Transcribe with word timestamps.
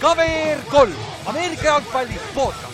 KVR 0.00 0.58
kolm, 0.70 0.92
Ameerika 1.26 1.64
jalgpalli 1.64 2.20
podcast. 2.34 2.68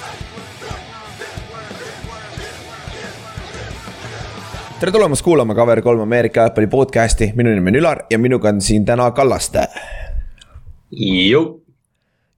tere 4.80 4.92
tulemast 4.92 5.24
kuulama 5.24 5.54
KVR3 5.54 6.02
Ameerika 6.02 6.40
jalgpalli 6.40 6.66
podcast'i, 6.66 7.32
minu 7.36 7.54
nimi 7.54 7.72
on 7.72 7.78
Ülar 7.80 8.02
ja 8.10 8.18
minuga 8.18 8.48
on 8.48 8.60
siin 8.60 8.84
täna 8.84 9.10
Kallaste. 9.10 9.66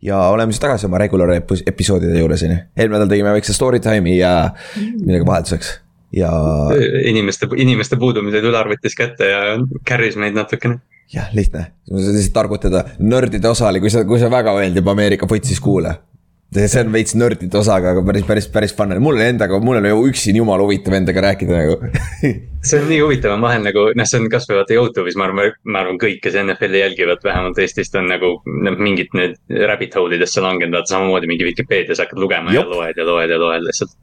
ja 0.03 0.19
oleme 0.19 0.53
siis 0.53 0.61
tagasi 0.61 0.87
oma 0.87 0.99
regular 0.99 1.35
episoodide 1.67 2.19
juures 2.19 2.43
on 2.43 2.51
ju, 2.51 2.57
eelmine 2.77 2.99
nädal 2.99 3.11
tegime 3.11 3.33
väikse 3.35 3.53
story 3.53 3.81
time'i 3.81 4.19
ja 4.19 4.51
millega 4.77 5.27
vahelduseks 5.27 5.86
ja. 6.17 6.33
inimeste, 7.05 7.49
inimeste 7.61 8.01
puudumised 8.01 8.45
Ülar 8.49 8.71
võttis 8.73 8.97
kätte 8.99 9.31
ja 9.31 9.41
carry's 9.89 10.19
meid 10.21 10.37
natukene 10.39 10.81
jah, 11.13 11.31
lihtne, 11.35 11.71
lihtsalt 11.91 12.35
targutada, 12.35 12.85
nördide 12.99 13.51
osa 13.51 13.71
oli, 13.71 13.83
kui 13.85 13.93
sa, 13.93 14.05
kui 14.09 14.21
sa 14.23 14.31
väga 14.33 14.55
meeldib 14.57 14.89
Ameerika 14.91 15.29
footsis 15.31 15.63
kuule. 15.63 15.95
see 16.57 16.81
on 16.81 16.93
veits 16.95 17.15
nördide 17.19 17.59
osaga, 17.59 17.91
aga 17.93 18.03
päris, 18.07 18.23
päris, 18.25 18.47
päris 18.49 18.75
fun 18.75 18.95
oli, 18.95 19.03
mul 19.03 19.19
endaga, 19.21 19.59
mul 19.61 19.81
on 19.81 19.89
ju 19.91 20.05
üksi 20.11 20.35
jumala 20.37 20.63
huvitav 20.63 20.95
endaga 20.95 21.25
rääkida 21.25 21.57
nagu 21.59 21.75
see 22.69 22.79
on 22.81 22.87
nii 22.89 23.01
huvitav, 23.03 23.35
on 23.35 23.43
vahel 23.43 23.67
nagu 23.67 23.89
noh, 23.99 24.09
see 24.09 24.21
on 24.23 24.31
kasvõi 24.33 24.61
vaata 24.61 24.77
Youtube'is, 24.79 25.19
ma 25.19 25.27
arvan, 25.27 25.53
ma 25.67 25.83
arvan, 25.83 25.99
kõik, 26.03 26.21
kes 26.25 26.39
NFL-i 26.43 26.85
jälgivad, 26.85 27.23
vähemalt 27.27 27.59
Eestist 27.63 27.99
on 27.99 28.09
nagu 28.11 28.33
noh, 28.47 28.79
mingid 28.79 29.15
need 29.19 29.37
rabbit 29.69 29.99
hole 29.99 30.19
idesse 30.19 30.43
langenud, 30.43 30.79
vaata 30.79 30.95
samamoodi 30.95 31.31
mingi 31.31 31.51
Vikipeedias 31.51 32.03
hakkad 32.03 32.23
lugema 32.23 32.55
Jop. 32.55 32.71
ja 32.71 32.77
loed 32.79 33.03
ja 33.03 33.09
loed 33.11 33.35
ja 33.35 33.43
loed 33.43 33.67
lihtsalt 33.67 33.99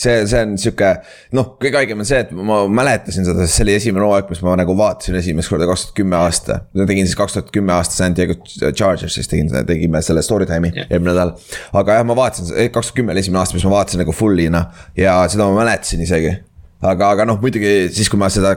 see, 0.00 0.26
see 0.30 0.40
on 0.44 0.54
sihuke, 0.60 0.90
noh, 1.36 1.52
kõige 1.60 1.80
haigem 1.80 2.00
on 2.00 2.08
see, 2.08 2.20
et 2.24 2.30
ma 2.36 2.60
mäletasin 2.80 3.26
seda, 3.26 3.46
see 3.50 3.64
oli 3.66 3.74
esimene 3.76 4.06
hooaeg, 4.06 4.30
mis 4.32 4.40
ma 4.46 4.54
nagu 4.58 4.76
vaatasin 4.78 5.18
esimest 5.20 5.52
korda 5.52 5.68
kaks 5.68 5.86
tuhat 5.86 5.98
kümme 6.00 6.16
aasta. 6.20 6.60
ma 6.76 6.86
tegin 6.88 7.08
siis 7.08 7.18
kaks 7.18 7.36
tuhat 7.36 7.52
kümme 7.54 7.74
aasta 7.76 7.98
San 7.98 8.16
Diego 8.16 8.36
Chargersis 8.70 9.28
tegin, 9.30 9.52
tegime 9.68 10.02
selle 10.06 10.24
story 10.26 10.48
time'i 10.50 10.72
eelmine 10.86 11.12
nädal. 11.12 11.34
aga 11.82 12.00
jah, 12.00 12.08
ma 12.08 12.16
vaatasin, 12.18 12.54
kaks 12.72 12.90
tuhat 12.90 13.02
kümme 13.02 13.14
oli 13.14 13.24
esimene 13.24 13.42
aasta, 13.42 13.58
mis 13.58 13.68
ma 13.68 13.76
vaatasin 13.76 14.04
nagu 14.04 14.16
fully 14.16 14.48
noh 14.52 14.82
ja 14.98 15.20
seda 15.28 15.50
ma 15.50 15.60
mäletasin 15.60 16.06
isegi. 16.06 16.34
aga, 16.80 17.14
aga 17.16 17.28
noh, 17.28 17.40
muidugi 17.42 17.90
siis, 17.92 18.08
kui 18.08 18.20
ma 18.20 18.32
seda 18.32 18.56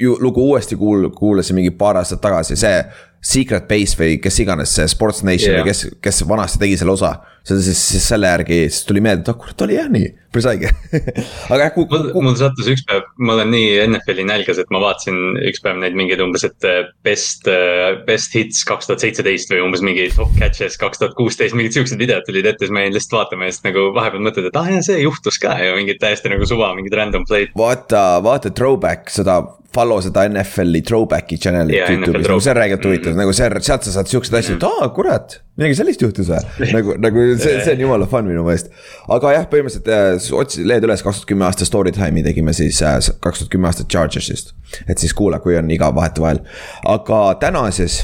ju 0.00 0.16
lugu 0.20 0.40
uuesti 0.48 0.80
kuul-, 0.80 1.10
kuulasin 1.12 1.58
mingi 1.58 1.74
paar 1.76 2.00
aastat 2.00 2.22
tagasi, 2.24 2.56
see 2.56 2.78
Secret 3.20 3.66
Base 3.68 3.98
või 4.00 4.16
kes 4.22 4.38
iganes 4.40 4.72
see 4.78 4.86
Sports 4.88 5.20
Nation 5.26 5.52
yeah. 5.52 5.60
või 5.60 5.68
kes, 5.68 5.82
kes 6.00 6.22
vanasti 6.28 6.60
tegi 6.62 6.78
selle 6.80 6.94
osa. 6.94 7.18
seda 7.44 7.60
siis, 7.64 7.80
siis 7.92 8.04
selle 8.08 8.28
järgi, 8.28 8.62
siis 8.68 8.86
tuli 8.88 9.00
meelde, 9.04 9.24
et 9.24 9.28
oh 9.32 9.36
kurat, 9.40 9.62
oli 9.64 9.76
jah 9.76 9.88
nii, 9.92 10.08
päris 10.32 10.48
haige 10.48 10.70
aga 11.52 11.66
jah. 11.66 11.76
mul, 11.92 12.08
mul 12.24 12.36
sattus 12.40 12.68
üks 12.72 12.84
päev, 12.88 13.04
ma 13.20 13.36
olen 13.36 13.52
nii 13.52 13.70
NFL-i 13.90 14.26
nälgas, 14.28 14.60
et 14.60 14.72
ma 14.72 14.80
vaatasin 14.80 15.38
üks 15.50 15.60
päev 15.64 15.80
neid 15.82 15.96
mingeid 15.96 16.20
umbes, 16.24 16.44
et 16.48 16.68
äh, 16.68 16.82
best, 17.04 17.48
äh, 17.48 18.00
best 18.08 18.36
hits 18.36 18.64
kaks 18.68 18.88
tuhat 18.88 19.04
seitseteist 19.04 19.52
või 19.52 19.62
umbes 19.66 19.84
mingi 19.84 20.08
top 20.16 20.32
catches 20.40 20.80
kaks 20.80 21.00
tuhat 21.00 21.16
kuusteist, 21.20 21.56
mingid 21.56 21.76
siuksed 21.76 22.00
videod 22.00 22.28
tulid 22.28 22.48
ette, 22.48 22.64
siis 22.64 22.72
ma 22.76 22.86
jäin 22.86 22.96
lihtsalt 22.96 23.20
vaatama 23.20 23.48
ja 23.48 23.56
siis 23.56 23.68
nagu 23.68 23.88
vahepeal 23.96 24.28
mõtled, 24.28 24.48
et 24.48 24.60
ah 24.60 24.74
jah, 24.76 24.84
see 24.88 25.00
juhtus 25.04 25.40
ka 25.40 25.56
ja 25.60 25.76
mingid 25.76 26.00
täiesti 26.00 26.32
nagu 26.32 26.48
suva, 26.48 26.72
mingid 26.76 26.96
random 26.96 27.28
play'd. 27.28 27.56
vaata, 27.56 28.04
vaata 28.24 28.52
throwback 28.52 29.12
seda 29.12 29.42
follow 29.74 30.00
seda 30.02 30.24
NFL-i 30.28 30.82
throwback'i 30.86 31.38
channel'it 31.38 31.76
yeah, 31.76 31.90
Youtube'is, 31.94 32.26
see 32.42 32.52
on 32.52 32.58
räigelt 32.58 32.86
huvitav 32.86 33.09
mm., 33.10 33.20
nagu 33.20 33.34
see, 33.36 33.48
sealt 33.66 33.86
sa 33.86 33.94
saad 33.94 34.10
siukseid 34.10 34.38
asju, 34.40 34.58
et 34.58 34.66
aa 34.68 34.88
kurat, 34.96 35.38
midagi 35.60 35.78
sellist 35.80 36.04
juhtus 36.04 36.30
või. 36.30 36.42
nagu, 36.76 36.94
nagu 37.02 37.26
see, 37.40 37.56
see 37.64 37.74
on 37.74 37.84
jumala 37.86 38.08
fun 38.10 38.28
minu 38.28 38.44
meelest. 38.46 38.70
aga 39.16 39.34
jah, 39.36 39.48
põhimõtteliselt 39.50 39.90
äh, 39.94 40.38
otsisin, 40.42 40.68
leiad 40.70 40.86
üles 40.88 41.04
kaks 41.06 41.22
tuhat 41.22 41.32
kümme 41.32 41.48
aasta 41.48 41.68
story 41.68 41.94
time'i 41.96 42.24
tegime 42.26 42.54
siis 42.56 42.80
äh, 42.86 42.96
kaks 43.24 43.44
tuhat 43.44 43.52
kümme 43.52 43.70
aastat 43.70 43.90
Chargersist. 43.92 44.54
et 44.86 45.02
siis 45.02 45.14
kuula, 45.16 45.42
kui 45.42 45.58
on 45.58 45.70
iga 45.74 45.92
vahetevahel, 45.96 46.42
aga 46.88 47.22
täna 47.42 47.66
siis 47.74 48.02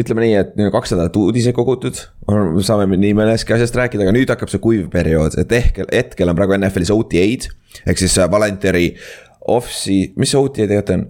ütleme 0.00 0.24
nii, 0.24 0.38
et 0.40 0.56
kaks 0.74 0.94
nädalat 0.94 1.16
uudiseid 1.18 1.54
kogutud, 1.54 1.98
saame 2.66 2.98
nii 2.98 3.12
mõneski 3.14 3.54
asjast 3.54 3.76
rääkida, 3.78 4.06
aga 4.06 4.14
nüüd 4.16 4.30
hakkab 4.32 4.50
see 4.50 4.62
kuiv 4.62 4.88
periood, 4.90 5.36
et 5.38 5.52
ehk 5.54 5.84
hetkel 5.84 6.32
on 6.32 6.38
praegu 6.38 6.56
NFL-is 6.58 6.90
OTA-d. 6.94 7.52
ehk 7.86 8.02
siis 8.02 8.16
äh, 8.18 8.30
voluntary 8.30 8.88
off-sea, 9.54 10.10
mis 10.18 10.34
see 10.34 10.40
OTA 10.40 10.66
tegelikult 10.66 10.96
on? 10.96 11.06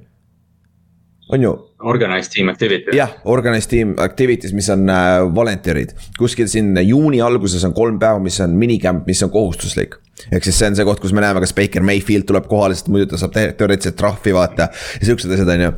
On 1.29 1.43
ju? 1.43 1.53
Organized 1.85 2.33
team 2.33 2.49
activity. 2.49 2.97
jah, 2.97 3.11
organized 3.25 3.71
team 3.71 3.95
activities, 3.99 4.53
mis 4.53 4.69
on 4.71 4.89
äh, 4.91 5.35
volunteerid. 5.35 5.95
kuskil 6.19 6.49
siin 6.49 6.77
juuni 6.83 7.21
alguses 7.21 7.65
on 7.65 7.75
kolm 7.75 7.99
päeva, 7.99 8.19
mis 8.23 8.41
on 8.41 8.57
minicamp, 8.59 9.07
mis 9.07 9.23
on 9.23 9.31
kohustuslik. 9.31 9.97
ehk 10.33 10.45
siis 10.45 10.59
see 10.59 10.69
on 10.71 10.77
see 10.77 10.87
koht, 10.87 11.01
kus 11.01 11.13
me 11.13 11.25
näeme, 11.25 11.41
kas 11.45 11.55
Baker 11.57 11.83
Mayfield 11.83 12.29
tuleb 12.29 12.47
kohale, 12.51 12.77
sest 12.77 12.91
muidu 12.93 13.09
ta 13.11 13.21
saab 13.21 13.35
teoreetiliselt 13.35 13.97
trahvi, 14.01 14.35
vaata. 14.37 14.69
ja 15.01 15.09
siuksed 15.09 15.33
asjad, 15.37 15.55
on 15.57 15.67
ju. 15.67 15.73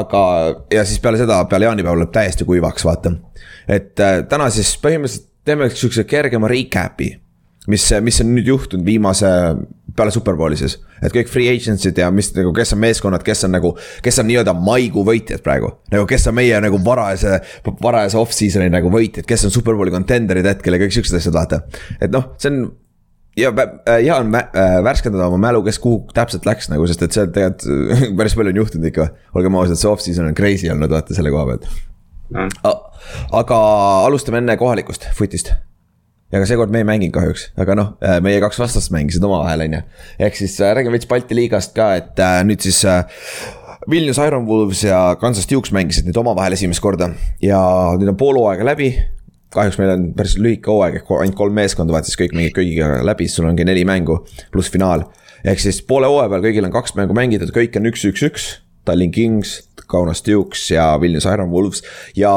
aga, 0.00 0.24
ja 0.74 0.84
siis 0.88 1.00
peale 1.04 1.20
seda, 1.20 1.40
peale 1.50 1.70
jaanipäeva 1.70 1.96
läheb 2.02 2.12
täiesti 2.14 2.48
kuivaks, 2.48 2.84
vaata. 2.88 3.14
et 3.68 4.00
äh, 4.00 4.20
täna 4.28 4.50
siis 4.54 4.74
põhimõtteliselt 4.82 5.26
teeme 5.48 5.70
siukse 5.72 6.04
kergema 6.04 6.48
recap'i 6.50 7.14
mis, 7.68 7.84
mis 8.04 8.22
on 8.24 8.32
nüüd 8.36 8.48
juhtunud 8.48 8.86
viimase, 8.86 9.30
peale 9.98 10.14
superbowli 10.14 10.58
siis. 10.58 10.78
et 11.02 11.14
kõik 11.14 11.30
free 11.30 11.50
agency'd 11.52 11.98
ja 11.98 12.10
mis 12.14 12.30
nagu, 12.36 12.52
kes 12.56 12.74
on 12.76 12.82
meeskonnad, 12.82 13.24
kes 13.26 13.46
on 13.48 13.54
nagu, 13.56 13.74
kes 14.04 14.22
on 14.22 14.28
nii-öelda 14.30 14.54
maikuu 14.56 15.04
võitjad 15.06 15.44
praegu. 15.44 15.74
nagu, 15.92 16.08
kes 16.08 16.28
on 16.30 16.38
meie 16.38 16.60
nagu 16.64 16.80
varajase, 16.84 17.40
varajase 17.82 18.20
off-season'i 18.20 18.72
nagu 18.72 18.92
võitjad, 18.94 19.26
kes 19.28 19.48
on 19.48 19.54
superbowli 19.54 19.94
contender'id 19.94 20.48
hetkel 20.48 20.76
ja 20.76 20.82
kõik 20.84 20.98
siuksed 20.98 21.18
asjad, 21.20 21.36
vaata. 21.36 21.62
et 22.00 22.14
noh, 22.14 22.32
see 22.38 22.52
on 22.52 22.68
ja 23.38 23.52
hea 23.86 24.16
on 24.16 24.34
äh, 24.34 24.78
värskendada 24.84 25.28
oma 25.28 25.38
mälu, 25.48 25.62
kes 25.66 25.78
kuhu 25.82 26.02
täpselt 26.14 26.46
läks 26.48 26.70
nagu, 26.72 26.86
sest 26.90 27.04
et 27.06 27.14
seal 27.14 27.30
tegelikult 27.34 28.16
päris 28.18 28.34
palju 28.38 28.54
on 28.54 28.62
juhtunud 28.62 28.90
ikka. 28.90 29.10
olgem 29.38 29.60
ausad, 29.60 29.80
see 29.80 29.90
off-season 29.90 30.30
on 30.30 30.38
crazy 30.38 30.70
olnud, 30.72 30.90
vaata 30.92 31.16
selle 31.16 31.32
koha 31.34 31.46
pealt 31.52 31.70
mm.. 32.34 32.74
aga 33.42 33.62
alustame 34.08 34.42
enne 34.42 34.58
kohalikust 34.60 35.08
footist 35.18 35.54
ja 36.32 36.40
ka 36.42 36.48
seekord 36.48 36.72
me 36.72 36.82
ei 36.82 36.88
mänginud 36.88 37.14
kahjuks, 37.14 37.48
aga 37.60 37.76
noh, 37.78 37.92
äh, 38.04 38.18
meie 38.24 38.40
kaks 38.42 38.60
vastast 38.60 38.92
mängisid 38.94 39.24
omavahel, 39.24 39.64
on 39.64 39.78
ju. 39.78 39.82
ehk 40.26 40.36
siis 40.36 40.58
äh, 40.60 40.74
räägime 40.76 40.98
veits 40.98 41.08
Balti 41.08 41.36
liigast 41.38 41.74
ka, 41.76 41.94
et 42.00 42.20
äh, 42.22 42.40
nüüd 42.48 42.64
siis 42.64 42.82
Vilnius 43.88 44.20
Iron 44.20 44.44
Wolves 44.48 44.82
ja 44.84 45.16
Kansas 45.20 45.48
Dukes 45.48 45.72
mängisid 45.72 46.08
nüüd 46.08 46.18
omavahel 46.20 46.56
esimest 46.58 46.84
korda 46.84 47.12
ja 47.42 47.60
nüüd 47.96 48.12
on 48.12 48.18
pool 48.20 48.40
hooaega 48.40 48.66
läbi. 48.68 48.90
kahjuks 49.54 49.78
meil 49.80 49.94
on 49.94 50.10
päris 50.16 50.36
lühike 50.36 50.68
hooaeg, 50.68 51.00
ehk 51.00 51.12
ainult 51.16 51.38
kolm 51.38 51.54
meeskonda, 51.56 51.94
vaata 51.96 52.10
siis 52.10 52.20
kõik 52.20 52.36
mängid 52.36 52.56
kõigiga 52.58 52.98
läbi, 53.06 53.30
sul 53.32 53.48
ongi 53.48 53.64
neli 53.64 53.86
mängu 53.88 54.20
pluss 54.52 54.68
finaal. 54.74 55.06
ehk 55.44 55.64
siis 55.64 55.80
poole 55.80 56.10
hooaja 56.10 56.28
peal 56.34 56.44
kõigil 56.50 56.68
on 56.68 56.74
kaks 56.74 56.98
mängu 56.98 57.16
mängitud, 57.16 57.54
kõik 57.56 57.80
on 57.80 57.88
üks, 57.88 58.04
üks, 58.10 58.26
üks 58.28 58.50
Tallinn 58.84 59.12
Kings, 59.12 59.67
Kaunas 59.88 60.22
Dukes 60.26 60.68
ja 60.70 60.92
Vilnius 61.00 61.26
Iron 61.26 61.50
Wolves. 61.50 61.82
ja 62.16 62.32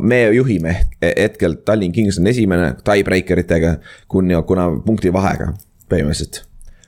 me 0.00 0.24
juhime 0.34 0.76
hetkel, 1.02 1.58
Tallinn 1.64 1.92
Kings 1.92 2.18
on 2.18 2.26
esimene 2.30 2.74
tiebreaker 2.84 3.44
itega, 3.44 3.76
kuna, 4.08 4.42
kuna 4.42 4.70
punkti 4.86 5.12
vahega 5.12 5.52
põhimõtteliselt 5.90 6.44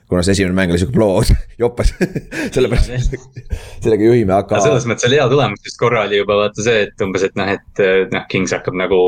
kuna 0.07 0.23
see 0.23 0.37
esimene 0.37 0.55
mäng 0.55 0.71
oli 0.71 0.79
sihuke 0.81 0.95
blowout, 0.95 1.31
jopas 1.63 1.91
sellepärast, 2.55 3.15
sellega 3.83 4.07
juhime, 4.07 4.35
aga. 4.37 4.61
selles 4.63 4.87
mõttes 4.89 5.07
oli 5.09 5.19
hea 5.19 5.25
tulemus, 5.31 5.63
sest 5.65 5.79
korra 5.81 6.05
oli 6.07 6.21
juba 6.21 6.37
vaata 6.41 6.63
see, 6.63 6.85
et 6.87 7.03
umbes, 7.03 7.25
et 7.27 7.35
noh, 7.39 7.49
et 7.57 7.81
noh, 8.13 8.27
Kings 8.31 8.55
hakkab 8.55 8.77
nagu 8.79 8.99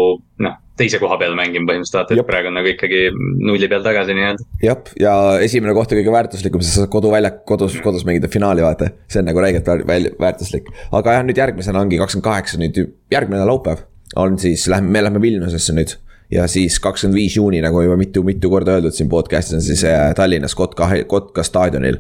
noh, 0.44 0.58
teise 0.80 1.00
koha 1.02 1.18
peale 1.20 1.36
mängima 1.40 1.68
põhimõtteliselt, 1.70 2.12
et 2.16 2.28
praegu 2.28 2.52
on 2.52 2.60
nagu 2.60 2.72
ikkagi 2.72 3.06
nulli 3.16 3.70
peal 3.72 3.86
tagasi 3.86 4.16
nii-öelda. 4.18 4.48
jah, 4.64 4.92
ja 5.00 5.14
esimene 5.46 5.76
koht 5.78 5.96
on 5.96 6.02
kõige 6.02 6.16
väärtuslikum, 6.16 6.64
sest 6.64 6.78
sa 6.78 6.86
saad 6.86 6.94
koduväljak, 6.96 7.42
kodus, 7.48 7.80
kodus 7.84 8.08
mängida 8.08 8.32
finaali, 8.32 8.64
vaata. 8.66 8.92
see 9.12 9.24
on 9.24 9.30
nagu 9.32 9.44
räigelt 9.44 9.72
väärtuslik, 10.20 10.68
aga 10.92 11.20
jah, 11.20 11.26
nüüd 11.28 11.40
järgmisena 11.40 11.84
ongi 11.84 12.02
kakskümmend 12.02 12.28
kaheksa, 12.28 12.60
nüüd 12.60 12.84
järgmine 13.12 13.48
laupäev 13.48 13.88
on 14.20 14.40
siis, 14.42 14.68
lähme, 14.68 14.92
me 14.92 15.04
lähme 15.06 15.22
Vilniusesse 15.22 15.76
nüüd 15.76 15.96
ja 16.32 16.48
siis 16.48 16.80
kakskümmend 16.80 17.18
viis 17.18 17.36
juuni, 17.38 17.62
nagu 17.62 17.82
juba 17.82 17.98
mitu-mitu 17.98 18.50
korda 18.52 18.78
öeldud 18.78 18.94
siin 18.96 19.10
podcast'is 19.10 19.58
on 19.58 19.66
siis 19.66 19.84
äh, 19.88 20.12
Tallinnas 20.16 20.56
Kotka, 20.56 20.90
Kotka 21.08 21.44
staadionil. 21.44 21.98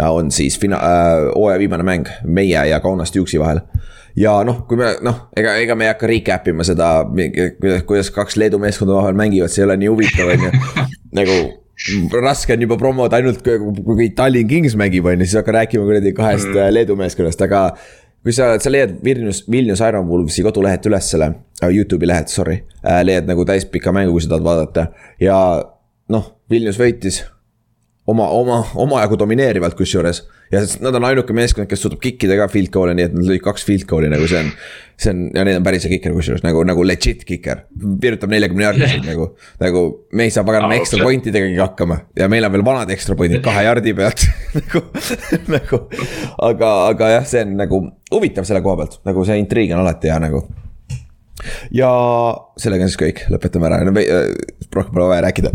Äh, 0.00 0.10
on 0.10 0.30
siis 0.30 0.58
fina- 0.60 0.82
äh,, 0.82 1.26
hooaja 1.34 1.58
viimane 1.58 1.82
mäng 1.86 2.08
meie 2.24 2.66
ja 2.70 2.80
Kaunas 2.80 3.12
Duke'i 3.16 3.40
vahel. 3.42 3.60
ja 4.16 4.38
noh, 4.44 4.62
kui 4.68 4.78
me 4.80 4.94
noh, 5.04 5.26
ega, 5.36 5.56
ega 5.60 5.74
me 5.76 5.84
ei 5.84 5.92
hakka 5.92 6.08
recap 6.08 6.48
ima 6.48 6.64
seda, 6.64 6.88
kuidas, 7.86 8.10
kaks 8.14 8.38
Leedu 8.40 8.58
meeskonda 8.58 8.94
vahel 8.96 9.18
mängivad, 9.18 9.52
see 9.52 9.60
ei 9.60 9.66
ole 9.66 9.76
nii 9.82 9.90
huvitav, 9.92 10.30
on 10.32 10.46
ju. 10.46 10.86
nagu 11.18 11.36
raske 12.24 12.54
on 12.54 12.64
juba 12.64 12.78
promoda 12.80 13.18
ainult, 13.18 13.42
kui 13.44 14.08
Tallinn 14.16 14.48
Kings 14.48 14.78
mängib, 14.78 15.04
on 15.04 15.20
ju, 15.20 15.26
siis 15.26 15.36
hakka 15.42 15.58
rääkima 15.58 15.84
kuradi 15.84 16.14
kahest 16.16 16.48
mm. 16.48 16.72
Leedu 16.72 16.96
meeskonnast, 16.96 17.42
aga 17.44 17.66
kui 18.26 18.34
sa, 18.34 18.48
sa 18.58 18.70
leiad 18.72 18.96
Vilnius, 19.06 19.44
Vilnius 19.46 19.80
Iron 19.86 20.08
Wolvesi 20.10 20.42
kodulehelt 20.42 20.86
üles 20.90 21.12
selle 21.12 21.28
äh,, 21.62 21.70
Youtube'i 21.70 22.08
lehelt, 22.10 22.32
sorry 22.32 22.56
äh,. 22.82 23.04
leiad 23.06 23.28
nagu 23.30 23.44
täispika 23.46 23.94
mängu, 23.94 24.16
kui 24.16 24.24
sa 24.24 24.32
tahad 24.32 24.46
vaadata 24.48 24.88
ja 25.22 25.36
noh, 26.10 26.26
Vilnius 26.50 26.80
võitis. 26.80 27.22
Oma, 28.06 28.26
oma, 28.30 28.56
omajagu 28.74 29.16
domineerivalt 29.18 29.74
kusjuures. 29.78 30.22
ja 30.52 30.60
nad 30.80 30.94
on 30.94 31.04
ainuke 31.08 31.34
meeskond, 31.34 31.66
kes 31.66 31.80
suudab 31.82 31.98
kick 32.02 32.22
ida 32.22 32.36
ka 32.38 32.46
field 32.52 32.70
goal'e, 32.74 32.94
nii 32.94 33.06
et 33.08 33.14
nad 33.16 33.26
lõid 33.26 33.42
kaks 33.42 33.64
field 33.66 33.86
goal'i 33.90 34.10
nagu 34.12 34.28
see 34.30 34.38
on. 34.44 34.50
see 34.96 35.10
on 35.10 35.24
ja 35.34 35.42
neil 35.44 35.58
on 35.58 35.64
päris 35.66 35.84
hea 35.84 35.96
kiker 35.96 36.14
kusjuures 36.14 36.44
nagu, 36.46 36.62
nagu 36.68 36.84
legit 36.86 37.24
kiker, 37.26 37.64
virutab 38.02 38.30
neljakümne 38.30 38.64
jardiseid 38.68 39.08
nagu. 39.08 39.26
nagu 39.60 39.82
me 40.12 40.28
ei 40.28 40.34
saa 40.34 40.44
paganama 40.46 40.78
see- 40.86 41.02
point 41.02 41.26
idegagi 41.32 41.58
hakkama 41.58 41.98
ja 42.16 42.28
meil 42.30 42.46
on 42.46 42.54
veel 42.54 42.64
vanad 42.68 42.90
extra 42.94 43.16
point'id 43.18 43.42
kahe 43.44 43.64
jardi 43.66 43.94
pealt 43.98 44.22
nagu, 44.60 44.84
nagu. 45.56 45.82
aga, 46.50 46.70
aga 46.92 47.10
jah, 47.16 47.26
see 47.26 47.42
on 47.42 47.56
nagu 47.58 47.82
huvitav 48.14 48.46
selle 48.46 48.62
koha 48.62 48.78
pealt, 48.84 49.00
nagu 49.08 49.26
see 49.26 49.40
intriig 49.42 49.74
on 49.74 49.82
alati 49.82 50.12
hea 50.14 50.20
nagu 50.28 50.44
ja 51.74 51.90
sellega 52.60 52.86
on 52.86 52.90
siis 52.92 53.00
kõik, 53.00 53.22
lõpetame 53.32 53.68
ära, 53.68 53.80
äh, 53.82 54.30
rohkem 54.74 54.94
pole 54.94 55.08
vaja 55.10 55.24
rääkida. 55.26 55.52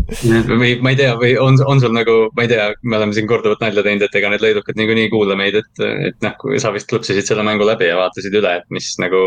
või 0.50 0.74
ma 0.82 0.92
ei 0.92 0.98
tea, 0.98 1.14
või 1.18 1.32
on, 1.42 1.58
on 1.66 1.82
sul 1.82 1.94
nagu, 1.96 2.16
ma 2.36 2.46
ei 2.46 2.52
tea, 2.52 2.68
me 2.82 2.98
oleme 2.98 3.16
siin 3.16 3.28
korduvalt 3.30 3.62
nalja 3.64 3.84
teinud, 3.86 4.06
et 4.06 4.18
ega 4.20 4.32
need 4.32 4.44
lõidukad 4.44 4.78
niikuinii 4.78 5.08
ei 5.08 5.12
kuula 5.12 5.36
meid, 5.38 5.58
et, 5.58 5.84
et 6.08 6.18
noh, 6.24 6.36
kui 6.40 6.60
sa 6.62 6.72
vist 6.74 6.90
klõpsisid 6.90 7.28
selle 7.28 7.44
mängu 7.46 7.66
läbi 7.68 7.90
ja 7.90 7.98
vaatasid 8.00 8.38
üle, 8.38 8.56
et 8.60 8.74
mis 8.74 8.92
nagu, 9.02 9.22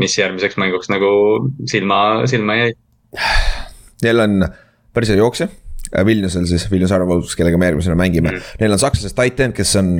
mis 0.00 0.16
järgmiseks 0.18 0.58
mänguks 0.60 0.92
nagu 0.92 1.12
silma, 1.70 2.02
silma 2.30 2.58
jäi. 2.62 2.74
Neil 4.04 4.24
on 4.24 4.44
päris 4.94 5.12
hea 5.12 5.20
jooksja, 5.20 5.48
Vilniusel 6.04 6.44
siis, 6.48 6.66
Vilnius 6.70 6.92
Arvamus, 6.92 7.36
kellega 7.36 7.60
me 7.60 7.70
järgmisena 7.70 7.96
mängime 7.98 8.32
mm.. 8.32 8.56
Neil 8.60 8.76
on 8.76 8.80
sakslasest 8.82 9.16
titan, 9.16 9.54
kes 9.56 9.72
on, 9.80 9.94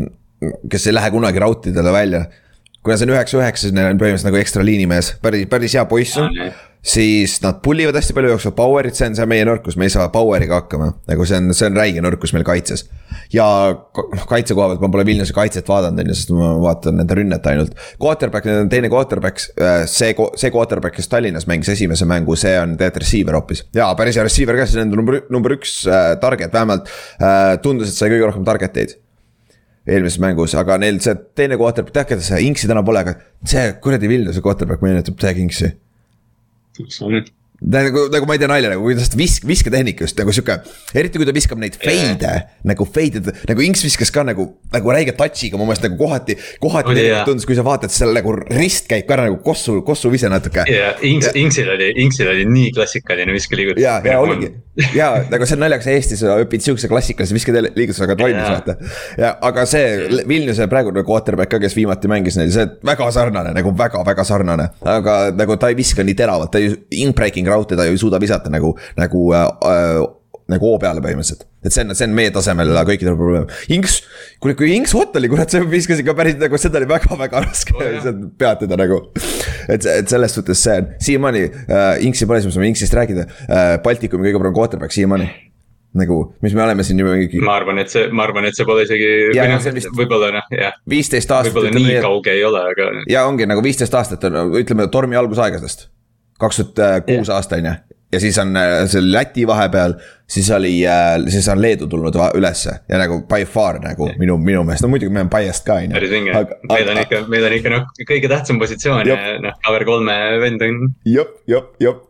kes 0.70 0.86
ei 0.88 0.96
lähe 0.96 1.10
kunagi 1.14 1.40
rautidele 1.42 1.92
välja. 1.94 2.26
Kuna 2.88 2.96
see 2.96 3.08
on 3.08 3.12
üheksa-üheksa, 3.12 3.66
siis 3.66 3.76
neil 3.76 3.92
on 3.92 4.00
põhimõtteliselt 4.00 4.30
nagu 4.30 4.40
ekstra 4.40 4.64
liinimees, 4.64 5.12
päris, 5.22 5.44
päris 5.50 5.76
hea 5.76 5.84
poiss 5.88 6.16
on 6.20 6.32
jah. 6.32 6.56
siis 6.88 7.34
nad 7.44 7.58
pull 7.64 7.82
ivad 7.82 7.96
hästi 7.98 8.14
palju, 8.16 8.30
jooksevad 8.32 8.54
power'it, 8.56 8.96
see 8.96 9.10
on 9.10 9.16
see 9.18 9.26
meie 9.28 9.44
nõrkus, 9.44 9.76
me 9.76 9.88
ei 9.88 9.92
saa 9.92 10.06
power'iga 10.14 10.62
hakkama, 10.62 10.92
nagu 11.10 11.26
see 11.28 11.40
on, 11.40 11.50
see 11.58 11.68
on 11.68 11.76
räige 11.76 12.04
nõrkus 12.04 12.32
meil 12.32 12.46
kaitses. 12.48 12.86
ja 13.34 13.46
noh, 13.74 14.24
kaitse 14.30 14.56
koha 14.56 14.70
pealt 14.70 14.84
ma 14.84 14.90
pole 14.94 15.04
Vilniuse 15.08 15.36
kaitset 15.36 15.68
vaadanud, 15.68 16.00
on 16.00 16.12
ju, 16.12 16.16
sest 16.16 16.32
ma 16.36 16.52
vaatan 16.62 16.96
nende 17.02 17.18
rünnet 17.18 17.50
ainult. 17.50 17.74
Quarterback, 18.00 18.48
neil 18.48 18.62
on 18.62 18.70
teine 18.72 18.92
quarterback, 18.92 19.42
see, 19.42 20.14
see 20.40 20.54
quarterback, 20.54 20.96
kes 20.96 21.12
Tallinnas 21.12 21.48
mängis 21.50 21.74
esimese 21.74 22.08
mängu, 22.08 22.38
see 22.40 22.54
on 22.60 22.78
tegelikult 22.78 23.04
receiver 23.04 23.36
hoopis. 23.36 23.66
jaa, 23.76 23.90
päris 23.98 24.16
hea 24.16 24.24
receiver 24.24 24.56
ka, 24.62 24.70
see 24.70 24.86
on 24.86 24.96
number, 24.96 25.20
number 25.34 25.58
üks 25.58 25.82
äh, 25.90 26.14
target, 26.22 26.54
vähemalt 26.56 26.88
äh, 27.20 27.58
tundus, 27.64 27.92
et 27.92 28.00
sai 28.00 28.14
kõige 28.14 28.30
rohkem 28.30 28.48
target 28.48 28.80
eid 28.84 28.96
eelmises 29.88 30.20
mängus, 30.22 30.54
aga 30.58 30.76
neil 30.82 31.00
see 31.04 31.14
teine 31.38 31.56
quarterback, 31.60 31.94
tead 31.96 32.10
keda 32.12 32.24
see, 32.24 32.42
Inksi 32.48 32.68
täna 32.70 32.84
pole, 32.86 33.02
aga 33.04 33.16
see 33.48 33.64
kuradi 33.84 34.10
Vilniuse 34.10 34.44
quarterback 34.44 34.84
meenutab 34.84 35.18
Tag 35.20 35.40
Inksi 35.40 35.72
nagu, 37.58 38.06
nagu 38.12 38.26
ma 38.26 38.36
ei 38.36 38.38
tea 38.42 38.50
nalja 38.50 38.70
nagu, 38.70 38.84
kuidas 38.86 39.10
visk-, 39.18 39.46
visketehnika 39.48 40.06
just 40.06 40.18
nagu 40.20 40.34
sihuke, 40.34 40.60
eriti 40.94 41.18
kui 41.18 41.26
ta 41.26 41.34
viskab 41.34 41.58
neid 41.58 41.78
feide 41.82 42.34
nagu 42.68 42.86
feide, 42.86 43.22
nagu 43.50 43.64
Inks 43.66 43.82
viskas 43.86 44.12
ka 44.14 44.22
nagu, 44.26 44.46
nagu 44.74 44.94
räige 44.94 45.14
touch'iga 45.18 45.58
mu 45.58 45.66
meelest 45.66 45.88
nagu 45.88 45.98
kohati, 45.98 46.38
kohati 46.62 46.94
Oli, 46.94 47.08
jah. 47.08 47.26
tundus, 47.26 47.48
kui 47.48 47.58
sa 47.58 47.66
vaatad, 47.66 47.92
seal 47.94 48.14
nagu 48.14 48.36
rist 48.38 48.86
käib 48.90 49.08
ka 49.08 49.18
ära 49.18 49.26
nagu 49.26 49.40
kossu, 49.42 49.80
kossuvise 49.86 50.30
natuke. 50.30 50.68
ja 50.70 50.94
Inks, 51.02 51.32
Inksil 51.38 51.74
oli, 51.74 51.90
Inksil 52.04 52.30
oli 52.30 52.46
nii 52.48 52.72
klassikaline 52.78 53.34
viskeliigutus. 53.34 53.82
ja, 53.82 53.98
ja 54.06 54.20
oligi 54.22 54.52
ja 55.00 55.08
nagu 55.30 55.46
see 55.46 55.56
on 55.56 55.64
naljakas, 55.64 55.88
Eestis 55.90 56.20
sa 56.22 56.36
õpid 56.38 56.62
siukse 56.62 56.88
klassikalise 56.90 57.34
viskeliigutusega 57.34 58.14
valmis 58.18 58.44
Jaa. 58.44 58.52
vaata. 58.54 58.76
ja 59.18 59.32
aga 59.48 59.64
see 59.66 60.20
Vilniuse 60.28 60.68
praegune 60.70 61.02
quarterback 61.06 61.50
ka, 61.50 61.60
kes 61.62 61.74
viimati 61.76 62.10
mängis 62.10 62.38
neil, 62.38 62.52
see 62.54 62.66
väga 62.86 63.08
sarnane 63.14 63.54
nagu 63.56 63.72
väga-väga 63.78 64.26
sarnane. 64.28 64.68
aga 64.86 65.18
nagu 65.34 65.58
ta 65.58 65.72
ei 65.72 65.78
viska 65.78 66.06
nii 66.06 66.14
teravalt, 66.18 66.52
ta 66.54 66.62
ei, 66.62 66.70
in-breaking 67.02 67.47
raute 67.52 67.76
ta 67.76 67.88
ju 67.88 67.96
ei 67.96 68.00
suuda 68.00 68.20
visata 68.22 68.52
nagu, 68.52 68.74
nagu 68.98 69.24
äh, 69.34 70.06
nagu 70.48 70.70
hoo 70.70 70.78
peale 70.80 71.02
põhimõtteliselt. 71.04 71.44
et 71.64 71.74
see 71.74 71.84
on, 71.84 71.94
see 71.96 72.06
on 72.08 72.14
meie 72.16 72.30
tasemel 72.32 72.70
kõikidel 72.88 73.16
probleem. 73.18 73.48
Inks, 73.74 73.98
kuule, 74.40 74.54
kui 74.58 74.70
Inks 74.76 74.94
Ott 74.96 75.16
oli, 75.20 75.28
kurat, 75.30 75.52
see 75.52 75.64
viskas 75.68 76.00
ikka 76.00 76.14
päris 76.16 76.38
nagu, 76.40 76.60
seda 76.60 76.80
oli 76.80 76.88
väga-väga 76.88 77.42
raske 77.44 77.74
oh, 77.76 78.08
peatada 78.40 78.78
nagu. 78.80 79.02
et, 79.68 79.84
et 79.84 80.08
selles 80.08 80.38
suhtes 80.38 80.62
see 80.64 80.78
on 80.80 80.88
siiamaani 81.04 81.42
äh, 81.48 81.90
Inksi 82.08 82.28
pole, 82.28 82.40
siis 82.40 82.50
me 82.50 82.56
saame 82.56 82.72
Inksist 82.72 82.96
rääkida 82.96 83.26
äh,. 83.28 83.74
Baltikumi 83.84 84.30
kõige 84.30 84.40
parem 84.40 84.56
quarterback 84.56 84.96
siiamaani. 84.96 85.28
nagu, 85.98 86.18
mis 86.44 86.56
me 86.56 86.64
oleme 86.64 86.84
siin 86.84 87.00
juba 87.00 87.12
mingi 87.16 87.40
ma 87.44 87.58
arvan, 87.58 87.80
et 87.82 87.92
see, 87.92 88.08
ma 88.14 88.24
arvan, 88.28 88.48
et 88.48 88.56
see 88.56 88.64
pole 88.68 88.84
isegi, 88.86 89.12
Ja, 89.36 89.44
ja 89.44 89.56
noh 89.56 89.68
vist-, 89.76 89.92
võib-olla 89.96 90.32
noh, 90.38 90.48
jah, 90.54 90.80
viisteist 90.88 91.32
aastat. 91.32 91.52
võib-olla 91.52 91.76
nii. 91.76 92.00
kauge 92.04 92.32
ei 92.32 92.44
ole, 92.48 92.64
aga 92.72 92.88
ja 93.10 93.28
ongi 93.28 93.48
nagu 93.48 93.64
viisteist 93.64 94.00
aastat 94.00 94.24
on, 94.30 94.40
ütleme 94.62 94.88
tormi 94.92 95.18
algusaegadest. 95.20 95.90
Kaks 96.38 96.62
tuhat 96.62 97.06
kuus 97.06 97.30
aasta 97.34 97.56
on 97.56 97.70
ju, 97.70 97.76
ja 98.12 98.20
siis 98.20 98.38
on 98.38 98.56
äh, 98.56 98.86
see 98.88 99.02
Läti 99.12 99.46
vahepeal, 99.46 99.94
siis 100.26 100.50
oli, 100.50 100.72
siis 101.28 101.48
on 101.48 101.62
Leedu 101.62 101.86
tulnud 101.86 102.14
va- 102.16 102.30
ülesse 102.34 102.72
ja 102.88 103.00
nagu 103.00 103.20
by 103.28 103.44
far 103.44 103.80
nagu 103.82 104.08
minu, 104.18 104.38
minu 104.40 104.62
meelest, 104.64 104.84
no 104.84 104.90
muidugi 104.92 105.12
me 105.12 105.20
oleme 105.20 105.32
biased 105.32 105.66
ka 105.66 105.76
on 105.82 105.90
ju. 105.90 105.96
päris 105.96 106.10
vinge. 106.10 106.32
meil 106.72 106.92
on 106.92 107.02
ikka, 107.02 107.20
meil 107.28 107.48
on 107.48 107.56
ikka 107.58 107.74
noh, 107.74 107.84
kõige 108.08 108.30
tähtsam 108.32 108.60
positsioon 108.62 109.08
ja 109.08 109.18
noh, 109.44 109.58
cover 109.66 109.84
kolme 109.88 110.16
vend 110.40 110.64
on. 110.64 110.80
jop, 111.04 111.36
jop, 111.50 111.74
jop, 111.84 112.06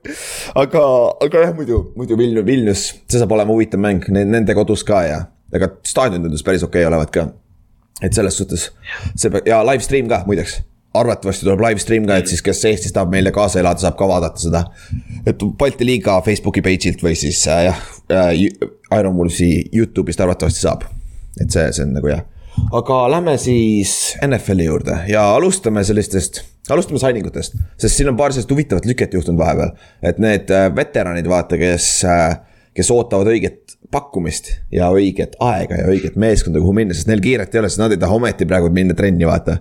aga, 0.54 0.84
aga 1.26 1.44
jah, 1.48 1.56
muidu, 1.58 1.82
muidu 1.98 2.19
Vilnius, 2.20 2.46
Vilnius, 2.46 2.86
see 3.08 3.19
saab 3.19 3.34
olema 3.34 3.54
huvitav 3.54 3.82
mäng, 3.82 4.06
nende 4.14 4.56
kodus 4.58 4.86
ka 4.86 5.02
ja, 5.06 5.20
ega 5.54 5.72
staadion 5.86 6.22
tundus 6.28 6.46
päris 6.46 6.66
okei 6.66 6.84
okay 6.84 6.92
olevat 6.92 7.14
ka. 7.14 7.28
et 8.02 8.14
selles 8.14 8.38
suhtes 8.38 8.70
see 9.19 9.42
ja 9.46 9.64
live 9.66 9.82
stream 9.82 10.10
ka 10.10 10.22
muideks, 10.26 10.60
arvatavasti 10.94 11.44
tuleb 11.44 11.61
live 11.61 11.82
stream 11.82 12.06
ka, 12.08 12.17
et 12.19 12.31
siis, 12.31 12.43
kes 12.44 12.64
Eestis 12.70 12.94
tahab 12.96 13.12
meile 13.12 13.32
kaasa 13.35 13.61
elada, 13.61 13.82
saab 13.82 13.99
ka 13.99 14.08
vaadata 14.08 14.40
seda. 14.40 14.64
et 15.26 15.44
Balti 15.61 15.87
liiga 15.87 16.19
Facebooki 16.25 16.62
page'ilt 16.64 17.05
või 17.05 17.14
siis 17.19 17.44
äh, 17.49 17.67
jah 17.69 17.85
äh,, 18.12 18.32
Iron 18.96 19.17
Wolvesi 19.19 19.69
Youtube'ist 19.75 20.20
arvatavasti 20.25 20.64
saab. 20.64 20.87
et 21.40 21.50
see, 21.52 21.69
see 21.73 21.85
on 21.85 21.94
nagu 21.99 22.11
jah, 22.11 22.25
aga 22.81 23.00
lähme 23.12 23.37
siis 23.38 24.17
NFL-i 24.25 24.67
juurde 24.67 24.96
ja 25.12 25.29
alustame 25.37 25.85
sellistest, 25.85 26.43
alustame 26.73 27.00
signing 27.02 27.29
utest. 27.29 27.58
sest 27.76 27.94
siin 27.94 28.11
on 28.11 28.17
paar 28.17 28.32
sellist 28.32 28.50
huvitavat 28.50 28.88
lüket 28.88 29.14
juhtunud 29.14 29.40
vahepeal, 29.40 29.76
et 30.02 30.20
need 30.23 30.50
äh, 30.50 30.70
veteranid, 30.75 31.29
vaata, 31.29 31.61
kes, 31.61 31.90
kes 32.75 32.94
ootavad 32.96 33.29
õiget 33.35 33.76
pakkumist 33.93 34.50
ja 34.73 34.90
õiget 34.93 35.37
aega 35.44 35.81
ja 35.81 35.88
õiget 35.88 36.17
meeskonda, 36.20 36.61
kuhu 36.61 36.75
minna, 36.76 36.96
sest 36.96 37.08
neil 37.08 37.23
kiiret 37.25 37.55
ei 37.55 37.62
ole, 37.62 37.70
sest 37.73 37.81
nad 37.81 37.94
ei 37.94 38.00
taha 38.00 38.17
ometi 38.19 38.49
praegu 38.49 38.70
minna 38.75 38.96
trenni, 38.96 39.26
vaata. 39.29 39.58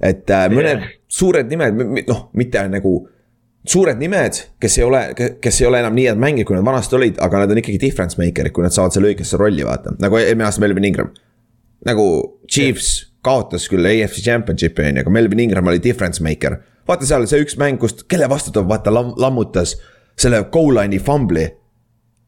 Et 0.00 0.30
äh, 0.30 0.46
mõned 0.52 0.86
suured 1.08 1.50
nimed, 1.50 2.02
noh, 2.08 2.26
mitte 2.36 2.62
nagu 2.70 2.96
suured 3.66 3.98
nimed, 3.98 4.38
kes 4.62 4.78
ei 4.78 4.86
ole, 4.86 5.02
kes 5.42 5.60
ei 5.62 5.68
ole 5.68 5.80
enam 5.82 5.96
nii 5.96 6.06
head 6.10 6.20
mängijad, 6.22 6.48
kui 6.48 6.56
nad 6.58 6.66
vanasti 6.66 6.98
olid, 6.98 7.18
aga 7.22 7.42
nad 7.42 7.54
on 7.54 7.60
ikkagi 7.62 7.80
difference 7.82 8.18
maker'id, 8.20 8.54
kui 8.54 8.64
nad 8.66 8.74
saavad 8.74 8.94
selle 8.94 9.10
õigesse 9.10 9.38
rolli, 9.40 9.64
vaata, 9.66 9.96
nagu 10.02 10.18
eelmine 10.20 10.46
aasta 10.46 10.62
Melvin 10.62 10.86
Ingram. 10.90 11.10
nagu 11.86 12.06
Chiefs 12.50 13.12
kaotas 13.26 13.66
küll 13.70 13.86
AFC 13.86 14.22
Championshipi 14.24 14.84
on 14.86 14.98
ju, 14.98 15.04
aga 15.04 15.12
Melvin 15.12 15.42
Ingram 15.44 15.68
oli 15.70 15.82
difference 15.82 16.22
maker. 16.22 16.60
vaata 16.88 17.06
seal 17.06 17.26
see 17.26 17.42
üks 17.42 17.58
mäng, 17.58 17.80
kust, 17.82 18.06
kelle 18.10 18.28
vastu 18.30 18.54
ta 18.54 18.62
vaata 18.66 18.94
lam, 18.94 19.12
lammutas 19.18 19.74
selle 20.16 20.44
goal 20.52 20.76
line'i 20.78 21.00
fumbli. 21.02 21.48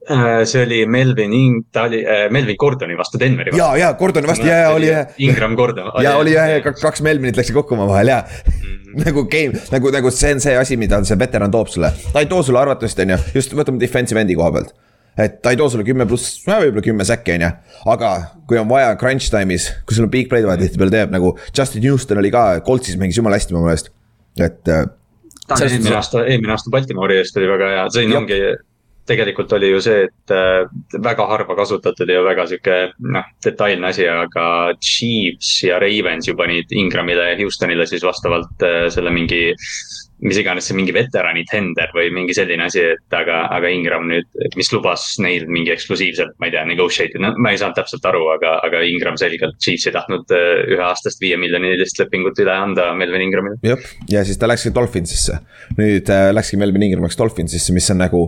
Äh, 0.08 0.44
see 0.48 0.62
oli 0.64 0.86
Melvin 0.88 1.32
Ing-, 1.36 1.64
ta 1.72 1.82
oli 1.84 1.98
äh, 2.00 2.30
Melvin 2.32 2.56
Gordoni 2.56 2.94
vastu 2.96 3.18
Denveri 3.20 3.50
vastu. 3.52 3.60
ja, 3.60 3.76
ja 3.76 3.92
Gordoni 3.98 4.26
vastu 4.30 4.46
ja, 4.48 4.54
ja 4.64 4.70
oli 4.72 4.86
jah. 4.88 5.06
Ingram 5.20 5.54
Gordon. 5.58 5.90
ja 6.02 6.14
oli 6.16 6.32
jah, 6.32 6.48
ja 6.54 6.60
kaks, 6.64 7.02
Melvinit 7.04 7.36
läksid 7.36 7.54
kokku 7.58 7.74
omavahel 7.76 8.08
ja 8.14 8.22
Mhm. 8.48 9.02
nagu 9.04 9.24
game, 9.28 9.52
nagu, 9.70 9.90
nagu 9.92 10.10
see 10.10 10.30
on 10.32 10.40
see 10.40 10.54
asi, 10.56 10.76
mida 10.80 10.96
see 11.04 11.18
veteran 11.20 11.50
toob 11.52 11.68
sulle. 11.68 11.90
ta 12.12 12.20
ei 12.24 12.26
too 12.26 12.42
sulle 12.42 12.58
arvatavasti, 12.62 13.02
on 13.04 13.10
ju, 13.10 13.18
just 13.34 13.52
võtame 13.52 13.78
defensive 13.82 14.20
end'i 14.20 14.34
koha 14.38 14.50
pealt. 14.54 14.72
et 15.18 15.42
ta 15.42 15.50
ei 15.52 15.56
too 15.60 15.68
sulle 15.68 15.84
kümme 15.84 16.06
pluss, 16.08 16.38
võib-olla 16.46 16.80
kümme 16.82 17.04
säkki, 17.04 17.34
on 17.36 17.44
ju. 17.44 17.50
aga 17.92 18.12
kui 18.48 18.56
on 18.58 18.68
vaja 18.70 18.94
crunch 18.96 19.28
time'is, 19.34 19.68
kui 19.84 19.94
sul 19.98 20.04
on 20.08 20.10
big 20.10 20.30
play'd 20.30 20.46
vaja 20.48 20.56
tihtipeale 20.62 20.90
teeb 20.94 21.10
nagu 21.12 21.34
Justin 21.52 21.84
Houston 21.84 22.18
oli 22.22 22.30
ka, 22.32 22.46
Coltsis 22.64 22.96
mängis 22.96 23.18
jumala 23.20 23.36
hästi 23.36 23.52
mu 23.54 23.66
meelest. 23.66 23.90
et 24.40 24.68
äh, 24.72 24.86
selles 25.52 25.72
eelmine 25.72 25.90
suhtes- 25.90 25.96
aasta, 26.00 26.24
eelmine 26.24 26.52
aasta 26.56 26.70
Baltimori 26.72 27.18
eest 27.20 27.36
oli 27.36 27.48
väga 27.52 27.68
hea, 27.74 27.86
siin 27.90 28.16
ongi, 28.16 28.40
tegelikult 29.08 29.52
oli 29.56 29.70
ju 29.72 29.80
see, 29.84 30.06
et 30.08 30.34
äh, 30.34 30.68
väga 31.04 31.28
harva 31.30 31.56
kasutatud 31.58 32.10
ja 32.12 32.24
väga 32.26 32.48
sihuke 32.50 32.78
noh, 33.14 33.30
detailne 33.44 33.92
asi, 33.92 34.08
aga 34.08 34.74
Chiefs 34.82 35.62
ja 35.66 35.80
Ravens 35.82 36.28
ju 36.28 36.36
panid 36.38 36.74
Ingramile 36.76 37.32
ja 37.32 37.38
Houstonile 37.42 37.88
siis 37.88 38.04
vastavalt 38.06 38.66
äh, 38.66 38.86
selle 38.92 39.14
mingi 39.14 39.46
mis 40.24 40.38
iganes 40.40 40.66
see 40.66 40.74
mingi 40.74 40.92
veterani 40.94 41.44
tender 41.46 41.92
või 41.94 42.08
mingi 42.14 42.34
selline 42.34 42.64
asi, 42.66 42.82
et 42.94 43.14
aga, 43.14 43.44
aga 43.54 43.70
Ingram 43.70 44.08
nüüd, 44.10 44.26
mis 44.58 44.70
lubas 44.74 45.04
neil 45.22 45.46
mingi 45.50 45.70
eksklusiivselt, 45.74 46.34
ma 46.42 46.48
ei 46.48 46.54
tea, 46.56 46.64
negotiate, 46.66 47.20
no 47.22 47.30
ma 47.38 47.52
ei 47.54 47.60
saanud 47.60 47.78
täpselt 47.78 48.08
aru, 48.10 48.24
aga, 48.34 48.56
aga 48.66 48.82
Ingram 48.88 49.18
selgelt, 49.20 49.60
Chiefs 49.62 49.86
ei 49.88 49.94
tahtnud 49.94 50.34
äh, 50.34 50.64
üheaastast 50.74 51.22
viie 51.22 51.38
miljonilist 51.40 52.02
lepingut 52.02 52.42
üle 52.42 52.54
anda 52.54 52.90
Melvin 52.98 53.28
Ingramile. 53.28 53.60
jah, 53.66 53.88
ja 54.10 54.24
siis 54.26 54.40
ta 54.40 54.50
läkski 54.50 54.74
Dolphinsisse. 54.74 55.38
nüüd 55.78 56.10
läkski 56.34 56.58
Melvin 56.58 56.88
Ingram 56.88 57.06
läks 57.06 57.18
Dolphinsisse, 57.20 57.76
mis 57.76 57.90
on 57.94 58.02
nagu. 58.02 58.26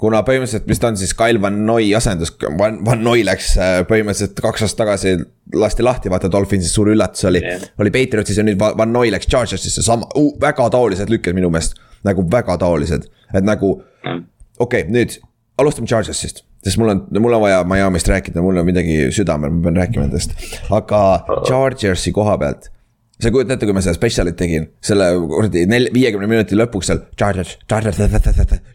Kuna 0.00 0.20
põhimõtteliselt, 0.26 0.66
mis 0.70 0.80
ta 0.82 0.90
on 0.92 0.98
siis 1.00 1.14
Kyle 1.16 1.40
Van 1.42 1.58
Noy 1.66 1.90
asendus, 1.96 2.34
Van, 2.58 2.78
Van 2.86 3.02
Noy 3.04 3.24
läks 3.26 3.52
äh, 3.58 3.74
põhimõtteliselt 3.88 4.40
kaks 4.44 4.66
aastat 4.66 4.82
tagasi 4.84 5.14
lasti 5.54 5.86
lahti, 5.86 6.12
vaata 6.12 6.30
Dolphinsis 6.32 6.74
suur 6.76 6.92
üllatus 6.92 7.24
oli 7.28 7.42
yeah.. 7.44 7.62
oli 7.80 7.92
Patriotsis 7.94 8.40
ja 8.40 8.46
nüüd 8.46 8.58
Va- 8.60 8.74
Van 8.78 8.92
Noy 8.92 9.12
läks 9.14 9.30
Chargersisse, 9.30 9.82
sama 9.86 10.08
uh,, 10.18 10.32
väga 10.40 10.68
taolised 10.74 11.10
lükked 11.12 11.36
minu 11.38 11.50
meelest. 11.54 11.78
nagu 12.06 12.22
väga 12.30 12.58
taolised, 12.60 13.08
et 13.34 13.44
nagu 13.44 13.72
okei 13.74 14.22
okay,, 14.58 14.84
nüüd 14.92 15.18
alustame 15.58 15.90
Chargersist. 15.90 16.44
sest 16.64 16.78
mul 16.78 16.92
on, 16.94 17.04
mul 17.18 17.34
on 17.38 17.42
vaja 17.42 17.62
Miami'st 17.66 18.10
rääkida, 18.10 18.42
mul 18.42 18.60
on 18.60 18.66
midagi 18.66 19.08
südamel, 19.14 19.50
ma 19.54 19.68
pean 19.68 19.80
rääkima 19.82 20.06
nendest. 20.06 20.34
aga 20.70 21.02
Chargersi 21.48 22.12
koha 22.14 22.38
pealt 22.38 22.70
sa 23.18 23.32
kujutad 23.34 23.56
ette, 23.56 23.66
kui 23.66 23.74
ma 23.76 23.82
seda 23.84 23.96
spetsialit 23.96 24.36
tegin, 24.38 24.68
selle 24.84 25.08
kuradi 25.30 25.64
nel-, 25.70 25.88
viiekümne 25.94 26.28
minuti 26.30 26.58
lõpuks 26.58 26.90
seal. 26.90 27.00
Chargers, 27.18 27.56
Chargers, 27.70 27.98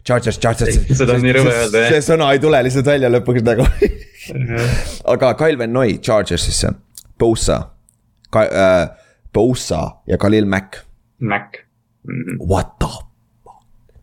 Chargers, 0.04 0.40
Chargers. 0.40 0.80
seda 0.98 1.16
on 1.16 1.24
nii 1.24 1.36
rõve 1.38 1.54
öelda 1.62 1.84
jah. 1.86 1.94
see 1.94 2.04
sõna 2.10 2.32
ei 2.34 2.42
tule 2.42 2.60
lihtsalt 2.66 2.90
välja 2.92 3.12
lõpuks 3.12 3.46
nagu 3.46 3.68
aga 5.14 5.32
Kyle 5.40 5.60
Van 5.60 5.72
Noy 5.72 5.96
Chargersisse, 6.04 6.74
Bosa, 7.20 7.60
äh, 8.42 8.84
Bosa 9.34 9.82
ja 10.10 10.20
Khalil 10.20 10.46
Mack. 10.46 10.84
Mack 11.18 11.64
mm. 12.04 12.22
-hmm. 12.22 12.46
What 12.50 12.76
the 12.78 12.92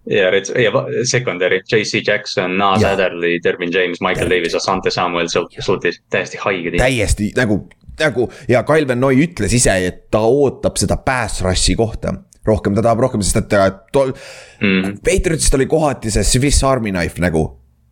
ja, 0.10 0.32
ja 0.62 0.72
secondary, 1.04 1.62
JC 1.72 2.02
Jackson, 2.08 2.58
Nas 2.58 2.84
Adderley, 2.84 3.40
Dervin 3.44 3.72
James, 3.72 4.02
Michael 4.02 4.30
Davis, 4.30 4.56
Asante 4.56 4.90
Samuel 4.90 5.28
suutis 5.60 6.02
täiesti 6.10 6.38
haiged. 6.42 6.78
täiesti 6.78 7.32
nagu 7.38 7.68
nagu 8.02 8.28
ja 8.50 8.64
Kyle 8.68 8.88
Van 8.90 9.02
Noy 9.02 9.24
ütles 9.26 9.54
ise, 9.58 9.74
et 9.88 10.04
ta 10.14 10.24
ootab 10.28 10.80
seda 10.82 10.98
pass 11.06 11.44
rush'i 11.46 11.78
kohta 11.80 12.14
rohkem, 12.48 12.76
ta 12.76 12.84
tahab 12.86 13.04
rohkem, 13.06 13.24
sest 13.26 13.44
et 13.44 13.56
tol 13.94 14.14
mm., 14.14 15.02
Patriotsist 15.06 15.58
oli 15.58 15.68
kohati 15.70 16.14
see 16.14 16.26
Swiss 16.26 16.66
Army 16.66 16.94
knife 16.94 17.22
nagu. 17.22 17.46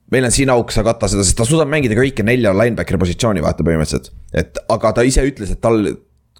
meil 0.09 0.25
on 0.25 0.33
siin 0.33 0.49
auk, 0.49 0.71
sa 0.73 0.81
kata 0.85 1.05
seda, 1.11 1.23
sest 1.25 1.37
ta 1.37 1.45
suudab 1.45 1.69
mängida 1.69 1.97
kõike 1.97 2.25
nelja 2.25 2.53
linebackeri 2.57 2.97
positsiooni 3.01 3.45
vaata 3.45 3.65
põhimõtteliselt. 3.65 4.11
et 4.33 4.57
aga 4.73 4.93
ta 4.97 5.05
ise 5.05 5.25
ütles, 5.27 5.53
et 5.53 5.61
tal 5.61 5.83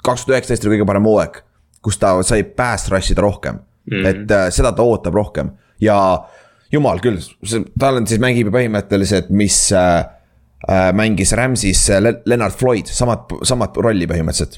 kaks 0.02 0.26
tuhat 0.26 0.40
üheksateist 0.40 0.66
oli 0.66 0.78
kõige 0.78 0.90
parem 0.90 1.06
hooaeg, 1.06 1.42
kus 1.86 2.02
ta 2.02 2.16
sai 2.26 2.44
pass 2.44 2.90
rush 2.90 3.14
ida 3.14 3.26
rohkem 3.26 3.62
mm.. 3.92 4.06
et 4.10 4.38
äh, 4.38 4.50
seda 4.56 4.74
ta 4.74 4.86
ootab 4.86 5.14
rohkem 5.14 5.54
ja 5.84 6.00
jumal 6.74 7.02
küll, 7.04 7.22
tal 7.80 8.02
on 8.02 8.10
siis 8.10 8.22
mängib 8.22 8.50
põhimõtteliselt, 8.54 9.30
mis 9.30 9.68
Äh, 9.76 10.06
mängis 10.94 11.34
Rams'is 11.38 11.90
äh, 11.90 12.02
Leonard 12.26 12.54
Floyd, 12.54 12.90
samat, 12.92 13.32
samat 13.48 13.78
rolli 13.78 14.08
põhimõtteliselt. 14.10 14.58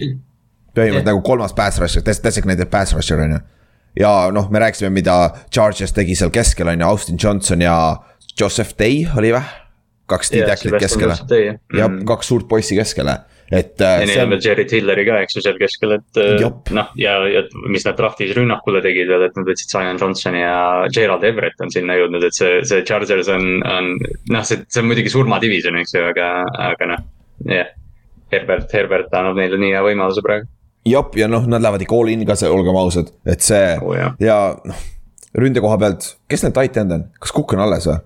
põhimõtteliselt 0.74 1.02
yeah. 1.02 1.10
nagu 1.12 1.22
kolmas 1.26 1.54
pass 1.54 1.80
rusher, 1.82 2.04
designated 2.06 2.72
pass 2.72 2.96
rusher 2.98 3.22
on 3.22 3.36
ju. 3.36 3.42
ja 4.02 4.14
noh, 4.34 4.50
me 4.50 4.64
rääkisime, 4.64 4.90
mida 4.94 5.18
Charges 5.54 5.94
tegi 5.94 6.16
seal 6.16 6.34
keskel 6.34 6.72
on 6.74 6.82
ju, 6.82 6.88
Austin 6.88 7.20
Johnson 7.22 7.62
ja 7.62 7.76
Joseph 8.40 8.78
Day 8.80 9.06
oli 9.18 9.34
või? 9.36 9.44
kaks 10.12 10.34
yeah, 10.34 10.48
D-tacklit 10.48 10.82
keskele 10.82 11.16
ja 11.78 11.88
mm. 11.88 12.02
kaks 12.10 12.28
suurt 12.28 12.50
poissi 12.50 12.76
keskele 12.76 13.20
et. 13.52 13.74
Äh, 13.82 13.98
ja 14.02 14.08
neil 14.08 14.24
on 14.24 14.34
veel 14.36 14.44
Jerry 14.46 14.66
Tilleri 14.70 15.06
ka, 15.08 15.20
eks 15.26 15.38
ju, 15.38 15.44
seal 15.46 15.60
keskel, 15.60 15.96
et 15.98 16.22
äh, 16.22 16.46
noh, 16.78 16.94
ja, 17.00 17.18
ja 17.32 17.44
mis 17.72 17.86
nad 17.88 18.00
draft'is 18.00 18.34
rünnakule 18.38 18.84
tegid 18.86 19.12
veel, 19.12 19.28
et 19.28 19.38
nad 19.38 19.48
võtsid 19.48 19.74
Zion 19.74 20.00
Johnsoni 20.02 20.42
ja 20.44 20.56
Gerald 20.94 21.26
Everett 21.28 21.62
on 21.64 21.74
sinna 21.74 21.98
jõudnud, 22.00 22.26
et 22.28 22.38
see, 22.38 22.62
see 22.68 22.86
Chargers 22.88 23.32
on, 23.34 23.48
on. 23.68 23.92
noh, 24.32 24.48
see, 24.48 24.64
see 24.72 24.84
on 24.84 24.90
muidugi 24.92 25.14
surmadivision, 25.14 25.80
eks 25.82 25.98
ju, 25.98 26.06
aga, 26.14 26.32
aga 26.72 26.92
noh, 26.96 27.06
jah 27.48 27.62
yeah.. 27.62 27.78
Herbert, 28.32 28.70
Herbert 28.72 29.16
annab 29.20 29.36
neile 29.36 29.58
nii 29.60 29.74
hea 29.74 29.82
võimaluse 29.84 30.22
praegu. 30.24 30.48
jep, 30.88 31.18
ja 31.20 31.28
noh, 31.28 31.44
nad 31.52 31.64
lähevad 31.64 31.84
ikka 31.84 31.98
all 31.98 32.14
in 32.14 32.24
ka, 32.30 32.38
olgem 32.48 32.80
ausad, 32.80 33.12
et 33.28 33.44
see 33.44 33.76
oh, 33.84 33.92
ja 34.24 34.40
noh, 34.68 34.86
ründe 35.38 35.64
koha 35.64 35.76
pealt, 35.82 36.14
kes 36.32 36.46
need 36.46 36.56
tight 36.56 36.80
end 36.80 36.96
on, 36.96 37.04
kas 37.20 37.36
Cook 37.36 37.58
on 37.58 37.66
alles 37.66 37.90
või? 37.90 38.00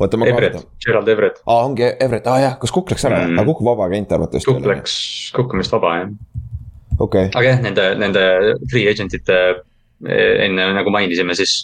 Oota, 0.00 0.20
ma 0.20 0.28
Everett, 0.30 0.66
Gerald 0.84 1.08
Everett. 1.08 1.40
aa, 1.46 1.64
ongi 1.64 1.88
Everett, 1.90 2.28
aa 2.30 2.38
jah, 2.42 2.58
kas 2.60 2.72
Cook 2.74 2.92
läks 2.92 3.06
ära 3.08 3.24
mm., 3.24 3.40
aga 3.40 3.48
Cook 3.50 3.64
vaba 3.66 3.88
agent 3.88 4.14
arvatavasti. 4.16 4.48
Cook 4.50 4.68
läks, 4.70 4.94
Cook 5.36 5.54
on 5.54 5.62
vist 5.62 5.74
vaba 5.74 5.96
jah. 5.98 6.14
okei 6.98 7.26
okay.. 7.26 7.34
aga 7.34 7.44
jah, 7.48 7.60
nende, 7.66 7.88
nende 8.00 8.24
free 8.72 8.86
agent 8.90 9.16
ite 9.16 9.38
eh, 9.50 10.44
enne 10.46 10.70
nagu 10.76 10.92
mainisime, 10.94 11.36
siis 11.38 11.58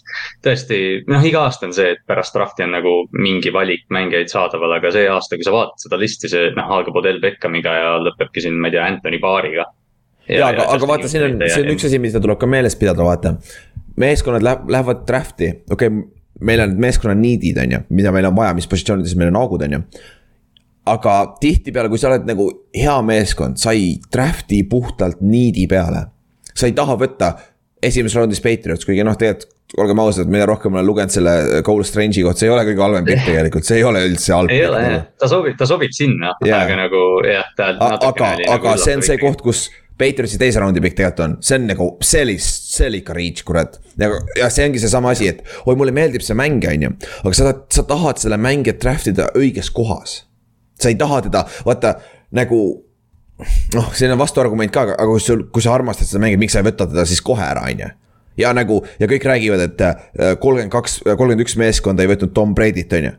tõesti, 0.45 0.81
noh, 1.11 1.25
iga 1.29 1.47
aasta 1.47 1.69
on 1.69 1.77
see, 1.77 1.95
et 1.97 2.03
pärast 2.09 2.37
draft'i 2.37 2.67
on 2.67 2.77
nagu 2.77 2.97
mingi 3.17 3.53
valik 3.55 3.87
mängijaid 3.95 4.33
saadaval, 4.33 4.77
aga 4.79 4.93
see 4.95 5.09
aasta, 5.13 5.39
kui 5.39 5.47
sa 5.47 5.55
vaatad 5.57 5.87
seda 5.87 6.01
listi, 6.01 6.33
see 6.33 6.51
noh, 6.59 6.75
algab 6.79 7.01
Odell 7.01 7.23
Beckhamiga 7.23 7.79
ja 7.81 7.95
lõpebki 8.05 8.45
siin, 8.45 8.61
ma 8.61 8.71
ei 8.71 8.77
tea, 8.77 8.85
Anthony 8.91 9.23
Barriga. 9.23 9.71
ja, 10.27 10.43
ja, 10.43 10.51
aga, 10.53 10.69
aga 10.77 10.93
vaata, 10.93 11.09
siin 11.13 11.31
on, 11.31 11.41
see 11.47 11.65
on 11.65 11.73
üks 11.77 11.89
asi, 11.89 12.03
mida 12.03 12.21
tuleb 12.23 12.41
ka 12.43 12.51
meeles 12.51 12.77
pidada, 12.77 13.07
vaata. 13.07 13.37
meeskonnad 13.97 14.45
läheb, 14.45 14.69
lähevad 14.77 15.09
draft'i, 15.09 15.55
okei 15.73 15.89
okay,, 15.89 16.05
meil 16.41 16.61
on 16.61 16.77
meeskonna 16.81 17.17
need'id, 17.19 17.59
on 17.63 17.75
ju, 17.77 17.81
mida 17.97 18.13
meil 18.15 18.29
on 18.29 18.37
vaja, 18.37 18.55
mis 18.57 18.69
positsioonides 18.71 19.17
meil 19.17 19.33
on 19.33 19.41
augud, 19.41 19.65
on 19.67 19.79
ju. 19.79 19.83
aga 20.87 21.17
tihtipeale, 21.41 21.91
kui 21.91 21.99
sa 21.99 22.13
oled 22.13 22.29
nagu 22.29 22.49
hea 22.77 22.97
meeskond, 23.03 23.59
sa 23.59 23.75
ei 23.75 23.97
draft'i 24.13 24.63
puhtalt 24.71 25.23
need'i 25.25 25.67
peale. 25.71 26.07
sa 26.55 26.69
ei 26.69 26.77
taha 26.77 26.97
võtta 26.97 27.35
esimeses 27.83 28.17
raundis 28.17 28.41
Patriots, 28.41 28.87
kuigi 28.89 29.05
noh, 29.05 29.17
tegelikult 29.19 29.53
olgem 29.77 29.99
ausad, 29.99 30.29
mida 30.31 30.47
rohkem 30.47 30.77
olen 30.77 30.87
lugenud 30.87 31.13
selle 31.13 31.63
Cole 31.67 31.85
Strange'i 31.85 32.23
kohta, 32.23 32.39
see 32.39 32.47
ei 32.47 32.53
ole 32.55 32.63
kõige 32.69 32.85
halvem 32.85 33.09
pikk 33.09 33.25
tegelikult, 33.27 33.67
see 33.67 33.81
ei 33.81 33.85
ole 33.85 34.05
üldse 34.07 34.33
halb. 34.33 34.53
ei 34.55 34.63
ole 34.67 34.83
jah, 34.85 35.03
ta 35.19 35.29
sobib, 35.31 35.57
ta 35.59 35.67
sobib 35.69 35.97
sinna 35.97 36.37
yeah., 36.47 36.63
aga 36.63 36.77
nagu 36.85 37.03
jah, 37.27 37.49
ta. 37.59 37.73
aga, 37.97 38.31
aga 38.55 38.77
see 38.81 38.95
on 39.01 39.03
see 39.07 39.19
koht, 39.21 39.43
kus 39.43 39.67
Patriotsi 39.97 40.37
teise 40.37 40.61
raundi 40.61 40.83
pikk 40.85 40.99
tegelikult 40.99 41.23
on, 41.25 41.35
see 41.41 41.57
on 41.57 41.69
nagu, 41.71 41.87
see 42.05 42.23
oli, 42.27 42.37
see 42.43 42.89
oli 42.91 43.01
ikka 43.01 43.15
reach, 43.17 43.45
kurat. 43.49 43.79
ja, 43.97 44.11
ja 44.37 44.49
see 44.53 44.67
ongi 44.69 44.81
seesama 44.83 45.15
asi, 45.17 45.31
et 45.33 45.41
oi, 45.65 45.73
mulle 45.73 45.95
meeldib 45.97 46.25
see 46.25 46.37
mängija, 46.37 46.75
on 46.77 46.85
ju. 46.85 46.91
aga 47.23 47.37
sa, 47.39 47.53
sa 47.73 47.85
tahad 47.89 48.21
selle 48.21 48.37
mängijat 48.41 48.83
draft 48.83 49.09
ida 49.09 49.31
õiges 49.39 49.73
kohas. 49.73 50.19
sa 50.77 50.93
ei 50.93 50.99
taha 51.01 51.23
teda, 51.25 51.47
vaata 51.65 51.95
nagu 52.37 52.59
noh, 53.77 53.93
siin 53.97 54.13
on 54.13 54.21
vastuargument 54.21 54.73
ka, 54.73 54.85
aga 54.93 55.09
kui 55.09 55.23
sul, 55.25 55.47
kui 55.53 55.65
sa 55.65 55.73
armastad 55.73 56.11
seda 56.11 56.21
mängijat, 56.27 56.45
miks 56.45 56.57
sa 56.57 56.61
ei 56.61 56.69
võta 56.69 56.89
teda 56.91 57.07
siis 57.09 57.25
kohe 57.25 57.47
ära, 57.47 57.65
on 57.65 57.87
ju 57.87 57.93
ja 58.37 58.53
nagu 58.53 58.83
ja 59.01 59.09
kõik 59.09 59.25
räägivad, 59.25 59.65
et 59.65 59.81
äh, 59.81 59.97
kolmkümmend 60.37 60.75
kaks, 60.77 60.99
kolmkümmend 61.07 61.47
üks 61.47 61.57
meeskonda 61.57 62.05
ei 62.05 62.11
võtnud 62.13 62.35
Tom 62.37 62.53
Brady't, 62.57 62.93
on 62.99 63.09
ju. 63.09 63.15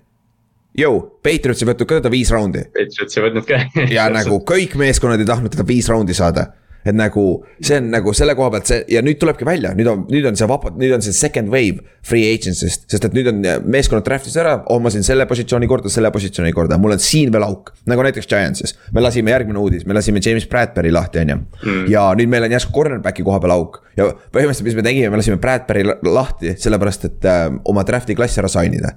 Jõu, 0.78 0.98
Patriots 1.26 1.64
ei 1.64 1.72
võtnud 1.72 1.90
ka 1.90 1.98
teda 1.98 2.14
viis 2.14 2.30
raundi. 2.30 2.62
Patriots 2.70 3.18
ei 3.18 3.26
võtnud 3.26 3.50
ka 3.50 3.88
ja 3.98 4.06
nagu 4.14 4.38
kõik 4.46 4.78
meeskonnad 4.78 5.26
ei 5.26 5.30
tahtnud 5.30 5.58
teda 5.58 5.66
viis 5.66 5.90
raundi 5.90 6.14
saada 6.14 6.52
et 6.88 6.98
nagu 6.98 7.24
see 7.60 7.80
on 7.82 7.90
nagu 7.94 8.14
selle 8.16 8.36
koha 8.38 8.52
pealt 8.56 8.70
see 8.70 8.84
ja 8.92 9.02
nüüd 9.06 9.20
tulebki 9.22 9.48
välja, 9.48 9.74
nüüd 9.78 9.90
on, 9.92 10.06
nüüd 10.12 10.28
on 10.30 10.38
see 10.40 10.48
vaba, 10.50 10.72
nüüd 10.78 10.96
on 10.98 11.04
see 11.06 11.16
second 11.16 11.52
wave 11.54 11.84
free 12.08 12.30
agency'st, 12.34 12.88
sest 12.92 13.08
et 13.08 13.16
nüüd 13.16 13.30
on 13.32 13.42
meeskonnad 13.68 14.06
draft'is 14.08 14.38
ära, 14.40 14.58
homasin 14.70 15.06
selle 15.08 15.28
positsiooni 15.30 15.70
korda, 15.70 15.92
selle 15.94 16.12
positsiooni 16.14 16.54
korda, 16.56 16.80
mul 16.82 16.96
on 16.96 17.04
siin 17.04 17.34
veel 17.34 17.46
auk. 17.48 17.74
nagu 17.90 18.06
näiteks 18.06 18.30
Giantsis, 18.32 18.76
me 18.96 19.04
lasime 19.04 19.34
järgmine 19.34 19.60
uudis, 19.60 19.86
me 19.88 19.98
lasime 19.98 20.24
James 20.24 20.48
Bradbury 20.50 20.94
lahti, 20.94 21.24
on 21.24 21.34
ju. 21.34 21.40
Mm. 21.66 21.84
ja 21.92 22.08
nüüd 22.18 22.32
meil 22.32 22.48
on 22.48 22.56
järsku 22.56 22.74
cornerback'i 22.76 23.26
koha 23.28 23.42
peal 23.44 23.56
auk 23.58 23.82
ja 23.98 24.12
põhimõtteliselt, 24.14 24.70
mis 24.70 24.78
me 24.78 24.86
tegime, 24.86 25.12
me 25.12 25.20
lasime 25.22 25.42
Bradbury 25.42 25.84
lahti, 26.08 26.56
sellepärast 26.62 27.10
et 27.10 27.28
äh, 27.28 27.50
oma 27.68 27.84
draft'i 27.88 28.16
klassi 28.18 28.42
ära 28.44 28.52
sign 28.52 28.80
ida. 28.80 28.96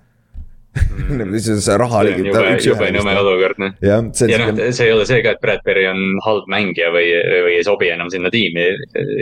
see 1.67 1.77
raha 1.83 2.03
oli. 2.05 2.17
jube, 2.23 2.43
jube 2.63 2.91
nõme 2.95 3.15
olukord 3.21 3.63
noh. 3.63 3.77
ja 3.85 4.01
noh, 4.05 4.13
see 4.15 4.87
ei 4.87 4.93
ole 4.95 5.07
see 5.09 5.23
ka, 5.25 5.35
et 5.35 5.43
Bradbury 5.43 5.87
on 5.91 6.21
halb 6.27 6.51
mängija 6.53 6.93
või, 6.95 7.09
või 7.47 7.57
ei 7.59 7.65
sobi 7.67 7.91
enam 7.91 8.13
sinna 8.13 8.31
tiimi, 8.33 8.69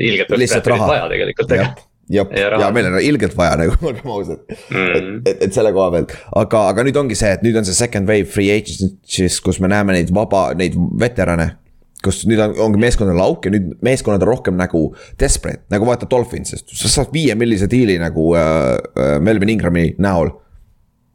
ilgelt 0.05 0.35
oleks 0.37 0.59
Bradbury't 0.59 0.91
vaja 0.93 1.07
tegelikult 1.15 1.49
tegelikult 1.49 1.87
jah, 2.09 2.27
ja, 2.33 2.49
ja 2.61 2.71
meil 2.75 2.89
on 2.91 2.99
ilgelt 3.05 3.37
vaja 3.39 3.57
nagu, 3.61 3.77
olgem 3.91 4.13
ausad. 4.13 4.43
Mm.. 4.73 5.21
et, 5.23 5.31
et, 5.33 5.47
et 5.49 5.55
selle 5.55 5.73
koha 5.77 5.93
pealt, 5.95 6.15
aga, 6.41 6.65
aga 6.73 6.85
nüüd 6.89 6.99
ongi 7.01 7.19
see, 7.19 7.31
et 7.37 7.45
nüüd 7.47 7.59
on 7.61 7.69
see 7.69 7.77
second 7.77 8.09
wave 8.11 8.29
free 8.33 8.53
agency's, 8.55 9.41
kus 9.45 9.61
me 9.65 9.71
näeme 9.73 9.97
neid 9.97 10.13
vaba, 10.15 10.51
neid 10.59 10.77
veterane. 11.01 11.55
kus 11.99 12.21
nüüd 12.31 12.39
on, 12.39 12.53
ongi 12.63 12.79
meeskonnal 12.79 13.19
auk 13.25 13.49
ja 13.49 13.51
nüüd 13.51 13.73
meeskonnad 13.83 14.23
on 14.23 14.31
rohkem 14.31 14.55
nagu 14.55 14.85
desperate, 15.19 15.65
nagu 15.73 15.89
vaata 15.89 16.07
Dolphinsist, 16.11 16.71
sa 16.79 16.91
saad 16.93 17.11
viie 17.11 17.35
millise 17.35 17.67
diili 17.71 17.97
nagu 17.99 18.29
äh, 18.39 18.77
äh, 18.79 19.17
Melvin 19.19 19.51
Ingrami 19.57 19.89
näol 19.99 20.31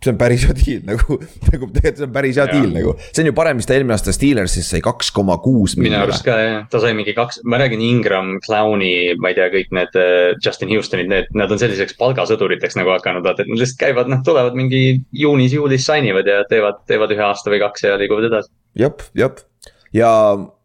see 0.05 0.13
on 0.13 0.19
päris 0.19 0.43
hea 0.47 0.55
deal 0.57 0.83
nagu, 0.87 1.17
nagu 1.49 1.69
tegelikult 1.75 1.99
see 1.99 2.07
on 2.07 2.13
päris 2.15 2.39
hea 2.39 2.47
deal 2.51 2.71
nagu. 2.73 2.95
see 3.09 3.23
on 3.23 3.29
ju 3.29 3.35
parem, 3.37 3.59
mis 3.59 3.69
ta 3.69 3.75
eelmine 3.77 3.95
aasta 3.95 4.15
Steelersis 4.15 4.71
sai 4.73 4.81
kaks 4.85 5.11
koma 5.15 5.37
kuus. 5.43 5.75
minu 5.79 5.99
arust 5.99 6.25
ka 6.27 6.37
jah, 6.39 6.57
ta 6.71 6.81
sai 6.83 6.93
mingi 6.97 7.15
kaks, 7.17 7.41
ma 7.49 7.59
räägin 7.61 7.83
Ingram, 7.85 8.33
Clowni, 8.45 8.93
ma 9.21 9.31
ei 9.31 9.37
tea, 9.39 9.49
kõik 9.53 9.71
need 9.75 9.99
uh, 9.99 10.33
Justin 10.43 10.73
Houstonid, 10.73 11.11
need, 11.11 11.29
nad 11.37 11.51
on 11.53 11.61
selliseks 11.61 11.97
palgasõduriteks 11.99 12.79
nagu 12.79 12.93
hakanud, 12.95 13.25
vaata, 13.25 13.45
et 13.45 13.51
nad 13.51 13.61
lihtsalt 13.61 13.81
käivad, 13.83 14.11
noh, 14.11 14.23
tulevad 14.25 14.57
mingi 14.57 14.83
juunis-juulis 15.23 15.87
sign 15.87 16.09
ivad 16.11 16.29
ja 16.29 16.41
teevad, 16.49 16.83
teevad 16.89 17.13
ühe 17.15 17.25
aasta 17.25 17.53
või 17.53 17.61
kaks 17.63 17.87
ja 17.87 17.95
liiguvad 18.01 18.29
edasi. 18.31 18.53
jep, 18.79 19.05
jep 19.17 19.41
ja 19.93 20.11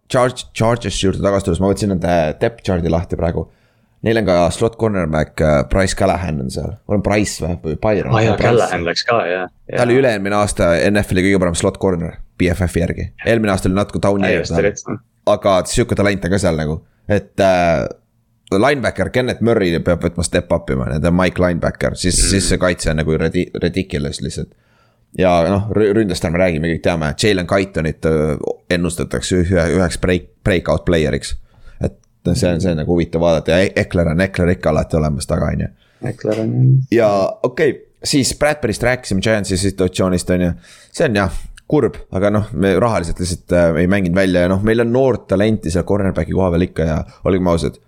Charge, 0.08 0.48
Charges'i 0.56 1.04
juurde 1.04 1.20
tagasi 1.20 1.48
tulles, 1.48 1.60
ma 1.60 1.68
võtsin 1.68 1.92
nende 1.92 2.12
depth 2.40 2.64
chart'i 2.64 2.92
lahti 2.92 3.18
praegu 3.20 3.44
Neil 4.06 4.20
on 4.20 4.26
ka 4.28 4.36
slot 4.54 4.76
cornerback 4.78 5.40
uh, 5.42 5.64
Price 5.70 5.96
Callahan 5.98 6.40
on 6.44 6.50
seal, 6.54 6.70
on 6.86 7.02
Price 7.02 7.42
või, 7.42 7.56
või 7.64 7.78
Byron? 7.82 8.14
aa 8.14 8.22
jaa, 8.22 8.36
Callahan 8.38 8.84
läks 8.86 9.02
ka 9.08 9.16
jah 9.26 9.46
ja.. 9.48 9.72
ta 9.72 9.86
oli 9.88 9.96
üle-eelmine 9.98 10.38
aasta 10.38 10.70
NFL-i 10.86 11.24
kõige 11.26 11.40
parem 11.42 11.56
slot 11.58 11.80
corner, 11.82 12.20
BFF-i 12.38 12.84
järgi, 12.84 13.08
eelmine 13.26 13.54
aasta 13.54 13.70
oli 13.70 13.78
natuke 13.78 14.02
down'i 14.02 14.30
ees. 14.36 14.84
aga 15.26 15.56
sihuke 15.66 15.98
talent 15.98 16.28
on 16.28 16.34
ka 16.34 16.40
seal 16.44 16.60
nagu, 16.60 16.78
et 17.10 17.42
äh, 17.42 17.88
linebacker 18.54 19.10
Kennet 19.14 19.42
Murray 19.42 19.74
peab 19.82 20.06
võtma 20.06 20.26
step 20.26 20.54
up 20.54 20.70
ima, 20.70 20.86
need 20.92 21.10
on 21.10 21.18
Mike 21.18 21.42
linebacker, 21.42 21.98
siis 21.98 22.14
mm., 22.22 22.30
siis 22.36 22.48
see 22.52 22.62
kaitse 22.62 22.92
on 22.94 23.02
nagu 23.02 23.18
ridiculous 23.18 24.22
lihtsalt. 24.22 24.54
ja 25.18 25.34
noh, 25.50 25.66
ründest 25.74 26.22
ärme 26.22 26.38
räägime, 26.38 26.70
kõik 26.76 26.86
teame, 26.86 27.10
Jalen 27.18 27.50
Kaitonit 27.50 28.06
äh, 28.06 28.38
ennustatakse 28.78 29.42
ühe, 29.42 29.68
üheks 29.74 29.98
break, 29.98 30.30
breakout 30.46 30.86
player'iks 30.86 31.34
noh, 32.26 32.36
see 32.38 32.52
on, 32.52 32.62
see 32.62 32.72
on 32.72 32.80
nagu 32.82 32.94
huvitav 32.94 33.22
vaadata 33.22 33.56
ja 33.56 33.68
Ekler 33.84 34.12
on, 34.14 34.24
Ekler 34.24 34.54
ikka 34.56 34.72
alati 34.72 34.98
olemas 34.98 35.28
taga, 35.30 35.52
on 35.52 35.66
ju. 35.66 35.68
Ekler 36.12 36.40
on. 36.44 36.56
ja 36.94 37.10
okei 37.42 37.70
okay,, 37.70 37.84
siis 38.04 38.34
Bradbury'st 38.38 38.82
rääkisime 38.82 39.22
Giantsi 39.24 39.56
situatsioonist, 39.56 40.30
on 40.30 40.46
ju. 40.46 40.52
see 40.92 41.08
on 41.08 41.20
jah, 41.20 41.34
kurb, 41.68 41.98
aga 42.16 42.30
noh, 42.32 42.48
me 42.56 42.72
rahaliselt 42.80 43.20
lihtsalt 43.22 43.52
äh, 43.52 43.82
ei 43.82 43.90
mänginud 43.90 44.16
välja 44.16 44.46
ja 44.46 44.52
noh, 44.52 44.62
meil 44.64 44.80
on 44.84 44.92
noort 44.92 45.26
talenti 45.30 45.72
seal 45.72 45.86
cornerback'i 45.88 46.34
koha 46.36 46.50
peal 46.54 46.66
ikka 46.68 46.88
ja 46.88 46.98
olgem 47.28 47.50
ausad 47.52 47.78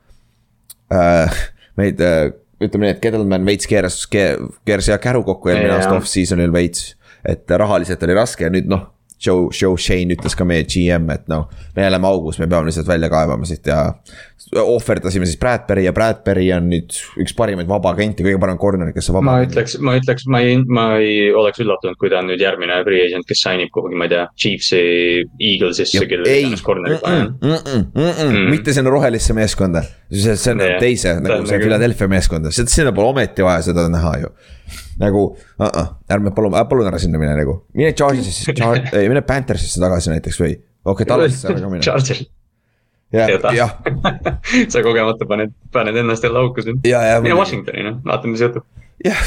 äh,. 0.92 1.42
meid 1.80 2.00
äh,, 2.04 2.28
ütleme 2.60 2.86
nii, 2.86 2.94
et 2.96 3.02
Kedelman 3.02 3.46
veits 3.48 3.68
keeras, 3.70 4.02
keeras 4.10 4.90
hea 4.92 4.98
käru 5.00 5.22
kokku 5.24 5.52
eelmine 5.52 5.78
aasta 5.78 5.94
off-season'il 5.96 6.52
veits. 6.52 6.94
et 7.24 7.48
rahaliselt 7.50 8.02
oli 8.04 8.16
raske 8.16 8.44
ja 8.46 8.52
nüüd 8.52 8.68
noh, 8.68 8.86
Joe, 9.20 9.50
Joe 9.52 9.76
Shane 9.76 10.16
ütles 10.16 10.36
ka 10.36 10.46
meie 10.48 10.64
GM, 10.64 11.10
et 11.12 11.26
noh, 11.28 11.48
me 11.76 11.86
oleme 11.86 12.08
augus, 12.08 12.38
me 12.40 12.48
peame 12.48 12.70
lihtsalt 12.70 12.88
välja 12.88 13.10
kaevama 13.12 13.48
siit 13.48 13.68
ja. 13.68 13.82
Ohverdasime 14.56 15.26
siis 15.28 15.38
Bradbury 15.38 15.84
ja 15.84 15.92
Bradbury 15.94 16.46
on 16.56 16.70
nüüd 16.72 16.94
üks 17.20 17.34
parimaid 17.36 17.68
vaba 17.68 17.92
agente, 17.94 18.24
kõige 18.24 18.40
parem 18.42 18.58
corner, 18.60 18.90
kes 18.94 19.10
on 19.12 19.18
vaba. 19.18 19.26
ma 19.28 19.34
ütleks, 19.44 19.76
ma 19.84 19.94
ütleks, 19.98 20.26
ma 20.32 20.40
ei, 20.44 20.56
ma 20.64 20.86
ei 20.98 21.28
oleks 21.36 21.60
üllatunud, 21.62 21.98
kui 22.00 22.10
ta 22.12 22.22
on 22.22 22.30
nüüd 22.32 22.42
järgmine 22.42 22.80
free 22.86 23.04
agent, 23.06 23.28
kes 23.28 23.42
sign 23.44 23.62
ib 23.64 23.72
kuhugi, 23.74 23.98
ma 24.00 24.08
ei 24.08 24.14
tea, 24.14 24.24
Chiefsi, 24.44 24.80
Eaglesisse, 25.50 26.06
kelle 26.10 26.26
ei, 26.30 26.46
iganes 26.46 26.64
corner'i 26.66 26.98
vaja 27.02 27.28
on. 27.28 28.40
mitte 28.50 28.74
sinna 28.76 28.92
rohelisse 28.92 29.36
meeskonda, 29.36 29.84
see, 30.08 30.34
see 30.34 30.56
on 30.56 30.64
Jah, 30.64 30.80
teise 30.82 31.14
nagu 31.20 31.46
see 31.50 31.60
Philadelphia 31.62 32.10
meeskonda, 32.16 32.54
seda, 32.54 32.72
sinna 32.72 32.96
pole 32.96 33.12
ometi 33.12 33.46
vaja 33.46 33.68
seda 33.70 33.86
näha 33.92 34.16
ju. 34.24 34.34
nagu 35.00 35.24
uh, 35.30 35.68
-uh, 35.68 35.94
ärme 36.10 36.34
palun, 36.34 36.56
palun 36.68 36.88
ära 36.88 36.98
sinna 36.98 37.20
mine 37.20 37.36
nagu, 37.36 37.60
mine 37.76 37.92
Chargesisse, 37.92 38.56
mine 39.12 39.22
Panthersisse 39.22 39.80
tagasi 39.80 40.16
näiteks 40.16 40.42
või. 40.42 40.56
okei 40.56 41.04
okay,, 41.04 41.12
Tallasesse 41.14 41.52
ära 41.52 41.60
ka 41.60 41.74
mine, 41.76 42.30
seda. 43.12 43.50
sa 44.72 44.82
kogemata 44.86 45.26
paned, 45.28 45.52
paned 45.72 45.96
ennast 45.96 46.24
jälle 46.24 46.38
auku 46.38 46.62
siin. 46.62 46.80
mine 47.20 47.34
Washingtoni 47.38 47.82
noh, 47.86 47.98
vaatame, 48.06 48.32
mis 48.36 48.40
juhtub. 48.44 48.64
jah, 49.04 49.22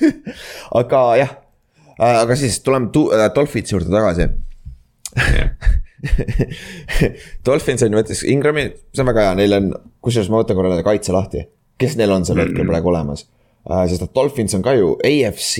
aga 0.80 1.02
jah, 1.20 1.32
aga 1.98 2.36
siis 2.36 2.60
tuleme 2.66 2.88
tu- 2.94 3.10
äh, 3.14 3.30
Dolphitsi 3.34 3.74
juurde 3.74 3.90
tagasi. 3.92 4.28
Dolphins 7.46 7.82
on 7.84 7.92
ju, 7.92 7.98
võttis 7.98 8.22
Ingrami, 8.32 8.70
see 8.94 9.02
on 9.02 9.08
väga 9.10 9.24
hea, 9.28 9.34
neil 9.42 9.52
on, 9.56 9.66
kusjuures 10.04 10.30
ma 10.32 10.40
võtan 10.40 10.56
korra 10.56 10.70
nende 10.72 10.84
kaitse 10.86 11.12
lahti. 11.12 11.42
kes 11.80 11.96
neil 11.96 12.12
on 12.12 12.24
sel 12.28 12.36
hetkel 12.40 12.66
praegu 12.68 12.88
olemas 12.92 13.24
uh,? 13.68 13.84
sest 13.88 14.02
et 14.04 14.14
Dolphins 14.16 14.54
on 14.56 14.62
ka 14.64 14.72
ju 14.76 14.94
AFC 15.04 15.54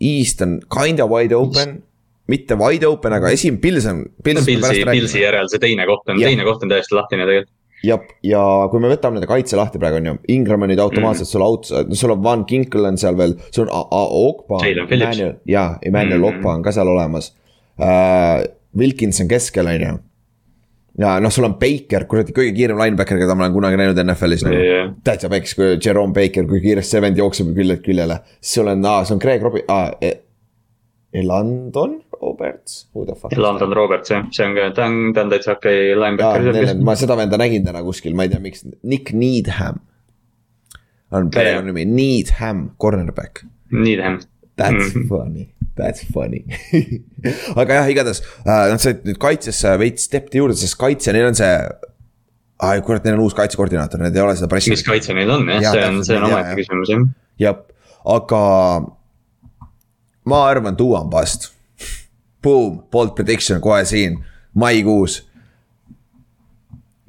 East 0.00 0.42
on 0.42 0.60
kinda 0.70 1.06
wide 1.10 1.34
open, 1.36 1.82
mitte 2.28 2.56
wide 2.60 2.86
open, 2.86 3.12
aga 3.16 3.30
esim-, 3.34 3.56
Pils 3.62 3.86
on. 3.88 4.04
Pilsi, 4.24 4.56
Pilsi 4.84 5.22
järel 5.22 5.48
see 5.48 5.58
teine 5.62 5.86
koht 5.88 6.08
on, 6.12 6.18
teine 6.20 6.44
koht 6.44 6.62
on 6.62 6.68
täiesti 6.72 6.94
lahtine 6.98 7.24
tegelikult. 7.24 7.54
jah, 7.84 8.00
ja 8.26 8.40
kui 8.72 8.80
me 8.82 8.88
võtame 8.90 9.14
nende 9.20 9.28
kaitse 9.30 9.54
lahti 9.56 9.78
praegu 9.78 10.00
on 10.00 10.06
ju, 10.10 10.14
Ingram 10.34 10.62
on 10.66 10.72
nüüd 10.72 10.80
automaatselt 10.82 11.28
sul 11.30 11.44
out, 11.46 11.68
sul 11.94 12.10
on 12.10 12.22
Van 12.24 12.42
Ginkel 12.48 12.84
on 12.88 12.96
seal 12.98 13.14
veel, 13.16 13.36
sul 13.54 13.68
on 13.68 13.70
A- 13.70 13.86
A- 14.00 14.10
Okpa. 14.26 14.58
Jalen 14.66 14.88
Phillips. 14.90 15.20
ja, 15.46 15.78
Emmanuel 15.86 16.18
Mhm. 16.20 16.28
Okpa 16.40 16.54
on 16.58 16.62
ka 16.66 16.72
seal 16.74 16.88
olemas 16.90 17.32
uh,. 17.78 18.44
Wilkins 18.78 19.20
on 19.22 19.28
keskel, 19.30 19.66
on 19.66 19.80
ju. 19.80 19.94
ja 20.98 21.18
noh, 21.22 21.30
sul 21.30 21.44
on 21.46 21.54
Baker, 21.54 22.04
kuradi 22.10 22.34
kõige 22.34 22.52
kiirem 22.56 22.76
linebacker, 22.78 23.16
keda 23.22 23.34
ma 23.38 23.46
olen 23.46 23.54
kunagi 23.54 23.78
näinud 23.78 23.98
NFL-is 24.02 24.42
nagu 24.44 24.58
Jah. 24.58 24.90
täitsa 25.06 25.30
peks, 25.30 25.54
kui 25.54 25.76
Jerome 25.84 26.12
Baker, 26.12 26.44
kui 26.50 26.60
kiiresti 26.60 26.96
see 26.96 27.00
vend 27.00 27.16
jookseb 27.16 27.54
küljelt 27.56 27.84
küljele. 27.86 28.18
siis 28.40 28.58
sul 28.58 28.68
on, 28.68 28.82
see 29.06 29.14
on 29.14 29.22
Greg 29.22 29.42
Robbie 29.42 29.62
ah,, 29.68 29.92
Elandon 31.14 32.02
Roberts, 32.20 32.86
who 32.92 33.06
the 33.06 33.14
fuck. 33.16 33.32
London 33.36 33.70
Roberts 33.72 34.10
jah, 34.12 34.24
see 34.34 34.44
on 34.44 34.54
ka, 34.58 34.70
ta 34.76 34.84
on, 34.90 35.12
ta 35.16 35.22
on 35.24 35.30
täitsa 35.32 35.54
okei 35.56 35.76
jaa, 35.90 36.00
linebacker 36.02 36.74
ma 36.84 36.94
seda 37.00 37.16
venda 37.16 37.38
nägin 37.40 37.64
täna 37.64 37.80
kuskil, 37.86 38.12
ma 38.18 38.26
ei 38.26 38.32
tea, 38.34 38.40
miks, 38.44 38.64
Nick 38.82 39.12
Needham. 39.16 39.78
on 41.12 41.30
perekonnanimi, 41.32 41.86
Needham, 41.88 42.70
cornerback. 42.78 43.44
Needham. 43.72 44.18
That's 44.58 44.90
Mhm. 44.92 45.06
funny, 45.08 45.44
that's 45.78 46.02
funny 46.12 46.42
aga 47.60 47.76
jah, 47.78 47.88
igatahes 47.92 48.18
äh, 48.42 48.64
nad 48.72 48.80
said 48.82 49.04
nüüd 49.06 49.20
kaitsesse 49.22 49.76
veits 49.78 50.08
step'i 50.10 50.40
juurde, 50.42 50.56
sest 50.58 50.74
kaitse, 50.80 51.12
neil 51.14 51.28
on 51.30 51.38
see. 51.38 51.52
ai 52.58 52.80
kurat, 52.82 53.04
neil 53.06 53.14
on 53.14 53.22
uus 53.22 53.36
kaitsekoordinaator, 53.38 54.02
need 54.02 54.16
ei 54.18 54.22
ole 54.24 54.34
seda 54.34 54.48
pressi 54.50 54.72
mis. 54.74 54.82
kaitse 54.82 55.14
neil 55.14 55.30
on 55.30 55.46
jah 55.54 55.62
ja,, 55.62 55.72
see 55.76 55.84
on, 55.86 56.00
see 56.04 56.16
on 56.18 56.26
omaette 56.26 56.56
küsimus 56.58 56.90
jah. 56.90 57.04
jah, 57.38 57.60
aga 58.18 58.42
ma 60.28 60.44
arvan, 60.48 60.76
Duo 60.78 60.98
on 60.98 61.10
bust. 61.10 61.52
Boom, 62.42 62.82
bold 62.92 63.16
prediction 63.18 63.60
kohe 63.60 63.84
siin, 63.88 64.20
maikuus 64.54 65.22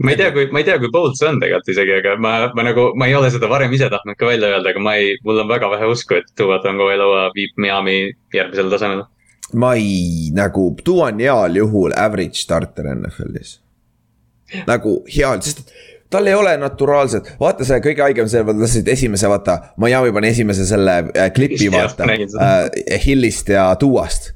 ma 0.03 0.11
ei 0.11 0.17
tea, 0.17 0.31
kui, 0.31 0.47
ma 0.51 0.61
ei 0.61 0.67
tea, 0.67 0.79
kui 0.79 0.91
bold 0.93 1.17
see 1.19 1.27
on 1.27 1.39
tegelikult 1.41 1.71
isegi, 1.73 1.95
aga 1.99 2.15
ma, 2.23 2.33
ma 2.55 2.65
nagu, 2.69 2.89
ma 2.99 3.09
ei 3.09 3.15
ole 3.17 3.31
seda 3.33 3.49
varem 3.51 3.73
ise 3.75 3.89
tahtnud 3.91 4.17
ka 4.19 4.29
välja 4.29 4.53
öelda, 4.53 4.71
aga 4.71 4.83
ma 4.83 4.95
ei, 4.99 5.15
mul 5.27 5.41
on 5.43 5.49
väga 5.51 5.69
vähe 5.73 5.89
usku, 5.91 6.19
et 6.19 6.29
Tua 6.39 6.59
Tagovailoa 6.63 7.29
viib 7.35 7.59
Miami 7.59 7.97
järgmisele 8.35 8.71
tasemele. 8.71 9.07
ma 9.59 9.73
ei, 9.75 10.29
nagu 10.35 10.69
Duo 10.85 11.03
on 11.07 11.19
heal 11.19 11.59
juhul 11.59 11.95
average 11.97 12.39
starter 12.39 12.87
NFL-is. 12.95 13.57
nagu 14.67 15.01
heal, 15.15 15.43
sest 15.43 15.67
tal 16.09 16.27
ei 16.27 16.33
ole 16.33 16.55
naturaalset, 16.57 17.35
vaata 17.39 17.65
see 17.67 17.79
kõige 17.85 18.03
haigem 18.05 18.29
see, 18.31 18.43
nad 18.45 18.59
lasid 18.61 18.87
esimese, 18.89 19.29
vaata, 19.29 19.59
Miami 19.81 20.13
pani 20.15 20.33
esimese 20.33 20.65
selle 20.69 20.97
äh, 21.13 21.31
klipi, 21.35 21.69
vaata 21.73 22.09
äh,. 22.09 22.99
Hillist 23.05 23.49
ja 23.53 23.69
Duost. 23.79 24.33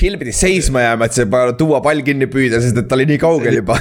Hill 0.00 0.16
pidi 0.16 0.32
seisma 0.32 0.80
jääma, 0.80 1.04
et 1.04 1.14
see 1.14 1.26
Duo 1.58 1.76
pall 1.84 2.00
kinni 2.04 2.24
püüda, 2.32 2.62
sest 2.64 2.78
et 2.80 2.86
ta 2.88 2.96
oli 2.96 3.04
nii 3.10 3.18
kaugel 3.20 3.58
juba. 3.58 3.76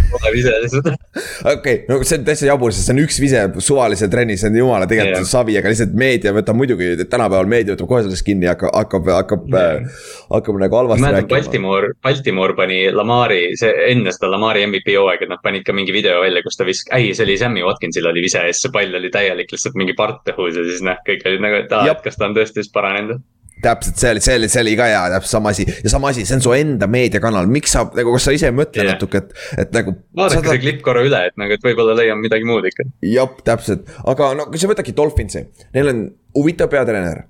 okei 1.53 1.85
no 1.87 1.99
see 2.03 2.17
on 2.19 2.25
täitsa 2.27 2.49
jabur, 2.49 2.73
sest 2.75 2.89
see 2.89 2.95
on 2.97 2.99
üks 3.05 3.19
vise 3.23 3.45
suvalisel 3.63 4.11
trennis, 4.11 4.43
see 4.43 4.51
on 4.51 4.57
jumala 4.59 4.89
tegelikult 4.91 5.23
Jah. 5.23 5.29
savi, 5.31 5.55
aga 5.59 5.71
lihtsalt 5.71 5.95
meedia 5.97 6.33
võtab 6.35 6.59
muidugi, 6.59 6.91
tänapäeval 7.05 7.49
meedia 7.49 7.77
võtab 7.77 7.89
kohe 7.93 8.03
sellest 8.03 8.27
kinni 8.27 8.49
ja 8.49 8.57
hakkab, 8.57 8.75
hakkab, 8.75 9.09
hakkab 9.15 9.47
Jah., 9.55 10.03
hakkab 10.35 10.61
nagu 10.65 10.81
halvasti 10.81 11.15
rääkima. 11.15 11.31
Baltimore, 11.31 11.95
Baltimore 12.03 12.59
pani 12.59 12.83
Lamari, 12.91 13.41
see 13.59 13.71
enne 13.87 14.11
seda 14.11 14.33
Lamari 14.35 14.67
MVP 14.67 14.99
hooaega, 14.99 15.31
nad 15.31 15.43
panid 15.45 15.63
ka 15.67 15.75
mingi 15.77 15.95
video 15.95 16.19
välja, 16.25 16.43
kus 16.43 16.59
ta 16.59 16.67
visk-, 16.67 16.91
ei, 16.97 17.13
see 17.15 17.23
oli 17.29 17.39
Sammy 17.39 17.63
Watkinsil 17.63 18.11
oli 18.11 18.27
vise 18.27 18.43
ja 18.43 18.51
siis 18.51 18.67
see 18.67 18.75
pall 18.75 18.99
oli 18.99 19.13
täielik 19.15 19.55
lihtsalt 19.55 19.79
mingi 19.79 19.95
part 19.95 20.27
õhus 20.35 20.59
ja 20.59 20.67
siis 20.67 20.83
noh, 20.85 20.99
kõik 21.07 21.23
olid 21.31 21.47
nagu, 21.47 21.63
et 21.63 21.77
aa, 21.77 21.87
et 21.95 22.03
kas 22.03 22.19
ta 22.19 22.27
on 22.27 22.35
tõesti 22.35 22.65
just 22.65 22.75
paranenud. 22.75 23.23
täpselt, 23.61 23.97
see 24.01 24.11
oli, 24.13 24.21
see 24.23 24.35
oli, 24.39 24.49
see 24.51 24.61
oli 24.63 24.73
ka 24.79 24.87
hea, 24.89 25.01
täpselt 25.15 25.35
sama 25.35 25.53
asi 25.53 25.65
ja 25.69 25.91
sama 25.91 26.11
asi, 26.11 26.25
see 26.27 26.37
on 26.37 26.43
su 26.43 26.53
enda 26.55 26.87
meediakanal, 26.91 27.49
miks 27.51 27.75
sa 27.75 27.85
nagu, 27.95 28.13
kas 28.15 28.27
sa 28.27 28.35
ise 28.35 28.49
ei 28.49 28.55
mõtle 28.55 28.83
yeah. 28.83 28.95
natuke, 28.95 29.21
et, 29.21 29.33
et 29.63 29.73
nagu. 29.75 29.95
vaadake 30.17 30.53
see 30.53 30.63
klipp 30.65 30.83
korra 30.85 31.03
üle, 31.05 31.21
et 31.29 31.37
nagu, 31.39 31.55
et 31.57 31.65
võib-olla 31.65 31.95
leian 31.97 32.21
midagi 32.21 32.47
muud 32.47 32.67
ikka. 32.69 32.87
jah, 33.05 33.31
täpselt, 33.47 33.89
aga 34.11 34.31
no 34.37 34.47
kui 34.51 34.61
sa 34.61 34.69
võtadki 34.71 34.95
Dolphinsi, 34.97 35.45
neil 35.75 35.93
on 35.93 36.03
huvitav 36.37 36.71
peatreener. 36.71 37.25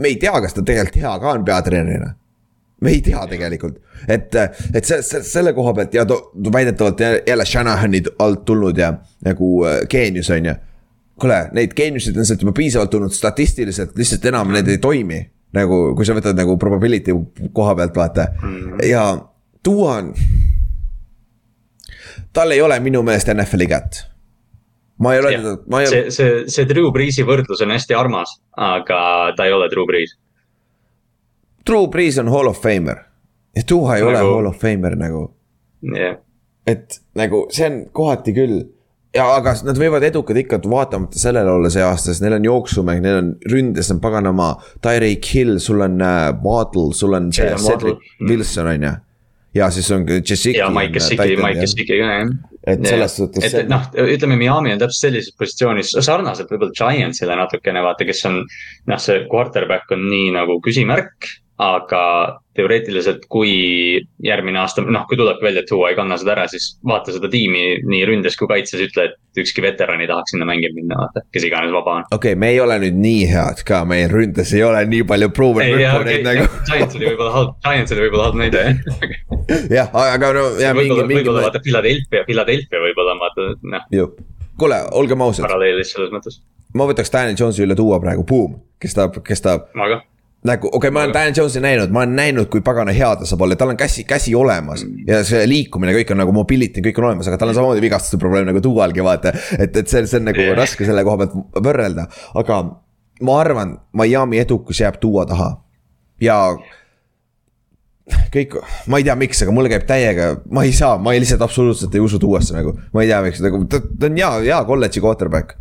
me 0.00 0.12
ei 0.12 0.18
tea, 0.20 0.34
kas 0.42 0.56
ta 0.56 0.64
tegelikult 0.64 1.00
hea 1.02 1.14
ka 1.22 1.34
on 1.36 1.44
peatreenerina. 1.48 2.14
me 2.80 2.94
ei 2.96 3.02
tea 3.04 3.26
tegelikult, 3.30 3.80
et, 4.08 4.36
et 4.74 4.84
see, 4.84 5.02
see, 5.06 5.22
selle 5.26 5.52
koha 5.56 5.74
pealt 5.76 5.94
ja 5.94 6.06
to 6.08 6.22
väidetavalt 6.52 7.00
jä- 7.00 7.20
jälle 7.26 7.44
Shanahan'i 7.44 8.02
alt 8.18 8.44
tulnud 8.44 8.78
ja 8.78 8.94
nagu 9.24 9.52
äh, 9.68 9.82
geenius 9.88 10.30
on 10.30 10.52
ju. 10.52 10.54
kuule, 11.20 11.42
neid 11.52 11.74
geeniuseid 11.76 12.16
on 12.16 12.26
sealt 12.26 12.40
juba 12.40 12.56
piisavalt 12.56 12.90
tulnud 12.90 13.12
statistiliselt, 13.12 13.92
lihtsalt 13.96 14.24
enam 14.24 14.52
need 14.52 14.68
ei 14.68 14.78
toimi. 14.80 15.20
nagu, 15.56 15.80
kui 15.98 16.06
sa 16.06 16.14
võtad 16.16 16.38
nagu 16.38 16.56
probability 16.60 17.14
koha 17.56 17.74
pealt 17.78 17.96
vaata 17.96 18.28
ja 18.86 19.04
tuua 19.62 19.96
on. 19.98 20.12
tal 22.32 22.54
ei 22.54 22.62
ole 22.62 22.78
minu 22.80 23.02
meelest 23.06 23.32
NFL-i 23.34 23.66
kätt. 23.70 24.02
ma 24.98 25.14
ei 25.14 25.22
ole 25.22 25.34
teda, 25.36 25.56
ma 25.66 25.82
ei 25.82 25.88
ole 25.88 26.00
see, 26.00 26.14
see, 26.14 26.40
see 26.52 26.68
Drew 26.70 26.92
Breesi 26.94 27.26
võrdlus 27.26 27.62
on 27.64 27.74
hästi 27.74 27.96
armas, 27.98 28.38
aga 28.56 29.00
ta 29.36 29.46
ei 29.48 29.54
ole 29.56 29.70
Drew 29.72 29.86
Brees. 29.88 30.16
Drew 31.66 31.88
Brees 31.92 32.18
on 32.20 32.30
hall 32.32 32.50
of 32.50 32.60
famer 32.62 33.06
ja 33.56 33.62
Duha 33.68 33.96
ei 33.98 34.04
nagu... 34.04 34.12
ole 34.12 34.26
hall 34.36 34.50
of 34.52 34.60
famer 34.60 34.96
nagu, 34.98 35.24
jah, 35.96 36.20
et 36.68 37.00
nagu 37.18 37.46
see 37.54 37.66
on 37.70 37.82
kohati 37.96 38.36
küll. 38.36 38.60
Ja 39.14 39.26
aga 39.34 39.54
nad 39.66 39.78
võivad 39.78 40.04
edukad 40.06 40.38
ikka 40.38 40.60
vaatamata 40.70 41.18
sellele 41.18 41.50
olla 41.50 41.70
see 41.72 41.82
aasta, 41.84 42.12
sest 42.12 42.24
neil 42.24 42.38
on 42.38 42.46
jooksumäng, 42.46 43.02
neil 43.04 43.20
on 43.20 43.30
ründes 43.50 43.90
on 43.94 44.00
paganama. 44.02 44.52
Tyreek 44.84 45.30
Hill, 45.34 45.58
sul 45.62 45.82
on 45.86 46.00
äh, 46.04 46.30
Waddle, 46.44 46.94
sul 46.96 47.16
on. 47.18 47.30
Cedric 47.34 48.04
Wilson 48.22 48.70
on 48.74 48.88
ju. 48.88 48.92
ja 49.54 49.70
siis 49.70 49.90
on 49.90 50.06
Jessica. 50.06 50.58
ja 50.58 50.70
Mike 50.70 50.92
Gesicki, 50.92 51.36
Mike 51.36 51.60
Gesicki 51.60 51.86
ka 51.88 51.94
jah. 52.06 52.28
et 52.70 52.84
selles 52.86 53.16
suhtes 53.16 53.44
et, 53.48 53.54
et 53.64 53.70
noh, 53.70 53.82
ütleme 53.98 54.36
Miami 54.38 54.70
on 54.76 54.78
täpselt 54.78 55.08
sellises 55.08 55.34
positsioonis, 55.34 55.90
sarnaselt 56.06 56.52
võib-olla 56.52 56.76
Giantsile 56.76 57.34
natukene 57.34 57.82
vaata, 57.82 58.06
kes 58.06 58.22
on. 58.30 58.44
noh, 58.86 59.02
see 59.02 59.24
quarterback 59.32 59.90
on 59.96 60.06
nii 60.06 60.30
nagu 60.38 60.60
küsimärk, 60.62 61.32
aga 61.60 62.04
teoreetiliselt, 62.56 63.26
kui 63.30 63.52
järgmine 64.24 64.58
aasta, 64.62 64.82
noh, 64.82 65.04
kui 65.08 65.18
tulebki 65.18 65.44
välja, 65.44 65.62
et 65.62 65.68
Tua 65.68 65.90
ei 65.92 65.96
kanna 65.98 66.16
seda 66.20 66.32
ära, 66.34 66.46
siis 66.50 66.70
vaata 66.86 67.12
seda 67.14 67.28
tiimi 67.30 67.80
nii 67.86 68.00
ründes 68.08 68.36
kui 68.40 68.48
kaitses, 68.50 68.80
ütle, 68.88 69.06
et 69.10 69.40
ükski 69.40 69.62
veteran 69.64 70.00
ei 70.02 70.08
tahaks 70.10 70.34
sinna 70.34 70.48
mängima 70.48 70.78
minna, 70.78 70.98
vaata, 71.02 71.22
kes 71.34 71.46
iganes 71.46 71.72
vaba 71.74 71.98
on. 72.00 72.08
okei 72.08 72.32
okay,, 72.32 72.40
me 72.40 72.50
ei 72.54 72.60
ole 72.64 72.78
nüüd 72.84 72.98
nii 73.04 73.28
head 73.30 73.62
ka, 73.68 73.82
meil 73.88 74.08
ründes 74.12 74.54
ei 74.56 74.64
ole 74.66 74.82
nii 74.88 75.04
palju 75.12 75.30
proven 75.36 75.68
recordeid 75.76 76.24
okei, 76.24 76.26
nagu. 76.26 76.48
Giants 76.70 76.98
oli 76.98 77.10
võib-olla 77.10 77.36
halb, 77.36 77.54
Giants 77.68 77.96
oli 77.96 78.06
võib-olla 78.06 78.28
halb 78.28 78.40
näide, 78.40 78.66
jah. 78.66 79.16
jah, 79.78 79.96
aga 80.06 80.34
no 80.36 80.46
ja 80.60 80.74
mingi, 80.76 80.90
võib-olla, 80.90 81.08
mingi 81.12 81.22
võib-olla. 81.22 81.46
vaata 81.48 81.64
Philadelphia, 81.66 82.26
Philadelphia 82.28 82.84
võib-olla 82.88 83.18
vaata, 83.20 83.50
noh, 83.76 84.14
kuule, 84.60 84.84
olgem 85.00 85.28
ausad, 85.28 85.44
paralleelis 85.46 85.92
selles 85.94 86.12
mõttes. 86.14 86.40
ma 86.74 86.88
võtaks 86.88 87.12
Daniel 87.12 87.36
Jones'i 87.38 87.68
üle 87.68 87.78
tuua 87.78 88.00
praegu, 88.02 88.26
boom, 88.26 88.62
kes 88.80 88.96
tahab, 88.96 89.20
kes 89.26 89.44
tahab 89.44 89.70
ma 89.78 89.92
ka, 89.92 90.02
nagu 90.48 90.68
okei 90.68 90.88
okay,, 90.88 90.90
ma 90.94 91.02
olen 91.04 91.12
Dan 91.14 91.34
Jones'i 91.36 91.60
näinud, 91.60 91.92
ma 91.92 92.00
olen 92.04 92.14
näinud, 92.16 92.48
kui 92.52 92.62
pagana 92.64 92.94
hea 92.96 93.10
ta 93.20 93.28
saab 93.28 93.44
olla, 93.44 93.56
tal 93.60 93.74
on 93.74 93.78
käsi, 93.80 94.06
käsi 94.08 94.34
olemas. 94.34 94.84
ja 95.06 95.20
see 95.26 95.42
liikumine, 95.48 95.92
kõik 95.98 96.14
on 96.14 96.22
nagu 96.22 96.32
mobility, 96.32 96.80
kõik 96.84 97.00
on 97.02 97.10
olemas, 97.10 97.28
aga 97.28 97.40
tal 97.40 97.52
on 97.52 97.58
samamoodi 97.58 97.84
vigastuste 97.84 98.20
probleem 98.20 98.48
nagu 98.48 98.62
Duvalgi 98.64 99.04
vaata. 99.04 99.34
et, 99.58 99.76
et 99.76 99.84
see, 99.84 100.06
see 100.08 100.20
on 100.22 100.30
nagu 100.30 100.40
yeah. 100.40 100.56
raske 100.56 100.88
selle 100.88 101.04
koha 101.04 101.24
pealt 101.24 101.64
võrrelda, 101.68 102.08
aga 102.40 102.60
ma 103.26 103.40
arvan, 103.42 103.76
Miami 104.00 104.40
edukus 104.40 104.80
jääb 104.80 104.96
Duo 105.02 105.26
taha. 105.28 105.52
ja 106.24 106.40
kõik, 108.32 108.56
ma 108.88 108.98
ei 108.98 109.04
tea, 109.06 109.16
miks, 109.20 109.44
aga 109.44 109.52
mulle 109.54 109.70
käib 109.70 109.84
täiega, 109.88 110.32
ma 110.50 110.64
ei 110.64 110.72
saa, 110.72 110.96
ma 110.98 111.12
ei 111.12 111.20
lihtsalt 111.20 111.44
absoluutselt 111.44 111.94
ei 111.94 112.00
usu 112.00 112.20
Duosse 112.22 112.56
nagu. 112.56 112.78
ma 112.94 113.04
ei 113.04 113.12
tea, 113.12 113.20
miks, 113.28 113.44
nagu 113.44 113.60
ta, 113.68 113.82
ta 113.82 114.08
on 114.08 114.16
hea, 114.16 114.36
hea 114.48 114.64
kolledži 114.72 115.04
quarterback 115.04 115.60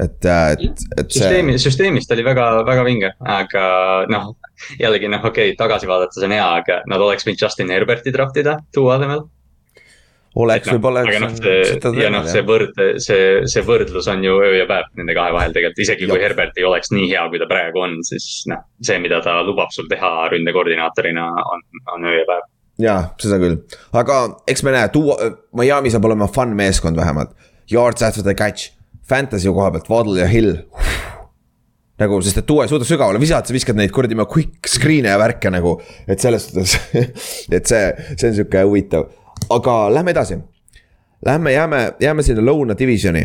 et, 0.00 0.26
et, 0.26 0.82
et 0.98 1.06
see. 1.10 1.20
süsteemi, 1.20 1.56
süsteemist 1.60 2.12
oli 2.14 2.24
väga, 2.26 2.48
väga 2.66 2.84
vinge, 2.86 3.12
aga 3.36 3.62
noh, 4.12 4.34
jällegi 4.80 5.10
noh, 5.12 5.24
okei 5.24 5.52
okay,, 5.52 5.56
tagasi 5.58 5.88
vaadates 5.90 6.24
on 6.26 6.34
hea, 6.36 6.48
aga 6.60 6.82
nad 6.90 7.02
oleks 7.02 7.26
võinud 7.26 7.46
Justin 7.46 7.72
Herberti 7.74 8.12
draft 8.14 8.36
ida 8.40 8.58
Duo 8.74 8.90
asemel. 8.94 9.24
oleks 10.36 10.68
no,, 10.68 10.76
võib-olla. 10.76 11.04
aga 11.06 11.22
noh, 11.24 11.36
see 11.38 11.94
ja 12.02 12.10
noh, 12.12 12.26
see 12.28 12.44
võrd, 12.46 12.82
see, 13.02 13.22
see 13.48 13.64
võrdlus 13.66 14.10
on 14.12 14.24
ju 14.24 14.36
öö 14.44 14.52
ja 14.58 14.66
päev 14.68 14.90
nende 15.00 15.16
kahe 15.16 15.32
vahel 15.36 15.56
tegelikult, 15.56 15.84
isegi 15.86 16.10
kui 16.10 16.20
Herbert 16.20 16.60
ei 16.60 16.68
oleks 16.68 16.92
nii 16.92 17.08
hea, 17.14 17.24
kui 17.32 17.40
ta 17.40 17.48
praegu 17.50 17.84
on, 17.86 17.96
siis 18.06 18.44
noh, 18.52 18.66
see, 18.82 19.00
mida 19.02 19.22
ta 19.24 19.38
lubab 19.46 19.72
sul 19.74 19.88
teha 19.92 20.28
ründekoordinaatorina, 20.34 21.30
on, 21.54 21.66
on 21.96 22.08
öö 22.10 22.20
ja 22.20 22.28
päev 22.28 22.52
jaa, 22.82 23.00
seda 23.20 23.40
küll, 23.40 23.58
aga 23.96 24.22
eks 24.48 24.64
me 24.66 24.76
näe, 24.76 24.88
tuua, 24.92 25.16
Miami 25.56 25.92
saab 25.92 26.08
olema 26.10 26.28
fun 26.28 26.52
meeskond 26.58 26.98
vähemalt. 26.98 27.32
Yards 27.72 28.04
after 28.04 28.22
the 28.22 28.34
catch, 28.36 28.70
fantasy 29.08 29.52
koha 29.52 29.70
pealt, 29.74 29.90
Waddle 29.90 30.20
ja 30.20 30.26
Hill. 30.30 30.56
nagu, 31.96 32.18
sest 32.20 32.42
et 32.42 32.46
tuua 32.48 32.66
ei 32.66 32.68
suuda 32.68 32.84
sügavale 32.84 33.20
visata, 33.22 33.48
sa 33.48 33.56
viskad 33.56 33.78
neid 33.78 33.92
kuradi 33.94 34.18
quick 34.28 34.68
screen'e 34.68 35.08
ja 35.08 35.16
värke 35.18 35.48
nagu, 35.50 35.78
et 36.06 36.20
selles 36.20 36.44
suhtes 36.44 36.76
et 37.56 37.64
see, 37.64 37.86
see 38.18 38.28
on 38.28 38.36
sihuke 38.36 38.66
huvitav, 38.68 39.08
aga 39.50 39.78
lähme 39.94 40.12
edasi. 40.12 40.36
Lähme, 41.24 41.54
jääme, 41.54 41.80
jääme 42.00 42.22
sinna 42.22 42.44
lõuna 42.44 42.76
divisioni, 42.76 43.24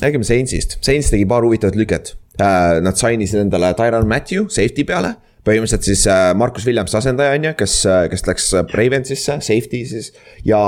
räägime 0.00 0.24
Saintsist, 0.24 0.78
Saints 0.80 1.12
tegi 1.12 1.26
paar 1.28 1.44
huvitavat 1.44 1.76
lüket 1.76 2.14
äh,. 2.40 2.80
Nad 2.80 2.96
sainisid 2.96 3.42
endale 3.44 3.74
Tyron 3.76 4.08
Matthew 4.08 4.48
safety 4.48 4.86
peale 4.88 5.12
põhimõtteliselt 5.46 5.86
siis 5.86 6.06
äh, 6.10 6.32
Markus 6.34 6.66
Williams 6.66 6.96
asendaja 6.96 7.36
on 7.36 7.50
ju, 7.50 7.52
kes, 7.60 7.76
äh, 7.86 8.06
kes 8.10 8.24
läks 8.26 8.48
Ravensisse, 8.72 9.36
safety 9.44 9.84
siis 9.86 10.10
ja 10.48 10.58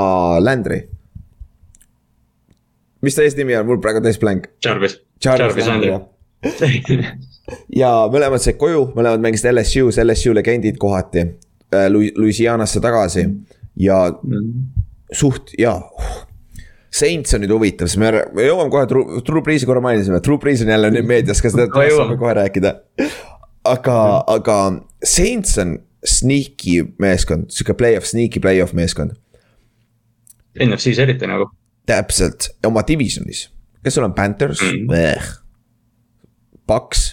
Landry 0.44 0.84
mis 3.02 3.16
ta 3.16 3.26
eesnimi 3.26 3.56
on, 3.58 3.66
mul 3.68 3.80
praegu 3.82 4.02
täis 4.04 4.18
blank. 4.20 4.48
Jarvis. 4.64 4.98
Jarvis, 5.24 5.66
Landry 5.66 5.96
ja 7.82 7.90
mõlemad 8.12 8.42
said 8.42 8.58
koju, 8.60 8.92
mõlemad 8.94 9.22
mängisid 9.24 9.50
LSU-s, 9.50 9.98
LSU 10.04 10.34
legendid 10.36 10.78
kohati 10.78 11.24
äh,. 11.24 11.88
Louisianasse 11.90 12.80
tagasi 12.84 13.24
ja 13.82 14.04
suht 15.12 15.52
ja 15.58 15.78
Saints 16.98 17.34
on 17.36 17.42
nüüd 17.44 17.52
huvitav, 17.52 17.90
sest 17.90 18.00
me, 18.00 18.10
me 18.34 18.46
jõuame 18.46 18.72
kohe, 18.72 18.86
True, 18.88 19.20
True 19.26 19.42
Breeze'i 19.44 19.68
korra 19.68 19.82
mainisime, 19.84 20.22
True 20.24 20.40
Breeze 20.40 20.64
on 20.64 20.72
jälle 20.72 20.92
nüüd 20.94 21.08
meedias, 21.08 21.42
kas 21.44 21.52
seda 21.52 21.68
saame 21.68 22.16
kohe 22.20 22.32
rääkida. 22.38 22.72
aga, 23.68 23.98
aga 24.26 24.56
Saints 25.04 25.58
on 25.60 25.76
sneaky 26.06 26.94
meeskond, 27.02 27.50
sihuke 27.52 27.76
play-off, 27.76 28.08
sneaky 28.08 28.40
play-off 28.40 28.72
meeskond. 28.78 29.18
NFC-s 30.58 31.02
eriti 31.04 31.28
nagu 31.28 31.50
täpselt 31.88 32.50
oma 32.68 32.84
divisionis, 32.86 33.46
kes 33.84 33.96
sul 33.98 34.06
on 34.08 34.16
Panthers 34.16 34.62
mm., 34.64 35.36
Paks 36.68 37.06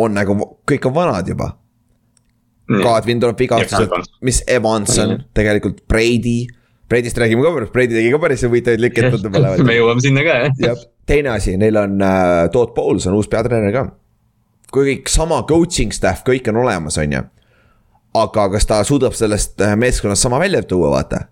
on 0.00 0.14
nagu, 0.16 0.36
kõik 0.68 0.86
on 0.88 0.94
vanad 0.96 1.28
juba 1.28 1.50
mm.. 2.70 2.82
Godwin 2.82 3.20
tuleb 3.20 3.38
vigastused, 3.38 4.12
mis 4.24 4.42
Evans 4.48 4.98
on 4.98 5.16
mm. 5.16 5.30
tegelikult, 5.36 5.84
Brady. 5.88 6.46
Brady'st 6.92 7.18
räägime 7.18 7.44
ka 7.44 7.54
pärast, 7.54 7.72
Brady 7.72 7.96
tegi 7.96 8.12
ka 8.12 8.20
päris 8.20 8.42
huvitavaid 8.44 8.82
lüket 8.82 9.08
tundub 9.14 9.36
olevat. 9.40 9.62
me 9.64 9.76
jõuame 9.78 10.04
sinna 10.04 10.24
ka 10.26 10.38
jah. 10.42 10.56
jah, 10.60 10.82
teine 11.08 11.32
asi, 11.32 11.54
neil 11.60 11.78
on 11.80 11.94
uh, 12.04 12.48
Todd 12.52 12.74
Bowles 12.76 13.06
on 13.08 13.16
uus 13.16 13.30
peatreener 13.32 13.72
ka. 13.72 13.86
kui 14.72 14.88
kõik 14.90 15.12
sama 15.12 15.40
coaching 15.48 15.92
staff, 15.92 16.24
kõik 16.26 16.50
on 16.52 16.60
olemas, 16.64 16.98
on 17.00 17.16
ju. 17.16 17.22
aga 18.22 18.48
kas 18.56 18.68
ta 18.68 18.82
suudab 18.84 19.16
sellest 19.16 19.60
äh, 19.64 19.76
meeskonnast 19.76 20.28
sama 20.28 20.40
välja 20.42 20.62
tuua, 20.68 20.92
vaata. 20.92 21.26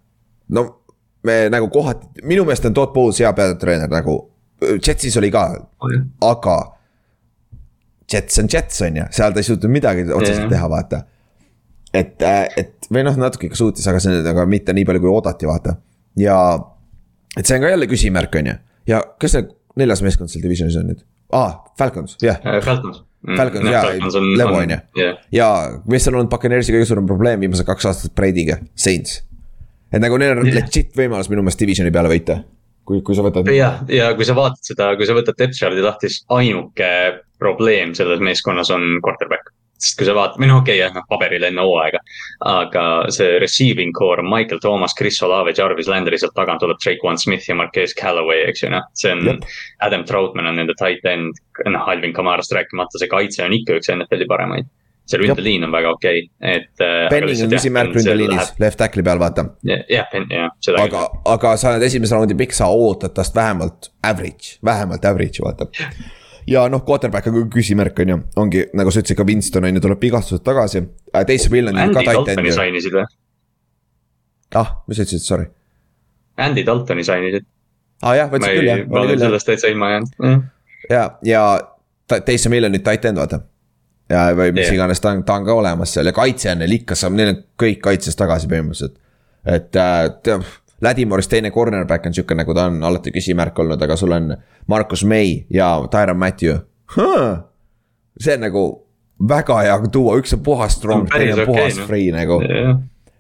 no 0.49 0.80
me 1.23 1.37
nagu 1.53 1.69
kohati, 1.73 2.23
minu 2.25 2.45
meelest 2.49 2.69
on 2.69 2.77
Todd 2.77 2.93
Bowles 2.95 3.21
hea 3.21 3.33
peatreener 3.37 3.91
nagu. 3.93 4.19
Jetsis 4.61 5.17
oli 5.17 5.31
ka 5.33 5.47
oh,, 5.57 5.95
aga. 6.29 6.59
Jets 8.11 8.41
on 8.43 8.49
Jets 8.53 8.83
on 8.83 8.97
ju, 8.99 9.05
seal 9.15 9.33
ta 9.33 9.41
ei 9.41 9.47
suutnud 9.47 9.71
midagi 9.71 10.03
otseselt 10.09 10.43
yeah. 10.43 10.51
teha, 10.51 10.71
vaata. 10.71 11.05
et, 11.95 12.23
äh, 12.27 12.43
et 12.59 12.89
või 12.91 13.05
noh, 13.07 13.15
natuke 13.19 13.47
ikka 13.47 13.59
suutis, 13.59 13.87
aga 13.87 14.01
see, 14.03 14.19
aga 14.27 14.47
mitte 14.51 14.75
nii 14.75 14.87
palju, 14.89 15.03
kui 15.05 15.13
oodati, 15.13 15.47
vaata. 15.47 15.77
ja, 16.19 16.37
et 17.37 17.47
see 17.47 17.55
on 17.57 17.63
ka 17.63 17.71
jälle 17.71 17.87
küsimärk, 17.91 18.35
on 18.41 18.51
ju. 18.51 18.57
ja 18.91 19.01
kes 19.23 19.37
see 19.37 19.47
neljas 19.79 20.03
meeskond 20.03 20.33
seal 20.33 20.43
divisionis 20.43 20.81
on 20.81 20.91
nüüd? 20.91 21.07
aa 21.31 21.45
ah,, 21.47 21.55
Falcons, 21.79 22.19
jah 22.19 22.43
yeah.. 22.43 22.59
Falcons. 22.67 23.05
Mm. 23.21 23.37
Falcons 23.37 23.65
no, 23.69 23.73
jaa, 23.77 24.21
Levo 24.43 24.59
on 24.59 24.75
ju. 24.75 25.09
ja 25.37 25.49
mis 25.93 26.11
on 26.11 26.19
olnud 26.19 26.33
Buccaneersi 26.33 26.75
kõige 26.75 26.91
suurem 26.91 27.07
probleem 27.07 27.47
viimased 27.47 27.69
kaks 27.69 27.93
aastat 27.93 28.15
Brady'ga, 28.19 28.59
Saints 28.75 29.21
et 29.91 30.03
nagu 30.03 30.19
neil 30.21 30.39
on 30.39 30.51
legit 30.55 30.97
võimalus 30.97 31.31
minu 31.31 31.45
meelest 31.45 31.63
divisioni 31.63 31.95
peale 31.95 32.11
võita. 32.13 32.41
kui, 32.91 33.03
kui 33.07 33.15
sa 33.15 33.23
võtad. 33.23 33.49
jah, 33.55 33.81
ja 33.93 34.11
kui 34.19 34.27
sa 34.27 34.35
vaatad 34.35 34.67
seda, 34.67 34.93
kui 34.99 35.07
sa 35.07 35.15
võtad 35.15 35.39
depth 35.39 35.59
chart'i 35.59 35.83
lahti, 35.85 36.11
siis 36.11 36.25
ainuke 36.35 36.91
probleem 37.39 37.95
selles 37.95 38.21
meeskonnas 38.21 38.71
on 38.75 39.01
quarterback. 39.05 39.53
sest 39.81 39.97
kui 39.97 40.05
sa 40.05 40.13
vaatad, 40.13 40.37
või 40.43 40.51
noh, 40.51 40.59
okei 40.61 40.75
okay,, 40.75 40.81
jah, 40.83 40.91
noh 40.93 41.07
paberil 41.09 41.47
enne 41.47 41.63
hooaega. 41.65 42.01
aga 42.51 42.83
see 43.15 43.39
receiving 43.41 43.95
core, 43.97 44.23
Michael 44.23 44.61
Thomas, 44.61 44.95
Chris 44.99 45.23
Olave, 45.23 45.55
Jarvis 45.57 45.89
Landry, 45.89 46.19
sealt 46.19 46.35
tagant 46.37 46.61
tuleb 46.65 46.81
Traquan 46.83 47.19
Smith 47.19 47.49
ja 47.49 47.57
Marquez 47.57 47.95
Callaway, 48.01 48.45
eks 48.51 48.67
ju, 48.67 48.75
noh. 48.75 48.85
see 48.95 49.15
on, 49.15 49.41
Adam 49.87 50.05
Troutman 50.05 50.51
on 50.51 50.61
nende 50.61 50.77
tight 50.79 51.07
end, 51.09 51.39
noh, 51.67 51.89
Alvin 51.89 52.13
Kamarast 52.17 52.53
rääkimata, 52.57 53.01
see 53.01 53.11
kaitse 53.11 53.47
on 53.47 53.57
ikka 53.57 53.81
üks 53.81 53.93
NFL-i 53.95 54.29
paremaid 54.29 54.69
see 55.11 55.21
ründeliin 55.21 55.65
on 55.67 55.73
väga 55.75 55.91
okei 55.95 56.23
okay,, 56.23 56.55
et. 56.55 56.71
Penning 57.11 57.37
äh, 57.37 57.45
on 57.45 57.53
küsimärk 57.55 57.95
ründeliinis, 57.97 58.55
left 58.63 58.79
tackle'i 58.81 59.05
peal, 59.07 59.21
vaata. 59.23 59.45
jah, 59.67 59.83
jah, 59.91 60.49
seda. 60.63 60.85
aga, 60.85 61.05
aga 61.35 61.55
sa 61.61 61.75
oled 61.75 61.87
esimese 61.87 62.17
raundi 62.17 62.37
pikk, 62.39 62.55
sa 62.57 62.71
ootad 62.75 63.15
tast 63.17 63.37
vähemalt 63.37 63.91
average, 64.07 64.59
vähemalt 64.67 65.07
average'i 65.11 65.45
vaata. 65.45 65.69
ja 66.51 66.67
noh, 66.73 66.85
quarterback 66.87 67.31
on 67.31 67.39
küll 67.39 67.51
küsimärk, 67.59 68.03
on 68.05 68.15
ju, 68.15 68.19
ongi 68.45 68.67
nagu 68.79 68.93
sa 68.95 69.03
ütlesid 69.03 69.19
ka 69.19 69.27
Winston 69.29 69.69
on 69.69 69.79
ju, 69.79 69.85
tuleb 69.87 70.07
vigastused 70.09 70.45
tagasi 70.47 70.83
äh,. 70.83 71.25
Taysom 71.27 71.59
Hill 71.59 71.73
on 71.73 71.83
ju 71.83 71.97
ka 71.97 72.07
tight 72.07 72.35
end. 72.35 72.53
sainisid 72.59 72.99
või? 72.99 73.07
ah, 74.61 74.77
mis 74.87 75.01
sa 75.01 75.09
ütlesid, 75.09 75.27
sorry? 75.27 75.51
Andy 76.41 76.65
Daltoni 76.67 77.05
sainisid. 77.07 77.47
aa 78.01 78.15
ah, 78.15 78.19
jah, 78.23 78.33
võtsid 78.33 78.59
küll 78.61 78.73
jah. 78.73 78.87
ma 78.89 79.05
olen 79.05 79.23
sellest 79.27 79.51
täitsa 79.53 79.73
ilma 79.73 79.95
jäänud. 79.97 80.43
ja, 80.91 81.07
ja 81.27 81.47
on 82.11 82.75
nüüd 82.75 82.85
tight 82.87 83.11
end, 83.11 83.21
vaata 83.23 83.45
ja, 84.11 84.25
või 84.37 84.55
mis 84.57 84.67
yeah. 84.67 84.79
iganes, 84.79 85.01
ta 85.03 85.15
on, 85.15 85.23
ta 85.27 85.39
on 85.39 85.47
ka 85.47 85.55
olemas 85.55 85.95
seal 85.95 86.11
ja 86.11 86.15
kaitse 86.17 86.51
on 86.53 86.63
neil 86.65 86.75
ikka, 86.81 86.99
saab, 86.99 87.15
neil 87.19 87.35
on 87.35 87.39
kõik 87.61 87.81
kaitses 87.85 88.19
tagasi 88.19 88.51
põhimõtteliselt. 88.51 88.99
et 89.49 89.81
äh, 89.81 90.53
Ladimoris 90.81 91.29
teine 91.29 91.51
cornerback 91.53 92.07
on 92.09 92.15
sihuke, 92.17 92.35
nagu 92.35 92.55
ta 92.57 92.67
on 92.71 92.79
alati 92.85 93.13
küsimärk 93.13 93.59
olnud, 93.61 93.83
aga 93.85 93.97
sul 94.01 94.17
on 94.17 94.33
Markus 94.71 95.05
May 95.05 95.43
ja 95.53 95.73
Tyron 95.93 96.21
Matthew 96.21 96.57
huh.. 96.97 97.43
see 98.21 98.39
on 98.39 98.47
nagu 98.49 98.65
väga 99.29 99.59
hea 99.67 99.81
tuua, 99.93 100.17
üks 100.21 100.33
on 100.37 100.45
puhas 100.45 100.79
strong, 100.81 101.09
teine 101.13 101.37
on 101.37 101.53
puhas 101.53 101.77
okay, 101.77 101.87
free 101.87 102.09
no. 102.13 102.23
nagu 102.23 102.41
yeah 102.47 102.79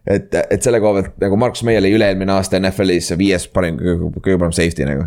et, 0.09 0.35
et 0.50 0.62
selle 0.64 0.81
koha 0.81 1.00
pealt 1.00 1.18
nagu 1.22 1.37
Markus 1.37 1.62
May 1.66 1.79
oli 1.79 1.92
üle-eelmine 1.94 2.33
aasta 2.33 2.59
NFL-is 2.61 3.12
viies 3.20 3.46
parim, 3.53 3.76
kõige 3.79 4.38
parem 4.40 4.55
safety 4.57 4.87
nagu. 4.88 5.05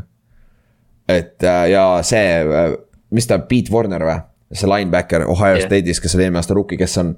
et 1.09 1.43
äh, 1.43 1.63
ja 1.73 1.85
see, 2.05 2.27
äh, 2.43 2.75
mis 3.11 3.27
ta, 3.27 3.39
Pete 3.49 3.73
Warner 3.73 4.05
või? 4.07 4.19
See 4.51 4.69
linebacker 4.69 5.27
Ohio 5.29 5.57
yeah. 5.57 5.67
State'is, 5.67 6.01
kes 6.03 6.15
oli 6.17 6.27
eelmine 6.27 6.41
aasta 6.41 6.57
rookie, 6.57 6.77
kes 6.79 6.97
on 7.01 7.13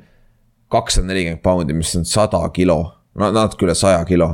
kakssada 0.72 1.08
nelikümmend 1.10 1.44
poundi, 1.46 1.76
mis 1.78 1.94
on 1.98 2.06
sada 2.10 2.42
kilo, 2.56 2.80
no 3.20 3.32
natuke 3.36 3.68
üle 3.68 3.76
saja 3.78 4.04
kilo. 4.08 4.30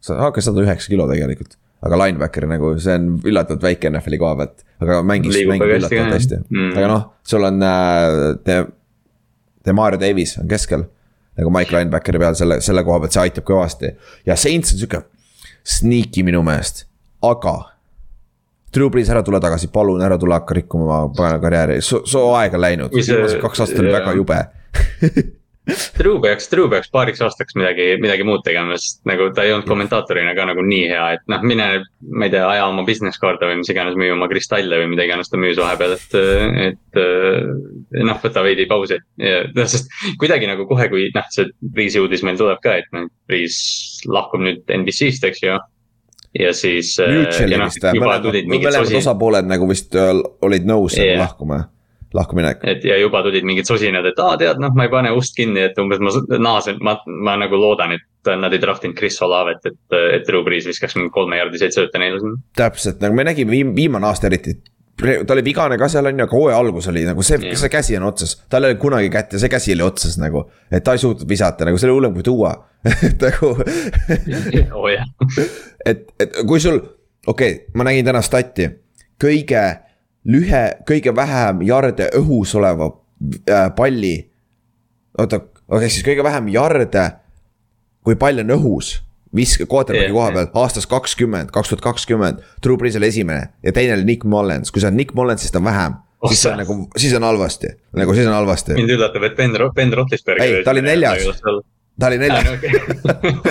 okei, 0.00 0.44
sada 0.44 0.62
üheksa 0.64 0.92
kilo 0.92 1.06
tegelikult, 1.10 1.56
aga 1.84 1.98
linebacker 2.04 2.46
nagu 2.50 2.72
see 2.80 2.96
on 2.96 3.08
üllatavalt 3.28 3.66
väike 3.68 3.90
NFL-i 3.92 4.20
koha 4.20 4.36
pealt, 4.40 4.64
aga 4.80 5.00
mängis, 5.06 5.36
mängib 5.48 5.74
üllatavalt 5.78 6.16
hästi 6.16 6.40
mm., 6.42 6.72
aga 6.78 6.90
noh, 6.90 7.06
sul 7.26 7.46
on 7.48 7.60
äh, 7.66 8.16
te, 8.46 8.60
te 9.64 9.76
Mario 9.76 10.00
Davis 10.00 10.36
on 10.40 10.48
keskel. 10.50 10.88
nagu 11.40 11.52
Mike 11.54 11.72
linebackeri 11.72 12.18
peal 12.20 12.34
selle, 12.36 12.58
selle 12.64 12.82
koha 12.84 13.00
pealt, 13.00 13.14
see 13.16 13.22
aitab 13.28 13.46
kõvasti 13.48 13.92
ja 14.26 14.36
Saints 14.36 14.74
on 14.74 14.80
sihuke 14.80 15.04
sneaky 15.64 16.24
minu 16.26 16.42
meelest, 16.44 16.84
aga 17.24 17.54
Drew 18.74 18.90
Brees, 18.92 19.10
ära 19.10 19.24
tule 19.26 19.40
tagasi, 19.42 19.70
palun 19.74 20.02
ära 20.06 20.18
tule 20.20 20.36
hakka 20.38 20.54
rikkuma 20.60 20.86
oma 20.86 21.02
pagana 21.16 21.42
karjääri, 21.42 21.80
su, 21.82 22.04
su 22.06 22.22
aeg 22.38 22.54
on 22.54 22.64
läinud, 22.66 22.94
viimased 22.94 23.42
kaks 23.42 23.66
aastat 23.66 23.82
oli 23.82 23.94
väga 23.94 24.16
jube 24.18 24.40
Drew 25.98 26.18
peaks, 26.22 26.48
Drew 26.50 26.68
peaks 26.72 26.90
paariks 26.92 27.20
aastaks 27.24 27.54
midagi, 27.58 27.86
midagi 28.02 28.24
muud 28.26 28.42
tegema, 28.46 28.76
sest 28.80 29.02
nagu 29.08 29.28
ta 29.36 29.44
ei 29.44 29.52
olnud 29.54 29.68
kommentaatorina 29.68 30.32
ka 30.36 30.46
nagu 30.48 30.64
nii 30.66 30.86
hea, 30.90 31.02
et 31.16 31.26
noh, 31.30 31.42
mine. 31.46 31.66
ma 32.16 32.26
ei 32.26 32.32
tea, 32.32 32.44
aja 32.48 32.66
oma 32.70 32.82
business 32.86 33.20
kaarte 33.20 33.46
või 33.46 33.60
mis 33.60 33.70
iganes, 33.72 33.98
müü 34.00 34.14
oma 34.14 34.28
kristalle 34.30 34.80
või 34.80 34.88
mida 34.94 35.04
iganes 35.06 35.30
ta 35.30 35.38
müüs 35.40 35.60
vahepeal, 35.60 35.94
et, 35.98 36.16
et. 36.70 37.00
noh, 38.08 38.22
võta 38.24 38.44
veidi 38.46 38.66
pausi 38.70 38.98
ja 39.20 39.42
noh, 39.52 39.68
sest 39.70 39.92
kuidagi 40.22 40.48
nagu 40.50 40.66
kohe, 40.70 40.88
kui 40.92 41.10
noh, 41.14 41.28
see 41.34 41.50
Priisi 41.74 42.00
uudis 42.02 42.24
meil 42.26 42.40
tuleb 42.40 42.62
ka, 42.64 42.78
et 42.80 42.88
noh, 42.96 43.10
Priis 43.30 43.60
lahkub 44.08 44.42
nüüd 44.46 44.64
NBC-st, 44.80 45.28
eks 45.28 45.44
ju 45.44 45.60
ja 46.38 46.54
siis. 46.54 46.94
Vist 47.00 47.82
või, 47.82 48.44
mõlemad 48.46 48.96
osapooled 49.00 49.50
nagu 49.50 49.68
vist 49.70 49.96
olid 49.96 50.66
nõus 50.68 50.98
yeah. 50.98 51.18
lahkuma 51.22 51.64
lahkuminek. 52.14 52.64
et 52.66 52.84
ja 52.84 52.96
juba 52.98 53.22
tulid 53.22 53.46
mingid 53.46 53.68
sosinad, 53.68 54.06
et 54.10 54.18
aa, 54.18 54.36
tead, 54.40 54.58
noh, 54.62 54.72
ma 54.74 54.86
ei 54.86 54.92
pane 54.92 55.12
ust 55.14 55.36
kinni, 55.36 55.62
et 55.68 55.78
umbes 55.78 56.00
ma 56.02 56.10
naasen, 56.42 56.80
ma, 56.82 56.96
ma 57.06 57.36
nagu 57.38 57.58
loodan, 57.60 57.94
et 57.94 58.32
nad 58.40 58.52
ei 58.52 58.60
draftinud 58.62 58.98
Chris 58.98 59.20
Olavet, 59.22 59.62
et, 59.70 59.78
et 60.16 60.26
Drew 60.26 60.42
Brees 60.46 60.66
viskaks 60.66 60.98
mingi 60.98 61.12
kolmejaardiseid 61.14 61.76
sööte 61.76 62.02
neile 62.02 62.18
sinna. 62.22 62.40
täpselt, 62.58 62.98
nagu 63.04 63.14
me 63.14 63.26
nägime 63.30 63.54
viim, 63.54 63.70
viimane 63.76 64.10
aasta 64.10 64.26
eriti 64.30 64.56
ta 65.00 65.34
oli 65.34 65.44
vigane 65.44 65.78
ka 65.78 65.88
seal 65.88 66.06
on 66.10 66.18
ju, 66.18 66.26
aga 66.26 66.36
hooaja 66.36 66.58
algus 66.60 66.88
oli 66.90 67.04
nagu 67.08 67.22
see 67.26 67.38
yeah., 67.40 67.58
see 67.58 67.72
käsi 67.72 67.96
on 67.98 68.06
otsas, 68.08 68.36
tal 68.48 68.64
ei 68.64 68.72
olnud 68.72 68.82
kunagi 68.82 69.10
kätt 69.12 69.34
ja 69.36 69.42
see 69.42 69.52
käsi 69.52 69.74
oli 69.76 69.84
otsas 69.86 70.18
nagu. 70.20 70.44
et 70.70 70.84
ta 70.84 70.94
ei 70.96 71.02
suutnud 71.02 71.28
visata 71.28 71.68
nagu, 71.68 71.78
see 71.78 71.88
oli 71.88 71.98
hullem 71.98 72.16
kui 72.16 72.26
tuua 72.26 72.52
et 73.08 73.26
nagu 73.26 73.52
oh, 74.78 74.88
yeah. 74.90 75.06
et, 75.86 76.06
et 76.20 76.40
kui 76.46 76.60
sul, 76.60 76.80
okei 77.26 77.54
okay,, 77.54 77.66
ma 77.74 77.86
nägin 77.88 78.08
täna 78.08 78.22
stati, 78.24 78.68
kõige 79.20 79.64
lühe, 80.30 80.64
kõige 80.88 81.14
vähem 81.16 81.62
jarde 81.68 82.10
õhus 82.20 82.54
oleva 82.58 82.90
äh, 83.48 83.68
palli. 83.76 84.16
oota, 85.18 85.42
okei 85.68 85.92
siis 85.92 86.06
kõige 86.06 86.24
vähem 86.24 86.50
jarde, 86.52 87.06
kui 88.04 88.16
pall 88.20 88.44
on 88.44 88.56
õhus 88.58 88.98
viske 89.36 89.66
quarterback'i 89.70 90.08
yeah, 90.08 90.16
koha 90.16 90.30
peal 90.34 90.46
yeah. 90.46 90.60
aastast 90.62 90.90
kakskümmend, 90.90 91.52
kaks 91.54 91.72
tuhat 91.72 91.84
kakskümmend. 91.84 92.44
Drew 92.64 92.78
Brees 92.80 92.98
oli 92.98 93.10
esimene 93.12 93.50
ja 93.62 93.74
teine 93.76 93.94
oli 93.98 94.08
Nick 94.08 94.26
Mullens, 94.28 94.72
kui 94.74 94.82
sa 94.82 94.90
oled 94.90 94.98
Nick 94.98 95.14
Mullens, 95.18 95.44
siis 95.44 95.54
ta 95.54 95.62
on 95.62 95.68
vähem 95.70 95.96
oh,. 96.20 96.30
siis 96.32 96.42
see 96.42 96.52
on 96.52 96.60
nagu, 96.62 96.78
siis 96.96 97.14
on 97.18 97.28
halvasti, 97.28 97.72
nagu 98.00 98.16
siis 98.18 98.28
on 98.28 98.36
halvasti. 98.38 98.76
mind 98.78 98.96
üllatab, 98.96 99.28
et 99.30 99.38
Ben, 99.38 99.56
Ben 99.76 99.94
Roethlisberger. 100.00 100.44
ei, 100.44 100.64
ta 100.64 100.74
oli 100.74 100.84
neljas, 100.86 101.42
ta 102.00 102.10
oli 102.10 102.18
neljas. 102.22 102.52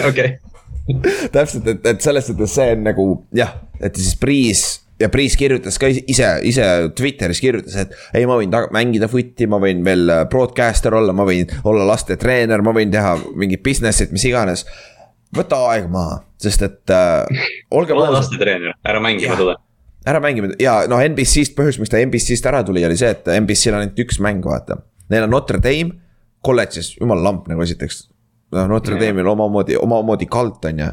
okei. 0.10 0.36
täpselt, 1.36 1.68
et, 1.68 1.86
et 1.86 2.02
selles 2.02 2.30
suhtes 2.30 2.54
see 2.60 2.76
on 2.76 2.86
nagu 2.88 3.08
jah, 3.36 3.58
et 3.82 3.98
siis 4.00 4.16
Brees 4.20 4.64
ja 5.00 5.08
Priis 5.12 5.38
kirjutas 5.40 5.78
ka 5.80 5.88
ise, 5.90 6.30
ise 6.48 6.66
Twitteris 6.98 7.40
kirjutas, 7.40 7.78
et 7.80 7.94
ei, 8.18 8.26
ma 8.28 8.36
võin 8.40 8.52
mängida 8.76 9.08
foot'i, 9.12 9.48
ma 9.48 9.62
võin 9.64 9.84
veel 9.86 10.12
broadcaster 10.32 10.96
olla, 11.00 11.16
ma 11.16 11.24
võin 11.28 11.48
olla 11.64 11.88
laste 11.88 12.18
treener, 12.20 12.64
ma 12.66 12.74
võin 12.76 12.92
teha 12.92 13.16
mingit 13.40 13.64
business'it, 13.64 14.12
mis 14.16 14.28
iganes. 14.28 14.66
Võta 15.36 15.62
aeg 15.72 15.90
maha, 15.92 16.22
sest 16.42 16.66
et 16.66 16.94
äh, 16.94 17.48
ausad. 17.72 17.96
ole 17.96 18.12
laste 18.16 18.40
treener, 18.42 18.78
ära 18.86 19.02
mängima 19.04 19.38
tule 19.40 19.58
ära 20.10 20.22
mängima 20.24 20.54
ja 20.62 20.82
noh, 20.90 21.02
NBC-st 21.04 21.58
põhjus, 21.58 21.80
miks 21.82 21.92
ta 21.92 22.00
NBC-st 22.02 22.48
ära 22.50 22.64
tuli, 22.66 22.84
oli 22.88 22.98
see, 22.98 23.12
et 23.14 23.28
NBC-l 23.36 23.76
on 23.76 23.84
ainult 23.84 24.00
üks 24.00 24.20
mäng, 24.24 24.46
vaata. 24.46 24.80
Neil 25.12 25.26
on 25.26 25.34
Notre 25.34 25.60
Dame, 25.62 25.98
kolledžis, 26.46 26.94
jumala 27.00 27.26
lamp 27.26 27.50
nagu 27.52 27.62
esiteks. 27.66 28.06
noh, 28.56 28.68
Notre 28.72 28.98
Dame'il 28.98 29.28
omamoodi, 29.28 29.78
omamoodi 29.78 30.26
kalt 30.32 30.66
on 30.66 30.80
ju 30.82 30.90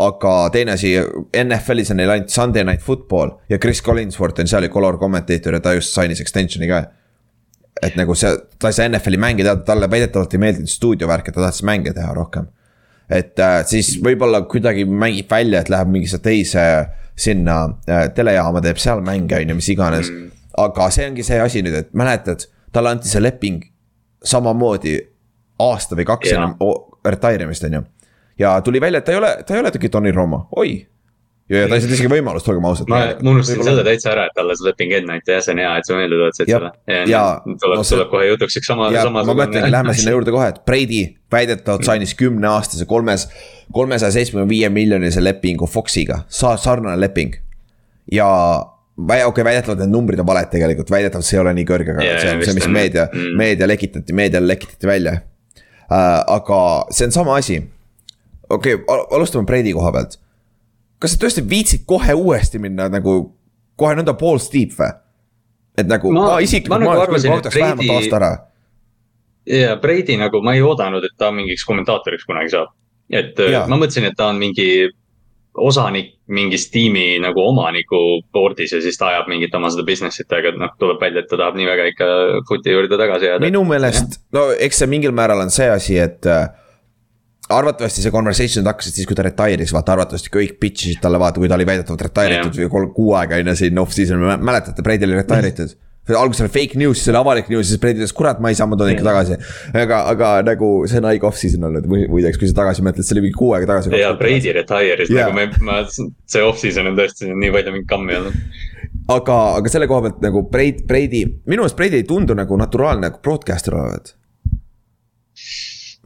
aga 0.00 0.32
teine 0.52 0.72
asi, 0.72 0.94
NFL-is 1.36 1.92
on 1.92 2.00
neil 2.00 2.10
ainult 2.14 2.32
Sunday 2.32 2.64
Night 2.64 2.80
Football 2.80 3.34
ja 3.52 3.58
Chris 3.60 3.82
Collinsworth 3.84 4.40
on 4.40 4.48
seal 4.48 4.68
color 4.72 4.96
kommentator 4.98 5.58
ja 5.58 5.60
ta 5.60 5.74
just 5.76 5.92
sainis 5.92 6.22
extension'i 6.24 6.68
ka. 6.70 6.84
et 7.82 7.96
nagu 7.98 8.14
see, 8.14 8.30
ta 8.60 8.70
ei 8.70 8.76
saa 8.76 8.88
NFL-i 8.88 9.18
mänge 9.20 9.42
teada, 9.44 9.60
talle 9.66 9.88
väidetavalt 9.90 10.34
ei 10.34 10.40
meeldinud 10.40 10.70
stuudiovärk, 10.70 11.28
et 11.28 11.34
ta 11.34 11.42
tahtis 11.42 11.64
mänge 11.66 11.92
teha 11.96 12.12
rohkem. 12.14 12.46
Et 13.12 13.38
äh, 13.42 13.60
siis 13.68 13.94
võib-olla 14.04 14.42
kuidagi 14.48 14.86
mängib 14.88 15.30
välja, 15.30 15.62
et 15.62 15.70
läheb 15.72 15.90
mingisse 15.92 16.20
teise 16.24 16.64
sinna 17.18 17.58
äh, 17.88 18.06
telejaama, 18.16 18.62
teeb 18.64 18.80
seal 18.80 19.02
mänge, 19.04 19.36
on 19.36 19.52
ju, 19.52 19.58
mis 19.58 19.70
iganes 19.74 20.10
mm.. 20.10 20.30
aga 20.64 20.88
see 20.94 21.08
ongi 21.10 21.26
see 21.26 21.40
asi 21.42 21.64
nüüd, 21.64 21.76
et 21.82 21.92
mäletad, 21.98 22.46
talle 22.72 22.96
anti 22.96 23.10
see 23.12 23.22
leping 23.22 23.64
samamoodi 24.24 24.96
aasta 25.62 25.98
või 25.98 26.06
kaks 26.08 26.30
yeah. 26.30 26.46
enne 26.48 26.72
retire 27.12 27.48
imist, 27.48 27.66
on 27.68 27.80
ju 27.80 27.82
ja 28.38 28.60
tuli 28.64 28.80
välja, 28.80 29.02
et 29.02 29.04
ta 29.04 29.12
ei 29.12 29.18
ole, 29.20 29.34
ta 29.46 29.54
ei 29.54 29.60
ole 29.60 29.70
tegelikult 29.70 29.98
Tony 29.98 30.12
Romo, 30.12 30.46
oi. 30.56 30.74
Ja 31.52 31.68
ta 31.68 31.76
ei 31.76 31.82
saanud 31.82 31.96
isegi 31.96 32.10
võimalust, 32.10 32.48
olgem 32.50 32.66
ausad. 32.68 32.88
ma, 32.90 33.00
ma 33.20 33.32
unustasin 33.34 33.64
selle 33.66 33.84
täitsa 33.86 34.12
ära, 34.14 34.26
et 34.28 34.36
talle 34.36 34.56
see 34.58 34.66
leping 34.68 34.94
enne 34.98 35.16
anti, 35.18 35.34
jah, 35.34 35.42
see 35.44 35.54
on 35.54 35.62
hea, 35.62 35.72
et 35.78 35.88
sa 35.88 35.98
meelde 35.98 36.18
tuletasid 36.18 36.52
selle. 36.52 36.70
ja, 36.88 37.00
ja 37.10 37.22
tuleb 37.46 37.80
no,, 37.80 37.86
tuleb 37.88 38.12
kohe 38.12 38.28
jutuks 38.30 38.58
üks 38.60 38.70
sama, 38.72 38.90
sama. 38.96 39.24
ma 39.28 39.36
mõtlengi, 39.42 39.72
lähme 39.74 39.96
sinna 39.98 40.14
juurde 40.16 40.34
kohe, 40.34 40.50
et 40.54 40.62
Brady 40.68 41.02
väidetavalt 41.32 41.88
sainis 41.88 42.14
kümneaastase 42.18 42.86
kolmes, 42.90 43.26
kolmesaja 43.76 44.14
seitsmekümne 44.16 44.48
viie 44.50 44.70
miljonilise 44.72 45.24
lepingu 45.24 45.68
Foxiga, 45.70 46.22
sa-, 46.32 46.56
sarnane 46.60 46.98
leping. 47.00 47.36
ja 48.12 48.28
okei 48.96 49.26
okay,, 49.26 49.44
väidetavalt 49.44 49.84
need 49.84 49.92
numbrid 49.92 50.24
on 50.24 50.28
valed 50.28 50.50
tegelikult, 50.52 50.90
väidetavalt 50.92 51.28
see 51.28 51.38
ei 51.38 51.44
ole 51.44 51.54
nii 51.60 51.68
kõrge, 51.68 51.94
aga 51.96 52.06
yeah, 52.06 52.22
see 52.22 52.32
on 52.36 52.42
see, 52.48 52.56
mis 52.60 52.72
meedia 52.72 53.06
mm., 53.12 53.36
meedia 53.40 53.68
lekitati, 53.68 54.16
meediale 54.16 54.54
lekitati 54.54 54.88
välja 54.88 55.18
uh,. 55.18 56.18
aga 56.38 56.64
see 56.92 57.08
on 57.10 57.16
sama 57.20 57.36
asi 57.40 57.60
okei 58.52 58.74
okay,, 58.74 59.06
alustame 59.10 59.46
Brady 59.48 59.72
koha 59.72 59.92
pealt. 59.92 60.18
Kas 61.02 61.16
sa 61.16 61.24
tõesti 61.24 61.44
viitsid 61.48 61.86
kohe 61.88 62.14
uuesti 62.14 62.60
minna 62.62 62.88
nagu, 62.92 63.16
kohe 63.78 63.98
nõnda 63.98 64.14
pool 64.18 64.40
steep 64.42 64.76
või? 64.78 64.92
et 65.78 65.88
nagu 65.88 66.12
ma, 66.12 66.24
ma 66.34 66.40
isiklikult, 66.44 66.84
ma, 66.84 66.84
ma 66.84 66.96
oleks 67.00 67.24
küll 67.24 67.36
ootaks 67.36 67.58
vähemalt 67.58 67.92
aasta 67.96 68.18
ära. 68.20 68.32
ja 69.48 69.76
Brady 69.82 70.18
nagu 70.20 70.42
ma 70.44 70.56
ei 70.56 70.64
oodanud, 70.64 71.04
et 71.08 71.14
ta 71.18 71.32
mingiks 71.34 71.64
kommentaatoriks 71.68 72.28
kunagi 72.28 72.52
saab. 72.54 72.74
et 73.10 73.38
ja. 73.50 73.64
ma 73.68 73.78
mõtlesin, 73.80 74.10
et 74.10 74.18
ta 74.18 74.28
on 74.32 74.40
mingi 74.42 74.68
osanik 75.52 76.14
mingis 76.32 76.70
tiimi 76.72 77.18
nagu 77.20 77.42
omaniku 77.44 78.22
board'is 78.32 78.72
ja 78.72 78.80
siis 78.80 78.96
ta 78.96 79.10
ajab 79.10 79.28
mingit 79.28 79.54
oma 79.54 79.68
seda 79.72 79.84
business'it, 79.84 80.30
aga 80.32 80.54
noh, 80.56 80.72
tuleb 80.80 81.00
välja, 81.00 81.20
et 81.20 81.28
ta 81.28 81.36
tahab 81.36 81.58
nii 81.58 81.68
väga 81.68 81.88
ikka 81.90 82.08
foot'i 82.48 82.72
juurde 82.72 82.96
tagasi 83.00 83.28
jääda. 83.28 83.44
minu 83.44 83.64
meelest, 83.68 84.20
no 84.32 84.48
eks 84.52 84.80
see 84.80 84.88
mingil 84.92 85.12
määral 85.16 85.44
on 85.44 85.52
see 85.52 85.68
asi, 85.68 85.98
et 86.00 86.28
äh, 86.28 86.46
arvatavasti 87.58 88.04
see 88.04 88.14
conversation 88.14 88.66
hakkasid 88.68 88.98
siis, 88.98 89.08
kui 89.08 89.18
ta 89.18 89.26
retire'is, 89.26 89.72
vaata 89.74 89.96
arvatavasti 89.96 90.32
kõik 90.32 90.58
pitch 90.62 90.88
isid 90.88 91.02
talle, 91.04 91.20
vaata, 91.22 91.42
kui 91.42 91.50
ta 91.50 91.58
oli 91.58 91.68
väidetavalt 91.68 92.08
retire 92.08 92.42
itud 92.42 92.60
või 92.62 92.68
kolm, 92.72 92.92
kuu 92.96 93.14
aega 93.20 93.40
ju 93.40 93.56
siin 93.58 93.80
off-season, 93.82 94.26
mäletate, 94.42 94.84
Brady 94.84 95.08
oli 95.08 95.18
retire 95.20 95.54
itud 95.54 95.78
alguses 96.18 96.42
oli 96.42 96.50
fake 96.50 96.78
news, 96.80 96.98
siis 96.98 97.12
oli 97.12 97.18
avalik 97.20 97.50
news, 97.52 97.68
siis 97.70 97.78
Brady 97.80 98.02
ütles, 98.02 98.12
kurat, 98.16 98.40
ma 98.42 98.50
ei 98.50 98.56
saa, 98.58 98.66
ma 98.66 98.74
toon 98.78 98.90
ikka 98.90 99.04
tagasi. 99.06 99.36
aga, 99.78 100.00
aga 100.10 100.30
nagu 100.46 100.70
see 100.90 100.98
on 100.98 101.06
haige 101.06 101.28
off-season 101.28 101.68
olnud 101.68 101.86
muideks, 101.86 102.40
kui 102.40 102.50
sa 102.50 102.56
tagasi 102.58 102.82
mõtled, 102.82 103.06
see 103.06 103.14
oli 103.14 103.28
mingi 103.28 103.38
kuu 103.38 103.52
aega 103.54 103.68
tagasi. 103.70 103.92
ja 104.00 104.10
Brady 104.18 104.50
retire'is 104.56 105.12
yeah. 105.12 105.30
nagu 105.30 105.36
me, 105.38 105.46
ma, 105.62 105.78
see 105.86 106.42
off-season 106.42 106.90
on 106.90 106.98
tõesti 106.98 107.30
nii 107.30 107.52
palju 107.54 107.76
mingit 107.76 107.90
kammi 107.92 108.18
olnud 108.18 108.40
aga, 109.10 109.36
aga 109.60 109.72
selle 109.72 109.88
koha 109.90 110.06
pealt 110.06 110.24
nagu 110.24 110.42
Brady, 110.50 110.82
Brady, 110.88 111.22
minu 111.46 111.62
meelest 111.62 111.78
Brady 111.78 112.00
ei 112.00 112.08
tundu 112.08 112.36
nagu 112.38 112.58
naturaalne 112.58 113.06
nagu 113.08 113.22
broadcaster 113.22 113.76
olevat. 113.78 114.14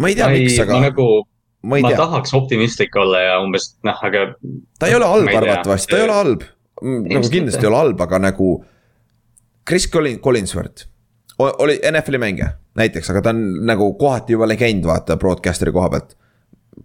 ma 0.00 0.12
ei 0.12 0.18
tea, 0.18 0.28
miks, 0.32 0.60
aga. 0.64 0.80
nagu 0.90 1.08
ma, 1.66 1.80
ma 1.82 1.92
tahaks 1.98 2.34
optimistlik 2.36 2.96
olla 3.00 3.22
ja 3.24 3.38
umbes 3.42 3.72
noh, 3.86 4.02
aga. 4.08 4.26
ta 4.78 4.90
ei 4.90 4.96
ole 4.98 5.08
halb 5.10 5.32
arvatavasti, 5.34 5.92
ta 5.92 6.00
ei 6.00 6.06
ole 6.06 6.18
halb. 6.18 6.44
nagu 7.12 7.30
kindlasti 7.32 7.64
ei 7.64 7.70
ole 7.72 7.84
halb, 7.84 8.02
aga 8.06 8.22
nagu. 8.30 8.50
Chris 9.66 9.88
Collins, 9.90 10.20
Collinsworth 10.22 10.86
oli 11.38 11.80
NFL-i 11.90 12.18
mängija 12.22 12.52
näiteks, 12.78 13.10
aga 13.10 13.22
ta 13.26 13.32
on 13.34 13.40
nagu 13.66 13.88
kohati 13.98 14.36
juba 14.36 14.46
legend, 14.48 14.86
vaata 14.86 15.16
broadcaster'i 15.20 15.72
koha 15.74 15.90
pealt. 15.92 16.14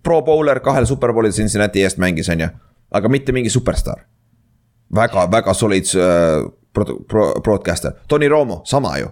Pro 0.04 0.22
bowler 0.26 0.60
kahel 0.64 0.88
superbowlil 0.90 1.32
Cincinnati 1.36 1.84
eest 1.86 2.02
mängis, 2.02 2.30
on 2.34 2.42
ju, 2.42 2.50
aga 2.92 3.12
mitte 3.12 3.32
mingi 3.36 3.50
superstaar. 3.54 4.02
väga, 4.96 5.28
väga 5.32 5.54
solid 5.54 5.88
äh, 5.96 6.50
pro, 6.74 6.86
pro, 7.08 7.34
broadcaster, 7.44 7.92
Tony 8.08 8.28
Romo, 8.28 8.62
sama 8.66 8.98
ju 8.98 9.12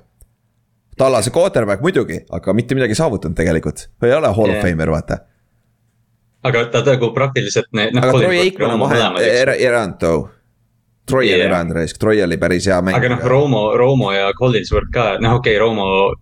tallase 0.99 1.31
quarterback 1.31 1.81
muidugi, 1.81 2.25
aga 2.29 2.53
mitte 2.53 2.75
midagi 2.75 2.95
saavutanud 2.95 3.37
tegelikult, 3.37 3.85
ei 4.03 4.11
ole 4.13 4.27
hall 4.27 4.51
yeah. 4.51 4.57
of 4.57 4.65
famer, 4.65 4.91
vaata 4.91 5.17
aga 6.43 6.65
ta 6.73 6.83
nagu 6.85 7.13
praktiliselt 7.15 7.71
need. 7.75 7.95
Noh, 7.95 8.03
aga 8.03 8.19
Troy 8.25 8.43
Aikman 8.47 8.75
on 8.75 8.85
vahe, 8.87 9.55
erand 9.59 9.99
too. 9.99 10.27
Troy 11.09 11.25
yeah. 11.25 11.39
on 11.39 11.45
erand 11.45 11.71
raisk, 11.73 11.97
Troy 11.97 12.21
oli 12.23 12.37
päris 12.37 12.67
hea 12.69 12.77
mäng. 12.85 12.95
aga 12.95 13.09
noh, 13.09 13.23
Romo, 13.25 13.61
Romo 13.77 14.11
ja 14.13 14.29
Collinsworth 14.37 14.91
ka, 14.93 15.05
noh, 15.23 15.39
okei 15.39 15.55
okay,, 15.55 15.61
Romo 15.61 16.13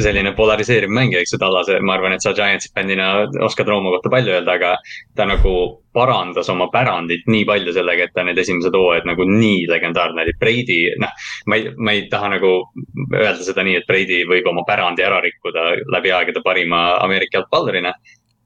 selline 0.00 0.32
polariseeriv 0.38 0.92
mängija, 0.94 1.24
eks 1.24 1.34
ju, 1.34 1.40
tallase, 1.42 1.80
ma 1.82 1.96
arvan, 1.96 2.14
et 2.14 2.22
sa 2.22 2.34
Giantsi 2.36 2.70
fännina 2.74 3.08
oskad 3.42 3.68
Romo 3.68 3.94
kohta 3.96 4.12
palju 4.12 4.36
öelda, 4.36 4.54
aga. 4.54 4.76
ta 5.18 5.26
nagu 5.26 5.54
parandas 5.94 6.48
oma 6.50 6.66
pärandit 6.72 7.26
nii 7.30 7.44
palju 7.46 7.74
sellega, 7.74 8.08
et 8.08 8.14
ta 8.14 8.24
need 8.26 8.38
esimesed 8.38 8.74
hooajad 8.74 9.06
nagu 9.06 9.26
nii 9.30 9.66
legendaarne 9.70 10.24
oli, 10.24 10.34
Brady, 10.38 10.80
noh. 11.02 11.14
ma 11.50 11.58
ei, 11.58 11.70
ma 11.76 11.94
ei 11.94 12.08
taha 12.10 12.34
nagu 12.36 12.52
öelda 13.14 13.42
seda 13.42 13.66
nii, 13.66 13.78
et 13.82 13.88
Brady 13.90 14.24
võib 14.30 14.46
oma 14.50 14.66
pärandi 14.66 15.06
ära 15.06 15.20
rikkuda 15.22 15.72
läbi 15.94 16.14
aegade 16.14 16.42
parima 16.44 16.86
Ameerika 17.02 17.40
jalgpallurina 17.40 17.94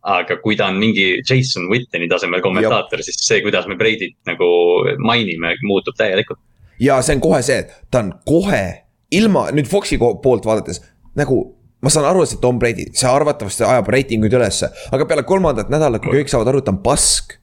aga 0.02 0.38
kui 0.42 0.56
ta 0.56 0.68
on 0.70 0.78
mingi 0.80 1.22
Jason 1.22 1.68
Witteni 1.70 2.08
tasemel 2.08 2.42
kommentaator, 2.44 3.02
siis 3.02 3.18
see, 3.26 3.40
kuidas 3.44 3.66
me 3.66 3.76
Brady't 3.78 4.16
nagu 4.28 4.48
mainime, 5.02 5.56
muutub 5.66 5.96
täielikult. 5.98 6.40
ja 6.80 7.00
see 7.02 7.18
on 7.18 7.24
kohe 7.24 7.42
see, 7.42 7.64
et 7.64 7.74
ta 7.90 8.04
on 8.04 8.12
kohe 8.26 8.64
ilma 9.10 9.48
nüüd 9.54 9.66
Foxi 9.70 9.98
poolt 9.98 10.46
vaadates 10.46 10.82
nagu 11.18 11.40
ma 11.82 11.90
saan 11.92 12.08
aru, 12.10 12.22
et 12.22 12.32
see 12.32 12.40
Tom 12.42 12.58
Brady, 12.58 12.88
see 12.96 13.10
arvatavasti 13.10 13.66
ajab 13.66 13.90
reitinguid 13.94 14.34
ülesse, 14.34 14.70
aga 14.94 15.06
peale 15.06 15.24
kolmandat 15.26 15.70
nädalat, 15.70 16.02
kui 16.02 16.20
kõik 16.20 16.32
saavad 16.32 16.50
aru, 16.50 16.62
et 16.62 16.66
ta 16.66 16.74
on 16.74 16.80
pask 16.82 17.36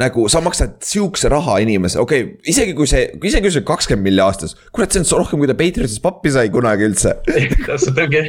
nagu 0.00 0.26
sa 0.32 0.42
maksad 0.44 0.78
sihukese 0.84 1.30
raha 1.32 1.58
inimesele, 1.64 2.04
okei 2.04 2.24
okay,, 2.24 2.50
isegi 2.52 2.74
kui 2.76 2.88
see, 2.90 3.06
isegi 3.20 3.46
kui 3.46 3.54
see 3.54 3.66
kakskümmend 3.66 4.08
milli 4.08 4.24
aastas. 4.24 4.56
kurat, 4.74 4.92
see 4.92 5.02
on 5.04 5.22
rohkem, 5.22 5.42
kui 5.42 5.50
ta 5.50 5.56
Patriotis 5.58 6.00
pappi 6.02 6.32
sai 6.34 6.52
kunagi 6.52 6.86
üldse 6.88 7.16
täpselt, 7.68 7.98
ongi, 8.04 8.22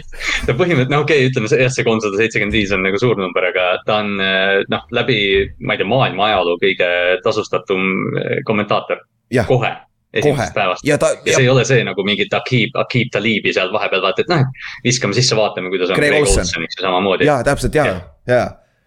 ta 0.48 0.56
põhimõtteliselt, 0.56 0.94
no 0.94 1.04
okei 1.06 1.22
okay,, 1.24 1.30
ütleme 1.32 1.52
jah, 1.52 1.72
see 1.74 1.88
kolmsada 1.88 2.20
seitsekümmend 2.20 2.58
viis 2.58 2.74
on 2.76 2.84
nagu 2.86 3.00
suur 3.02 3.20
number, 3.20 3.48
aga 3.52 3.70
ta 3.88 4.02
on 4.04 4.18
noh, 4.72 4.90
läbi, 4.96 5.22
ma 5.64 5.78
ei 5.78 5.82
tea, 5.82 5.92
maailma 5.94 6.28
ajaloo 6.32 6.60
kõige 6.62 6.92
tasustatum 7.26 7.88
eh, 8.20 8.36
kommentaator. 8.48 9.06
kohe 9.48 9.72
esimesest 10.14 10.54
päevast. 10.54 10.84
ja 10.84 10.98
ta. 10.98 11.14
ja 11.26 11.38
see 11.38 11.46
ei 11.46 11.50
ole 11.50 11.64
see 11.68 11.84
nagu 11.88 12.04
mingit 12.04 12.34
Akib, 12.36 12.76
Akib 12.76 13.12
Talibi 13.14 13.54
seal 13.56 13.72
vahepeal 13.74 14.04
vaata, 14.04 14.26
et 14.26 14.32
noh, 14.32 14.44
viskame 14.84 15.16
sisse, 15.16 15.38
vaatame, 15.40 15.72
kuidas 15.72 15.94
on 15.94 16.00
Greg 16.00 16.18
Olsoniks 16.20 16.80
ja 16.80 16.88
samamoodi. 16.88 17.30
ja 17.30 17.38
täpselt 17.48 17.78
ja, 17.80 17.86
ja, 17.88 18.02
ja 18.28 18.42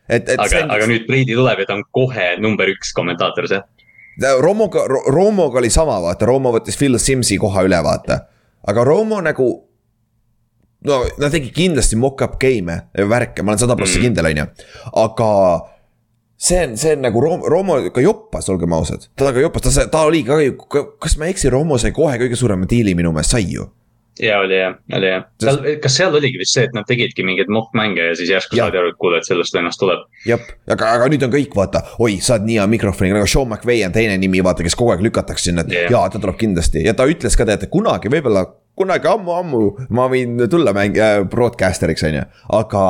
et, 0.09 0.29
et. 0.29 0.39
aga, 0.41 0.65
aga 0.77 0.89
nüüd 0.91 1.07
Brady 1.09 1.37
tuleb 1.37 1.63
ja 1.63 1.69
ta 1.69 1.77
on 1.79 1.85
kohe 1.95 2.35
number 2.43 2.71
üks 2.73 2.95
kommentaator, 2.97 3.49
see. 3.51 3.63
Romoga, 4.41 4.85
Romoga 5.11 5.59
oli 5.59 5.71
sama, 5.75 5.97
vaata, 6.03 6.27
Romo 6.31 6.53
võttis 6.55 6.79
Phil 6.79 6.99
Simsi 7.03 7.39
koha 7.41 7.65
üle, 7.67 7.81
vaata. 7.83 8.21
aga 8.71 8.85
Romo 8.87 9.21
nagu. 9.21 9.49
no 10.85 10.99
ta 11.19 11.31
tegi 11.33 11.49
kindlasti 11.51 11.97
mock-up 11.97 12.37
game'e 12.41 13.07
värke, 13.09 13.43
ma 13.43 13.55
olen 13.55 13.63
sada 13.63 13.77
prossa 13.77 13.99
mm. 13.99 14.03
kindel, 14.05 14.29
on 14.29 14.43
ju, 14.43 14.49
aga 15.01 15.29
see 16.37 16.59
on, 16.67 16.77
see 16.77 16.93
on 16.93 17.07
nagu 17.07 17.23
Romo, 17.25 17.49
Romo 17.49 17.79
ka 17.91 18.05
joppas, 18.05 18.51
olgem 18.53 18.77
ausad, 18.77 19.09
ta 19.17 19.33
ka 19.33 19.41
joppas, 19.41 19.65
ta, 19.65 19.87
ta 19.91 20.05
oli 20.11 20.21
ka, 20.27 20.37
kas 21.01 21.17
ma 21.19 21.27
ei 21.27 21.35
eksi, 21.35 21.49
Romo 21.51 21.81
sai 21.81 21.95
kohe 21.97 22.21
kõige 22.21 22.37
suurema 22.39 22.69
diili 22.69 22.95
minu 22.95 23.15
meelest, 23.17 23.35
sai 23.35 23.49
ju 23.49 23.67
ja 24.21 24.39
oli 24.39 24.57
jah, 24.57 24.75
oli 24.95 25.09
jah, 25.11 25.25
seal, 25.43 25.61
kas 25.83 25.97
seal 25.99 26.15
oligi 26.15 26.39
vist 26.39 26.55
see, 26.55 26.67
et 26.69 26.75
nad 26.77 26.87
tegidki 26.87 27.25
mingeid 27.27 27.51
mock-mänge 27.53 28.09
ja 28.11 28.17
siis 28.19 28.31
järsku 28.31 28.59
saadi 28.59 28.79
aru, 28.79 28.93
et 28.93 28.99
kuule, 29.01 29.19
et 29.19 29.29
sellest 29.29 29.57
ennast 29.59 29.81
tuleb. 29.83 30.05
jah, 30.29 30.43
aga, 30.71 30.91
aga 30.99 31.09
nüüd 31.11 31.27
on 31.27 31.33
kõik, 31.35 31.55
vaata, 31.59 31.83
oi, 32.05 32.19
sa 32.23 32.37
oled 32.37 32.49
nii 32.49 32.59
hea 32.61 32.67
mikrofoniga, 32.77 33.19
nagu 33.19 33.31
Sean 33.31 33.51
McVay 33.51 33.83
on 33.87 33.95
teine 33.95 34.19
nimi, 34.21 34.43
vaata, 34.47 34.67
kes 34.67 34.79
kogu 34.79 34.95
aeg 34.95 35.03
lükatakse 35.07 35.51
sinna, 35.51 35.65
et 35.67 35.75
yeah. 35.75 35.95
jaa, 35.97 36.05
ta 36.13 36.23
tuleb 36.23 36.39
kindlasti. 36.41 36.85
Ja 36.87 36.95
ta 36.99 37.09
ütles 37.11 37.39
ka, 37.39 37.47
teate, 37.49 37.71
kunagi 37.73 38.13
võib-olla, 38.13 38.45
kunagi 38.79 39.11
ammu-ammu 39.11 39.65
ma 39.95 40.07
võin 40.13 40.47
tulla 40.51 40.75
mäng- 40.77 41.01
äh,, 41.01 41.17
broadcaster'iks, 41.31 42.07
on 42.07 42.21
ju, 42.21 42.29
aga 42.61 42.85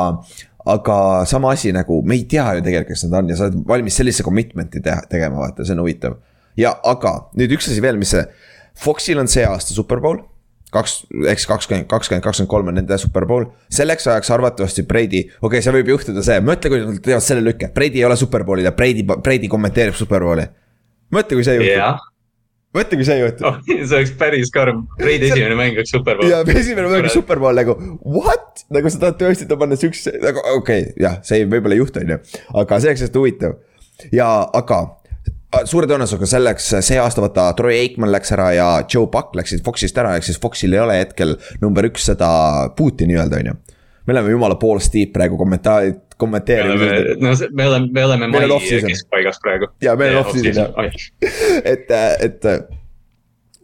aga 0.65 1.25
sama 1.29 1.51
asi 1.53 1.69
nagu, 1.73 1.99
me 2.01 2.17
ei 2.17 2.23
tea 2.29 2.45
ju 2.57 2.63
tegelikult, 2.65 2.95
kes 2.95 3.05
nad 3.05 3.19
on 3.19 3.27
ja 3.29 3.37
sa 3.37 3.49
oled 3.49 3.65
valmis 3.69 3.97
sellise 4.01 4.25
commitment'i 4.25 4.81
teha, 4.85 5.03
tegema, 5.09 5.43
vaata, 5.43 5.65
see 5.65 5.77
on 5.77 5.83
huvitav. 5.83 6.17
ja 6.57 6.73
aga 6.85 7.17
nüüd 7.37 7.53
üks 7.57 7.69
asi 7.69 7.81
veel, 7.85 8.01
mis 8.01 8.13
see, 8.15 8.25
Foxil 8.75 9.21
on 9.21 9.29
see 9.31 9.45
aasta 9.47 9.71
superbowl 9.71 10.23
kaks, 10.75 10.97
eks 11.31 11.47
kakskümmend, 11.49 11.87
kakskümmend, 11.91 12.23
kakskümmend 12.25 12.51
kolm 12.51 12.71
on 12.71 12.79
nende 12.79 12.97
superbowl. 13.01 13.47
selleks 13.73 14.09
ajaks 14.11 14.33
arvatavasti 14.35 14.85
Brady, 14.89 15.23
okei 15.39 15.47
okay,, 15.49 15.65
seal 15.65 15.77
võib 15.79 15.93
juhtuda 15.95 16.23
see, 16.25 16.41
mõtle, 16.45 16.73
kui 16.73 16.83
nad 16.83 16.99
teevad 17.05 17.25
selle 17.25 17.45
lükke, 17.45 17.71
Brady 17.75 18.03
ei 18.03 18.09
ole 18.09 18.19
superbowlil 18.19 18.67
ja 18.67 18.75
Brady, 18.75 19.05
Brady 19.05 19.51
kommenteerib 19.51 19.97
superbowli. 19.97 20.49
mõtle, 21.15 21.39
kui 21.39 21.47
see 21.47 21.57
juhtub 21.59 21.79
yeah 21.79 22.03
mõtle, 22.75 22.99
kui 22.99 23.07
see 23.07 23.19
juhtub 23.21 23.47
oh,. 23.47 23.59
see 23.87 23.99
oleks 23.99 24.13
päris 24.19 24.51
karm, 24.53 24.83
Brady 24.99 25.29
esimene 25.29 25.57
mäng 25.59 25.79
oleks 25.79 25.93
superbowl. 25.95 26.31
jaa, 26.31 26.43
esimene 26.51 26.89
mäng 26.89 27.05
oleks 27.05 27.15
superbowl 27.17 27.55
nagu 27.59 27.77
what, 28.03 28.65
nagu 28.75 28.91
sa 28.91 29.01
tahad 29.05 29.19
tõesti 29.21 29.47
ta 29.49 29.59
panna 29.59 29.79
siukse, 29.79 30.15
nagu 30.23 30.43
okei 30.57 30.89
okay,, 30.89 30.91
jah, 31.01 31.19
see 31.27 31.45
võib-olla 31.47 31.77
ei 31.77 31.83
juhtu, 31.83 32.03
on 32.03 32.15
ju. 32.15 32.19
aga 32.63 32.81
see 32.81 32.91
oleks 32.91 33.05
hästi 33.07 33.21
huvitav 33.21 33.55
ja, 34.15 34.29
aga 34.59 34.81
suure 35.69 35.89
tõenäosusega 35.89 36.29
selleks, 36.29 36.69
see 36.85 36.99
aasta 37.01 37.23
vaata 37.23 37.47
Troy 37.57 37.77
Aikman 37.79 38.11
läks 38.13 38.33
ära 38.35 38.49
ja 38.55 38.67
Joe 38.91 39.09
Buck 39.11 39.35
läksid 39.37 39.63
Foxist 39.65 39.97
ära, 40.01 40.15
ehk 40.17 40.27
siis 40.27 40.39
Foxil 40.41 40.75
ei 40.75 40.81
ole 40.83 40.99
hetkel 41.01 41.35
number 41.63 41.87
üks 41.89 42.09
seda 42.11 42.29
boot'i 42.77 43.07
nii-öelda, 43.09 43.41
on 43.41 43.51
ju. 43.51 43.57
me 44.05 44.15
oleme 44.15 44.33
jumala 44.35 44.59
pool 44.61 44.79
Steve 44.83 45.11
praegu 45.13 45.37
kommentaar, 45.37 45.91
kommenteerinud. 46.17 47.21
no 47.21 47.35
me 47.51 47.67
oleme, 47.67 47.91
me 47.91 48.05
oleme 48.05 48.31
mai 48.31 48.47
keskpaigas 48.87 49.41
praegu. 49.43 49.71
ja 49.81 49.95
meil 49.99 50.17
on 50.17 50.25
off-season 50.25 50.73
jah, 50.75 50.97
et, 51.73 51.95
et 52.29 52.51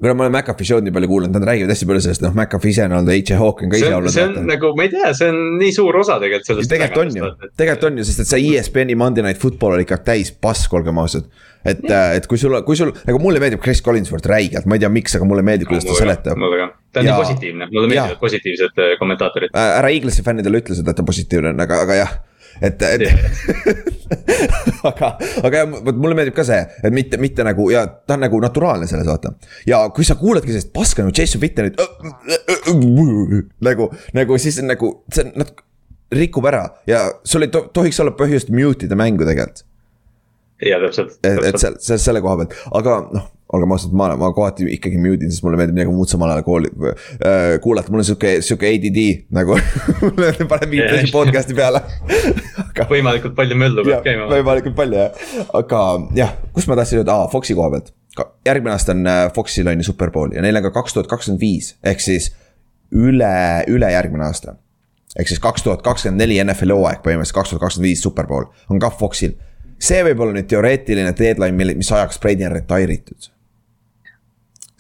kuna 0.01 0.13
ma 0.13 0.25
olen 0.25 0.34
McAfee 0.34 0.65
show'd 0.65 0.86
nii 0.86 0.93
palju 0.95 1.10
kuulanud, 1.12 1.36
nad 1.38 1.45
räägivad 1.45 1.71
hästi 1.75 1.88
palju 1.89 2.01
sellest, 2.06 2.23
noh, 2.25 2.34
McAfee 2.34 2.73
ise 2.73 2.88
on 2.88 2.95
olnud, 2.97 3.13
H.A. 3.13 3.38
Hawke 3.38 3.67
on 3.67 3.73
ka 3.73 3.77
ise 3.77 3.91
olnud. 3.93 4.13
see 4.13 4.25
on 4.25 4.47
nagu, 4.49 4.71
ma 4.77 4.88
ei 4.88 4.93
tea, 4.93 5.12
see 5.17 5.30
on 5.30 5.38
nii 5.60 5.75
suur 5.75 5.99
osa 6.01 6.17
tegelikult 6.23 6.49
sellest. 6.49 6.71
tegelikult 6.71 7.04
on 7.04 7.19
ju, 7.19 7.51
tegelikult 7.62 7.88
on 7.91 8.01
ju, 8.01 8.06
sest 8.10 8.23
et 8.23 8.32
see 8.32 8.56
ESPN-i 8.56 8.97
Monday 8.97 9.25
Night 9.25 9.41
Football 9.41 9.77
oli 9.77 9.86
ikka 9.86 9.99
täis 10.10 10.34
pask, 10.34 10.73
olgem 10.73 10.97
ausad. 11.04 11.30
Et, 11.65 11.84
et 11.91 12.28
kui 12.30 12.39
sul, 12.41 12.58
kui 12.67 12.80
sul, 12.80 12.93
nagu 13.08 13.21
mulle 13.21 13.41
meeldib 13.43 13.62
Chris 13.63 13.84
Collinsworth 13.86 14.30
räigelt, 14.30 14.67
ma 14.69 14.78
ei 14.78 14.84
tea, 14.84 14.91
miks, 14.93 15.15
aga 15.19 15.28
mulle 15.30 15.45
meeldib, 15.45 15.69
kuidas 15.71 15.88
ta 15.88 15.97
seletab. 16.00 16.39
mulle 16.41 16.63
ka, 16.63 16.67
ta 16.91 17.04
on 17.04 17.10
ja, 17.10 17.13
nii 17.13 17.28
positiivne, 17.28 17.69
mulle 17.71 17.93
meeldivad 17.93 18.19
positiivsed 18.24 18.82
äh, 18.82 18.97
kommentaatorid. 19.00 19.56
ära 19.62 19.93
Eaglesi 19.93 20.26
fännidele 20.26 20.63
ütle 20.63 20.78
seda, 20.78 20.93
et 20.93 21.02
ta 21.02 21.08
positiivne 21.08 21.54
on, 21.54 21.65
aga, 21.67 21.82
aga 21.86 22.02
jah 22.02 22.19
et, 22.62 22.82
et 22.82 23.02
aga, 24.89 25.15
aga 25.41 25.62
jah, 25.62 25.71
vot 25.88 25.97
mulle 25.97 26.17
meeldib 26.17 26.36
ka 26.38 26.45
see, 26.47 26.60
et 26.82 26.93
mitte, 26.93 27.19
mitte 27.21 27.45
nagu 27.47 27.69
ja 27.74 27.86
ta 27.88 28.17
on 28.17 28.26
nagu 28.26 28.41
naturaalne 28.43 28.89
selles, 28.89 29.08
vaata. 29.08 29.34
ja 29.69 29.84
kui 29.95 30.06
sa 30.08 30.17
kuuledki 30.19 30.54
sellist 30.54 30.74
paska 30.76 31.06
nagu 31.06 31.15
Jason 31.15 31.41
Wittenit 31.41 31.80
nagu, 33.67 33.89
nagu 34.17 34.39
siis 34.41 34.62
nagu 34.65 34.93
see 35.13 35.32
nad 35.32 35.54
rikub 36.12 36.45
ära 36.52 36.65
ja 36.89 37.06
sul 37.24 37.47
ei 37.47 37.52
to, 37.54 37.65
tohiks 37.74 38.00
olla 38.04 38.13
põhjust 38.17 38.52
mute 38.54 38.88
ida 38.88 38.97
mängu 39.00 39.28
tegelikult. 39.28 39.65
Ja 40.65 40.82
täpselt. 40.84 41.19
et, 41.24 41.43
et 41.52 41.62
seal, 41.62 41.78
seal 41.82 42.02
selle 42.02 42.24
koha 42.24 42.41
pealt, 42.41 42.58
aga 42.78 42.97
noh 43.12 43.30
olgem 43.56 43.74
ausad, 43.76 43.93
ma, 43.95 44.10
ma 44.19 44.32
kohati 44.36 44.65
ikkagi 44.78 45.00
mute 45.02 45.26
in, 45.26 45.32
sest 45.34 45.43
mulle 45.43 45.60
meeldib 45.60 45.76
midagi 45.76 45.93
muud 45.93 46.10
samal 46.12 46.32
ajal 46.32 46.45
kooli 46.45 46.69
äh,, 46.71 47.58
kuulata, 47.63 47.91
mul 47.91 48.04
on 48.04 48.08
sihuke, 48.08 48.38
sihuke 48.45 48.69
ADD 48.69 49.02
nagu 49.36 49.58
panen 50.52 50.71
viite 50.71 51.02
siin 51.02 51.12
podcast'i 51.13 51.58
peale 51.58 51.82
aga.... 52.63 52.88
võimalikult 52.91 53.36
palju 53.38 53.58
möllu 53.60 53.86
peab 53.88 54.06
käima. 54.08 54.30
võimalikult 54.32 54.78
palju 54.78 55.02
jah, 55.02 55.26
aga 55.60 55.84
jah, 56.21 56.38
kus 56.56 56.69
ma 56.71 56.80
tahtsin 56.80 57.02
öelda, 57.02 57.17
aa, 57.17 57.28
Foxi 57.32 57.58
koha 57.58 57.74
pealt. 57.76 57.91
järgmine 58.47 58.76
aasta 58.76 58.95
on 58.95 59.04
äh, 59.12 59.26
Foxil 59.36 59.67
on 59.67 59.84
ju 59.84 59.89
superbowl 59.91 60.36
ja 60.38 60.45
neil 60.45 60.62
on 60.62 60.69
ka 60.69 60.76
kaks 60.80 60.95
tuhat 60.95 61.12
kakskümmend 61.12 61.43
viis, 61.43 61.74
ehk 61.84 62.04
siis 62.04 62.32
üle, 62.95 63.36
ülejärgmine 63.71 64.30
aasta. 64.30 64.56
ehk 65.19 65.28
siis 65.28 65.43
kaks 65.43 65.67
tuhat 65.67 65.84
kakskümmend 65.84 66.24
neli 66.24 66.39
NFL 66.43 66.78
hooaeg 66.78 67.04
põhimõtteliselt, 67.04 67.41
kaks 67.41 67.56
tuhat 67.56 67.67
kakskümmend 67.67 67.91
viis 67.91 68.08
superbowl 68.08 68.47
on 68.71 68.80
ka 68.80 68.95
Foxil 68.95 69.36
see 69.82 70.02
võib 70.06 70.24
olla 70.24 70.38
nüüd 70.38 70.50
teoreetiline 70.52 71.13
deadline, 71.17 71.76
mis 71.76 71.91
ajaks 71.91 72.20
Brady 72.22 72.46
on 72.48 72.60
retire 72.60 73.00
itud 73.00 73.32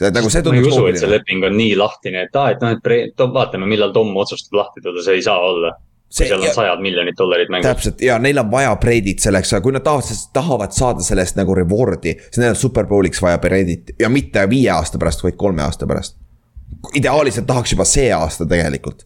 nagu 0.09 0.29
see 0.33 0.41
ma 0.47 0.57
ei 0.57 0.65
usu, 0.65 0.85
et 0.89 0.99
see 1.01 1.09
leping 1.09 1.45
on 1.45 1.55
nii 1.57 1.75
lahtine, 1.77 2.25
et 2.25 2.37
aa, 2.37 2.55
et 2.55 2.63
noh, 2.63 2.73
et 2.73 3.23
vaatame, 3.35 3.67
millal 3.69 3.93
Tom 3.93 4.15
otsustab 4.17 4.57
lahti 4.57 4.81
tulla, 4.81 5.03
see 5.05 5.19
ei 5.19 5.25
saa 5.25 5.37
olla. 5.45 5.75
kui 6.11 6.25
seal 6.27 6.41
on 6.41 6.49
ja, 6.49 6.51
sajad 6.51 6.81
miljonid 6.83 7.15
dollarid 7.15 7.51
mängus. 7.53 7.69
täpselt 7.69 8.01
ja 8.03 8.17
neil 8.19 8.39
on 8.41 8.49
vaja 8.51 8.73
Brady't 8.81 9.23
selleks, 9.23 9.53
kui 9.63 9.71
nad 9.71 9.85
tahavad, 9.85 10.23
tahavad 10.33 10.73
saada 10.75 11.05
sellest 11.05 11.37
nagu 11.39 11.55
reward'i, 11.55 12.17
siis 12.25 12.41
neil 12.41 12.55
on 12.55 12.59
superbowliks 12.59 13.21
vaja 13.23 13.39
Brady't 13.39 13.93
ja 13.99 14.09
mitte 14.11 14.43
viie 14.51 14.73
aasta 14.73 14.99
pärast, 14.99 15.23
vaid 15.23 15.37
kolme 15.39 15.63
aasta 15.63 15.87
pärast. 15.87 16.17
ideaalis 16.97 17.37
nad 17.39 17.47
tahaks 17.53 17.71
juba 17.77 17.85
see 17.87 18.09
aasta 18.11 18.45
tegelikult. 18.49 19.05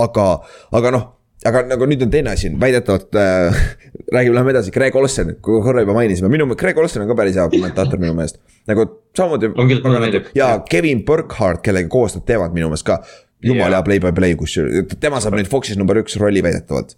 aga, 0.00 0.28
aga 0.72 0.94
noh 0.94 1.08
aga 1.48 1.64
nagu 1.70 1.88
nüüd 1.90 2.04
on 2.06 2.12
teine 2.12 2.32
asi, 2.32 2.50
väidetavalt 2.60 3.18
äh, 3.18 3.60
räägime, 4.14 4.36
läheme 4.36 4.54
edasi, 4.54 4.72
Greg 4.74 4.96
Olsen, 4.96 5.34
kui 5.42 5.62
korra 5.64 5.84
juba 5.84 5.96
mainisime, 5.96 6.30
minu 6.32 6.46
meelest 6.46 6.62
Greg 6.62 6.78
Olsen 6.78 7.04
on 7.04 7.10
ka 7.10 7.18
päris 7.18 7.38
hea 7.40 7.48
kommentaator 7.52 8.02
minu 8.02 8.14
meelest. 8.18 8.40
nagu 8.70 8.86
samamoodi. 9.16 9.52
ja 10.38 10.54
Kevin 10.70 11.04
Burkhardt, 11.04 11.62
kellega 11.66 11.90
koos 11.92 12.16
nad 12.18 12.26
teevad 12.28 12.54
minu 12.56 12.70
meelest 12.70 12.86
ka. 12.88 13.02
jumala 13.42 13.80
hea 13.80 13.86
play-by-play, 13.90 14.38
kusjuures, 14.38 14.96
tema 15.02 15.20
saab 15.20 15.38
nüüd 15.38 15.50
Foxis 15.50 15.78
number 15.80 15.98
üks 16.02 16.18
rolli 16.22 16.44
väidetavalt, 16.44 16.96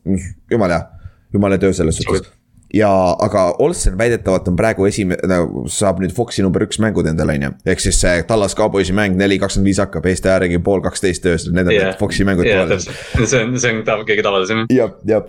jumala 0.52 0.80
hea, 0.80 1.10
jumala 1.32 1.60
töö 1.60 1.72
selles 1.72 2.02
suhtes 2.02 2.28
ja, 2.74 2.90
aga 3.22 3.44
Olsen 3.62 3.98
väidetavalt 3.98 4.48
on 4.50 4.56
praegu 4.58 4.86
esimene, 4.88 5.22
nagu 5.30 5.64
saab 5.70 6.00
nüüd 6.02 6.14
Foxi 6.16 6.42
number 6.44 6.64
üks 6.66 6.80
mängud 6.82 7.06
endale, 7.10 7.36
on 7.38 7.46
ju. 7.46 7.52
ehk 7.74 7.84
siis 7.84 8.00
see 8.02 8.24
Tallas 8.28 8.56
Cowboysi 8.58 8.94
mäng 8.96 9.18
neli 9.20 9.38
kakskümmend 9.42 9.70
viis 9.70 9.80
hakkab, 9.82 10.08
Eesti 10.10 10.32
järgi 10.32 10.60
pool 10.64 10.82
kaksteist 10.84 11.26
öösel, 11.30 11.54
need 11.54 11.70
on 11.70 11.76
yeah. 11.76 11.92
need 11.92 12.00
Foxi 12.02 12.26
mängud 12.26 12.48
yeah,. 12.48 12.74
see 12.80 13.40
on, 13.40 13.56
see 13.60 13.72
on 13.72 13.82
tav, 13.86 14.04
kõige 14.08 14.26
tavalisem. 14.26 14.66
jah, 14.74 14.94
jah, 15.08 15.26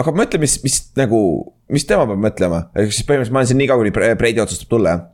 aga 0.00 0.16
mõtle, 0.16 0.42
mis, 0.42 0.58
mis 0.64 0.82
nagu, 0.98 1.22
mis 1.72 1.88
tema 1.88 2.08
peab 2.08 2.28
mõtlema, 2.28 2.66
ehk 2.74 2.94
siis 2.94 3.08
põhimõtteliselt 3.08 3.36
ma 3.36 3.42
olen 3.44 3.52
siin 3.52 3.60
nii 3.62 3.72
kaua, 3.72 3.84
kuni 3.84 4.14
Brady 4.20 4.44
otsustab 4.44 4.76
tulla, 4.76 4.96
jah 4.96 5.08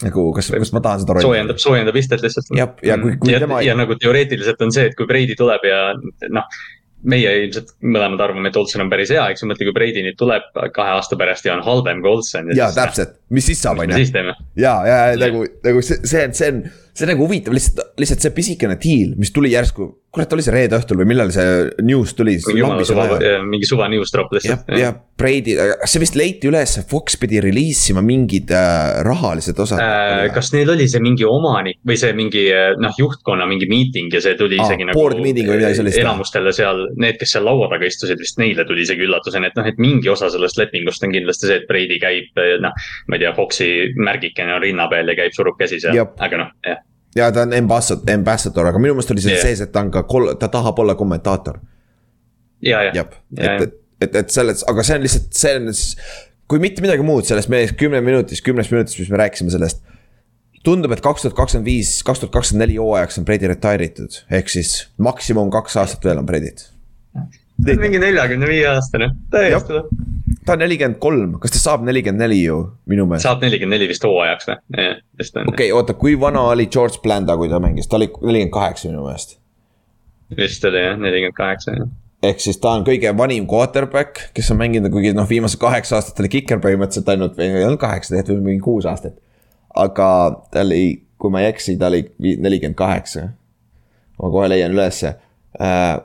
nagu 0.00 0.30
kas, 0.32 0.46
kas 0.48 0.70
ma 0.72 0.80
tahan 0.80 1.02
seda 1.02 1.12
rolli? 1.12 1.26
soojendab, 1.28 1.58
soojendab 1.60 1.96
istet 2.00 2.22
lihtsalt. 2.24 2.52
jah, 2.56 2.70
ja 2.84 2.96
kui, 3.00 3.18
kui 3.20 3.34
ja, 3.34 3.40
tema. 3.42 3.58
ja 3.64 3.74
nagu 3.76 3.96
teoreetiliselt 4.00 4.62
on 4.64 4.72
see, 4.72 4.86
et 4.88 4.96
kui 4.96 5.08
Brady 5.08 5.36
tuleb 5.36 5.66
ja 5.68 5.80
noh 6.32 6.46
meie 7.08 7.30
ilmselt 7.44 7.72
mõlemad 7.80 8.20
arvame, 8.24 8.50
et 8.50 8.56
Olsen 8.60 8.84
on 8.84 8.90
päris 8.92 9.12
hea, 9.14 9.22
eks 9.32 9.44
ju, 9.44 9.48
mõtle, 9.48 9.66
kui 9.68 9.76
Brady 9.76 10.04
nüüd 10.04 10.18
tuleb 10.20 10.46
kahe 10.76 10.96
aasta 10.98 11.16
pärast 11.20 11.46
ja 11.48 11.54
on 11.56 11.64
halvem 11.64 12.02
kui 12.04 12.12
Olsen. 12.12 12.52
ja 12.56 12.68
täpselt, 12.76 13.16
mis 13.32 13.48
siis 13.48 13.62
saab, 13.62 13.80
on 13.80 13.94
ju. 13.94 14.34
ja, 14.60 14.74
ja 14.86 14.98
nagu, 15.20 15.46
nagu 15.64 15.84
see, 15.86 16.00
see 16.04 16.26
on, 16.28 16.36
see 16.36 16.52
on, 16.52 16.62
see 17.00 17.08
nagu 17.08 17.24
huvitav, 17.26 17.56
lihtsalt, 17.56 17.94
lihtsalt 18.00 18.24
see 18.24 18.36
pisikene 18.36 18.76
deal, 18.80 19.14
mis 19.20 19.32
tuli 19.34 19.52
järsku, 19.54 19.86
kurat, 20.10 20.32
oli 20.34 20.44
see 20.44 20.54
reede 20.54 20.76
õhtul 20.78 21.00
või 21.00 21.12
millal 21.12 21.30
see 21.34 21.46
news 21.86 22.12
tuli? 22.18 22.34
mingi 23.46 23.68
suva 23.68 23.86
news 23.92 24.12
drop 24.12 24.34
lihtsalt. 24.34 24.68
ja, 24.74 24.80
ja 24.88 24.90
Brady, 25.20 25.54
see 25.84 26.00
vist 26.02 26.16
leiti 26.16 26.48
üles, 26.48 26.78
Fox 26.88 27.18
pidi 27.20 27.40
reliisima 27.44 28.02
mingid 28.04 28.50
äh, 28.56 29.00
rahalised 29.06 29.58
osad 29.60 29.82
äh,. 29.84 30.26
kas 30.34 30.50
neil 30.54 30.72
oli 30.74 30.88
see 30.90 31.02
mingi 31.04 31.26
omanik 31.28 31.78
või 31.86 31.98
see 32.00 32.16
mingi 32.16 32.46
äh, 32.54 32.72
noh, 32.80 32.96
juhtkonna 32.98 33.46
mingi 33.50 33.68
meeting 33.70 34.12
ja 34.16 34.22
see 34.24 34.36
tuli 34.40 34.58
ah, 34.58 34.66
isegi 34.66 34.88
nagu. 34.88 34.98
Board 34.98 35.22
meeting 35.22 35.50
või 35.50 35.60
midagi 35.60 35.80
sellist. 35.80 36.00
enamustele 36.02 36.54
seal, 36.56 36.86
need, 37.00 37.20
kes 37.20 37.36
seal 37.36 37.46
laua 37.46 37.70
taga 37.72 37.88
istusid, 37.88 38.20
vist 38.20 38.40
neile 38.42 38.66
tuli 38.68 38.84
isegi 38.86 39.06
üllatusena, 39.06 39.52
et 39.52 39.58
noh, 39.60 39.70
et 39.70 39.80
mingi 39.82 40.10
osa 40.12 40.32
sellest 40.32 40.60
lepingust 40.60 41.06
on 41.06 41.14
kindlasti 41.14 41.50
see, 41.50 41.62
et 41.62 41.70
Brady 41.70 42.00
käib 42.02 42.44
noh. 42.64 42.86
ma 43.06 43.18
ei 43.18 43.24
tea, 43.24 43.34
Foxi 43.36 43.70
märgikene 44.00 44.56
on 44.56 44.64
rinna 44.64 44.90
peal 44.90 45.12
ja 45.12 45.20
käib, 45.22 45.36
surub 45.36 45.60
käsi 45.60 45.82
seal, 45.84 46.00
aga 46.18 46.44
noh, 46.44 46.54
jah 46.66 46.86
ja 47.16 47.32
ta 47.32 47.42
on 47.42 47.54
ambassador, 47.56 48.14
ambassador, 48.14 48.70
aga 48.70 48.80
minu 48.82 48.94
meelest 48.94 49.12
oli 49.14 49.24
see 49.24 49.34
yeah. 49.34 49.44
sees, 49.44 49.62
et 49.64 49.72
ta 49.74 49.82
on 49.84 49.92
ka 49.94 50.04
kol-, 50.08 50.32
ta 50.40 50.50
tahab 50.52 50.78
olla 50.82 50.94
kommentaator. 50.98 51.60
ja, 52.62 52.82
ja. 52.88 52.92
jah, 53.00 53.14
et, 53.36 53.62
et, 53.62 53.78
et, 54.00 54.18
et 54.22 54.34
selles, 54.34 54.64
aga 54.70 54.84
see 54.86 54.98
on 54.98 55.06
lihtsalt, 55.06 55.30
see 55.36 55.54
on, 55.58 55.70
kui 56.50 56.62
mitte 56.62 56.84
midagi 56.84 57.06
muud 57.06 57.28
sellest 57.28 57.50
meie 57.52 57.70
kümne 57.78 58.02
minutis, 58.04 58.42
kümnest 58.44 58.74
minutist, 58.74 58.98
mis 59.02 59.10
me 59.12 59.22
rääkisime 59.22 59.54
sellest. 59.54 59.82
tundub, 60.64 60.92
et 60.92 61.00
kaks 61.00 61.24
tuhat 61.24 61.36
kakskümmend 61.38 61.66
viis, 61.66 61.94
kaks 62.04 62.20
tuhat 62.20 62.34
kakskümmend 62.34 62.66
neli 62.66 62.76
hooajaks 62.76 63.18
on 63.18 63.26
Brady 63.28 63.48
retire 63.48 63.86
itud, 63.88 64.22
ehk 64.30 64.52
siis 64.52 64.74
maksimum 65.00 65.50
kaks 65.50 65.78
aastat 65.80 66.04
veel 66.04 66.20
on 66.20 66.28
Brady't. 66.28 66.68
mingi 67.80 68.00
neljakümne 68.02 68.48
viie 68.48 68.68
aastane, 68.68 69.12
täiesti 69.32 69.80
ta 70.50 70.58
on 70.58 70.64
nelikümmend 70.64 70.98
kolm, 71.02 71.38
kas 71.42 71.54
ta 71.54 71.62
saab 71.62 71.86
nelikümmend 71.86 72.24
neli 72.26 72.42
ju, 72.42 72.58
minu 72.90 73.06
meelest. 73.06 73.26
saab 73.28 73.44
nelikümmend 73.46 73.78
neli 73.78 73.88
vist 73.90 74.04
hooajaks 74.06 74.50
või? 74.50 74.58
okei 74.74 75.46
okay,, 75.46 75.70
oota, 75.76 75.94
kui 75.98 76.16
vana 76.20 76.42
oli 76.50 76.66
George 76.66 76.98
Blanda, 77.04 77.38
kui 77.38 77.50
ta 77.52 77.62
mängis, 77.62 77.88
ta 77.88 78.00
oli 78.00 78.10
nelikümmend 78.10 78.54
kaheksa 78.58 78.90
minu 78.90 79.06
meelest. 79.06 79.38
vist 80.36 80.66
oli 80.66 80.82
jah, 80.84 80.98
nelikümmend 80.98 81.38
kaheksa 81.38 81.76
jah 81.78 81.90
ehk 82.22 82.42
siis 82.42 82.58
ta 82.60 82.74
on 82.76 82.84
kõige 82.84 83.12
vanim 83.16 83.46
quarterback, 83.48 84.26
kes 84.36 84.50
on 84.52 84.60
mänginud, 84.60 84.92
kuigi 84.92 85.14
noh, 85.16 85.28
viimased 85.28 85.60
kaheksa 85.60 85.96
aastat 85.98 86.20
oli 86.20 86.28
kiker 86.34 86.60
põhimõtteliselt 86.60 87.08
ainult, 87.14 87.38
või 87.38 87.48
ei 87.48 87.64
olnud 87.64 87.80
kaheksa, 87.80 88.12
tegelikult 88.18 88.44
mingi 88.44 88.64
kuus 88.64 88.88
aastat. 88.90 89.16
aga 89.74 90.08
ta 90.52 90.64
oli, 90.66 91.06
kui 91.18 91.32
ma 91.32 91.44
ei 91.44 91.52
eksi, 91.52 91.78
ta 91.80 91.88
oli 91.88 92.04
nelikümmend 92.18 92.76
kaheksa. 92.76 93.28
ma 94.20 94.30
kohe 94.30 94.50
leian 94.52 94.74
ülesse 94.76 95.14
äh, 95.56 95.96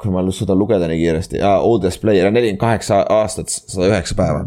kui 0.00 0.12
ma 0.12 0.22
suudan 0.34 0.58
lugeda 0.58 0.88
nii 0.90 0.98
kiiresti, 1.00 1.42
oldest 1.66 2.00
player, 2.02 2.30
nelikümmend 2.32 2.60
kaheksa 2.60 3.02
aastat, 3.18 3.52
sada 3.52 3.90
üheksa 3.90 4.16
päeva. 4.18 4.44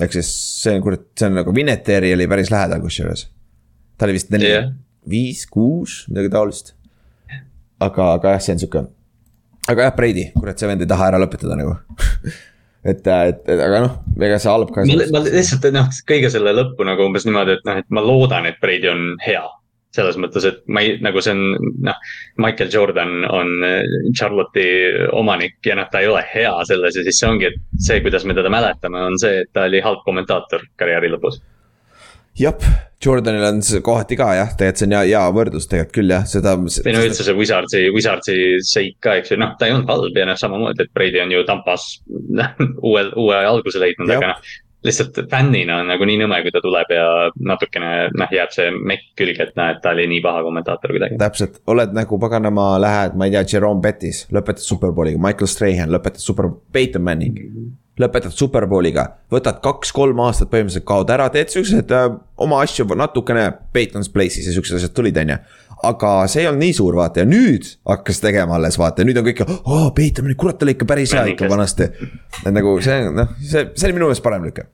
ehk 0.00 0.14
siis 0.16 0.30
see 0.62 0.76
on 0.76 0.84
kurat, 0.84 1.04
see 1.18 1.28
on 1.28 1.36
nagu 1.40 1.54
Vineteri 1.54 2.14
oli 2.16 2.28
päris 2.30 2.50
lähedal 2.50 2.80
kusjuures. 2.84 3.26
ta 3.98 4.06
oli 4.06 4.16
vist 4.18 4.30
neli 4.34 4.48
yeah., 4.48 4.70
viis, 5.08 5.46
kuus, 5.50 6.04
midagi 6.08 6.30
taolist. 6.32 6.74
aga, 7.80 8.12
aga 8.14 8.36
jah, 8.36 8.46
see 8.46 8.56
on 8.56 8.62
sihuke. 8.62 8.86
aga 9.68 9.88
jah, 9.88 9.94
Brady, 9.96 10.30
kurat, 10.38 10.58
see 10.58 10.70
vend 10.70 10.84
ei 10.84 10.90
taha 10.94 11.12
ära 11.12 11.22
lõpetada 11.22 11.58
nagu 11.58 11.76
et, 12.90 13.06
et, 13.06 13.42
et 13.46 13.64
aga 13.68 13.82
noh, 13.86 13.98
ega 14.18 14.38
see 14.42 14.52
halb 14.52 14.70
ka. 14.74 14.86
ma 15.14 15.24
lihtsalt 15.26 15.66
noh, 15.74 15.90
kõige 16.08 16.30
selle 16.34 16.54
lõppu 16.56 16.86
nagu 16.88 17.08
umbes 17.08 17.26
niimoodi, 17.28 17.58
et 17.58 17.68
noh, 17.68 17.82
et 17.82 17.90
ma 17.94 18.04
loodan, 18.04 18.48
et 18.50 18.62
Brady 18.62 18.90
on 18.92 19.12
hea 19.26 19.42
selles 19.96 20.18
mõttes, 20.20 20.46
et 20.48 20.60
ma 20.72 20.82
ei, 20.84 20.96
nagu 21.04 21.22
see 21.24 21.34
on, 21.36 21.72
noh, 21.88 22.12
Michael 22.42 22.70
Jordan 22.72 23.26
on 23.28 23.54
äh, 23.66 23.80
Charlotte'i 24.16 25.08
omanik 25.18 25.58
ja 25.66 25.76
noh, 25.78 25.88
ta 25.92 26.02
ei 26.02 26.10
ole 26.10 26.24
hea 26.32 26.52
selles 26.68 26.96
ja 26.96 27.04
siis 27.06 27.20
see 27.20 27.28
ongi, 27.28 27.50
et 27.50 27.82
see, 27.82 28.00
kuidas 28.04 28.26
me 28.28 28.36
teda 28.38 28.52
mäletame, 28.52 29.02
on 29.10 29.18
see, 29.20 29.42
et 29.44 29.52
ta 29.52 29.66
oli 29.68 29.82
halb 29.84 30.00
kommentaator 30.06 30.64
karjääri 30.80 31.12
lõpus. 31.12 31.42
jah, 32.40 32.56
Jordanil 33.04 33.44
on 33.44 33.60
see 33.66 33.82
kohati 33.84 34.16
ka 34.16 34.30
jah, 34.38 34.56
tegelikult 34.56 34.80
see 34.80 34.88
on 34.88 34.96
hea, 34.96 35.04
hea 35.12 35.22
võrdlus 35.36 35.68
tegelikult 35.68 35.98
küll 35.98 36.16
jah, 36.16 36.26
seda. 36.30 36.56
või 36.56 36.96
no 36.96 37.04
üldse 37.04 37.28
see 37.28 37.36
Wizardsi, 37.36 37.84
Wizardsi 37.92 38.36
seik 38.64 38.96
ka, 39.04 39.18
eks 39.20 39.34
ju, 39.34 39.40
noh, 39.44 39.52
ta 39.60 39.68
ei 39.68 39.76
olnud 39.76 39.92
halb 39.92 40.16
ja 40.16 40.28
noh, 40.30 40.40
samamoodi, 40.40 40.86
et 40.86 40.96
Brady 40.96 41.20
on 41.20 41.36
ju 41.36 41.44
Tampas 41.48 41.88
uue, 42.88 43.08
uue 43.20 43.44
alguse 43.44 43.82
leidnud, 43.82 44.08
aga 44.16 44.32
noh 44.32 44.52
lihtsalt 44.84 45.20
fännina 45.30 45.80
on 45.82 45.90
nagu 45.92 46.06
nii 46.08 46.18
nõme, 46.22 46.40
kui 46.44 46.54
ta 46.54 46.62
tuleb 46.64 46.90
ja 46.94 47.06
natukene 47.38 47.92
noh, 48.18 48.32
jääb 48.34 48.54
see 48.54 48.70
mekk 48.74 49.12
külge, 49.18 49.46
et 49.48 49.58
näed, 49.58 49.82
ta 49.84 49.92
oli 49.94 50.08
nii 50.10 50.22
paha 50.24 50.42
kommentaator 50.46 50.94
kuidagi. 50.94 51.20
täpselt, 51.20 51.60
oled 51.70 51.94
nagu 51.96 52.18
paganama, 52.22 52.72
lähed, 52.82 53.14
ma 53.18 53.28
ei 53.28 53.36
tea, 53.36 53.44
Jerome 53.54 53.82
Bettis, 53.84 54.24
lõpetad 54.34 54.64
superbowliga, 54.66 55.22
Michael 55.22 55.50
Strahan, 55.50 55.94
lõpetad 55.94 56.24
super, 56.24 56.50
Peyton 56.72 57.06
Manning 57.06 57.38
mm. 57.38 57.54
-hmm 57.54 57.78
lõpetad 58.00 58.32
superbowliga, 58.32 59.04
võtad 59.32 59.58
kaks-kolm 59.64 60.20
aastat 60.24 60.48
põhimõtteliselt 60.52 60.86
kaod 60.88 61.10
ära, 61.12 61.26
teed 61.32 61.52
siuksed 61.52 61.92
äh, 61.92 62.06
oma 62.40 62.62
asju 62.64 62.86
natukene 62.96 63.50
Peyton's 63.74 64.08
Place'is 64.12 64.48
ja 64.48 64.54
siuksed 64.54 64.78
asjad 64.78 64.94
tulid, 64.96 65.18
on 65.20 65.34
ju 65.34 65.36
aga 65.88 66.12
see 66.30 66.44
ei 66.44 66.50
olnud 66.50 66.62
nii 66.62 66.76
suur 66.76 66.98
vaata 66.98 67.24
ja 67.24 67.28
nüüd 67.28 67.66
hakkas 67.88 68.22
tegema 68.22 68.58
alles 68.58 68.78
vaata 68.80 69.02
ja 69.02 69.08
nüüd 69.08 69.18
on 69.20 69.26
kõik, 69.28 69.42
aa 69.48 69.88
Peyton, 69.96 70.30
kurat, 70.38 70.62
oli 70.66 70.76
ikka 70.76 70.88
päris 70.88 71.14
hea 71.16 71.24
ikka 71.34 71.50
vanasti. 71.50 71.90
et 72.44 72.52
nagu 72.54 72.76
see 72.84 73.02
noh, 73.10 73.34
see, 73.40 73.66
see 73.74 73.88
oli 73.88 73.98
minu 73.98 74.08
meelest 74.10 74.24
parem 74.24 74.46
lüke 74.46 74.68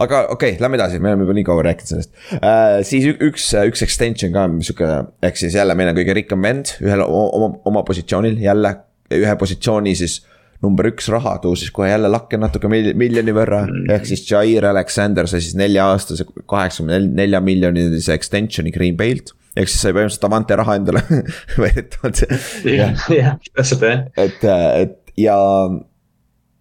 aga 0.00 0.24
okei 0.32 0.54
okay,, 0.54 0.62
lähme 0.62 0.78
edasi, 0.80 1.00
me 1.02 1.12
oleme 1.12 1.26
juba 1.26 1.36
nii 1.36 1.46
kaua 1.48 1.66
rääkinud 1.68 1.92
sellest 1.92 2.14
äh,. 2.40 2.80
siis 2.88 3.06
üks, 3.12 3.50
üks 3.68 3.84
extension 3.86 4.32
ka, 4.34 4.46
sihuke, 4.64 4.90
ehk 5.28 5.40
siis 5.40 5.56
jälle 5.58 5.76
meil 5.78 5.92
on 5.92 5.98
kõige 6.00 6.16
rikkam 6.22 6.46
vend 6.46 6.74
ühel 6.80 7.04
oma, 7.04 7.52
oma 7.68 7.84
positsioonil 7.86 8.40
jälle 8.40 8.74
ühe 9.14 9.36
positsiooni 9.38 9.94
siis 9.98 10.20
number 10.64 10.90
üks 10.90 11.08
raha 11.12 11.36
tõusis 11.42 11.72
kohe 11.74 11.88
jälle 11.90 12.10
lakke 12.12 12.38
natuke 12.40 12.68
miljoni 12.70 13.34
võrra 13.36 13.64
mm. 13.64 13.74
-hmm. 13.74 13.92
ehk 13.96 14.08
siis 14.08 14.24
Jair 14.28 14.66
Alexander 14.70 15.28
sai 15.30 15.42
siis 15.44 15.56
nelja 15.58 15.88
aastase 15.92 16.26
kaheksakümne 16.28 17.00
nelja 17.08 17.40
miljonilise 17.44 18.14
extension'i 18.14 18.72
Green 18.74 18.96
Bay'lt. 18.96 19.34
Ehk 19.56 19.70
siis 19.70 19.82
sai 19.82 19.94
põhimõtteliselt 19.96 20.26
Avante 20.28 20.58
raha 20.60 20.78
endale 20.78 21.02
väidetavalt. 21.62 22.24
jah, 22.64 23.06
jah, 23.20 23.36
täpselt 23.54 23.86
jah. 23.86 24.04
et, 24.20 24.44
et 24.84 25.14
ja 25.18 25.36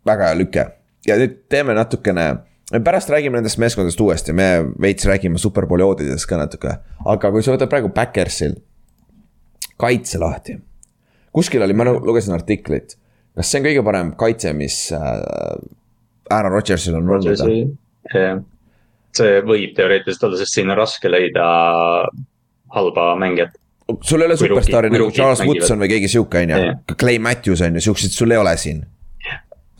väga 0.10 0.30
hea 0.30 0.40
lüke 0.40 0.70
ja 1.08 1.18
nüüd 1.20 1.42
teeme 1.52 1.76
natukene 1.78 2.30
pärast 2.86 3.10
räägime 3.10 3.40
nendest 3.40 3.58
meeskondadest 3.62 4.02
uuesti, 4.02 4.34
me 4.34 4.50
veits 4.82 5.06
räägime 5.10 5.38
superbowli 5.42 5.84
oodidest 5.84 6.28
ka 6.30 6.38
natuke. 6.38 6.76
aga 7.06 7.32
kui 7.34 7.44
sa 7.44 7.56
võtad 7.56 7.72
praegu 7.72 7.90
Backersil 7.94 8.60
kaitse 9.80 10.20
lahti. 10.22 10.60
kuskil 11.34 11.64
oli, 11.64 11.74
ma 11.74 11.88
lugesin 11.90 12.36
artiklit, 12.36 12.98
kas 13.36 13.52
see 13.52 13.62
on 13.62 13.68
kõige 13.70 13.84
parem 13.86 14.14
kaitse, 14.20 14.54
mis 14.54 14.78
äh, 14.94 16.30
Aaron 16.30 16.54
Rodgersil 16.54 16.98
on 17.00 17.10
olnud? 17.10 17.38
see 19.20 19.40
võib 19.42 19.74
teoreetiliselt 19.76 20.28
olla, 20.28 20.38
sest 20.38 20.60
siin 20.60 20.70
on 20.70 20.78
raske 20.78 21.10
leida 21.10 21.46
halba 22.76 23.12
mängijat. 23.20 23.58
Sul 24.06 24.22
ei 24.22 24.30
ole 24.30 24.38
superstaari 24.38 24.92
nagu 24.94 25.10
Charles 25.12 25.42
Woodson 25.42 25.82
või 25.82 25.90
keegi 25.96 26.12
sihuke 26.14 26.44
on 26.46 26.54
ju, 26.54 26.74
Clay 26.94 27.18
Matthews 27.20 27.64
on 27.66 27.80
ju, 27.80 27.86
siukseid 27.90 28.14
sul 28.14 28.36
ei 28.36 28.38
ole 28.38 28.54
siin. 28.62 28.84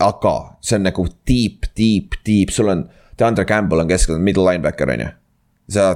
Aga 0.00 0.34
see 0.64 0.78
on 0.80 0.88
nagu 0.88 1.04
deep, 1.28 1.68
deep, 1.76 2.16
deep, 2.26 2.50
sul 2.54 2.72
on, 2.72 2.86
DeAndre 3.20 3.44
Campbell 3.46 3.84
on 3.84 3.90
keskel, 3.90 4.18
middle 4.18 4.46
linebacker 4.48 4.90
on 4.96 5.04
ju. 5.04 5.12
sa 5.70 5.92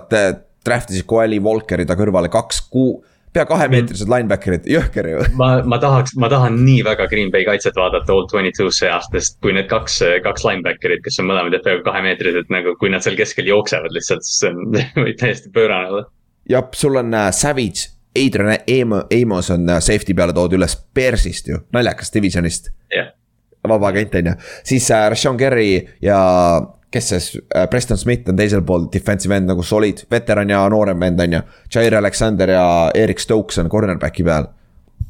draft 0.65 0.93
isid 0.93 1.09
Coeli 1.11 1.41
Walkeri 1.43 1.87
ta 1.89 1.97
kõrvale 1.99 2.31
kaks 2.31 2.61
kuu 2.71 3.01
pea 3.35 3.45
kahemeetrised 3.51 4.11
linebacker'id, 4.11 4.67
jõhker 4.71 5.09
ju. 5.11 5.23
ma, 5.39 5.49
ma 5.67 5.79
tahaks, 5.83 6.15
ma 6.23 6.31
tahan 6.31 6.61
nii 6.63 6.85
väga 6.87 7.09
Green 7.11 7.33
Bay 7.35 7.47
kaitset 7.49 7.75
vaadata 7.79 8.15
Old 8.15 8.31
Twenty 8.31 8.53
Two 8.55 8.71
seast, 8.71 9.11
sest 9.17 9.41
kui 9.43 9.55
need 9.57 9.67
kaks, 9.73 9.99
kaks 10.23 10.47
linebacker'it, 10.47 11.03
kes 11.03 11.19
on 11.23 11.33
mõlemad 11.33 11.57
peaaegu 11.65 11.83
kahemeetrised, 11.87 12.51
nagu 12.55 12.77
kui 12.79 12.93
nad 12.95 13.03
seal 13.03 13.19
keskel 13.19 13.51
jooksevad 13.51 13.95
lihtsalt, 13.97 14.23
siis 14.27 14.45
see 14.45 14.53
on 14.55 14.79
võib 15.03 15.19
täiesti 15.23 15.51
pöörane. 15.55 15.91
olla. 15.91 16.07
Jah, 16.51 16.69
sul 16.75 16.97
on 16.97 17.15
äh, 17.15 17.33
Savage, 17.33 17.91
Adrian 18.15 18.59
Amos 19.23 19.51
on 19.51 19.69
äh, 19.69 19.81
safety 19.83 20.15
peale 20.15 20.33
toodud 20.33 20.59
üles 20.59 20.77
Bearsist 20.95 21.49
ju, 21.49 21.61
naljakas 21.73 22.13
divisionist. 22.15 22.71
yeah 22.95 23.13
vaba 23.69 23.89
agent 23.89 24.15
on 24.15 24.27
ju, 24.27 24.33
siis 24.65 24.91
äh, 24.91 25.11
Rashawn 25.11 25.37
Gary 25.37 25.89
ja 26.03 26.19
kes 26.95 27.09
see 27.09 27.41
äh,, 27.55 27.67
Preston 27.71 27.99
Smith 27.99 28.29
on 28.31 28.37
teisel 28.39 28.63
pool 28.67 28.87
defensive 28.93 29.35
end 29.37 29.51
nagu 29.51 29.63
solid, 29.67 30.05
veteran 30.11 30.51
ja 30.51 30.63
noorem 30.71 31.01
vend 31.01 31.21
on 31.25 31.39
ju. 31.39 31.41
Jair 31.75 31.97
Alexander 31.99 32.51
ja 32.55 32.67
Erik 32.95 33.23
Stokes 33.23 33.59
on 33.59 33.71
cornerback'i 33.73 34.25
peal. 34.25 34.47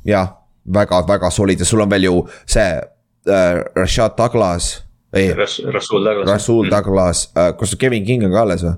jah, 0.05 0.33
väga-väga 0.75 1.31
solid 1.31 1.61
ja 1.61 1.69
sul 1.69 1.85
on 1.85 1.91
veel 1.91 2.09
ju 2.09 2.17
see 2.47 2.81
äh, 3.29 3.61
Rashad 3.77 4.17
Douglas. 4.19 4.85
ei 5.13 5.33
Ras, 5.35 5.61
Rasul 5.73 6.05
Douglas. 6.05 6.31
Rasul 6.31 6.71
Douglas 6.71 7.33
äh,, 7.37 7.53
kas 7.59 7.77
Kevin 7.77 8.05
King 8.05 8.25
on 8.25 8.33
ka 8.33 8.43
alles 8.43 8.65
või? 8.65 8.75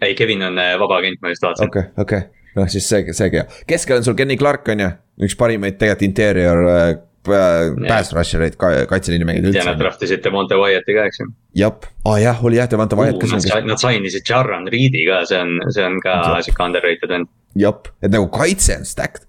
Ei, 0.00 0.14
Kevin 0.14 0.42
on 0.50 0.58
äh, 0.58 0.74
vaba 0.80 1.00
agent, 1.02 1.20
ma 1.22 1.32
just 1.32 1.44
vaatasin. 1.44 1.70
okei 1.70 1.82
okay,, 1.82 2.02
okei 2.02 2.18
okay., 2.18 2.54
noh 2.58 2.70
siis 2.70 2.88
see, 2.88 3.14
seegi, 3.16 3.44
keskel 3.68 4.00
on 4.00 4.06
sul 4.06 4.16
Kenny 4.18 4.38
Clark 4.40 4.70
on 4.74 4.84
ju, 4.84 4.88
üks 5.28 5.36
parimaid 5.38 5.78
tegelikult 5.80 6.06
interior 6.08 6.64
äh, 6.72 6.88
pass 7.28 8.12
rusher 8.16 8.42
eid 8.46 8.56
ka 8.60 8.70
kaitseliini 8.88 9.26
mängijaid 9.28 9.50
üldse. 9.50 9.60
ja 9.60 9.66
nad 9.68 9.80
draft 9.80 10.02
isid 10.06 10.22
Devonte 10.24 10.56
Wyatt'i 10.58 10.96
ka, 10.96 11.06
eks 11.10 11.22
ju. 11.22 11.28
jep, 11.60 11.88
aa 12.04 12.14
ah, 12.14 12.20
jah, 12.22 12.44
oli 12.44 12.60
jah, 12.60 12.70
Devonte 12.70 12.98
Wyatt 12.98 13.22
uh,. 13.22 13.34
Nad, 13.34 13.68
nad 13.72 13.82
sainisid 13.82 14.26
Jarran 14.28 14.68
Reed'i 14.72 15.04
ka, 15.08 15.24
see 15.28 15.40
on, 15.40 15.58
see 15.74 15.84
on 15.84 15.98
ka 16.04 16.18
sihuke 16.46 16.64
underrated 16.64 17.12
vend. 17.12 17.30
jep, 17.58 17.90
et 18.02 18.14
nagu 18.14 18.30
kaitse 18.32 18.78
on 18.78 18.88
stacked. 18.88 19.26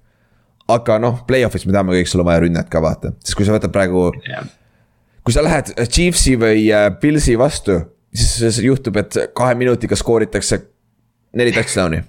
aga 0.69 0.99
noh, 1.01 1.23
play-off'is 1.27 1.65
me 1.65 1.75
teame 1.75 1.97
kõik, 1.97 2.09
sul 2.11 2.23
on 2.23 2.29
vaja 2.29 2.45
rünnet 2.45 2.71
ka 2.71 2.81
vaata, 2.85 3.15
sest 3.25 3.37
kui 3.37 3.47
sa 3.47 3.57
võtad 3.57 3.73
praegu 3.73 4.09
kui 5.25 5.35
sa 5.35 5.43
lähed 5.45 5.73
Chiefsi 5.89 6.37
või 6.39 6.69
äh, 6.73 6.91
Pilsi 7.01 7.35
vastu 7.39 7.81
siis 8.15 8.59
juhtub, 8.63 8.97
et 8.97 9.17
kahe 9.37 9.55
minutiga 9.55 9.95
skooritakse 9.95 10.59
neli 11.33 11.51
touchdown'i. 11.51 12.03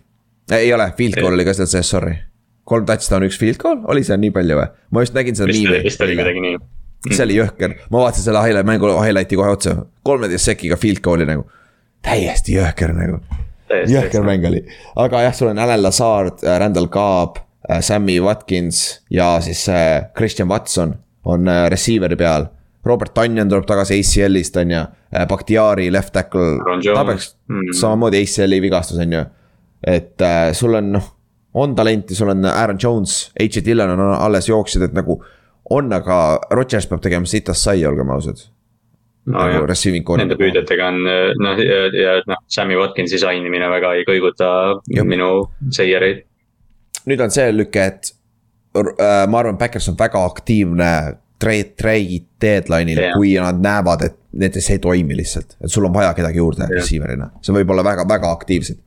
ei 0.52 0.72
ole, 0.74 0.92
field 0.96 1.20
goal 1.20 1.36
oli 1.36 1.44
ka 1.44 1.54
seal 1.54 1.68
sees, 1.70 1.90
sorry. 1.90 2.14
kolm 2.64 2.86
touchdown'i, 2.86 3.28
üks 3.30 3.38
field 3.40 3.60
goal, 3.60 3.82
oli 3.92 4.04
seal 4.06 4.20
nii 4.22 4.32
palju 4.34 4.58
või? 4.60 4.68
ma 4.90 5.04
just 5.04 5.16
nägin 5.16 5.36
seda 5.38 5.52
miimi. 5.52 5.82
vist 5.84 6.00
oli 6.04 6.16
midagi 6.18 6.44
nii. 6.46 6.60
see 7.10 7.26
oli 7.26 7.36
jõhker, 7.40 7.76
ma 7.90 8.06
vaatasin 8.06 8.28
selle 8.28 8.44
highlight, 8.46 8.68
mängu 8.68 8.94
highlight'i 8.96 9.38
kohe 9.40 9.52
otsa, 9.56 9.76
kolmeteist 10.06 10.52
sekiga 10.52 10.80
field 10.80 11.02
goal'i 11.04 11.28
nagu. 11.28 11.46
täiesti 12.06 12.56
jõhker 12.56 12.96
nagu. 12.96 13.20
jõhker 13.90 14.26
mäng 14.26 14.48
oli, 14.48 14.64
aga 15.04 15.26
jah, 15.26 15.36
sul 15.36 15.52
on 15.52 15.60
Alan 15.62 15.84
Lazard, 15.84 16.44
äh, 16.44 16.58
Randall 16.62 16.88
Cobb, 16.92 17.42
äh, 17.68 17.84
Sammy 17.84 18.18
Watkins 18.24 19.02
ja 19.12 19.36
siis 19.44 19.66
äh, 19.68 20.08
Christian 20.16 20.48
Watson 20.48 20.96
on 21.28 21.44
receiver'i 21.68 22.16
peal 22.16 22.48
Robert 22.84 23.14
Tanyan 23.14 23.48
tuleb 23.48 23.66
tagasi 23.68 24.00
ACL-ist, 24.00 24.56
on 24.56 24.70
ju. 24.70 24.84
Bakhtiari 25.28 25.90
left 25.92 26.12
tackle, 26.14 26.60
ta 26.84 27.04
peaks 27.04 27.34
mm. 27.50 27.72
samamoodi 27.76 28.22
ACL-i 28.22 28.60
vigastus, 28.62 29.00
on 29.02 29.12
ju. 29.12 29.24
et 29.86 30.20
äh, 30.22 30.52
sul 30.52 30.76
on 30.76 30.92
noh, 30.92 31.10
on 31.54 31.74
talenti, 31.76 32.14
sul 32.14 32.28
on 32.28 32.44
Aaron 32.44 32.78
Jones, 32.82 33.32
H. 33.40 33.64
Dillon 33.64 33.90
on 33.90 34.14
alles 34.14 34.48
jooksjad, 34.48 34.88
et 34.88 34.96
nagu. 34.96 35.20
on, 35.70 35.92
aga 35.92 36.40
Rodgers 36.50 36.88
peab 36.90 37.02
tegema 37.02 37.28
sitast 37.30 37.62
sai, 37.62 37.84
olgem 37.86 38.08
ausad. 38.10 38.40
no 39.30 39.44
nagu 39.44 40.16
nende 40.18 40.34
püüdjatega 40.40 40.86
on 40.88 41.02
noh 41.44 41.58
ja, 41.60 41.80
ja 41.94 42.14
noh, 42.26 42.38
Sammy 42.48 42.74
Watkinsi 42.74 43.18
sainimine 43.20 43.68
väga 43.68 43.92
ei 43.98 44.06
kõiguta 44.08 44.48
Juh. 44.88 45.04
minu 45.04 45.28
seiereid. 45.70 46.24
nüüd 47.06 47.20
on 47.20 47.30
see 47.30 47.52
lüke, 47.52 47.84
et 47.84 48.10
äh, 48.74 49.26
ma 49.28 49.42
arvan, 49.42 49.58
Backers 49.60 49.90
on 49.92 49.98
väga 50.00 50.24
aktiivne 50.24 50.90
trade, 51.40 51.74
trade 51.80 52.20
deadline'il 52.42 53.00
yeah., 53.00 53.16
kui 53.16 53.34
nad 53.40 53.58
näevad, 53.64 54.06
et 54.06 54.16
näiteks 54.40 54.70
ei 54.74 54.82
toimi 54.82 55.16
lihtsalt, 55.18 55.56
et 55.60 55.72
sul 55.72 55.88
on 55.88 55.94
vaja 55.94 56.12
kedagi 56.16 56.40
juurde 56.40 56.66
yeah. 56.66 56.76
receiver'ina, 56.78 57.30
see 57.44 57.56
võib 57.56 57.74
olla 57.74 57.84
väga, 57.86 58.06
väga 58.08 58.32
aktiivsed. 58.38 58.80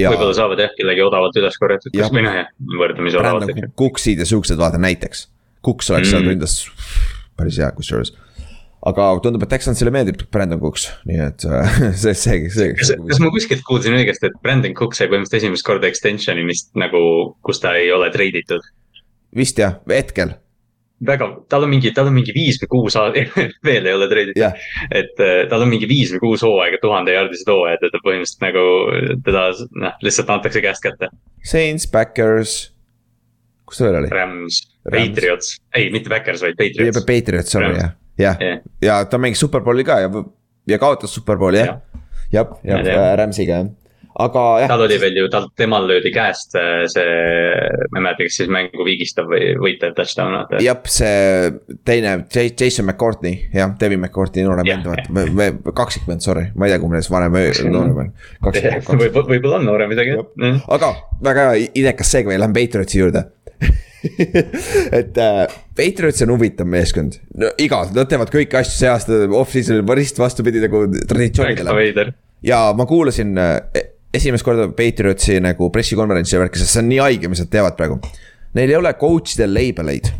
Ja... 0.00 0.10
võib-olla 0.10 0.34
saavad 0.34 0.62
jah 0.62 0.72
kellegi 0.74 1.02
odavalt 1.04 1.36
üles 1.38 1.56
korjatud, 1.60 1.94
kas 1.94 2.12
noh 2.14 2.36
jah, 2.40 2.50
võrdlemisi 2.80 3.20
odavalt. 3.20 3.64
Cooksid 3.78 4.22
ja 4.22 4.26
siuksed, 4.28 4.58
vaata 4.58 4.80
näiteks. 4.80 5.28
Cooks 5.64 5.90
oleks 5.92 6.08
mm. 6.08 6.12
seal 6.12 6.30
ründas 6.30 6.54
päris 7.38 7.58
hea 7.60 7.70
kusjuures 7.76 8.14
aga 8.84 9.06
tundub, 9.24 9.44
et 9.46 9.52
Texansile 9.54 9.92
meeldib 9.94 10.26
Brandon 10.32 10.60
Cooks, 10.60 10.86
nii 11.08 11.20
et 11.24 11.44
see, 12.02 12.12
see, 12.12 12.48
see. 12.52 12.72
kas, 12.76 12.92
kas 13.08 13.20
ma 13.22 13.32
kuskilt 13.32 13.64
kuulsin 13.66 13.96
õigesti, 13.96 14.28
et 14.28 14.40
Brandon 14.44 14.76
Cook 14.76 14.96
sai 14.96 15.08
põhimõtteliselt 15.08 15.40
esimest 15.40 15.66
korda 15.66 15.88
extension'i 15.88 16.44
vist 16.48 16.72
nagu, 16.80 17.00
kus 17.46 17.62
ta 17.64 17.74
ei 17.80 17.92
ole 17.94 18.10
treiditud? 18.14 18.64
vist 19.34 19.58
jah, 19.58 19.78
hetkel 19.90 20.36
väga, 21.06 21.28
tal 21.52 21.66
on 21.66 21.72
mingi, 21.72 21.92
tal 21.96 22.10
on 22.10 22.16
mingi 22.16 22.34
viis 22.36 22.58
või 22.62 22.70
kuus 22.74 22.96
veel 23.68 23.88
ei 23.88 23.96
ole 23.96 24.08
treiditud 24.10 24.40
yeah.. 24.40 24.54
et 24.90 25.20
äh, 25.22 25.44
tal 25.50 25.64
on 25.64 25.72
mingi 25.72 25.88
viis 25.90 26.12
või 26.14 26.22
kuus 26.26 26.44
hooaega, 26.46 26.80
tuhande 26.82 27.16
jaardised 27.16 27.50
hooajad, 27.50 27.86
et 27.86 27.94
ta 27.94 28.02
põhimõtteliselt 28.04 28.46
nagu 28.46 28.64
teda 29.26 29.44
noh, 29.84 29.98
lihtsalt 30.04 30.32
antakse 30.34 30.64
käest 30.64 30.84
kätte. 30.84 31.10
Saints, 31.44 31.86
Backers, 31.90 32.56
kus 33.68 33.80
ta 33.80 33.88
veel 33.88 34.00
oli? 34.02 34.12
Rams, 34.14 34.62
Patriots, 34.88 35.58
ei 35.76 35.90
mitte 35.94 36.12
Backers, 36.12 36.44
vaid 36.44 36.58
Patriots. 36.60 37.04
Patriots, 37.08 37.54
sorry 37.54 37.74
jah, 37.78 37.94
jah 38.18 38.40
yeah. 38.40 38.58
yeah., 38.58 38.66
ja 38.82 39.00
ta 39.10 39.20
mängis 39.20 39.42
superbowli 39.44 39.86
ka 39.86 40.00
ja, 40.04 40.26
ja 40.70 40.80
kaotas 40.82 41.14
superbowli 41.16 41.62
jah 41.62 41.80
ja., 42.32 42.44
jah, 42.64 42.84
jah, 42.84 43.16
Ramsiga 43.20 43.62
jah 43.62 43.72
aga 44.14 44.42
jah. 44.62 44.70
tal 44.70 44.84
oli 44.84 44.98
veel 45.02 45.18
ju, 45.18 45.28
tal, 45.32 45.48
temal 45.58 45.86
löödi 45.88 46.12
käest 46.14 46.54
äh, 46.58 46.84
see, 46.90 47.04
ma 47.90 47.98
ei 47.98 48.04
mäleta, 48.04 48.26
kes 48.26 48.38
siis 48.40 48.50
mängu 48.52 48.86
viigistav 48.86 49.26
või 49.30 49.54
võitev 49.58 49.94
touchdown 49.96 50.60
jah, 50.62 50.80
see 50.90 51.74
teine, 51.86 52.16
Jason 52.30 52.86
McCourtney, 52.86 53.48
jah, 53.54 53.72
Devin 53.80 54.02
McCourtney 54.02 54.46
noorem 54.46 54.70
vend, 54.70 54.90
vaata, 54.90 55.74
kaksikvend, 55.82 56.22
sorry, 56.24 56.46
ma 56.54 56.68
ei 56.68 56.74
tea, 56.74 56.82
kumb 56.82 56.94
nendest 56.94 57.10
vanem 57.14 57.34
või 57.34 57.50
noorem 57.74 58.02
on. 58.04 58.12
võib, 59.02 59.18
võib-olla 59.18 59.58
on 59.58 59.66
noorem 59.70 59.90
midagi. 59.90 60.18
aga 60.78 60.92
väga 61.24 61.48
idekas 61.72 62.14
segue, 62.14 62.38
lähme 62.38 62.54
Patriotsi 62.54 63.02
juurde 63.02 63.26
et 64.98 65.18
äh, 65.18 65.46
Patriots 65.76 66.22
on 66.22 66.34
huvitav 66.34 66.68
meeskond 66.68 67.16
no,, 67.40 67.50
iga, 67.60 67.80
nad 67.94 68.10
teevad 68.10 68.30
kõiki 68.32 68.58
asju 68.60 68.76
see 68.76 68.90
aasta 68.90 69.20
off-season'il 69.30 69.96
risti 69.96 70.22
vastupidi 70.22 70.60
nagu 70.64 70.84
traditsioonidele. 71.08 72.12
ja 72.44 72.66
ma 72.76 72.86
kuulasin 72.90 73.32
äh, 73.40 73.56
esimest 74.14 74.46
korda 74.46 74.68
Patriotsi 74.76 75.38
nagu 75.42 75.70
pressikonverentsi 75.74 76.38
värki, 76.38 76.60
sest 76.60 76.76
see 76.76 76.82
on 76.84 76.90
nii 76.92 77.00
haige, 77.02 77.30
mis 77.30 77.42
nad 77.42 77.50
teevad 77.52 77.76
praegu. 77.78 77.98
Neil 78.54 78.70
ei 78.70 78.78
ole 78.78 78.92
coach 78.98 79.34
idel 79.36 79.54
label 79.54 79.94
eid. 79.94 80.10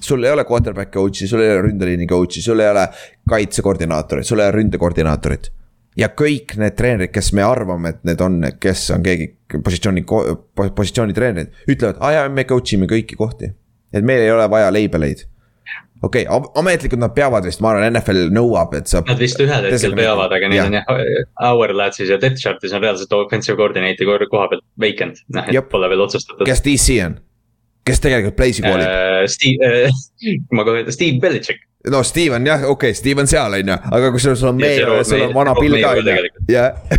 sul 0.00 0.24
ei 0.24 0.32
ole 0.32 0.44
quarterback 0.48 0.90
coach'i, 0.94 1.26
sul 1.28 1.42
ei 1.44 1.50
ole 1.52 1.66
ründeliini 1.66 2.06
coach'i, 2.08 2.40
sul 2.42 2.60
ei 2.60 2.70
ole 2.70 2.86
kaitsekoordinaatorit, 3.28 4.26
sul 4.26 4.40
ei 4.40 4.48
ole 4.48 4.56
ründekoordinaatorit. 4.56 5.50
ja 5.96 6.08
kõik 6.08 6.56
need 6.56 6.76
treenerid, 6.76 7.12
kes 7.12 7.32
me 7.36 7.42
arvame, 7.44 7.90
et 7.92 8.04
need 8.08 8.20
on, 8.24 8.38
kes 8.60 8.86
on 8.96 9.02
keegi 9.04 9.26
positsiooni, 9.64 10.04
positsioonitreenerid, 10.74 11.52
ütlevad, 11.68 12.00
aa 12.00 12.12
jaa, 12.16 12.30
me 12.32 12.46
coach 12.48 12.72
ime 12.72 12.88
kõiki 12.88 13.18
kohti. 13.20 13.52
et 13.92 14.04
meil 14.04 14.24
ei 14.24 14.32
ole 14.32 14.48
vaja 14.50 14.72
label 14.72 15.10
eid 15.10 15.26
okei 16.02 16.26
okay,, 16.28 16.52
ametlikult 16.60 17.00
nad 17.00 17.14
peavad 17.16 17.46
vist, 17.46 17.62
ma 17.64 17.72
arvan, 17.72 17.88
NFL 17.92 18.30
nõuab, 18.34 18.76
et 18.78 18.90
sa. 18.90 19.02
Nad 19.06 19.20
vist 19.22 19.40
ühel 19.42 19.68
hetkel 19.70 19.96
peavad, 19.98 20.34
aga 20.34 20.52
neil 20.52 20.64
on 20.66 20.78
jah, 20.78 20.94
Hourglassis 21.42 22.12
ja 22.12 22.20
Death 22.22 22.40
Chart'is 22.42 22.74
on 22.76 22.84
reaalselt 22.84 23.14
offensive 23.18 23.58
coordinate'i 23.60 24.08
koha 24.08 24.48
pealt 24.50 24.64
vacant, 24.82 25.22
noh, 25.36 25.50
et 25.50 25.70
pole 25.72 25.92
veel 25.92 26.06
otsustatud. 26.06 26.46
kes 26.48 26.64
DC 26.66 26.98
on? 27.06 27.20
Kes 27.86 28.02
tegelikult 28.02 28.38
play'si 28.38 28.64
koolib 28.64 28.86
uh,? 28.86 29.26
Steve 29.30 29.68
uh,, 29.68 30.00
ma 30.56 30.66
kohe 30.66 30.84
ütlen, 30.84 30.94
Steve 30.94 31.20
Belichik 31.22 31.60
no 31.90 32.02
Steve 32.02 32.36
on 32.36 32.46
jah, 32.46 32.62
okei 32.62 32.70
okay,, 32.70 32.94
Steve 32.94 33.20
on 33.20 33.26
seal, 33.26 33.56
on 33.58 33.70
ju, 33.72 33.76
aga 33.96 34.10
kusjuures 34.14 34.40
sul 34.40 34.50
on 34.52 34.60
ja 34.62 35.04
sul 35.04 35.24
on 35.26 35.34
vana 35.34 35.54
Bill 35.58 35.78
ka, 35.82 35.90
on 35.98 36.10
ju, 36.10 36.16
jah. 36.52 36.68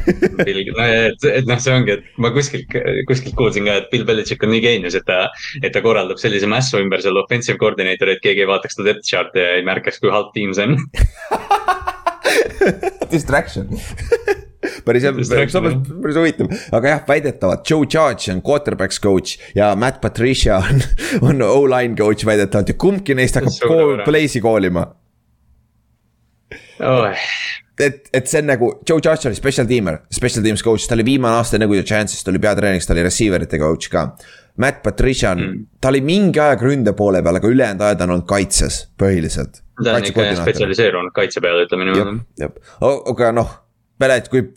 et, 0.44 1.28
et 1.30 1.46
noh, 1.48 1.62
see 1.64 1.76
ongi, 1.76 1.96
et 1.96 2.20
ma 2.24 2.34
kuskilt, 2.36 2.76
kuskilt 3.08 3.38
kuulsin 3.40 3.70
ka, 3.70 3.78
et 3.80 3.88
Bill 3.94 4.06
Belichik 4.08 4.44
on 4.44 4.52
nii 4.54 4.64
geenius, 4.66 4.98
et 5.00 5.08
ta, 5.08 5.20
et 5.62 5.72
ta 5.76 5.84
korraldab 5.86 6.20
sellise 6.22 6.50
mässu 6.52 6.82
ümber 6.84 7.04
seal 7.06 7.22
offensive 7.22 7.58
coordinator'i, 7.62 8.18
et 8.18 8.26
keegi 8.26 8.44
ei 8.44 8.52
vaataks 8.52 8.80
ta 8.80 8.88
depth 8.90 9.08
chart'i 9.08 9.44
ja 9.44 9.56
ei 9.60 9.68
märkaks, 9.68 10.02
kui 10.04 10.12
halb 10.14 10.34
tiim 10.36 10.52
see 10.58 10.68
on. 10.68 10.80
Distraction 13.14 13.68
päris, 14.86 15.06
päris, 15.30 15.56
päris 15.60 16.20
huvitav, 16.20 16.52
aga 16.72 16.96
jah, 16.96 17.06
väidetavalt 17.08 17.70
Joe 17.70 17.88
Judge 17.88 18.34
on 18.34 18.42
quarterback's 18.46 19.02
coach 19.04 19.40
ja 19.56 19.74
Matt 19.80 20.02
Patricia 20.02 20.58
on, 20.58 20.84
on 21.30 21.48
O-line 21.48 21.96
coach 22.00 22.26
väidetavalt 22.26 22.74
ja 22.74 22.78
kumbki 22.80 23.16
neist 23.18 23.40
hakkab 23.40 23.58
kool, 23.68 24.04
play'si 24.08 24.44
koolima 24.44 24.88
oh.. 26.84 27.26
et, 27.80 28.10
et 28.14 28.30
see 28.30 28.42
on 28.44 28.50
nagu, 28.52 28.70
Joe 28.90 29.02
Judge 29.04 29.30
oli 29.30 29.38
special 29.38 29.68
teamer, 29.70 30.04
special 30.14 30.46
teams 30.46 30.64
coach, 30.66 30.88
ta 30.88 30.98
oli 30.98 31.06
viimane 31.08 31.40
aasta 31.40 31.58
enne 31.58 31.70
kui 31.72 31.82
ta 31.82 31.88
Chance'ist 31.94 32.30
oli 32.32 32.42
peatreeneriks, 32.44 32.88
ta 32.90 32.96
oli 32.96 33.06
receiver 33.06 33.46
ite 33.46 33.60
coach 33.62 33.92
ka. 33.94 34.08
Matt 34.62 34.84
Patricia 34.86 35.32
on 35.34 35.40
mm., 35.42 35.66
ta 35.82 35.90
oli 35.90 36.04
mingi 36.06 36.42
aeg 36.42 36.62
ründe 36.62 36.94
poole 36.98 37.24
peal, 37.26 37.40
aga 37.40 37.50
ülejäänud 37.50 37.82
ajad 37.88 38.06
on 38.06 38.16
olnud 38.18 38.30
kaitses 38.30 38.84
põhiliselt. 39.02 39.64
ta 39.82 39.98
on 39.98 40.06
ikka 40.06 40.30
spetsialiseerunud 40.44 41.16
kaitse 41.16 41.42
peale, 41.42 41.66
ütleme 41.66 41.90
niimoodi. 41.90 42.52
aga 42.84 43.34
noh 43.34 43.63
pered, 44.02 44.32
kui 44.32 44.48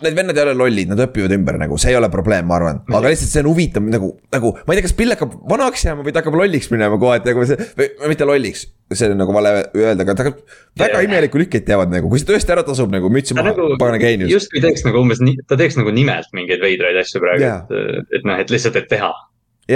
Need 0.00 0.16
vennad 0.16 0.36
ei 0.38 0.42
ole 0.46 0.54
lollid, 0.56 0.88
nad 0.88 1.00
õpivad 1.04 1.32
ümber 1.36 1.58
nagu, 1.60 1.76
see 1.80 1.90
ei 1.92 1.98
ole 1.98 2.08
probleem, 2.12 2.46
ma 2.48 2.56
arvan, 2.56 2.78
aga 2.96 3.10
lihtsalt 3.12 3.28
see 3.28 3.42
on 3.42 3.48
huvitav 3.50 3.84
nagu, 3.84 4.08
nagu 4.32 4.52
ma 4.56 4.72
ei 4.72 4.78
tea, 4.78 4.84
kas 4.86 4.94
Pill 4.96 5.12
hakkab 5.12 5.34
vanaks 5.50 5.84
jääma 5.84 6.04
või 6.04 6.14
ta 6.14 6.22
hakkab 6.22 6.38
lolliks 6.40 6.70
minema 6.72 6.96
kohati 7.00 7.30
nagu 7.30 7.44
see, 7.48 7.66
või 7.76 8.10
mitte 8.12 8.28
lolliks. 8.28 8.64
see 8.92 9.10
on 9.12 9.20
nagu 9.20 9.36
vale 9.36 9.52
öelda, 9.76 10.06
aga 10.06 10.16
ta 10.16 10.26
hakkab 10.26 10.56
väga 10.80 11.04
imelikku 11.06 11.40
lükkeid 11.42 11.68
teevad 11.68 11.92
nagu, 11.92 12.08
kui 12.12 12.22
see 12.22 12.28
tõesti 12.28 12.56
ära 12.56 12.64
tasub 12.66 12.92
nagu 12.92 13.12
mütsi 13.12 13.36
maha 13.36 13.52
nagu,, 13.52 13.68
pagana 13.80 14.00
geenius. 14.00 14.32
justkui 14.32 14.64
teeks 14.64 14.84
nagu 14.88 15.04
umbes, 15.04 15.20
ta 15.44 15.60
teeks 15.60 15.76
nagu 15.76 15.92
nimelt 15.94 16.32
mingeid 16.36 16.64
veidraid 16.64 17.00
asju 17.04 17.22
praegu 17.22 17.46
et, 17.76 18.12
et 18.16 18.28
noh, 18.28 18.40
et 18.40 18.52
lihtsalt, 18.56 18.80
et 18.80 18.88
teha. 18.96 19.12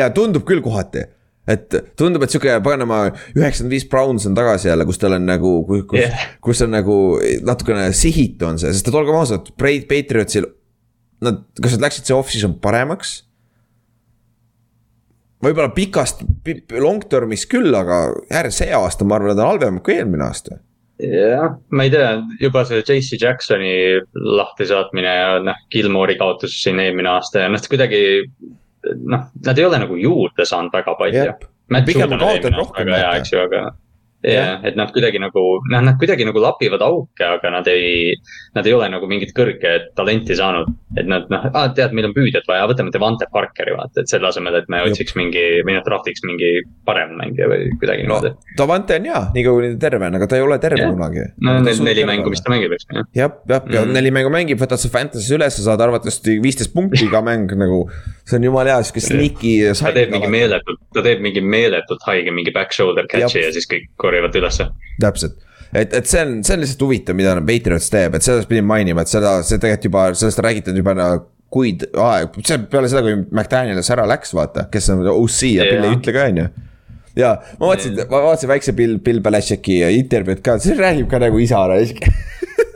ja 0.01 0.09
tundub 0.17 0.49
küll 0.49 0.65
kohati 0.65 1.05
et 1.51 1.79
tundub, 1.99 2.25
et 2.25 2.33
sihuke 2.33 2.57
paganama 2.65 3.01
üheksakümmend 3.35 3.75
viis 3.75 3.87
Browns 3.91 4.29
on 4.29 4.37
tagasi 4.39 4.71
jälle, 4.71 4.87
kus 4.89 5.01
tal 5.03 5.17
on 5.17 5.27
nagu, 5.29 5.55
kus 5.69 5.99
yeah., 5.99 6.29
kus 6.45 6.63
on 6.67 6.73
nagu 6.75 6.97
natukene 7.47 7.91
sihitu 7.97 8.49
on 8.49 8.61
see, 8.61 8.73
sest 8.75 8.91
et 8.91 9.01
olgem 9.01 9.19
ausad, 9.19 9.53
Patriotsil. 9.61 10.49
Nad, 11.21 11.43
kas 11.61 11.75
nad 11.77 11.85
läksid 11.85 12.09
see 12.09 12.17
off-season 12.17 12.57
paremaks? 12.63 13.21
võib-olla 15.41 15.73
pikast, 15.73 16.19
long 16.77 17.05
term'is 17.09 17.47
küll, 17.49 17.73
aga 17.73 18.11
järg 18.29 18.53
see 18.53 18.75
aasta, 18.77 19.07
ma 19.09 19.17
arvan, 19.17 19.33
nad 19.33 19.41
on 19.41 19.55
halvemad 19.55 19.85
kui 19.85 19.97
eelmine 19.97 20.27
aasta 20.27 20.59
jah, 21.01 21.55
ma 21.73 21.87
ei 21.87 21.93
tea, 21.93 22.11
juba 22.41 22.63
see 22.69 22.83
JC 22.83 23.19
Jacksoni 23.21 23.73
lahtisaatmine 24.15 25.13
ja 25.15 25.39
noh, 25.45 25.61
Gilmore'i 25.73 26.19
kaotus 26.21 26.57
siin 26.63 26.81
eelmine 26.83 27.11
aasta 27.15 27.45
ja 27.45 27.53
noh, 27.53 27.63
kuidagi 27.73 28.03
noh, 28.85 29.28
nad 29.47 29.59
ei 29.59 29.64
ole 29.68 29.78
nagu 29.85 29.97
juurde 30.01 30.47
saanud 30.49 30.72
väga 30.72 30.97
palju. 30.99 31.28
pigem 31.87 32.11
kaotavad 32.18 32.59
rohkem. 32.59 32.89
eks 33.18 33.33
ju, 33.33 33.39
aga. 33.45 33.70
jah, 34.20 34.61
et 34.68 34.76
nad 34.76 34.91
kuidagi 34.93 35.16
nagu, 35.16 35.41
noh, 35.72 35.81
nad 35.81 35.97
kuidagi 35.97 36.26
nagu 36.28 36.37
lapivad 36.45 36.83
auke, 36.85 37.24
aga 37.24 37.51
nad 37.55 37.68
ei, 37.72 38.12
nad 38.53 38.66
ei 38.68 38.74
ole 38.76 38.91
nagu 38.93 39.07
mingit 39.09 39.31
kõrget 39.33 39.95
talenti 39.97 40.37
saanud. 40.37 40.68
et 40.99 41.07
nad 41.09 41.24
noh 41.33 41.47
tead, 41.72 41.95
meil 41.97 42.09
on 42.11 42.12
püüdjat 42.12 42.45
vaja, 42.51 42.66
võtame 42.68 42.93
Devante 42.93 43.24
Parkeri 43.33 43.72
vaata, 43.72 44.03
et 44.03 44.11
selle 44.12 44.28
asemel, 44.28 44.59
et 44.59 44.68
me 44.68 44.83
otsiks 44.85 45.14
mingi 45.16 45.62
või 45.64 45.78
noh, 45.78 45.85
draftiks 45.87 46.20
mingi 46.26 46.51
parem 46.85 47.14
mängija 47.16 47.49
või 47.49 47.70
kuidagi 47.81 48.05
no 48.05 48.18
niimoodi. 48.18 48.35
Davante 48.59 48.99
on 49.01 49.09
hea, 49.09 49.22
nii 49.37 49.45
kaua 49.47 49.61
kui 49.62 49.70
ta 49.72 49.81
terve 49.87 50.11
on, 50.11 50.18
aga 50.20 50.28
ta 50.28 50.37
ei 50.37 50.45
ole 50.45 50.59
terve 50.66 50.83
Jah. 50.83 50.93
kunagi. 50.93 51.24
no 51.47 51.57
need 51.64 51.81
neli 51.89 52.05
mängu, 52.12 52.35
mis 52.35 52.45
ta 52.45 52.53
mängib, 52.53 52.74
eks 52.76 52.91
ju. 52.91 53.07
jah, 53.22 53.33
jah, 53.49 53.62
ja 53.72 53.87
Mhm. 53.87 53.93
neli 53.97 54.11
mängu 54.18 54.35
mängib, 54.37 54.61
võtad 54.61 54.83
sa 54.83 54.93
Fantasy's 54.93 55.33
üles, 55.33 55.57
sa 55.57 55.70
saad 55.70 55.81
arvatavasti 55.81 56.37
viisteist 56.45 56.74
punkti 56.74 57.07
iga 57.07 57.22
mäng 57.24 57.49
nagu. 57.57 57.87
See 58.31 58.41
on 58.41 58.49
jumala 58.49 58.76
hea, 58.76 58.87
sihuke 58.89 59.05
sneaky. 59.05 59.53
ta 59.81 59.93
teeb 59.97 60.14
mingi. 60.14 60.31
meeletult, 60.33 60.81
ta 60.95 61.05
teeb 61.07 61.22
mingi 61.24 61.43
meeletult 61.45 62.07
haige 62.09 62.35
mingi 62.35 62.55
back 62.55 62.74
shoulder 62.76 63.09
catch'i 63.11 63.45
ja 63.45 63.53
siis 63.55 63.68
kõik 63.70 63.91
korjavad 64.01 64.37
ülesse. 64.41 64.70
täpselt, 65.03 65.37
et, 65.72 65.93
et 65.93 66.07
see 66.07 66.22
on, 66.24 66.39
see 66.47 66.57
on 66.57 66.64
lihtsalt 66.64 66.87
huvitav, 66.87 67.18
mida 67.18 67.35
Patriots 67.41 67.91
teeb, 67.93 68.16
et 68.16 68.26
sellest 68.26 68.51
pidin 68.51 68.66
mainima, 68.68 69.05
et 69.05 69.12
seda, 69.12 69.41
see 69.43 69.59
tegelikult 69.59 69.91
juba, 69.91 70.07
sellest 70.22 70.43
on 70.43 70.49
räägitud 70.49 70.83
juba 70.83 70.97
nagu 70.99 71.28
kuid 71.51 71.83
aeg, 71.99 72.37
see 72.47 72.61
peale 72.70 72.91
seda, 72.91 73.03
kui 73.03 73.16
McDaniels 73.24 73.91
ära 73.91 74.07
läks, 74.09 74.35
vaata, 74.39 74.68
kes 74.70 74.93
on 74.95 75.03
OC 75.11 75.41
ja 75.51 75.66
Bill 75.66 75.89
ei 75.89 75.97
ütle 75.99 76.14
ka, 76.14 76.26
on 76.31 76.45
ju. 76.45 76.51
Ja 77.19 77.35
ma 77.59 77.71
vaatasin, 77.71 77.97
ma 78.11 78.23
vaatasin 78.29 78.51
väikse 78.51 78.75
Bill, 78.77 78.99
Bill 79.05 79.23
Belichicki 79.25 79.81
intervjuud 79.99 80.43
ka, 80.45 80.59
see 80.63 80.77
räägib 80.79 81.11
ka 81.11 81.21
nagu 81.23 81.41
isa 81.43 81.63
raisk. 81.71 82.05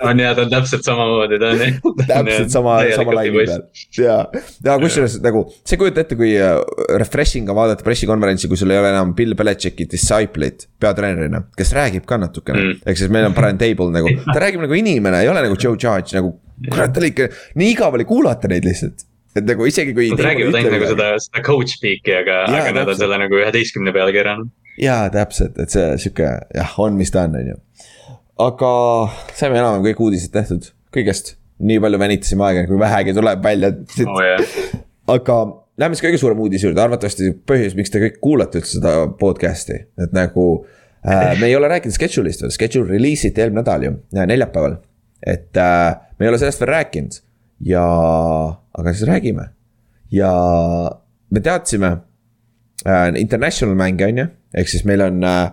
on 0.05 0.21
ja 0.21 0.35
ta 0.37 0.45
on 0.45 0.51
täpselt 0.53 0.85
samamoodi, 0.87 1.39
ta 1.41 1.53
on. 1.55 1.63
täpselt 2.11 2.53
sama, 2.53 2.77
sama 2.97 3.15
laivi 3.21 3.45
peal. 3.47 3.65
ja, 3.99 4.19
ja 4.67 4.77
kusjuures 4.83 5.17
nagu 5.25 5.45
see 5.63 5.79
kujuta 5.81 6.05
ette, 6.05 6.19
kui 6.19 6.35
äh, 6.37 6.59
refreshing 7.01 7.49
on 7.51 7.59
vaadata 7.59 7.87
pressikonverentsi, 7.87 8.51
kui 8.51 8.61
sul 8.61 8.75
ei 8.75 8.83
ole 8.83 8.93
enam 8.95 9.15
Bill 9.17 9.37
Belichicki 9.39 9.89
disciple'it 9.95 10.69
peatreenerina, 10.83 11.45
kes 11.57 11.75
räägib 11.77 12.09
ka 12.09 12.21
natukene 12.21 12.61
mm. 12.61 12.85
Ehk 12.85 13.01
siis 13.01 13.13
meil 13.13 13.29
on 13.31 13.37
parem 13.37 13.61
table 13.61 13.91
nagu, 13.95 14.13
ta 14.27 14.39
räägib 14.43 14.65
nagu 14.67 14.79
inimene, 14.79 15.23
ei 15.25 15.33
ole 15.33 15.47
nagu 15.47 15.59
Joe 15.59 15.79
Judge 15.79 16.17
nagu, 16.19 16.35
kurat, 16.69 16.95
tal 16.95 17.09
ikka 17.09 17.31
nii 17.61 17.75
igav 17.77 17.97
oli 17.97 18.07
kuulata 18.09 18.51
neid 18.51 18.67
lihtsalt. 18.67 19.07
Et 19.35 19.47
nagu 19.49 19.67
isegi 19.69 19.95
kui. 19.97 20.11
Nad 20.15 20.25
räägivad 20.27 20.59
ainult 20.59 20.77
nagu 20.77 20.91
seda, 20.93 21.09
seda 21.27 21.43
coach 21.47 21.79
speak'i, 21.79 22.15
aga, 22.21 22.45
aga 22.51 22.75
nad 22.79 22.93
on 22.93 23.01
selle 23.01 23.19
nagu 23.25 23.41
üheteistkümne 23.41 23.95
peale 23.97 24.15
keeranud. 24.15 24.53
jaa, 24.81 25.09
täpselt, 25.15 25.59
et 25.63 25.75
see 25.75 25.91
sihuke 26.03 26.29
jah, 26.55 26.77
on, 26.83 26.97
mis 26.99 27.13
ta 27.15 27.27
on, 27.29 27.37
on 27.41 27.53
ju. 27.53 27.59
aga 28.43 28.71
saime 29.33 29.61
enam-vähem 29.61 29.91
kõik 29.91 30.07
uudised 30.09 30.35
tehtud, 30.35 30.71
kõigest. 30.95 31.37
nii 31.65 31.79
palju 31.83 32.01
venitasime 32.03 32.49
aega, 32.49 32.65
kui 32.71 32.81
vähegi 32.81 33.15
tuleb 33.17 33.45
välja. 33.45 33.75
oo 34.07 34.25
jah, 34.27 34.57
aga 35.15 35.43
lähme 35.81 35.97
siis 35.97 36.07
kõige 36.07 36.23
suurema 36.23 36.47
uudise 36.47 36.69
juurde, 36.69 36.83
arvatavasti 36.83 37.35
põhjus, 37.49 37.77
miks 37.79 37.93
te 37.93 38.03
kõik 38.03 38.19
kuulate 38.23 38.61
üldse 38.61 38.79
seda 38.79 38.97
podcast'i, 39.21 39.85
et 40.01 40.17
nagu 40.17 40.49
äh,. 41.03 41.35
me 41.41 41.51
ei 41.51 41.57
ole 41.59 41.71
rääkinud 41.71 41.97
schedule'ist 41.97 42.45
veel, 42.45 42.55
schedule 42.55 42.91
release 42.91 43.31
iti 43.31 43.43
eelmine 43.43 43.63
nädal 43.63 43.87
ju, 43.87 43.95
neljapäeval. 44.19 44.79
et 45.27 45.57
äh, 45.59 45.95
me 46.19 46.27
ei 46.27 46.33
ole 46.33 46.43
sellest 46.43 46.63
veel 46.63 46.75
rääkinud 46.75 47.23
ja, 47.71 47.87
aga 48.79 48.93
siis 48.93 49.09
räägime. 49.09 49.49
ja 50.11 50.31
me 51.31 51.41
teadsime 51.41 51.97
äh, 52.87 53.09
international 53.17 53.75
mänge 53.75 54.07
on 54.07 54.19
ju, 54.19 54.27
ehk 54.55 54.69
siis 54.69 54.85
meil 54.85 55.03
on 55.03 55.25
äh, 55.25 55.51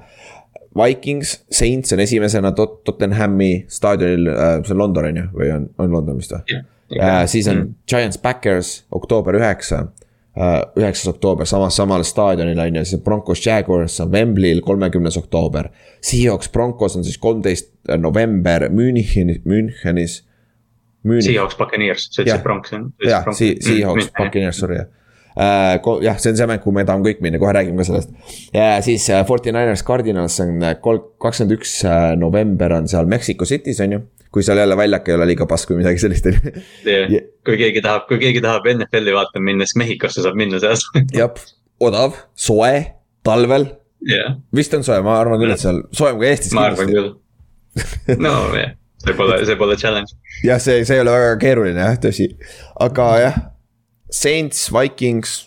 Vikings, 0.78 1.42
Saints 1.52 1.94
on 1.94 2.00
esimesena 2.00 2.52
Tot-, 2.56 2.84
Tottenhami 2.84 3.66
staadionil 3.68 4.28
äh,, 4.28 4.54
see 4.66 4.76
on 4.76 4.84
London 4.84 5.10
on 5.10 5.18
ju, 5.18 5.26
või 5.40 5.50
on, 5.56 5.66
on 5.78 5.92
London 5.92 6.22
vist 6.22 6.36
või? 6.36 6.62
Äh, 7.00 7.26
siis 7.32 7.48
on 7.48 7.58
mm. 7.58 7.74
Giants 7.88 8.20
Backers 8.22 8.72
oktoober 8.92 9.40
üheksa, 9.40 9.86
üheksas 10.80 11.08
oktoober 11.12 11.48
samas, 11.48 11.76
samal 11.76 12.04
staadionil 12.08 12.60
on 12.60 12.82
ju, 12.82 12.86
siis 12.88 13.04
Broncos 13.04 13.46
Jaguars 13.46 14.00
on 14.04 14.12
Wembley'l 14.12 14.62
kolmekümnes 14.64 15.18
oktoober. 15.20 15.70
Seahawks 16.04 16.52
Broncos 16.52 16.96
on 17.00 17.04
siis 17.08 17.18
kolmteist 17.20 17.72
november 17.98 18.70
Münchenis, 18.70 19.42
Münchenis. 19.48 20.22
Seahawks 21.02 21.58
Buccaneers, 21.58 22.08
sa 22.14 22.22
ütlesid 22.24 22.44
Bronx 22.46 22.74
jah? 22.74 22.88
jah, 23.02 23.30
Seahawks, 23.34 24.12
Buccaneers, 24.18 24.60
sorry 24.62 24.78
jah. 24.78 24.90
jah, 26.04 26.18
see 26.22 26.30
on 26.30 26.38
see 26.38 26.48
mäng, 26.50 26.62
kuhu 26.62 26.76
me 26.76 26.86
tahame 26.86 27.08
kõik 27.08 27.22
minna, 27.26 27.40
kohe 27.42 27.54
räägime 27.58 27.82
ka 27.82 27.88
sellest. 27.88 28.12
ja 28.54 28.74
siis 28.86 29.08
äh, 29.10 29.24
Forty 29.28 29.54
Niners 29.54 29.84
Cardinals 29.88 30.38
on 30.44 30.58
äh, 30.62 30.76
kol-, 30.84 31.02
kakskümmend 31.24 31.56
üks 31.58 31.80
äh, 31.88 32.12
november 32.20 32.76
on 32.78 32.90
seal 32.92 33.10
Mexico 33.10 33.48
City's 33.50 33.82
on 33.86 33.98
ju. 33.98 34.02
kui 34.32 34.46
seal 34.46 34.62
jälle 34.62 34.78
väljak 34.78 35.10
ei 35.10 35.18
ole 35.18 35.28
liiga 35.32 35.48
pask 35.50 35.72
või 35.74 35.82
midagi 35.82 36.04
sellist 36.04 36.30
on 36.30 36.38
ju. 36.38 37.22
Kui 37.48 37.58
keegi 37.60 37.82
tahab, 37.84 38.06
kui 38.12 38.22
keegi 38.22 38.44
tahab 38.44 38.68
NFL-i 38.76 39.16
vaatama 39.16 39.50
minna, 39.50 39.68
siis 39.68 39.80
Mehhikosse 39.82 40.24
saab 40.24 40.38
minna 40.40 40.62
sealt. 40.62 40.86
jah, 41.18 41.34
odav, 41.82 42.20
soe, 42.38 42.76
talvel, 43.26 43.72
jah, 44.08 44.38
vist 44.56 44.78
on 44.78 44.86
soe, 44.86 45.02
ma 45.06 45.18
arvan 45.24 45.42
küll, 45.42 45.56
et 45.56 45.64
seal 45.64 45.82
soojem 45.96 46.22
kui 46.22 46.30
Eestis 46.30 46.54
ma 46.56 46.70
arvan. 46.70 46.94
küll. 46.94 47.10
no 48.20 48.36
jah, 48.60 48.76
see 49.02 49.16
pole, 49.18 49.40
see 49.46 49.58
pole 49.60 49.78
challenge. 49.78 50.18
jah, 50.46 50.60
see, 50.62 50.84
see 50.88 50.98
ei 50.98 51.06
ole 51.06 51.16
väga 51.16 51.40
keeruline 51.42 51.88
jah, 51.88 51.98
tõsi, 52.02 52.30
aga 52.82 53.08
jah. 53.22 53.40
Saints, 54.12 54.66
Vikings, 54.76 55.38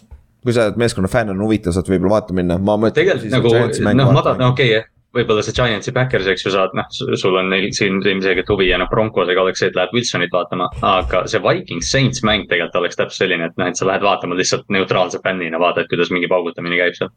kui 0.40 0.54
sa 0.56 0.70
oled 0.70 0.78
meeskonna 0.80 1.08
fänn, 1.12 1.34
on 1.34 1.42
huvitav, 1.44 1.74
saad 1.76 1.88
võib-olla 1.90 2.18
vaatama 2.18 2.40
minna, 2.40 2.56
ma 2.56 2.78
mõtlen. 2.80 2.96
tegelikult 2.96 3.34
nagu 3.34 4.00
noh, 4.00 4.12
ma 4.16 4.22
tahan, 4.24 4.44
okei 4.48 4.70
okay,, 4.72 4.86
võib-olla 5.14 5.44
see 5.44 5.54
Giantsi 5.56 5.92
Backers, 5.94 6.30
eks 6.32 6.46
ju 6.46 6.52
saad, 6.54 6.72
noh, 6.76 6.88
sul 6.90 7.36
on 7.38 7.52
neil 7.52 7.68
siin 7.76 8.00
ilmselgelt 8.00 8.48
huvi 8.50 8.70
ja 8.70 8.80
noh, 8.80 8.88
Broncosega 8.90 9.44
oleks 9.44 9.62
see, 9.62 9.70
et 9.70 9.78
lähed 9.78 9.92
Wilsonit 9.94 10.32
vaatama. 10.32 10.70
aga 10.80 11.24
see 11.30 11.42
Vikings 11.44 11.92
Saints 11.92 12.24
mäng 12.26 12.48
tegelikult 12.50 12.80
oleks 12.80 12.98
täpselt 13.00 13.26
selline, 13.26 13.52
et 13.52 13.60
noh, 13.60 13.68
et 13.68 13.78
sa 13.78 13.88
lähed 13.88 14.04
vaatama 14.04 14.38
lihtsalt 14.40 14.66
neutraalse 14.74 15.20
fännina, 15.24 15.60
vaatad, 15.60 15.88
kuidas 15.92 16.12
mingi 16.14 16.30
paugutamine 16.32 16.80
käib 16.80 16.96
seal. 16.98 17.12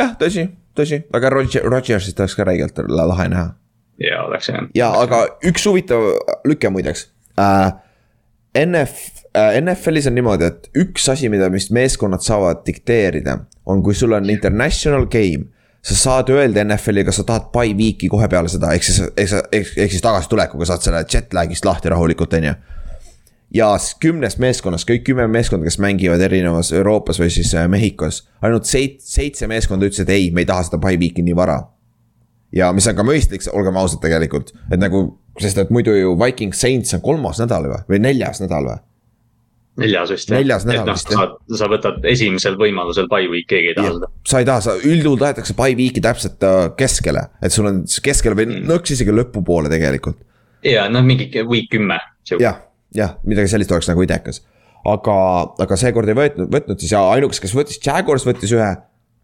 jah, 0.00 0.16
tõsi, 0.20 0.48
tõsi, 0.78 1.04
aga 1.14 1.34
Roger, 1.36 1.68
Rogersist 1.68 2.20
oleks 2.20 2.38
ka 2.38 2.48
räigelt 2.48 2.80
lahe 2.88 3.28
näha 3.28 3.50
ja 4.00 4.22
oleks 4.24 4.48
jah. 4.48 4.62
ja 4.74 4.90
aga 5.02 5.24
üks 5.48 5.66
huvitav 5.68 6.02
lüke 6.48 6.70
muideks 6.70 7.08
äh,. 7.38 7.72
NF 8.66 8.90
äh,, 9.36 9.54
NFL-is 9.62 10.06
on 10.10 10.14
niimoodi, 10.14 10.44
et 10.44 10.66
üks 10.76 11.06
asi, 11.08 11.28
mida 11.32 11.46
vist 11.52 11.70
meeskonnad 11.72 12.20
saavad 12.20 12.60
dikteerida, 12.66 13.38
on 13.66 13.80
kui 13.82 13.94
sul 13.96 14.12
on 14.12 14.28
international 14.30 15.06
game. 15.06 15.46
sa 15.82 15.94
saad 15.98 16.28
öelda 16.30 16.62
NFL-i, 16.64 17.02
kas 17.04 17.16
sa 17.18 17.24
tahad 17.26 17.48
by 17.54 17.72
week'i 17.74 18.06
kohe 18.12 18.28
peale 18.30 18.48
seda, 18.52 18.68
ehk 18.76 18.84
siis, 18.86 19.00
ehk 19.18 19.90
siis 19.90 20.02
tagasitulekuga 20.04 20.68
saad 20.68 20.84
selle 20.84 21.00
jet 21.10 21.32
lag'ist 21.34 21.64
lahti 21.66 21.90
rahulikult, 21.90 22.36
on 22.38 22.44
ju 22.44 22.52
ja 23.54 23.72
s- 23.78 23.96
kümnest 24.00 24.38
meeskonnast, 24.38 24.86
kõik 24.88 25.02
kümme 25.08 25.26
meeskonda, 25.28 25.64
kes 25.66 25.78
mängivad 25.82 26.20
erinevas 26.22 26.70
Euroopas 26.72 27.18
või 27.20 27.32
siis 27.34 27.50
äh, 27.58 27.66
Mehhikos, 27.68 28.20
ainult 28.42 28.64
seit-, 28.70 29.00
seitse 29.02 29.48
meeskonda 29.50 29.88
ütlesid 29.90 30.08
ei, 30.14 30.30
me 30.30 30.44
ei 30.44 30.48
taha 30.52 30.62
seda 30.68 30.78
by 30.80 30.94
week'i 31.00 31.24
nii 31.26 31.34
vara. 31.36 31.58
Ja 32.52 32.70
mis 32.76 32.86
on 32.90 32.96
ka 32.98 33.06
mõistlik, 33.06 33.44
olgem 33.52 33.76
ausad 33.80 34.02
tegelikult, 34.04 34.54
et 34.70 34.80
nagu, 34.80 35.04
sest 35.40 35.58
et 35.58 35.70
muidu 35.74 35.94
ju 35.96 36.16
Viking 36.20 36.56
Saints 36.56 36.94
on 36.96 37.04
kolmas 37.04 37.40
nädal 37.42 37.68
või, 37.70 37.84
või 37.88 38.02
neljas 38.08 38.42
nädal 38.44 38.68
või? 38.68 38.80
neljas 39.80 40.10
vist. 40.12 40.32
Neljas 40.32 40.66
nädal 40.68 40.84
et 40.84 40.90
noh, 40.90 40.98
jah. 41.14 41.32
sa, 41.48 41.56
sa 41.62 41.68
võtad 41.72 42.04
esimesel 42.08 42.58
võimalusel 42.60 43.08
by 43.10 43.28
week, 43.32 43.48
keegi 43.50 43.72
ei 43.72 43.76
taha 43.78 43.94
seda. 43.96 44.10
sa 44.28 44.42
ei 44.42 44.48
taha, 44.48 44.64
sa 44.66 44.76
üldjuhul 44.76 45.20
tahetakse 45.20 45.56
by 45.58 45.76
week'i 45.78 46.02
täpselt 46.04 46.44
äh, 46.46 46.60
keskele, 46.78 47.24
et 47.40 47.54
sul 47.54 47.70
on 47.70 47.82
keskele 48.04 48.36
või 48.38 48.60
nõks 48.68 48.92
isegi 48.96 49.14
lõpupoole 49.16 49.72
tegelikult. 49.72 50.20
ja 50.66 50.88
noh, 50.92 51.04
mingi 51.06 51.30
week 51.48 51.70
kümme. 51.72 51.98
jah, 52.36 52.60
jah, 52.96 53.16
midagi 53.24 53.54
sellist 53.54 53.72
oleks 53.72 53.88
nagu 53.88 54.04
idekas. 54.04 54.42
aga, 54.84 55.16
aga 55.64 55.80
seekord 55.80 56.12
ei 56.12 56.18
võtnud, 56.20 56.52
võtnud 56.52 56.82
siis 56.82 56.92
ja 56.92 57.04
ainukas, 57.14 57.40
kes 57.40 57.56
võttis, 57.56 57.80
Jaguars 57.80 58.28
võttis 58.28 58.52
ühe. 58.52 58.72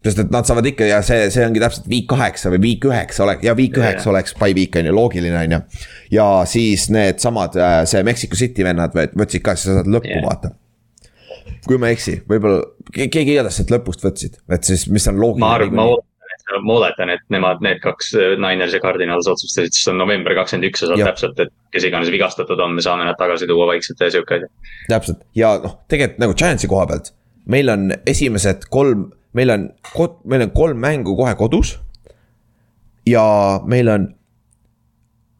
Sest 0.05 0.19
et 0.23 0.29
nad 0.31 0.47
saavad 0.47 0.65
ikka 0.69 0.85
ja 0.87 1.01
see, 1.03 1.25
see 1.33 1.43
ongi 1.43 1.59
täpselt 1.59 1.87
week 1.91 2.05
kaheksa 2.07 2.51
või 2.53 2.61
week 2.69 2.85
üheksa 2.87 3.25
oleks 3.25 3.43
ja 3.43 3.55
week 3.57 3.75
üheksa 3.77 4.09
oleks 4.13 4.35
by 4.39 4.53
week 4.55 4.77
on 4.79 4.87
ju, 4.87 4.93
loogiline 4.95 5.35
on 5.41 5.51
ju. 5.57 5.59
ja 6.15 6.27
siis 6.47 6.85
needsamad, 6.95 7.57
see 7.89 8.03
Mexico 8.07 8.39
City 8.39 8.63
vennad 8.63 8.95
võt- 8.95 9.17
võtsid 9.19 9.43
ka, 9.43 9.55
siis 9.59 9.67
sa 9.73 9.79
saad 9.81 9.91
lõppu 9.91 10.13
Jaa. 10.15 10.23
vaata. 10.27 10.53
kui 11.67 11.77
ma 11.81 11.89
ei 11.89 11.97
eksi, 11.97 12.21
võib-olla 12.29 12.61
ke- 12.95 13.09
keegi 13.11 13.33
igatahes 13.35 13.59
sealt 13.59 13.73
lõpust 13.75 14.05
võtsid, 14.07 14.39
et 14.55 14.63
siis, 14.63 14.87
mis 14.87 15.07
on 15.11 15.19
loogiline. 15.19 15.43
ma 15.45 15.51
arvan, 15.57 15.75
ma 15.75 15.85
ootan, 15.91 16.63
ma 16.63 16.73
oletan, 16.79 17.09
et 17.13 17.25
nemad, 17.29 17.59
need 17.61 17.81
kaks, 17.83 18.13
Niners 18.39 18.73
ja 18.73 18.79
Cardinals 18.79 19.27
otsustasid, 19.27 19.75
siis 19.75 19.91
on 19.91 19.99
november 19.99 20.33
kakskümmend 20.39 20.69
üks 20.71 20.81
ja 20.85 20.93
saad 20.93 21.03
Jah. 21.03 21.11
täpselt, 21.11 21.39
et 21.43 21.51
kes 21.75 21.83
iganes 21.91 22.09
vigastatud 22.15 22.59
on, 22.63 22.73
me 22.79 22.81
saame 22.85 23.03
nad 23.05 23.19
tagasi 23.19 23.47
tuua 23.51 23.67
vaikselt 23.73 23.99
ja 23.99 24.09
sihuke 24.15 24.39
asi. 24.39 24.47
täpselt 24.87 25.27
ja 25.35 25.57
noh, 25.61 25.75
tegelikult 25.91 26.23
nagu 26.23 26.33
Giantsi 26.39 26.71
koha 26.71 26.87
pealt, 26.87 27.11
meil 27.51 27.69
on 27.75 27.89
esimesed 28.07 28.69
kolm, 28.71 29.09
meil 29.33 29.53
on, 29.53 29.67
meil 30.25 30.47
on 30.47 30.51
kolm 30.55 30.79
mängu 30.81 31.15
kohe 31.17 31.35
kodus. 31.35 31.77
ja 33.07 33.23
meil 33.65 33.89
on 33.89 34.07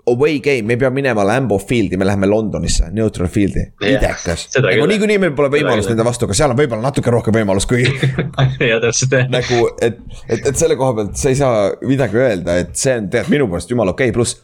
away 0.09 0.39
game, 0.39 0.65
me 0.65 0.73
ei 0.73 0.79
pea 0.81 0.89
minema 0.89 1.23
Lambo 1.27 1.57
Field'i, 1.59 1.97
me 1.97 2.05
läheme 2.05 2.27
Londonisse, 2.27 2.89
Neutral 2.91 3.27
Field'i, 3.27 3.65
Jah, 3.81 3.91
idekas. 3.97 4.47
nagu 4.55 4.87
niikuinii 4.89 5.19
meil 5.21 5.35
pole 5.37 5.51
võimalust 5.53 5.91
nende 5.91 6.05
vastu, 6.07 6.25
aga 6.27 6.37
seal 6.37 6.53
on 6.53 6.59
võib-olla 6.59 6.87
natuke 6.87 7.13
rohkem 7.13 7.35
võimalust, 7.39 7.69
kui 7.69 7.85
ja 8.71 8.79
täpselt 8.83 9.15
jah. 9.15 9.29
nagu, 9.31 9.61
et, 9.85 9.99
et, 10.27 10.49
et 10.51 10.59
selle 10.59 10.77
koha 10.79 10.97
pealt 10.99 11.19
sa 11.19 11.33
ei 11.33 11.39
saa 11.39 11.65
midagi 11.85 12.21
öelda, 12.21 12.59
et 12.63 12.75
see 12.79 12.95
on 12.97 13.09
tegelikult 13.09 13.35
minu 13.35 13.49
poolest 13.51 13.73
jumala 13.73 13.95
okei 13.95 14.09
okay., 14.09 14.17
pluss. 14.17 14.39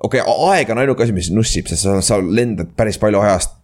okei 0.00 0.22
okay,, 0.24 0.52
aeg 0.54 0.74
on 0.74 0.84
ainuke 0.84 1.04
asi, 1.06 1.16
mis 1.16 1.32
nussib, 1.34 1.68
sest 1.70 1.88
sa, 1.88 1.98
sa 2.04 2.20
lendad 2.24 2.72
päris 2.76 3.00
palju 3.02 3.20
ajast 3.24 3.58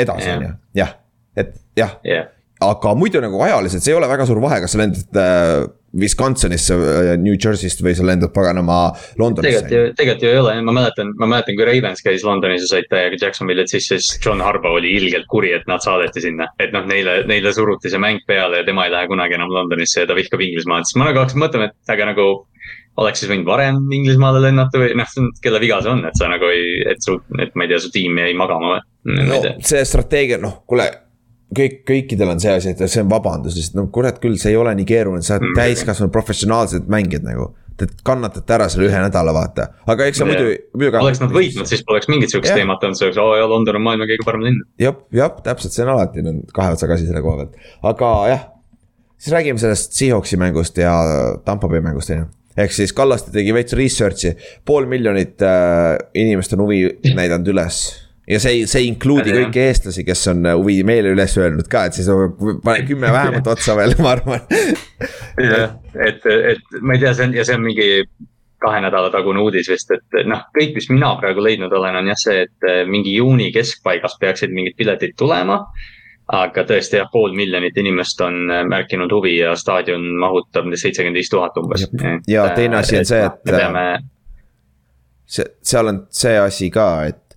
edasi, 0.00 0.30
on 0.36 0.46
ju, 0.46 0.52
jah, 0.82 0.94
et 1.38 1.56
jah 1.78 1.98
jah, 2.06 2.30
aga 2.60 2.94
muidu 2.98 3.20
nagu 3.24 3.40
ajaliselt, 3.46 3.84
see 3.84 3.94
ei 3.94 3.98
ole 3.98 4.08
väga 4.10 4.26
suur 4.28 4.40
vahe, 4.42 4.60
kas 4.62 4.74
sa 4.74 4.80
lendad 4.82 5.18
äh, 5.20 5.68
Wisconsinisse 6.00 6.76
äh, 6.76 7.12
New 7.18 7.34
Jersey'st 7.34 7.80
või 7.82 7.94
sa 7.98 8.04
lendad 8.06 8.30
paganama 8.34 8.92
Londonisse. 9.18 9.64
tegelikult 9.64 9.74
ju, 9.74 9.94
tegelikult 9.98 10.26
ju 10.26 10.30
ei 10.30 10.40
ole, 10.42 10.54
ma 10.66 10.74
mäletan, 10.76 11.14
ma 11.18 11.28
mäletan, 11.32 11.56
kui 11.58 11.66
Ravens 11.66 12.04
käis 12.04 12.26
Londonis 12.26 12.66
ja 12.66 12.70
said 12.74 12.90
täiega 12.92 13.18
Jacksonville'it 13.22 13.72
sisse, 13.72 13.98
siis 13.98 14.20
John 14.22 14.44
Harbaugh 14.44 14.78
oli 14.78 14.92
ilgelt 15.00 15.26
kuri, 15.32 15.54
et 15.56 15.66
nad 15.70 15.82
saadeti 15.84 16.22
sinna. 16.28 16.50
et 16.60 16.76
noh, 16.76 16.84
neile, 16.86 17.22
neile 17.30 17.54
suruti 17.56 17.90
see 17.90 18.02
mäng 18.02 18.22
peale 18.28 18.60
ja 18.60 18.68
tema 18.68 18.86
ei 18.86 18.94
lähe 18.94 19.10
kunagi 19.10 19.40
enam 19.40 19.56
Londonisse 19.56 20.04
ja 20.04 20.10
ta 20.10 20.18
vihkab 20.18 20.44
Inglismaad, 20.44 20.86
siis 20.86 21.00
ma 21.00 21.10
nagu 21.10 21.24
hakkasin 21.24 21.42
mõtlema, 21.42 21.72
et 21.72 21.96
aga 21.96 22.12
nagu 22.12 22.30
oleks 23.00 23.22
siis 23.22 23.32
võinud 23.32 23.48
varem 23.48 23.82
Inglismaale 23.96 24.44
lennata 24.44 24.78
või 24.78 24.94
noh, 25.00 25.20
kelle 25.42 25.64
viga 25.64 25.80
see 25.80 25.96
on, 25.96 26.04
et 26.06 26.18
sa 26.20 26.28
nagu 26.30 26.52
ei, 26.52 26.82
et 26.92 27.00
su, 27.02 27.16
et 27.40 27.56
ma 27.56 27.64
ei 27.64 27.72
tea, 27.72 27.82
su 27.82 27.90
tiim 27.94 28.20
jäi 28.20 28.34
magama 28.36 28.76
või? 28.76 28.82
no 29.24 29.44
see 29.64 29.86
strateegia, 29.88 30.38
noh, 30.42 30.60
kuule 30.68 30.90
kõik, 31.56 31.80
kõikidel 31.88 32.34
on 32.34 32.42
see 32.42 32.52
asi, 32.52 32.74
et 32.74 32.82
see 32.84 33.02
on 33.02 33.10
vabandus, 33.10 33.56
lihtsalt 33.58 33.78
no 33.78 33.86
kurat 33.94 34.20
küll, 34.22 34.38
see 34.40 34.54
ei 34.54 34.60
ole 34.60 34.74
nii 34.78 34.86
keeruline, 34.88 35.24
sa 35.26 35.36
oled 35.36 35.48
mm. 35.48 35.58
täiskasvanud 35.58 36.14
professionaalsed 36.14 36.88
mängijad 36.92 37.26
nagu. 37.26 37.50
Te 37.80 37.86
kannatate 38.04 38.52
ära 38.52 38.66
selle 38.68 38.90
ühe 38.90 38.98
nädala, 39.00 39.32
vaata, 39.32 39.70
aga 39.88 40.08
eks 40.10 40.20
sa 40.20 40.26
yeah. 40.26 40.34
muidu, 40.36 40.64
muidu. 40.76 40.98
oleks 41.00 41.22
nad 41.22 41.30
võitnud, 41.32 41.68
siis 41.70 41.80
poleks 41.88 42.10
mingit 42.12 42.28
sihukest 42.28 42.52
yeah. 42.52 42.60
teemat 42.60 42.82
olnud, 42.84 42.98
see 42.98 43.06
oleks, 43.08 43.20
oo 43.22 43.38
jaa, 43.38 43.46
London 43.48 43.78
on 43.78 43.86
maailma 43.86 44.08
kõige 44.10 44.26
parem 44.26 44.44
linn. 44.44 44.58
jah, 44.82 44.98
jah, 45.16 45.32
täpselt, 45.46 45.72
see 45.72 45.86
on 45.86 45.94
alati 45.94 46.24
kahe 46.52 46.74
otsaga 46.76 46.98
asi 46.98 47.08
selle 47.08 47.22
koha 47.24 47.40
pealt, 47.40 47.56
aga 47.88 48.10
jah. 48.28 48.44
siis 49.16 49.32
räägime 49.32 49.62
sellest 49.64 49.96
Seahawksi 49.96 50.36
mängust 50.44 50.76
ja 50.82 50.92
Tampa 51.48 51.72
Bay 51.72 51.80
mängust, 51.86 52.12
on 52.12 52.20
ju 52.20 52.28
ehk 52.60 52.76
siis 52.76 52.92
Kallaste 52.92 53.32
tegi 53.32 53.56
veits 53.56 53.72
research'i, 53.78 54.34
pool 54.68 54.84
miljonit 54.90 55.40
äh, 55.40 55.96
inimest 56.20 56.52
on 56.58 56.66
huvi 56.66 56.82
näidanud 57.16 57.48
üles 57.54 57.80
ja 58.30 58.40
see, 58.42 58.64
see 58.70 58.84
ei 58.84 58.90
include'i 58.92 59.34
kõiki 59.34 59.62
eestlasi, 59.64 60.04
kes 60.06 60.24
on 60.32 60.46
äh, 60.46 60.56
huvi 60.58 60.80
meile 60.86 61.12
üles 61.14 61.36
öelnud 61.38 61.68
ka, 61.70 61.86
et 61.88 61.98
siis 61.98 62.08
pane 62.64 62.82
kümme 62.88 63.12
vähemalt 63.16 63.48
otsa 63.50 63.76
veel, 63.78 63.96
ma 63.98 64.14
arvan. 64.16 64.44
jah, 65.40 65.78
et, 65.94 66.26
et 66.26 66.76
ma 66.80 66.96
ei 66.96 67.02
tea, 67.02 67.14
see 67.16 67.28
on 67.28 67.38
ja 67.38 67.46
see 67.46 67.58
on 67.58 67.64
mingi 67.66 67.88
kahe 68.60 68.82
nädala 68.84 69.08
tagune 69.10 69.40
uudis 69.40 69.70
vist, 69.72 69.90
et 69.94 70.18
noh, 70.28 70.44
kõik, 70.56 70.74
mis 70.76 70.90
mina 70.92 71.14
praegu 71.20 71.42
leidnud 71.44 71.72
olen, 71.72 71.96
on 72.02 72.10
jah 72.12 72.20
see, 72.20 72.44
et 72.46 72.68
äh, 72.68 72.82
mingi 72.88 73.16
juuni 73.16 73.48
keskpaigas 73.54 74.18
peaksid 74.20 74.54
mingid 74.54 74.76
piletid 74.78 75.16
tulema. 75.18 75.64
aga 76.30 76.62
tõesti 76.62 76.94
jah, 76.94 77.08
pool 77.10 77.32
miljonit 77.34 77.78
inimest 77.82 78.20
on 78.22 78.44
äh, 78.52 78.60
märkinud 78.68 79.10
huvi 79.10 79.32
ja 79.40 79.56
staadion 79.58 80.04
mahutab 80.22 80.68
seitsekümmend 80.74 81.18
viis 81.18 81.30
tuhat 81.32 81.56
umbes. 81.58 81.88
ja 82.28 82.48
teine 82.54 82.76
asi 82.76 83.00
on 83.00 83.08
see, 83.08 83.24
et. 83.24 83.42
me 83.44 83.56
peame. 83.56 83.84
see, 85.26 85.48
seal 85.62 85.90
on 85.90 86.04
see 86.10 86.38
asi 86.38 86.70
ka, 86.70 86.86
et 87.10 87.29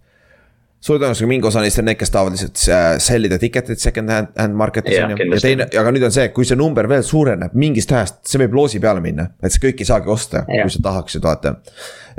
suure 0.84 1.00
tõenäosusega 1.00 1.30
mingi 1.32 1.48
osa 1.48 1.64
neist 1.64 1.80
on 1.80 1.88
need, 1.88 2.00
kes 2.00 2.12
tahavad 2.14 2.36
lihtsalt 2.36 2.64
äh, 2.76 2.88
sell 3.04 3.30
ida 3.30 3.40
ticket'id 3.42 3.80
second 3.82 4.12
hand, 4.12 4.58
market'is 4.60 5.00
on 5.06 5.16
ju. 5.16 5.30
ja 5.32 5.42
teine, 5.44 5.68
aga 5.80 5.94
nüüd 5.96 6.08
on 6.10 6.16
see, 6.16 6.28
kui 6.36 6.48
see 6.48 6.60
number 6.60 6.90
veel 6.92 7.06
suureneb 7.08 7.56
mingist 7.60 7.94
ajast, 7.96 8.20
see 8.28 8.42
võib 8.44 8.58
loosi 8.60 8.84
peale 8.84 9.04
minna, 9.04 9.30
et 9.44 9.56
sa 9.56 9.64
kõiki 9.64 9.86
ei 9.86 9.92
saagi 9.94 10.12
osta, 10.12 10.44
kui 10.50 10.74
sa 10.74 10.84
tahaksid, 10.90 11.24
vaata. 11.24 11.56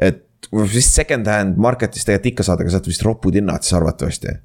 et 0.01 0.25
vist 0.73 0.97
second 0.97 1.29
hand 1.29 1.61
market'is 1.61 2.09
tegelikult 2.09 2.33
ikka 2.33 2.49
saad, 2.49 2.65
aga 2.65 2.73
sealt 2.73 2.89
vist 2.89 3.05
ropud 3.05 3.37
hinnad 3.37 3.65
siis 3.67 3.77
arvatavasti. 3.77 4.37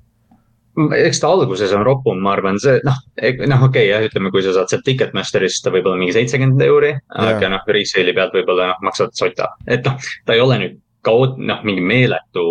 Eks 0.96 1.20
ta 1.20 1.32
alguses 1.34 1.72
on 1.76 1.82
ropum, 1.84 2.20
ma 2.24 2.36
arvan, 2.38 2.60
see 2.62 2.78
noh, 2.88 3.00
noh, 3.20 3.64
okei 3.66 3.66
okay, 3.68 3.88
jah, 3.90 4.04
ütleme, 4.06 4.32
kui 4.32 4.44
sa 4.46 4.54
saad 4.56 4.72
sealt 4.72 4.86
Ticketmasterist 4.88 5.66
võib-olla 5.68 6.00
mingi 6.00 6.16
seitsekümmend 6.16 6.64
euri, 6.68 6.94
aga 7.20 7.50
noh, 7.56 7.66
resale'i 7.68 8.16
pealt 8.16 8.36
võib-olla 8.38 8.70
noh, 8.74 8.86
maksad 8.88 9.16
sota, 9.18 9.50
et 9.68 9.84
noh, 9.88 10.12
ta 10.28 10.38
ei 10.38 10.44
ole 10.44 10.62
nüüd 10.62 10.78
kaoot-, 11.06 11.38
noh, 11.40 11.62
mingi 11.68 11.84
meeletu 11.86 12.46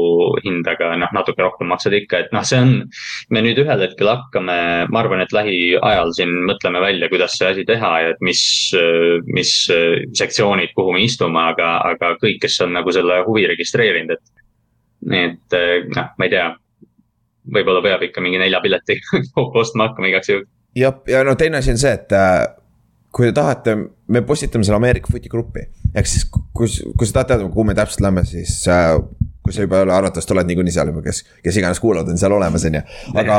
hind, 0.45 0.67
aga 0.71 0.93
noh, 1.01 1.11
natuke 1.17 1.45
rohkem 1.45 1.69
maksad 1.73 1.97
ikka, 1.99 2.23
et 2.25 2.35
noh, 2.35 2.45
see 2.47 2.61
on. 2.63 2.75
me 3.35 3.43
nüüd 3.45 3.61
ühel 3.63 3.83
hetkel 3.85 4.11
hakkame, 4.11 4.59
ma 4.93 5.03
arvan, 5.03 5.23
et 5.25 5.35
lähiajal 5.37 6.15
siin 6.17 6.33
mõtleme 6.49 6.83
välja, 6.85 7.11
kuidas 7.13 7.37
see 7.39 7.51
asi 7.53 7.67
teha 7.69 7.93
ja 8.05 8.15
et 8.15 8.23
mis, 8.25 8.43
mis 9.29 9.55
sektsioonid, 10.21 10.73
kuhu 10.77 10.95
me 10.97 11.05
istume, 11.05 11.43
aga, 11.53 11.75
aga 11.93 12.15
kõik, 12.23 12.41
kes 12.47 12.61
on 12.67 12.75
nagu 12.79 12.95
selle 12.95 13.23
huvi 13.29 13.47
registreerinud, 13.51 14.17
et. 14.17 14.47
et 15.25 15.61
noh, 15.95 16.15
ma 16.19 16.27
ei 16.27 16.33
tea, 16.33 16.49
võib-olla 17.55 17.83
peab 17.85 18.07
ikka 18.09 18.23
mingi 18.25 18.41
nelja 18.41 18.61
pileti 18.65 18.99
ostma 19.61 19.89
hakkama 19.89 20.11
igaks 20.11 20.33
juhuks. 20.33 20.51
jah, 20.79 20.97
ja 21.09 21.23
no 21.27 21.37
teine 21.39 21.61
asi 21.63 21.73
on 21.75 21.81
see, 21.81 21.95
et 21.97 22.13
äh, 22.17 22.45
kui 23.15 23.29
te 23.29 23.35
tahate, 23.37 23.77
me 24.13 24.23
postitame 24.27 24.67
selle 24.67 24.79
Ameerika 24.79 25.11
footi 25.13 25.31
gruppi. 25.33 25.65
ehk 25.95 26.11
siis, 26.11 26.27
kui, 26.29 26.69
kui 26.69 27.07
sa 27.07 27.21
tahad 27.21 27.33
teada, 27.33 27.49
kuhu 27.49 27.65
me 27.69 27.77
täpselt 27.77 28.05
lähme, 28.05 28.25
siis 28.29 28.61
äh, 28.73 28.97
kui 29.45 29.55
sa 29.55 29.65
juba 29.65 29.81
arvatavasti 29.87 30.37
oled 30.37 30.51
niikuinii 30.51 30.75
seal 30.75 30.93
juba, 30.93 31.03
kes, 31.07 31.23
kes 31.45 31.61
iganes 31.61 31.81
kuulavad, 31.81 32.13
on 32.13 32.21
seal 32.21 32.35
olemas, 32.37 32.67
on 32.69 32.81
ju, 32.81 32.83
aga 33.23 33.39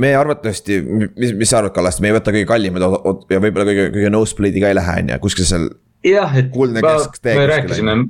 me 0.00 0.14
arvatavasti, 0.18 0.80
mis, 1.16 1.34
mis 1.38 1.50
sa 1.50 1.60
arvad, 1.60 1.74
Kallaste, 1.76 2.02
me 2.02 2.10
ei 2.10 2.16
võta 2.18 2.34
kõige 2.34 2.48
kallimad 2.50 2.82
ja 2.82 3.42
võib-olla 3.42 3.66
kõige, 3.68 3.86
kõige 3.94 4.10
nosebleed'i 4.14 4.64
ka 4.64 4.72
ei 4.72 4.78
lähe, 4.78 4.96
on 5.04 5.14
ju, 5.14 5.20
kuskil 5.22 5.46
seal. 5.46 5.68
jah, 6.06 6.34
et 6.40 6.50
ma, 6.56 6.96
me 7.30 7.46
rääkisime 7.54 8.00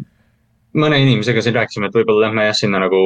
mõne 0.81 1.01
inimesega 1.03 1.43
siin 1.45 1.57
rääkisime, 1.57 1.91
et 1.91 2.01
võib-olla 2.01 2.29
lähme 2.29 2.47
jah 2.47 2.57
sinna 2.57 2.81
nagu 2.83 3.01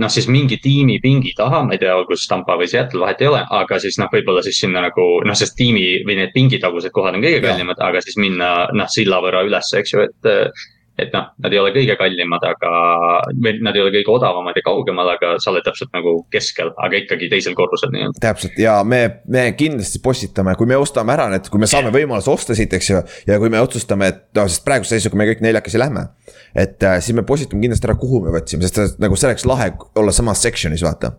noh, 0.00 0.08
siis 0.12 0.28
mingi 0.32 0.56
tiimi 0.62 0.98
pingi 1.02 1.34
taha, 1.36 1.62
ma 1.66 1.76
ei 1.76 1.82
tea, 1.82 1.92
olgu 1.96 2.16
siis 2.16 2.30
Tampa 2.30 2.56
või 2.60 2.68
Seattle, 2.70 3.02
vahet 3.04 3.20
ei 3.20 3.28
ole, 3.28 3.42
aga 3.60 3.78
siis 3.82 3.98
noh, 4.00 4.08
võib-olla 4.12 4.42
siis 4.46 4.60
sinna 4.62 4.82
nagu 4.86 5.06
noh, 5.26 5.36
sest 5.36 5.56
tiimi 5.58 6.02
või 6.08 6.16
need 6.22 6.34
pingitagused 6.36 6.94
kohad 6.96 7.18
on 7.18 7.24
kõige 7.24 7.42
kallimad, 7.44 7.80
aga 7.84 8.00
siis 8.04 8.16
minna 8.20 8.50
noh, 8.76 8.88
silla 8.92 9.20
võrra 9.24 9.44
üles, 9.46 9.72
eks 9.80 9.96
ju, 9.96 10.06
et 10.08 10.30
et 11.00 11.14
noh, 11.14 11.30
nad 11.40 11.54
ei 11.54 11.60
ole 11.60 11.72
kõige 11.74 11.94
kallimad, 11.98 12.44
aga, 12.44 12.70
või 13.32 13.54
nad 13.64 13.76
ei 13.76 13.82
ole 13.84 13.92
kõige 13.94 14.12
odavamad 14.12 14.58
ja 14.58 14.64
kaugemal, 14.66 15.12
aga 15.14 15.32
sa 15.42 15.52
oled 15.52 15.64
täpselt 15.66 15.92
nagu 15.96 16.16
keskel, 16.32 16.72
aga 16.76 17.00
ikkagi 17.00 17.30
teisel 17.32 17.56
korrusel 17.58 17.92
nii-öelda. 17.94 18.20
täpselt 18.22 18.58
ja 18.60 18.80
me, 18.84 19.00
me 19.30 19.46
kindlasti 19.58 20.02
postitame, 20.04 20.54
kui 20.58 20.68
me 20.70 20.78
ostame 20.80 21.14
ära 21.16 21.30
need, 21.32 21.48
kui 21.52 21.62
me 21.62 21.70
saame 21.70 21.92
võimaluse 21.94 22.32
osta 22.32 22.56
siit, 22.58 22.74
eks 22.76 22.92
ju. 22.92 23.02
ja 23.30 23.40
kui 23.40 23.52
me 23.52 23.62
otsustame, 23.62 24.10
et 24.12 24.22
noh, 24.36 24.50
sest 24.50 24.64
praeguse 24.66 24.96
seisuga 24.96 25.20
me 25.20 25.30
kõik 25.30 25.44
neljakesi 25.44 25.80
lähme. 25.80 26.08
Et 26.54 26.82
äh, 26.86 27.00
siis 27.00 27.16
me 27.16 27.26
postitame 27.26 27.64
kindlasti 27.64 27.90
ära, 27.90 27.98
kuhu 28.00 28.22
me 28.26 28.34
võtsime, 28.34 28.66
sest 28.66 29.00
nagu 29.02 29.18
see 29.18 29.30
oleks 29.30 29.48
lahe 29.48 29.72
olla 30.00 30.14
samas 30.14 30.42
section'is, 30.44 30.84
vaata 30.86 31.14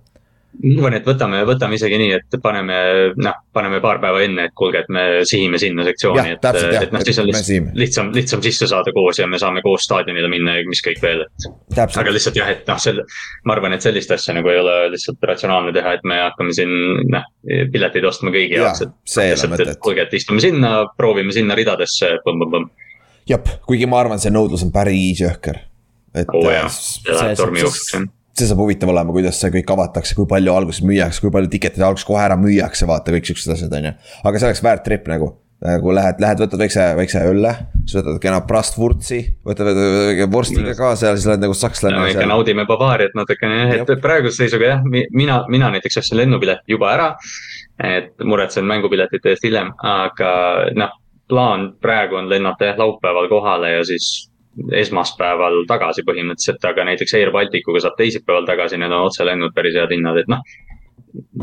ma 0.62 0.84
arvan, 0.84 0.96
et 0.98 1.08
võtame, 1.08 1.40
võtame 1.48 1.78
isegi 1.78 1.98
nii, 1.98 2.16
et 2.18 2.36
paneme, 2.44 2.76
noh, 3.24 3.38
paneme 3.56 3.80
paar 3.84 4.02
päeva 4.04 4.22
enne, 4.26 4.50
et 4.50 4.56
kuulge, 4.58 4.82
et 4.84 4.90
me 4.94 5.04
sihime 5.28 5.60
sinna 5.62 5.86
sektsiooni, 5.88 6.36
et, 6.36 6.48
et 6.82 6.94
noh, 6.94 7.04
siis 7.08 7.22
on 7.22 7.30
lihtsam, 7.30 7.70
lihtsam, 7.78 8.12
lihtsam 8.16 8.44
sisse 8.46 8.68
saada 8.70 8.94
koos 8.96 9.22
ja 9.22 9.30
me 9.32 9.40
saame 9.42 9.64
koos 9.66 9.88
staadionile 9.88 10.30
minna 10.32 10.58
ja 10.60 10.68
mis 10.68 10.84
kõik 10.86 11.00
veel, 11.04 11.24
et. 11.26 11.48
aga 11.88 12.14
lihtsalt 12.14 12.38
jah, 12.38 12.52
et 12.52 12.68
noh, 12.70 12.82
selle, 12.84 13.08
ma 13.48 13.56
arvan, 13.56 13.78
et 13.78 13.86
sellist 13.86 14.12
asja 14.14 14.36
nagu 14.38 14.52
ei 14.52 14.60
ole 14.62 14.76
lihtsalt 14.96 15.24
ratsionaalne 15.32 15.74
teha, 15.78 15.96
et 15.98 16.06
me 16.12 16.20
hakkame 16.26 16.56
siin, 16.58 16.76
noh, 17.16 17.26
pileteid 17.74 18.08
ostma 18.12 18.34
kõigi 18.36 18.60
jaoks, 18.60 18.86
et. 18.86 18.96
lihtsalt, 19.32 19.66
et 19.66 19.82
kuulge, 19.82 20.06
et 20.06 20.20
istume 20.20 20.44
sinna, 20.44 20.82
proovime 21.00 21.34
sinna 21.36 21.58
ridadesse, 21.58 22.18
põmm-põmm-põmm. 22.28 22.70
Jah, 23.30 23.54
kuigi 23.68 23.90
ma 23.90 24.02
arvan, 24.02 24.22
see 24.22 24.34
nõudlus 24.34 24.66
on 24.66 24.74
päris 24.74 25.22
jõhker. 25.22 25.62
et. 26.16 26.28
oh, 26.34 26.50
jah, 26.52 26.72
see 26.72 27.30
jah 27.30 28.10
see 28.42 28.50
saab 28.50 28.64
huvitav 28.64 28.92
olema, 28.92 29.14
kuidas 29.16 29.40
see 29.42 29.52
kõik 29.58 29.70
avatakse, 29.76 30.16
kui 30.18 30.28
palju 30.30 30.56
alguses 30.56 30.84
müüakse, 30.88 31.22
kui 31.24 31.34
palju 31.34 31.52
ticket'id 31.52 31.84
alguses 31.86 32.08
kohe 32.08 32.24
ära 32.24 32.38
müüakse, 32.40 32.88
vaata 32.90 33.14
kõik 33.14 33.30
siuksed 33.30 33.56
asjad, 33.56 33.74
on 33.78 33.92
ju. 33.92 33.96
aga 34.24 34.42
see 34.42 34.50
oleks 34.50 34.64
väärt 34.66 34.86
trip 34.88 35.10
nagu, 35.12 35.28
nagu 35.62 35.96
lähed, 35.96 36.22
lähed, 36.24 36.44
võtad 36.46 36.64
väikse, 36.64 36.86
väikse 36.98 37.24
õlle, 37.28 37.52
siis 37.84 37.98
võtad 38.00 38.22
kena 38.24 38.40
prastvurtsi, 38.48 39.20
võtad 39.48 39.82
vorstiga 40.32 40.76
kaasa 40.80 41.12
ja 41.12 41.18
siis 41.18 41.28
oled 41.30 41.44
nagu 41.44 41.58
sakslane 41.58 42.00
no,. 42.00 42.08
ikka 42.14 42.30
naudime 42.30 42.66
Bavaariat 42.70 43.18
natukene 43.20 43.60
jah, 43.66 43.84
et 43.84 44.04
praeguse 44.04 44.46
seisuga 44.46 44.76
jah, 44.76 44.88
mina, 44.88 45.42
mina 45.52 45.74
näiteks 45.76 46.02
ostsin 46.02 46.22
lennupileti 46.24 46.78
juba 46.78 46.94
ära. 46.96 47.12
et 47.82 48.14
muretsen 48.24 48.66
mängupiletite 48.70 49.32
eest 49.34 49.46
hiljem, 49.48 49.72
aga 49.90 50.32
noh, 50.78 50.98
plaan 51.32 51.72
praegu 51.82 52.20
on 52.20 52.30
lennata 52.30 52.72
jah 52.72 52.80
laupäeval 52.80 53.30
kohale 53.32 53.72
ja 53.72 53.86
siis 53.88 54.32
esmaspäeval 54.76 55.64
tagasi 55.68 56.04
põhimõtteliselt, 56.08 56.66
aga 56.68 56.86
näiteks 56.90 57.16
Air 57.20 57.32
Balticuga 57.32 57.80
saab 57.84 57.96
teisipäeval 58.00 58.48
tagasi, 58.50 58.80
need 58.82 58.92
on 58.92 59.08
otselennud 59.08 59.56
päris 59.56 59.78
head 59.80 59.94
hinnad, 59.96 60.20
et 60.20 60.32
noh. 60.32 60.42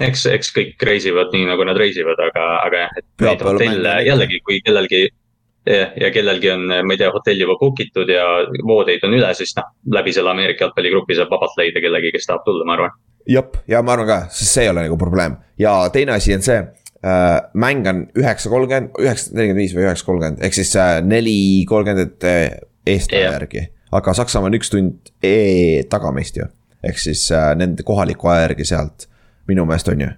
eks, 0.04 0.26
eks 0.34 0.52
kõik 0.56 0.84
reisivad 0.84 1.32
nii, 1.32 1.46
nagu 1.48 1.64
nad 1.68 1.80
reisivad, 1.80 2.20
aga, 2.28 2.44
aga 2.66 2.84
jah, 2.84 3.00
et 3.00 3.24
neid 3.24 3.46
hotelle 3.48 3.96
jällegi, 4.10 4.42
kui 4.44 4.60
kellelgi. 4.66 5.08
ja, 5.68 6.08
kellelgi 6.12 6.48
on, 6.52 6.62
ma 6.68 6.94
ei 6.94 7.00
tea, 7.00 7.10
hotell 7.12 7.40
juba 7.42 7.58
book 7.60 7.80
itud 7.84 8.08
ja 8.08 8.24
voodeid 8.68 9.02
on 9.04 9.16
üle, 9.16 9.32
siis 9.36 9.52
noh, 9.56 9.66
läbi 9.92 10.14
selle 10.16 10.32
Ameerika 10.32 10.64
jalgpalligrupi 10.64 11.16
saab 11.16 11.32
vabalt 11.32 11.56
leida 11.60 11.82
kellegi, 11.84 12.12
kes 12.14 12.28
tahab 12.28 12.44
tulla, 12.46 12.64
ma 12.68 12.76
arvan. 12.76 12.96
jep, 13.28 13.60
ja 13.68 13.82
ma 13.84 13.96
arvan 13.96 14.08
ka, 14.08 14.18
sest 14.32 14.52
see 14.52 14.68
ei 14.68 14.72
ole 14.72 14.86
nagu 14.86 15.00
probleem 15.00 15.36
ja 15.60 15.74
teine 15.92 16.16
asi 16.16 16.36
on 16.36 16.44
see 16.44 16.60
mäng 17.54 17.86
on 17.86 18.06
üheksa 18.18 18.50
kolmkümmend, 18.50 18.90
üheksa 18.98 19.34
nelikümmend 19.34 19.62
viis 19.62 19.74
või 19.76 19.84
üheksa 19.86 20.06
kolmkümmend, 20.06 20.40
ehk 20.42 20.56
siis 20.56 20.72
äh, 20.76 20.98
neli 21.06 21.64
kolmkümmend, 21.68 22.24
äh, 22.26 22.58
Eesti 22.88 23.16
aja 23.16 23.32
järgi. 23.36 23.66
aga 23.92 24.14
Saksamaa 24.14 24.50
on 24.50 24.56
üks 24.58 24.72
tund 24.72 25.12
e 25.22 25.82
taga 25.90 26.10
meist 26.12 26.36
ju. 26.36 26.48
ehk 26.82 26.98
siis 26.98 27.28
äh, 27.32 27.52
nende 27.56 27.86
kohaliku 27.86 28.32
aja 28.32 28.48
järgi 28.48 28.66
sealt, 28.72 29.06
minu 29.46 29.66
meelest 29.68 29.92
on 29.94 30.00
ju. 30.00 30.08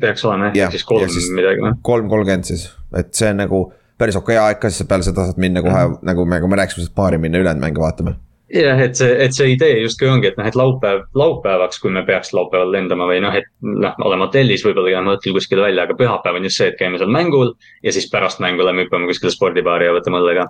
peaks 0.00 0.24
olema 0.24 0.52
jah, 0.54 0.70
siis 0.70 0.84
kolm 0.86 1.10
siis 1.10 1.30
midagi 1.34 1.64
või? 1.64 1.74
kolm 1.82 2.12
kolmkümmend 2.12 2.46
siis, 2.52 2.68
et 2.96 3.10
see 3.14 3.32
on 3.34 3.42
nagu 3.42 3.64
päris 3.98 4.16
okei 4.16 4.38
aeg 4.38 4.62
ka, 4.62 4.70
siis 4.70 4.86
peale 4.88 5.06
seda 5.06 5.26
saad 5.26 5.42
minna 5.42 5.62
kohe 5.62 5.74
mm 5.74 5.94
-hmm. 5.94 6.06
nagu 6.06 6.24
me, 6.24 6.40
kui 6.40 6.48
me 6.48 6.62
rääkisime, 6.62 6.86
paari 6.94 7.18
minna 7.18 7.42
ülejäänud 7.42 7.66
mänge 7.66 7.80
vaatama 7.80 8.14
jah, 8.54 8.80
et 8.84 8.98
see, 8.98 9.14
et 9.24 9.34
see 9.34 9.54
idee 9.54 9.78
justkui 9.82 10.08
ongi, 10.10 10.30
et 10.30 10.38
noh, 10.38 10.46
et 10.48 10.58
laupäev, 10.58 11.04
laupäevaks, 11.18 11.80
kui 11.82 11.92
me 11.94 12.04
peaks 12.06 12.32
laupäeval 12.36 12.72
lendama 12.74 13.08
või 13.10 13.20
noh, 13.24 13.34
et 13.36 13.48
noh, 13.64 13.96
oleme 14.06 14.28
hotellis, 14.28 14.64
võib-olla 14.66 14.94
käime 14.94 15.16
õhtul 15.16 15.36
kuskil 15.38 15.62
välja, 15.64 15.86
aga 15.86 15.96
pühapäev 15.98 16.38
on 16.38 16.48
just 16.48 16.60
see, 16.60 16.70
et 16.72 16.78
käime 16.80 17.00
seal 17.00 17.12
mängul. 17.14 17.54
ja 17.82 17.92
siis 17.94 18.08
pärast 18.12 18.42
mängu 18.44 18.66
lähme 18.66 18.86
hüppame 18.86 19.10
kuskile 19.10 19.34
spordibaari 19.34 19.90
ja 19.90 19.96
võtame 19.96 20.22
õlle 20.22 20.38
ka. 20.38 20.48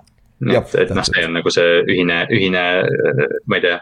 et, 0.53 0.77
et 0.85 0.95
noh, 0.95 1.07
see 1.07 1.25
on 1.25 1.37
nagu 1.39 1.53
see 1.53 1.81
ühine, 1.85 2.21
ühine, 2.33 2.63
ma 3.45 3.59
ei 3.59 3.67
tea. 3.67 3.79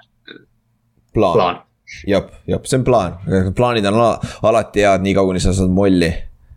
plaan, 1.14 1.38
plaan 1.40 1.64
jah, 2.08 2.30
jah, 2.48 2.62
see 2.64 2.80
on 2.80 2.86
plaan, 2.88 3.18
plaanid 3.56 3.88
on 3.92 4.00
ala, 4.00 4.14
alati 4.50 4.86
head, 4.86 5.04
nii 5.04 5.18
kaua, 5.18 5.34
kuni 5.34 5.44
sa 5.44 5.56
saad 5.56 5.74
molli 5.74 6.12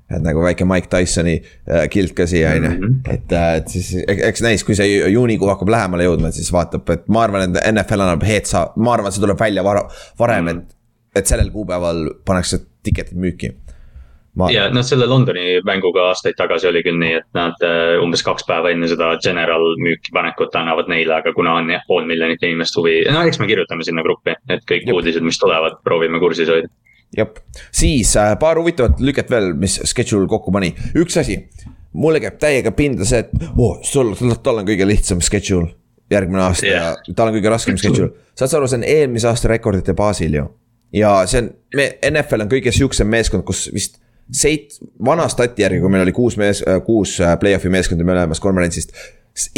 et 0.06 0.22
nagu 0.22 0.42
väike 0.44 0.66
Mike 0.68 0.90
Tysoni 0.92 1.34
äh, 1.40 1.86
kilt 1.90 2.14
ka 2.16 2.28
siia, 2.30 2.54
on 2.54 2.68
ju. 2.68 2.70
Mhm. 2.70 2.96
et, 3.10 3.32
äh, 3.32 3.50
et 3.60 3.74
siis 3.74 3.92
eks 4.06 4.44
näis, 4.44 4.64
kui 4.66 4.78
see 4.78 5.02
juunikuu 5.12 5.50
hakkab 5.50 5.72
lähemale 5.72 6.06
jõudma, 6.06 6.32
siis 6.34 6.52
vaatab, 6.54 6.86
et 6.94 7.06
ma 7.12 7.26
arvan, 7.26 7.48
et 7.48 7.60
NFL 7.72 8.06
annab 8.06 8.26
headsa, 8.26 8.68
ma 8.76 8.94
arvan, 8.96 9.14
see 9.14 9.24
tuleb 9.24 9.40
välja 9.40 9.66
vara, 9.66 9.86
varem 10.18 10.44
mm, 10.44 10.50
-hmm. 10.50 10.66
et, 11.16 11.22
et 11.22 11.32
sellel 11.34 11.50
kuupäeval 11.50 12.10
pannakse 12.24 12.62
tiketid 12.86 13.18
müüki 13.18 13.50
ma.... 14.38 14.50
ja 14.52 14.68
noh, 14.70 14.84
selle 14.86 15.08
Londoni 15.10 15.60
mänguga 15.66 16.06
aastaid 16.12 16.36
tagasi 16.38 16.68
oli 16.70 16.84
küll 16.86 17.00
nii, 17.02 17.18
et 17.20 17.28
nad 17.34 17.66
äh, 17.66 17.96
umbes 18.02 18.22
kaks 18.26 18.46
päeva 18.46 18.70
enne 18.70 18.88
seda 18.90 19.10
general 19.24 19.74
müüki 19.82 20.14
panekut 20.14 20.54
annavad 20.54 20.90
neile, 20.92 21.18
aga 21.18 21.34
kuna 21.36 21.58
on 21.60 21.70
jah 21.74 21.82
pool 21.88 22.06
miljonit 22.06 22.42
inimest 22.46 22.78
huvi, 22.78 23.00
no 23.10 23.26
eks 23.26 23.40
me 23.42 23.50
kirjutame 23.50 23.86
sinna 23.86 24.06
gruppi, 24.06 24.36
et 24.48 24.62
kõik 24.70 24.86
Jop. 24.86 25.00
uudised, 25.00 25.26
mis 25.26 25.40
tulevad, 25.42 25.80
proovime 25.84 26.22
kursis 26.22 26.52
hoida 26.52 26.70
jah, 27.16 27.32
siis 27.74 28.14
äh, 28.20 28.34
paar 28.40 28.60
huvitavat 28.60 29.00
lüket 29.00 29.30
veel, 29.32 29.52
mis 29.58 29.78
schedule 29.88 30.28
kokku 30.30 30.52
pani, 30.54 30.72
üks 30.98 31.18
asi. 31.22 31.40
mulle 31.96 32.20
käib 32.20 32.38
täiega 32.40 32.72
pinda 32.76 33.06
see, 33.08 33.24
et 33.24 33.50
oh, 33.56 33.78
sul, 33.86 34.14
tal 34.44 34.60
on 34.60 34.68
kõige 34.68 34.88
lihtsam 34.88 35.22
schedule 35.24 35.72
järgmine 36.12 36.42
aasta 36.44 36.66
yeah. 36.66 36.94
ja 37.06 37.14
tal 37.16 37.30
on 37.30 37.36
kõige 37.38 37.50
raskem 37.50 37.78
schedule. 37.80 38.12
saad 38.38 38.52
sa 38.52 38.58
aru, 38.60 38.68
see 38.70 38.80
on 38.82 38.86
eelmise 38.86 39.28
aasta 39.30 39.50
rekordite 39.50 39.94
baasil 39.96 40.34
ju. 40.38 40.46
ja 40.94 41.18
see 41.26 41.44
on, 41.44 41.52
me, 41.76 41.90
NFL 42.10 42.46
on 42.46 42.52
kõige 42.52 42.74
sihukesem 42.74 43.10
meeskond, 43.10 43.46
kus 43.48 43.66
vist 43.74 44.00
seit-, 44.32 44.78
vana 45.04 45.28
stati 45.32 45.64
järgi, 45.64 45.80
kui 45.82 45.92
meil 45.92 46.06
oli 46.06 46.14
kuus 46.14 46.38
mees, 46.40 46.62
kuus 46.86 47.18
äh, 47.22 47.36
play-off'i 47.40 47.72
meeskonda 47.72 48.06
mõlemast 48.06 48.44
konverentsist 48.44 48.94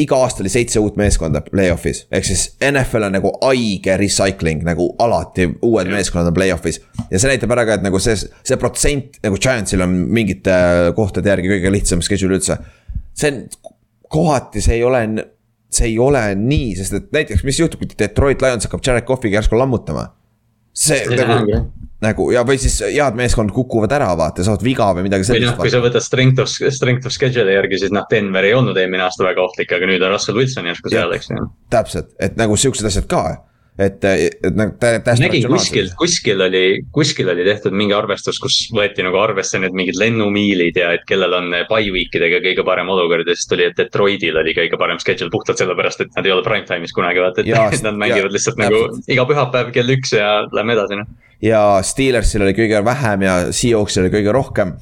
iga 0.00 0.16
aasta 0.24 0.42
oli 0.42 0.50
seitse 0.50 0.80
uut 0.82 0.96
meeskonda 0.98 1.40
play-off'is, 1.44 2.04
ehk 2.10 2.26
siis 2.26 2.44
NFL 2.64 3.08
on 3.08 3.14
nagu 3.18 3.30
haige 3.44 3.94
recycling 4.00 4.64
nagu 4.66 4.88
alati 5.02 5.46
uued 5.62 5.86
ja. 5.86 5.94
meeskonnad 5.94 6.32
on 6.32 6.36
play-off'is. 6.36 6.80
ja 7.10 7.20
see 7.20 7.30
näitab 7.30 7.54
ära 7.54 7.66
ka, 7.68 7.78
et 7.78 7.86
nagu 7.86 8.00
see, 8.02 8.16
see 8.18 8.58
protsent 8.60 9.20
nagu 9.22 9.38
Giantsil 9.38 9.84
on 9.84 9.94
mingite 10.18 10.58
kohtade 10.98 11.30
järgi 11.30 11.52
kõige 11.54 11.72
lihtsam 11.74 12.02
schedule 12.02 12.40
üldse. 12.40 12.58
see 13.14 13.30
on, 13.32 13.42
kohati 14.10 14.62
see 14.64 14.80
ei 14.80 14.84
ole, 14.88 15.04
see 15.70 15.92
ei 15.92 15.98
ole 16.02 16.24
nii, 16.40 16.74
sest 16.80 16.98
et 16.98 17.10
näiteks, 17.14 17.44
mis 17.46 17.60
juhtub, 17.60 17.84
kui 17.84 17.98
Detroit 17.98 18.42
Lions 18.42 18.66
hakkab 18.66 18.82
Jared 18.84 19.06
Cough'iga 19.06 19.38
järsku 19.38 19.58
lammutama. 19.58 20.08
See, 20.78 21.02
see 21.02 21.26
nagu 21.26 21.66
nagu 22.04 22.28
ja, 22.30 22.44
või 22.46 22.60
siis 22.62 22.76
head 22.84 23.16
meeskond 23.18 23.50
kukuvad 23.54 23.92
ära, 23.96 24.12
vaata, 24.18 24.44
saavad 24.46 24.62
viga 24.62 24.86
või 24.94 25.08
midagi 25.08 25.26
sellist. 25.26 25.48
või 25.48 25.50
noh, 25.50 25.58
kui 25.58 25.72
sa 25.72 25.80
võtad 25.82 26.04
strength 26.04 26.44
of, 26.44 26.52
strength 26.74 27.10
of 27.10 27.14
schedule'i 27.14 27.56
järgi, 27.56 27.80
siis 27.82 27.94
noh, 27.94 28.06
Denver 28.10 28.46
ei 28.46 28.54
olnud 28.54 28.78
eelmine 28.78 29.02
aasta 29.06 29.26
väga 29.26 29.42
ohtlik, 29.42 29.74
aga 29.74 29.88
nüüd 29.90 30.04
on 30.06 30.14
Russell 30.14 30.38
Wilson 30.38 30.70
järsku 30.70 30.92
seal, 30.94 31.14
eks 31.16 31.32
ju. 31.32 31.48
täpselt, 31.74 32.12
et 32.22 32.38
nagu 32.38 32.58
siuksed 32.58 32.86
asjad 32.86 33.10
ka 33.10 33.24
et, 33.78 34.04
et 34.04 34.56
nagu 34.58 34.74
täiesti. 34.80 35.22
nägin 35.22 35.46
kuskil, 35.50 35.90
kuskil 35.98 36.42
oli, 36.42 36.62
kuskil 36.94 37.30
oli 37.30 37.44
tehtud 37.46 37.76
mingi 37.78 37.94
arvestus, 37.94 38.40
kus 38.42 38.56
võeti 38.74 39.04
nagu 39.06 39.20
arvesse 39.20 39.60
need 39.62 39.76
mingid 39.78 40.00
lennumiilid 40.00 40.80
ja 40.80 40.90
et 40.96 41.06
kellel 41.08 41.36
on 41.38 41.54
by 41.70 41.92
week 41.94 42.14
idega 42.18 42.42
kõige 42.44 42.66
parem 42.66 42.90
olukord 42.94 43.28
ja 43.28 43.38
siis 43.38 43.50
tuli, 43.50 43.68
et 43.70 43.78
Detroitil 43.78 44.40
oli 44.42 44.56
kõige 44.56 44.80
parem 44.80 44.98
schedule 45.02 45.30
puhtalt 45.34 45.62
sellepärast, 45.62 46.02
et 46.02 46.18
nad 46.18 46.26
ei 46.26 46.34
ole 46.34 46.44
prime 46.46 46.66
time'is 46.66 46.94
kunagi 46.96 47.22
vaata, 47.22 47.44
et 47.44 47.50
ja, 47.54 47.68
nad 47.86 48.02
mängivad 48.02 48.28
ja, 48.32 48.34
lihtsalt 48.34 48.60
nagu 48.60 48.82
iga 49.06 49.26
pühapäev 49.30 49.72
kell 49.76 49.96
üks 49.96 50.14
ja 50.18 50.34
lähme 50.52 50.74
edasi 50.78 50.98
noh. 50.98 51.16
Ja 51.38 51.62
Steelersil 51.86 52.42
oli 52.42 52.50
kõige 52.56 52.80
vähem 52.82 53.22
ja 53.22 53.34
Seahawksil 53.54 54.02
oli 54.02 54.10
kõige 54.10 54.32
rohkem. 54.34 54.74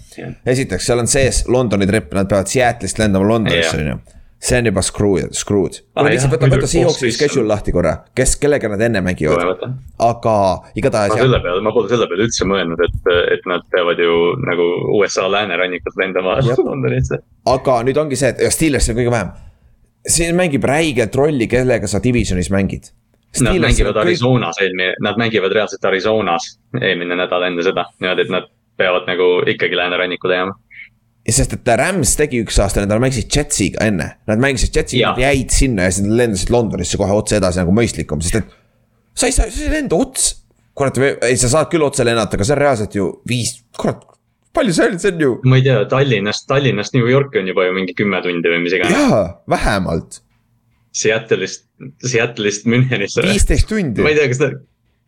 esiteks, 0.49 0.89
seal 0.89 1.05
on 1.05 1.11
sees 1.11 1.45
Londoni 1.53 1.85
trip, 1.89 2.09
nad 2.17 2.31
peavad 2.31 2.49
Seattle'ist 2.49 3.03
lendama 3.03 3.29
Londonisse, 3.29 3.77
on 3.77 3.91
ju 3.93 4.16
see 4.47 4.59
on 4.59 4.69
juba 4.69 4.83
screwed, 4.83 5.33
screwed. 5.35 5.79
kuule 5.95 6.13
lihtsalt 6.15 6.35
võta, 6.37 6.51
võta 6.53 6.69
Seahawksi 6.71 7.11
schedule 7.15 7.49
lahti 7.51 7.75
korra, 7.75 7.95
kes, 8.17 8.37
kellega 8.43 8.71
nad 8.71 8.85
enne 8.87 9.03
mängivad. 9.05 9.65
aga 10.07 10.35
igatahes. 10.79 11.17
selle 11.19 11.41
peale, 11.43 11.63
ma 11.67 11.73
pole 11.75 11.91
selle 11.91 12.07
peale 12.11 12.29
üldse 12.29 12.47
mõelnud, 12.49 12.83
et, 12.87 13.11
et 13.35 13.49
nad 13.51 13.65
peavad 13.73 14.03
ju 14.03 14.19
nagu 14.47 14.69
USA 14.99 15.27
läänerannikult 15.33 15.99
lendama 16.03 16.39
Londonisse. 16.43 17.19
aga 17.57 17.81
nüüd 17.89 17.99
ongi 18.05 18.21
see, 18.21 18.35
et 18.35 18.55
Steelersil 18.55 18.95
on 18.95 19.01
kõige 19.01 19.17
vähem. 19.17 19.35
siin 20.19 20.39
mängib 20.39 20.69
räigelt 20.71 21.19
rolli, 21.19 21.51
kellega 21.51 21.91
sa 21.91 22.03
divisionis 22.03 22.53
mängid 22.55 22.93
Nad 23.37 23.59
mängivad 23.61 23.97
Arizonas 24.01 24.57
eelmine, 24.63 24.95
nad 25.05 25.19
mängivad 25.21 25.53
reaalselt 25.53 25.85
Arizonas 25.85 26.55
eelmine 26.81 27.19
nädal 27.19 27.43
enne 27.51 27.65
seda, 27.67 27.85
niimoodi, 28.01 28.25
et 28.25 28.33
nad 28.33 28.47
peavad 28.81 29.05
nagu 29.11 29.27
ikkagi 29.49 29.77
läänerannikule 29.77 30.39
jääma 30.39 30.55
sest 31.35 31.57
et 31.57 31.71
Rams 31.81 32.15
tegi 32.19 32.41
üks 32.45 32.59
aasta, 32.63 32.85
nad 32.87 33.03
mängisid 33.03 33.31
Jetsiga 33.33 33.87
enne, 33.89 34.09
nad 34.31 34.43
mängisid 34.43 34.77
Jetsiga, 34.77 35.15
nad 35.15 35.23
jäid 35.25 35.55
sinna 35.55 35.89
ja 35.89 35.95
siis 35.95 36.07
nad 36.07 36.19
lendasid 36.21 36.53
Londonisse 36.55 37.01
kohe 37.01 37.15
otse 37.17 37.41
edasi 37.41 37.63
nagu 37.63 37.75
mõistlikum, 37.75 38.23
sest 38.23 38.43
et. 38.43 38.53
sa 39.17 39.31
ei 39.31 39.35
saa, 39.35 39.49
sa 39.51 39.65
ei 39.65 39.73
lenda 39.73 39.99
ots, 39.99 40.29
kurat, 40.77 41.01
ei 41.27 41.39
sa 41.41 41.51
saad 41.53 41.73
küll 41.73 41.87
otse 41.87 42.07
lennata, 42.07 42.39
aga 42.39 42.47
see 42.47 42.55
on 42.55 42.63
reaalselt 42.63 42.99
ju 42.99 43.09
viis, 43.29 43.57
kurat. 43.79 44.05
palju 44.55 44.77
see 44.77 44.93
on, 44.93 45.01
see 45.03 45.15
on 45.15 45.25
ju. 45.25 45.33
ma 45.51 45.59
ei 45.59 45.67
tea, 45.67 45.81
Tallinnast, 45.91 46.47
Tallinnast 46.53 46.95
New 46.95 47.11
Yorki 47.11 47.43
on 47.43 47.51
juba 47.51 47.67
ju 47.67 47.75
mingi 47.75 47.97
kümme 47.99 48.23
tundi 48.25 48.53
või 48.55 48.63
mis 48.67 48.79
iganes. 48.79 48.95
jaa, 48.95 49.25
vähemalt 49.51 50.21
Seattle'ist, 50.97 51.67
Seattle'ist 52.07 52.71
Münchenisse. 52.71 53.25
viisteist 53.27 53.69
tundi. 53.69 54.05
ma 54.05 54.15
ei 54.15 54.21
tea, 54.21 54.31
kas 54.31 54.41
ta, 54.41 54.53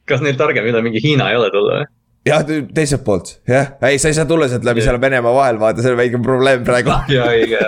kas 0.08 0.24
neil 0.24 0.36
targem 0.40 0.66
üle 0.68 0.82
mingi 0.84 1.00
Hiina 1.04 1.30
ei 1.30 1.38
ole 1.38 1.52
tulla 1.54 1.78
või? 1.78 1.88
Jah, 2.26 2.42
teiselt 2.74 3.04
poolt, 3.06 3.30
jah, 3.48 3.74
ei, 3.88 3.98
sa 4.02 4.10
ei 4.10 4.16
saa 4.16 4.26
tulla 4.28 4.48
sealt 4.50 4.66
läbi 4.66 4.82
selle 4.84 5.00
Venemaa 5.00 5.34
vahel, 5.34 5.60
vaata, 5.60 5.84
see 5.84 5.94
on 5.94 6.00
väike 6.00 6.20
probleem 6.24 6.64
praegu. 6.66 6.94
ja 7.12 7.28
õige, 7.30 7.60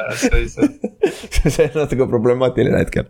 see 1.55 1.68
on 1.68 1.78
natuke 1.82 2.09
problemaatiline 2.11 2.82
hetkel. 2.82 3.07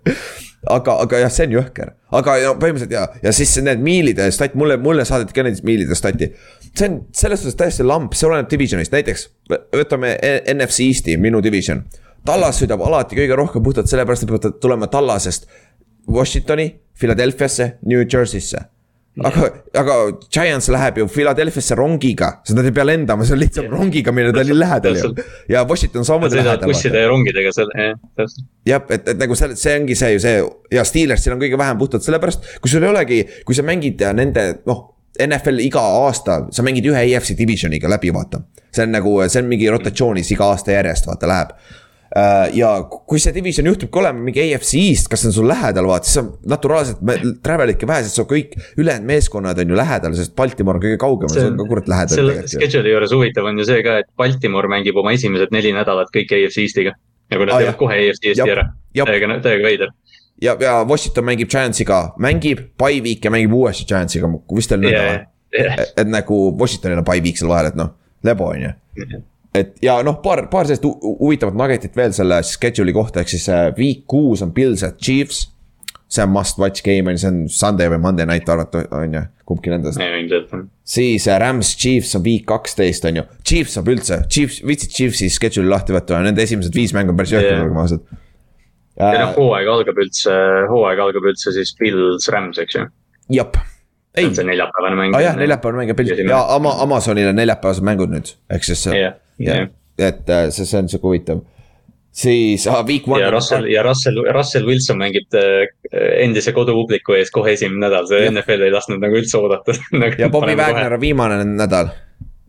aga, 0.68 0.99
aga 1.07 1.22
jah, 1.24 1.32
see 1.34 1.49
on 1.49 1.57
jõhker, 1.59 1.95
aga 2.20 2.36
no 2.45 2.55
põhimõtteliselt 2.61 2.95
ja, 2.97 3.07
ja 3.24 3.32
siis 3.36 3.57
need 3.64 3.82
miilide 3.84 4.28
stat, 4.34 4.59
mulle, 4.59 4.76
mulle 4.82 5.07
saadeti 5.09 5.36
ka 5.36 5.47
näiteks 5.47 5.64
miilide 5.66 5.99
stati. 5.99 6.32
see 6.70 6.91
on 6.91 7.01
selles 7.16 7.43
suhtes 7.43 7.59
täiesti 7.59 7.86
lamp, 7.86 8.14
see 8.18 8.28
oleneb 8.28 8.51
divisionist, 8.51 8.95
näiteks 8.95 9.28
võtame 9.74 10.14
NFC 10.55 10.86
Eest'i, 10.91 11.16
minu 11.20 11.43
division 11.45 11.84
Tallas 12.26 12.59
sõidab 12.61 12.82
alati 12.84 13.16
kõige 13.16 13.36
rohkem 13.38 13.62
puhtalt 13.64 13.88
sellepärast, 13.88 14.26
et 14.26 14.28
peavad 14.28 14.59
tulema 14.61 14.88
Tallasest 14.93 15.47
Washingtoni, 16.11 16.66
Philadelphiasse, 16.99 17.78
New 17.86 18.05
Jersey'sse. 18.05 18.61
Aga, 19.19 19.49
aga 19.81 19.95
Giants 20.31 20.69
läheb 20.71 21.01
ju 21.01 21.07
Philadelphiasse 21.11 21.75
rongiga, 21.79 22.31
sest 22.45 22.57
nad 22.57 22.69
ei 22.69 22.75
pea 22.75 22.87
lendama, 22.87 23.27
see 23.27 23.35
on 23.35 23.43
lihtsam 23.43 23.67
yeah. 23.67 23.75
rongiga 23.75 24.15
minna, 24.15 24.33
ta 24.35 24.45
oli 24.45 24.57
lähedal 24.57 25.01
ju. 25.01 25.11
ja 25.51 25.65
Washington 25.69 26.07
samamoodi 26.07 26.39
lähedal. 26.39 26.71
busside 26.71 27.03
ja 27.03 27.11
rongidega 27.11 27.53
seal, 27.57 27.73
jah, 27.75 27.99
täpselt. 28.21 28.47
jah, 28.71 28.87
et, 28.97 29.11
et 29.15 29.21
nagu 29.21 29.37
see, 29.39 29.59
see 29.59 29.75
ongi 29.81 29.99
see 29.99 30.15
ju 30.15 30.23
see 30.23 30.39
ja 30.77 30.87
Steelersil 30.87 31.35
on 31.35 31.43
kõige 31.43 31.59
vähem 31.61 31.81
puhtalt 31.81 32.07
sellepärast, 32.07 32.49
kui 32.63 32.73
sul 32.73 32.87
ei 32.87 32.93
olegi, 32.93 33.21
kui 33.47 33.59
sa 33.59 33.67
mängid 33.67 34.07
nende 34.17 34.47
noh 34.71 34.87
NFL 35.21 35.59
iga 35.67 35.83
aasta, 36.07 36.45
sa 36.55 36.63
mängid 36.65 36.87
ühe 36.89 37.03
EFC 37.11 37.35
divisioniga 37.37 37.91
läbi, 37.91 38.15
vaata. 38.15 38.45
see 38.71 38.87
on 38.87 38.95
nagu, 38.95 39.19
see 39.27 39.43
on 39.43 39.51
mingi 39.51 39.69
rotatsioonis 39.69 40.31
iga 40.33 40.53
aasta 40.55 40.79
järjest, 40.79 41.11
vaata, 41.11 41.29
läheb 41.29 41.57
Äh, 41.59 41.89
ja 42.57 42.71
kui 42.91 43.21
see 43.23 43.35
division 43.35 43.69
juhtubki 43.71 44.01
olema 44.01 44.19
mingi 44.25 44.43
AFC 44.43 44.75
East, 44.81 45.07
kas 45.11 45.23
see 45.23 45.31
on 45.31 45.37
sul 45.37 45.47
lähedal, 45.51 45.87
vaata, 45.87 46.09
siis 46.09 46.19
on 46.23 46.33
naturaalselt, 46.51 47.05
travel 47.45 47.71
idki 47.71 47.87
vähe, 47.87 48.03
sest 48.07 48.19
su 48.19 48.25
kõik 48.31 48.57
ülejäänud 48.81 49.07
meeskonnad 49.07 49.61
on 49.63 49.71
ju 49.71 49.79
lähedal, 49.79 50.17
sest 50.19 50.35
Baltimore 50.39 50.81
on 50.81 50.85
kõige 50.85 50.99
kaugemal, 51.01 51.37
see 51.37 51.53
on 51.53 51.61
ka 51.61 51.69
kurat 51.71 51.93
lähedal. 51.93 52.19
selle 52.19 52.37
schedule'i 52.51 52.97
juures 52.97 53.15
huvitav 53.15 53.47
on 53.53 53.63
ju 53.63 53.69
see 53.71 53.87
ka, 53.87 54.01
et 54.03 54.11
Baltimore 54.19 54.73
mängib 54.73 54.99
oma 54.99 55.15
esimesed 55.15 55.55
neli 55.55 55.71
nädalat 55.77 56.11
kõik 56.17 56.35
AFC 56.35 56.67
East'iga. 56.67 56.97
nagu 57.31 57.47
nad 57.47 57.55
ah, 57.55 57.63
teevad 57.63 57.79
kohe 57.79 58.03
AFC 58.09 58.31
East'i 58.33 58.57
ära, 58.57 58.67
täiega, 58.91 59.41
täiega 59.47 59.69
veider. 59.71 59.95
Ja, 60.43 60.57
ja 60.59 60.81
Washington 60.89 61.31
mängib 61.31 61.51
Giantsiga, 61.53 62.03
mängib 62.19 62.73
by 62.81 62.99
week 63.05 63.25
ja 63.25 63.31
mängib 63.31 63.55
uuesti 63.55 63.87
Giantsiga, 63.87 64.31
vist 64.57 64.75
oli 64.75 64.89
nõnda 64.89 65.27
et, 65.55 65.93
et 65.95 66.09
nagu 66.11 66.49
Washingtonil 66.59 67.05
on 67.05 67.07
by 67.07 67.23
week 67.23 67.39
seal 67.39 67.53
vahel, 67.53 67.71
et 67.71 67.79
noh, 67.79 67.95
lebo 68.27 68.51
on 68.51 68.67
ju 68.67 69.21
et 69.55 69.79
ja 69.83 69.99
noh, 70.07 70.21
paar, 70.23 70.45
paar 70.51 70.69
sellist 70.69 70.85
huvitavat 70.87 71.57
nuggetit 71.59 71.97
veel 71.99 72.13
selle 72.17 72.41
schedule'i 72.47 72.95
kohta, 72.95 73.23
ehk 73.23 73.33
siis 73.33 73.49
week 73.79 74.05
kuus 74.11 74.45
on 74.47 74.55
Pils 74.57 74.85
at 74.87 75.01
Chiefs. 75.03 75.49
see 76.11 76.25
on 76.25 76.31
must 76.35 76.59
watch 76.59 76.83
game 76.83 77.07
on 77.07 77.15
ju, 77.15 77.21
see 77.23 77.31
on 77.31 77.43
Sunday 77.55 77.87
või 77.87 78.01
Monday 78.03 78.27
night 78.27 78.49
arvata, 78.51 78.83
on 78.99 79.13
ju, 79.15 79.21
kumbki 79.47 79.71
nendest. 79.71 80.01
siis 80.83 81.27
äh, 81.29 81.39
Rams 81.39 81.77
Chiefs 81.79 82.17
on 82.19 82.25
week 82.27 82.47
kaksteist 82.51 83.07
on 83.07 83.21
ju, 83.21 83.27
Chiefs 83.47 83.77
saab 83.79 83.91
üldse, 83.93 84.23
Chiefs, 84.27 84.59
viitsid 84.67 84.97
Chiefsi 84.97 85.31
schedule'i 85.31 85.71
lahti 85.71 85.95
võtta, 85.95 86.19
nende 86.25 86.43
esimesed 86.43 86.75
viis 86.75 86.95
mängu 86.97 87.15
on 87.15 87.21
päris 87.21 87.37
jõhkrad, 87.37 87.63
olgem 87.63 87.83
ausad. 87.85 88.07
ja 88.99 89.13
noh, 89.23 89.37
hooaeg 89.39 89.71
algab 89.71 90.03
üldse, 90.03 90.35
hooaeg 90.73 91.05
algab 91.07 91.31
üldse 91.31 91.55
siis 91.55 91.75
Pils 91.79 92.27
Rams, 92.35 92.59
eks 92.59 92.81
ju. 92.81 92.89
jep 93.39 93.63
ei. 94.17 94.31
see 94.35 94.47
neljapäevane 94.47 94.97
mäng 94.99 95.17
ah,. 95.17 95.25
jah, 95.25 95.37
neljapäevane 95.39 95.83
mäng 95.83 95.93
ja 95.93 95.99
Pils 95.99 96.15
ja 96.19 96.45
Ama-, 96.57 96.79
Amazonil 96.83 97.31
on 97.31 97.39
neljapäevased 97.39 97.87
mängud 97.87 98.13
nüüd, 98.15 98.35
ehk 98.51 98.67
siis 98.67 98.87
yeah 98.91 99.19
jah, 99.41 99.69
et 99.99 100.31
äh, 100.31 100.51
see, 100.51 100.67
see 100.67 100.79
on 100.79 100.89
sihuke 100.91 101.09
huvitav. 101.09 101.41
siis 102.13 102.67
ah, 102.69 102.83
week 102.87 103.07
one. 103.09 103.23
ja 103.23 103.31
Russell 103.31 103.69
ja 103.71 103.83
Russell, 103.87 104.19
Russell 104.35 104.67
Wilson 104.67 104.99
mängib 104.99 105.37
äh, 105.39 105.69
endise 106.25 106.53
kodupubliku 106.53 107.15
ees 107.19 107.31
kohe 107.31 107.55
esimene 107.55 107.87
nädal, 107.87 108.09
see 108.11 108.25
ja. 108.25 108.33
NFL 108.33 108.67
ei 108.67 108.75
lasknud 108.75 109.03
nagu 109.03 109.19
üldse 109.21 109.39
oodata 109.39 109.77
nagu 110.03 110.19
ja 110.19 110.31
Bobby 110.33 110.57
Wagner 110.59 110.99
on 110.99 111.03
viimane 111.03 111.43
nädal. 111.45 111.93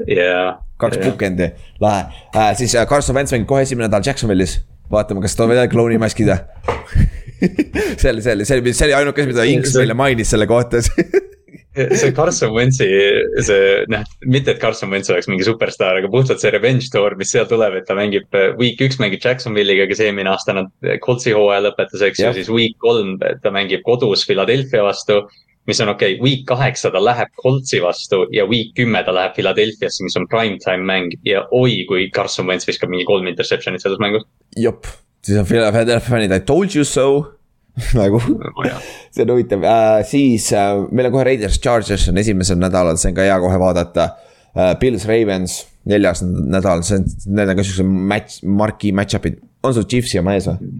jaa. 0.08 0.56
kaks 0.82 1.02
bookend'i, 1.04 1.52
lahe 1.84 2.08
äh,, 2.36 2.54
siis 2.58 2.76
äh, 2.76 2.88
Carson 2.90 3.18
Wentz 3.18 3.36
mängib 3.36 3.50
kohe 3.52 3.66
esimene 3.68 3.88
nädal 3.88 4.06
Jacksonvilis, 4.06 4.60
vaatame, 4.92 5.24
kas 5.24 5.38
toob 5.38 5.54
jälle 5.54 5.70
klouni 5.72 6.02
maskid 6.02 6.34
see 8.02 8.10
oli, 8.12 8.22
see 8.22 8.34
oli, 8.34 8.46
see 8.46 8.58
oli, 8.58 8.74
see 8.74 8.90
oli 8.90 8.98
ainuke 8.98 9.26
mida 9.30 9.46
Inks 9.50 9.78
meile 9.78 9.98
mainis 9.98 10.34
selle 10.34 10.50
kohta 10.50 10.82
see 11.96 12.12
Carson 12.12 12.52
Wentzi, 12.52 12.88
see 13.40 13.84
noh, 13.92 14.04
mitte 14.28 14.52
et 14.52 14.60
Carson 14.60 14.92
Wentz 14.92 15.12
oleks 15.12 15.30
mingi 15.32 15.46
superstaar, 15.48 16.02
aga 16.02 16.10
puhtalt 16.12 16.44
see 16.44 16.52
revenge 16.52 16.90
tour, 16.92 17.16
mis 17.20 17.32
seal 17.32 17.48
tuleb, 17.48 17.78
et 17.80 17.88
ta 17.88 17.96
mängib, 17.98 18.28
week 18.60 18.82
üks 18.84 19.00
mängib 19.00 19.24
Jacksonville'iga, 19.24 19.88
kes 19.90 20.04
eelmine 20.04 20.34
aasta 20.34 20.58
nad 20.58 20.92
Coltsi 21.06 21.36
hooaja 21.36 21.64
lõpetas, 21.70 22.04
eks 22.10 22.24
ju, 22.24 22.34
siis 22.36 22.52
week 22.52 22.76
kolm 22.84 23.16
ta 23.22 23.54
mängib 23.56 23.86
kodus 23.88 24.28
Philadelphia 24.28 24.84
vastu. 24.88 25.24
mis 25.70 25.80
on 25.80 25.92
okei 25.92 26.16
okay,, 26.16 26.24
week 26.24 26.46
kaheksa 26.50 26.90
ta 26.92 27.00
läheb 27.00 27.30
Coltsi 27.38 27.78
vastu 27.84 28.26
ja 28.34 28.48
week 28.50 28.74
kümme 28.76 29.04
ta 29.06 29.14
läheb 29.14 29.36
Philadelphiasse, 29.36 30.04
mis 30.04 30.18
on 30.18 30.26
prime 30.28 30.58
time 30.58 30.84
mäng 30.84 31.14
ja 31.24 31.46
oi, 31.52 31.86
kui 31.88 32.10
Carson 32.10 32.48
Wentz 32.50 32.66
viskab 32.68 32.90
mingi 32.90 33.06
kolm 33.06 33.30
interception'it 33.30 33.84
selles 33.84 34.02
mängus. 34.02 34.26
jep, 34.58 34.90
siis 35.24 35.38
on 35.38 35.46
Philadelphia 35.46 36.00
fännid, 36.00 36.34
I 36.34 36.42
told 36.42 36.76
you 36.76 36.84
so 36.84 37.38
nagu 38.02 38.20
oh, 38.20 38.66
see 39.14 39.24
on 39.24 39.34
huvitav 39.36 39.64
äh,, 39.64 40.02
siis 40.08 40.52
äh, 40.54 40.74
meil 40.92 41.08
on 41.08 41.16
kohe 41.16 41.26
Raiders 41.28 41.60
Chargers 41.62 42.10
on 42.12 42.20
esimesel 42.22 42.60
nädalal, 42.60 43.00
see 43.00 43.12
on 43.12 43.20
ka 43.20 43.28
hea 43.28 43.40
kohe 43.44 43.60
vaadata 43.62 44.08
äh,. 44.56 44.74
Pils 44.82 45.08
Ravens 45.08 45.62
neljas 45.88 46.24
nädal, 46.26 46.84
see 46.86 47.00
on, 47.00 47.08
need 47.38 47.54
on 47.54 47.60
ka 47.60 47.66
siuksed 47.66 47.88
match, 47.88 48.42
marquee 48.44 48.94
match-up'id, 48.96 49.40
on 49.64 49.76
sul 49.78 49.88
Chiefsi 49.90 50.20
oma 50.22 50.36
ees 50.38 50.50
või? 50.52 50.72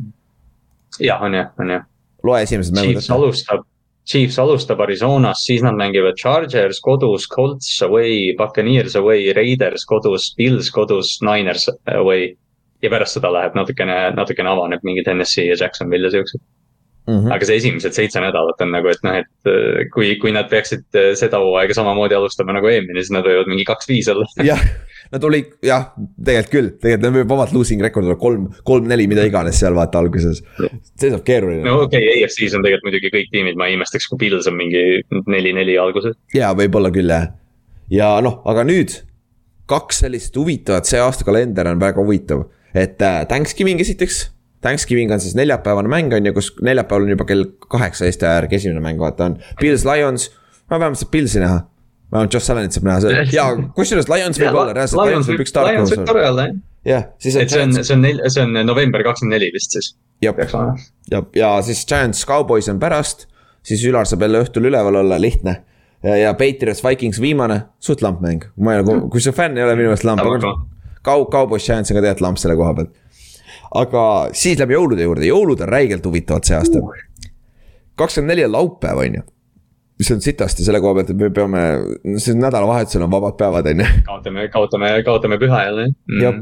jah, 1.00 1.24
on 1.24 1.40
jah, 1.40 1.52
on 1.60 1.76
jah. 1.78 1.88
loe 2.28 2.44
esimesed 2.44 2.76
mängud 2.76 3.00
ette. 3.00 3.14
alustab, 3.16 3.66
Chiefs 4.12 4.38
alustab 4.42 4.82
Arizonas, 4.84 5.46
siis 5.46 5.64
nad 5.64 5.78
mängivad 5.80 6.20
Chargers 6.20 6.82
kodus, 6.84 7.28
Colts 7.32 7.72
away, 7.86 8.34
Buccaneers 8.38 8.98
away, 9.00 9.32
Raiders 9.38 9.86
kodus, 9.88 10.32
Pils 10.36 10.72
kodus, 10.74 11.20
Niners 11.26 11.70
away. 11.96 12.34
ja 12.82 12.90
pärast 12.90 13.14
seda 13.14 13.30
läheb 13.30 13.54
natukene, 13.54 14.10
natukene 14.18 14.50
avaneb 14.50 14.82
mingi 14.84 15.04
Tennessee 15.06 15.46
ja 15.46 15.56
Jacksonville 15.60 16.10
ja 16.10 16.18
siuksed 16.18 16.42
Mm 17.08 17.16
-hmm. 17.18 17.34
aga 17.34 17.46
see 17.46 17.56
esimesed 17.58 17.96
seitse 17.98 18.22
nädalat 18.22 18.60
on 18.62 18.72
nagu, 18.72 18.90
et 18.92 19.00
noh, 19.04 19.16
et 19.18 19.50
äh, 19.50 19.88
kui, 19.94 20.14
kui 20.22 20.32
nad 20.32 20.46
peaksid 20.50 20.84
äh, 20.94 21.08
seda 21.18 21.40
hooaega 21.42 21.74
samamoodi 21.74 22.14
alustama 22.14 22.54
nagu 22.54 22.70
eelmine, 22.70 23.02
siis 23.02 23.10
nad 23.16 23.26
võivad 23.26 23.50
mingi 23.50 23.66
kaks-viis 23.66 24.10
olla. 24.14 24.28
jah, 24.52 24.62
nad 25.12 25.24
olid 25.26 25.50
jah, 25.66 25.88
tegelikult 25.98 26.52
küll, 26.54 26.70
tegelikult 26.78 27.08
neil 27.08 27.16
võib 27.16 27.34
vabalt 27.34 27.56
losing 27.58 27.82
record 27.82 28.06
olla 28.06 28.20
kolm, 28.22 28.46
kolm-neli, 28.70 29.08
mida 29.10 29.26
iganes 29.26 29.58
seal 29.60 29.74
vaata 29.76 29.98
alguses. 29.98 30.44
see 30.94 31.10
saab 31.10 31.24
keeruline. 31.26 31.66
no 31.66 31.88
okei 31.88 32.04
okay,, 32.06 32.22
EFC-s 32.22 32.60
on 32.60 32.68
tegelikult 32.68 32.92
muidugi 32.92 33.12
kõik 33.16 33.32
tiimid, 33.34 33.58
ma 33.58 33.72
ei 33.72 33.80
imestaks, 33.80 34.06
kui 34.12 34.22
Pils 34.22 34.50
on 34.52 34.60
mingi 34.60 34.84
neli-neli 35.26 35.80
alguses. 35.82 36.14
jaa, 36.38 36.54
võib-olla 36.54 36.94
küll 36.94 37.10
jah. 37.10 37.32
ja 37.90 38.12
noh, 38.22 38.44
aga 38.46 38.68
nüüd 38.68 38.94
kaks 39.72 40.04
sellist 40.06 40.38
huvitavat, 40.38 40.86
see 40.86 41.02
aasta 41.02 41.26
kalender 41.26 41.72
on 41.72 41.82
väga 41.82 42.04
huvitav, 42.04 42.46
et 42.76 43.02
äh, 43.02 43.24
Thanksgiving 43.26 43.82
esiteks 43.82 44.28
Thanksgiving 44.62 45.12
on 45.14 45.20
siis 45.20 45.36
neljapäevane 45.36 45.90
mäng 45.90 46.14
on 46.14 46.26
ju, 46.26 46.34
kus 46.34 46.52
neljapäeval 46.62 47.08
on 47.08 47.16
juba 47.16 47.26
kell 47.26 47.46
kaheksa 47.68 48.06
Eesti 48.06 48.26
aja 48.26 48.42
järgi 48.42 48.60
esimene 48.60 48.84
mäng, 48.84 49.00
vaata 49.02 49.32
on. 49.32 49.38
Pils, 49.60 49.86
Lions, 49.86 50.28
ma 50.70 50.80
vähemalt 50.80 51.02
saab 51.02 51.12
Pilsi 51.12 51.42
näha. 51.42 51.62
vähemalt 52.12 52.34
Josh 52.34 52.52
Allanit 52.52 52.78
saab 52.78 52.90
näha, 52.90 53.16
ja 53.40 53.48
kusjuures 53.76 54.10
Lions 54.12 54.42
võib 54.42 54.60
olla 54.62 54.76
reaalselt, 54.78 55.02
Lions 55.10 55.32
võib 55.32 55.42
üks 55.46 55.56
tark 55.56 55.82
olla. 56.14 56.52
Jah. 56.86 57.04
siis 57.22 57.36
on. 57.38 57.50
see 57.50 57.62
on, 57.62 57.76
see 57.78 57.94
on 57.94 58.02
nel-, 58.02 58.24
see 58.34 58.42
on 58.42 58.56
november 58.66 59.04
kakskümmend 59.06 59.38
neli 59.38 59.52
vist 59.54 59.76
siis. 59.78 59.92
jah, 60.26 60.38
ja, 61.12 61.22
ja 61.38 61.52
siis 61.66 61.84
Giants, 61.86 62.24
Cowboys 62.26 62.70
on 62.74 62.80
pärast, 62.82 63.28
siis 63.66 63.84
Ülar 63.86 64.10
saab 64.10 64.26
jälle 64.26 64.42
õhtul 64.42 64.66
üleval 64.70 64.98
olla, 65.04 65.20
lihtne 65.22 65.60
ja, 66.02 66.16
ja 66.18 66.34
Patriots, 66.34 66.82
Vikings 66.86 67.22
viimane, 67.22 67.60
suht 67.82 68.02
lamp 68.02 68.22
mäng, 68.26 68.48
ma 68.58 68.74
ei 68.74 68.82
nagu, 68.82 68.98
kui 69.14 69.22
sa 69.22 69.34
fänn 69.34 69.58
ei 69.58 69.66
ole 69.66 69.78
minu 69.78 69.92
meelest 69.92 70.08
lamp, 70.10 70.26
aga. 70.26 70.56
Cow-, 71.06 71.30
Cowboys, 71.34 71.66
Giants 71.66 71.94
on 71.94 71.98
ka 71.98 72.02
tegelikult 72.02 72.26
lamp 72.26 72.42
selle 72.42 72.58
koha 72.58 72.74
pealt 72.78 72.98
aga 73.76 74.06
siis 74.38 74.60
lähme 74.60 74.76
jõulude 74.76 75.06
juurde, 75.06 75.28
jõulud 75.28 75.62
on 75.64 75.72
räigelt 75.72 76.06
huvitavad 76.06 76.48
see 76.48 76.58
aasta. 76.58 76.82
kakskümmend 78.00 78.34
neli 78.34 78.46
on 78.48 78.56
laupäev, 78.58 79.04
on 79.04 79.22
ju. 79.22 79.28
Mis 80.02 80.10
on 80.12 80.22
sitasti 80.22 80.66
selle 80.66 80.80
koha 80.82 80.98
pealt, 80.98 81.12
et 81.14 81.18
me 81.20 81.30
peame, 81.30 81.62
see 82.18 82.34
nädalavahetusel 82.34 83.06
on 83.06 83.12
vabad 83.12 83.38
päevad, 83.38 83.70
on 83.70 83.84
ju. 83.84 83.90
kaotame, 84.08 84.48
kaotame, 84.54 84.92
kaotame 85.06 85.38
püha 85.42 85.64
jälle. 85.68 85.88
Mm.. 86.10 86.22
jah, 86.24 86.42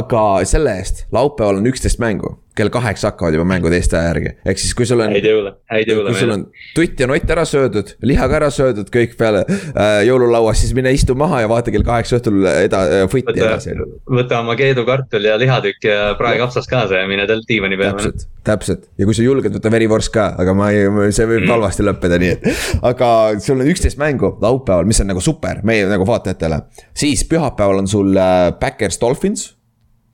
aga 0.00 0.24
selle 0.44 0.76
eest 0.78 1.06
laupäeval 1.12 1.62
on 1.62 1.70
üksteist 1.72 2.02
mängu 2.02 2.36
kell 2.60 2.72
kaheksa 2.72 3.10
hakkavad 3.10 3.36
juba 3.36 3.46
mängud 3.48 3.74
Eesti 3.74 3.96
aja 3.98 4.10
järgi, 4.12 4.34
ehk 4.44 4.60
siis 4.60 4.74
kui 4.76 4.88
sul 4.88 5.00
on. 5.02 5.14
häid 5.14 5.26
jõule, 5.26 5.54
häid 5.72 5.90
jõule. 5.90 6.12
kui 6.12 6.20
sul 6.20 6.34
on 6.34 6.44
tutt 6.76 7.00
ja 7.00 7.08
nott 7.10 7.32
ära 7.34 7.44
söödud, 7.48 7.94
liha 8.06 8.28
ka 8.30 8.38
ära 8.40 8.50
söödud, 8.54 8.90
kõik 8.92 9.16
peale 9.20 9.42
äh, 9.48 10.00
jõululauas, 10.08 10.60
siis 10.62 10.74
mine 10.76 10.92
istu 10.94 11.16
maha 11.18 11.42
ja 11.44 11.50
vaata 11.50 11.72
kell 11.74 11.86
kaheksa 11.86 12.18
õhtul 12.18 12.44
eda- 12.50 12.82
äh,, 13.00 13.06
footi 13.10 13.36
edasi. 13.36 13.76
võta 14.18 14.42
oma 14.44 14.56
keedukartul 14.60 15.28
ja 15.30 15.38
lihatükk 15.40 15.88
ja 15.88 16.12
praekapsas 16.20 16.68
kaasa 16.70 17.02
ja 17.02 17.08
mine 17.10 17.26
diivani 17.48 17.78
peale. 17.80 17.96
täpselt, 17.96 18.26
täpselt 18.46 18.86
ja 19.00 19.08
kui 19.08 19.16
sa 19.16 19.24
julged, 19.24 19.56
võta 19.56 19.72
verivorst 19.72 20.12
ka, 20.14 20.30
aga 20.40 20.54
ma 20.56 20.70
ei, 20.74 20.86
see 21.16 21.28
võib 21.28 21.44
mm. 21.44 21.54
halvasti 21.54 21.86
lõppeda, 21.86 22.20
nii 22.20 22.32
et. 22.36 22.48
aga 22.92 23.10
sul 23.40 23.60
on 23.60 23.72
üksteist 23.72 24.00
mängu 24.00 24.34
laupäeval, 24.42 24.88
mis 24.88 25.00
on 25.02 25.10
nagu 25.12 25.24
super 25.24 25.64
meie 25.66 25.88
nagu 25.90 26.06
vaatajatele. 26.08 26.62
siis 26.94 27.24
pühapäeval 27.30 27.84
on 27.84 27.90
sul 27.90 28.16
äh, 28.16 28.50
Backers 28.60 29.00
Dolphins. 29.00 29.52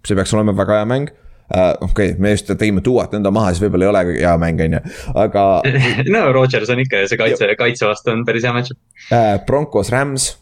see 0.06 0.14
peaks 0.14 0.34
olema 0.36 0.54
väga 0.54 0.80
hea 0.80 0.90
mäng 0.90 1.14
uh,. 1.54 1.72
okei 1.80 2.10
okay,, 2.10 2.20
me 2.22 2.34
just 2.34 2.50
tegime 2.52 2.82
tuuat 2.84 3.14
nõnda 3.16 3.32
maha, 3.34 3.52
siis 3.52 3.64
võib-olla 3.64 3.86
ei 3.86 3.92
ole 3.92 4.18
hea 4.20 4.34
mäng, 4.42 4.62
on 4.66 4.78
ju, 4.78 4.82
aga 5.24 5.46
no 6.14 6.24
Rodgers 6.36 6.72
on 6.72 6.82
ikka 6.82 7.04
ja 7.04 7.10
see 7.10 7.20
kaitse, 7.20 7.50
kaitse 7.58 7.88
vastu 7.88 8.14
on 8.14 8.24
päris 8.28 8.46
hea 8.46 8.54
match 8.56 8.76
uh,. 9.10 9.36
Broncos 9.46 9.92
Rams, 9.94 10.32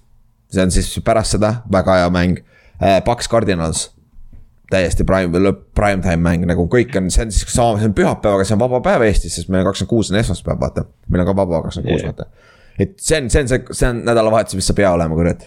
see 0.53 0.65
on 0.65 0.75
siis 0.75 0.93
pärast 1.05 1.37
seda 1.37 1.57
väga 1.73 2.01
hea 2.03 2.15
mäng 2.15 2.41
uh,. 2.41 3.01
Paks 3.07 3.31
Cardinals 3.31 3.91
täiesti 4.71 5.05
prime, 5.05 5.53
prime 5.75 6.03
time 6.03 6.23
mäng 6.25 6.47
nagu 6.49 6.67
kõik 6.71 6.95
on, 6.99 7.11
see 7.13 7.27
on 7.27 7.33
siis 7.35 7.53
sama, 7.53 7.79
see 7.79 7.91
on 7.91 7.97
pühapäev, 7.97 8.39
aga 8.39 8.47
see 8.49 8.57
on 8.57 8.63
vaba 8.65 8.81
päev 8.85 9.05
Eestis, 9.07 9.37
sest 9.39 9.51
meil 9.53 9.63
on 9.63 9.71
kakskümmend 9.71 9.93
kuus 9.93 10.11
on 10.13 10.19
esmaspäev, 10.21 10.61
vaata. 10.61 10.87
meil 11.09 11.25
on 11.25 11.29
ka 11.31 11.37
vaba 11.37 11.61
kakskümmend 11.67 11.93
kuus, 11.93 12.07
vaata. 12.09 12.27
et 12.81 12.97
see 12.99 13.21
on, 13.21 13.29
see 13.31 13.45
on 13.45 13.53
see, 13.53 13.61
see 13.71 13.91
on 13.91 14.01
nädalavahetus, 14.09 14.57
mis 14.59 14.71
saab 14.71 14.81
hea 14.83 14.95
olema, 14.97 15.19
kurat 15.19 15.45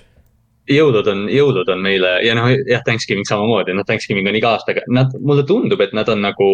jõulud 0.72 1.08
on, 1.12 1.24
jõulud 1.32 1.70
on 1.72 1.82
meile 1.84 2.14
ja 2.26 2.36
noh, 2.38 2.50
jah, 2.68 2.84
Thanksgiving 2.86 3.28
samamoodi, 3.28 3.76
noh, 3.78 3.86
Thanksgiving 3.88 4.28
on 4.30 4.38
iga 4.40 4.54
aastaga, 4.56 4.84
nad, 4.94 5.14
mulle 5.24 5.46
tundub, 5.48 5.82
et 5.84 5.96
nad 5.98 6.10
on 6.12 6.22
nagu 6.26 6.50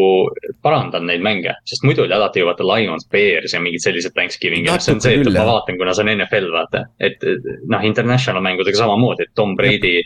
parandanud 0.65 1.09
neid 1.09 1.25
mänge. 1.25 1.55
sest 1.69 1.85
muidu 1.87 2.05
oli 2.05 2.15
alati 2.15 2.43
ju 2.43 2.49
vaata 2.49 2.67
Lions, 2.67 3.07
Bears 3.11 3.53
ja 3.53 3.61
mingid 3.63 3.83
sellised 3.85 4.15
Thanksgiving'id 4.17 4.69
no,, 4.69 4.77
see 4.79 4.95
on 4.95 5.03
see, 5.03 5.17
et 5.19 5.33
ma 5.33 5.47
vaatan, 5.49 5.79
kuna 5.81 5.95
see 5.97 6.05
on 6.05 6.13
NFL, 6.17 6.49
vaata. 6.53 6.85
et 6.99 7.27
noh, 7.69 7.83
international 7.89 8.45
mängudega 8.45 8.83
samamoodi, 8.83 9.27
et 9.27 9.35
Tom 9.35 9.57
Brady, 9.57 9.99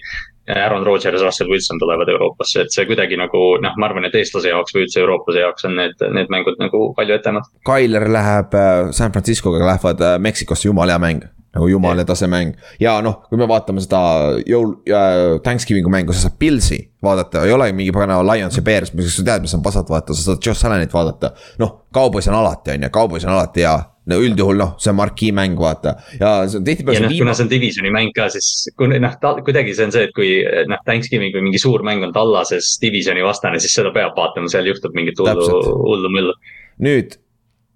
Aaron 0.48 0.86
Rodgers, 0.88 1.22
Russell 1.22 1.50
Wilson 1.52 1.80
tulevad 1.80 2.10
Euroopasse, 2.10 2.64
et 2.64 2.72
see 2.72 2.86
kuidagi 2.88 3.20
nagu 3.20 3.42
noh, 3.64 3.80
ma 3.80 3.90
arvan, 3.90 4.08
et 4.08 4.16
eestlase 4.16 4.54
jaoks 4.54 4.76
või 4.76 4.86
üldse 4.86 5.02
eurooplase 5.04 5.44
jaoks 5.44 5.68
on 5.68 5.76
need, 5.82 6.06
need 6.16 6.32
mängud 6.32 6.62
nagu 6.62 6.92
palju 6.96 7.18
etemad. 7.20 7.50
Tyler 7.68 8.08
läheb 8.14 8.56
äh, 8.56 8.86
San 8.96 9.12
Francisco'ga 9.12 9.66
lähevad 9.66 10.06
äh, 10.14 10.22
Meksikosse, 10.24 10.70
jumala 10.70 10.96
hea 10.96 11.04
mäng 11.04 11.28
nagu 11.58 11.68
jumala 11.72 12.06
tase 12.08 12.30
mäng. 12.32 12.56
ja 12.80 13.00
noh, 13.04 13.24
kui 13.30 13.42
me 13.42 13.50
vaatame 13.50 13.84
seda 13.84 14.02
jõul 14.48 14.78
äh,, 14.88 15.42
Thanksgiving'u 15.44 15.92
mängu, 15.92 16.16
sa 16.16 16.28
saad 16.28 16.40
Pilsi 16.40 16.80
vaadata, 17.04 17.44
ei 17.46 17.54
ole 17.54 17.70
mingi 17.76 17.94
pagana 17.96 18.22
Lions 18.26 18.58
ja 18.58 18.64
Bears, 18.66 18.94
mis 18.98 19.12
sa 19.18 19.26
tead, 19.28 19.46
mis 19.46 19.54
on 19.58 19.66
pasad 19.66 19.90
vaata, 19.92 20.16
sa 20.16 20.32
saad 20.32 20.42
Josh 20.44 20.66
Allanit 20.66 20.94
vaadata. 20.94 21.34
noh, 21.62 21.84
Cowboys 21.94 22.30
on 22.32 22.40
alati, 22.40 22.78
on 22.78 22.88
ju, 22.88 22.94
Cowboys 22.94 23.26
on 23.28 23.36
alati 23.36 23.66
hea 23.66 23.78
no 24.08 24.18
üldjuhul 24.24 24.60
noh, 24.60 24.74
see 24.82 24.92
on 24.92 24.98
marquee 25.02 25.34
mäng, 25.36 25.58
vaata 25.60 25.98
ja 26.20 26.32
see 26.48 26.62
on 26.62 26.68
tihtipeale. 26.68 27.00
ja 27.00 27.06
noh, 27.08 27.16
kuna 27.20 27.36
see 27.36 27.46
on 27.46 27.52
divisioni 27.52 27.92
mäng 27.94 28.14
ka, 28.16 28.30
siis 28.34 28.70
kui 28.80 28.90
noh, 28.94 29.16
kuidagi 29.46 29.76
see 29.76 29.88
on 29.88 29.96
see, 29.96 30.08
et 30.08 30.14
kui 30.16 30.30
noh, 30.72 30.82
Thanksgiving 30.88 31.36
või 31.36 31.48
mingi 31.50 31.62
suur 31.62 31.84
mäng 31.88 32.06
on 32.08 32.16
Tallases 32.16 32.76
divisioni 32.84 33.26
vastane, 33.26 33.60
siis 33.64 33.76
seda 33.76 33.92
peab 33.96 34.16
vaatama, 34.18 34.52
seal 34.52 34.70
juhtub 34.72 34.96
mingit 34.98 35.20
hullu, 35.20 35.48
hullu 35.84 36.14
müllu. 36.14 36.38
nüüd, 36.84 37.18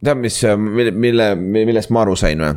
tead, 0.04 0.22
mis, 0.24 0.40
mille, 0.62 0.96
mille, 0.96 1.34
millest 1.36 1.92
ma 1.92 2.06
aru 2.06 2.16
sain 2.20 2.44
või? 2.44 2.56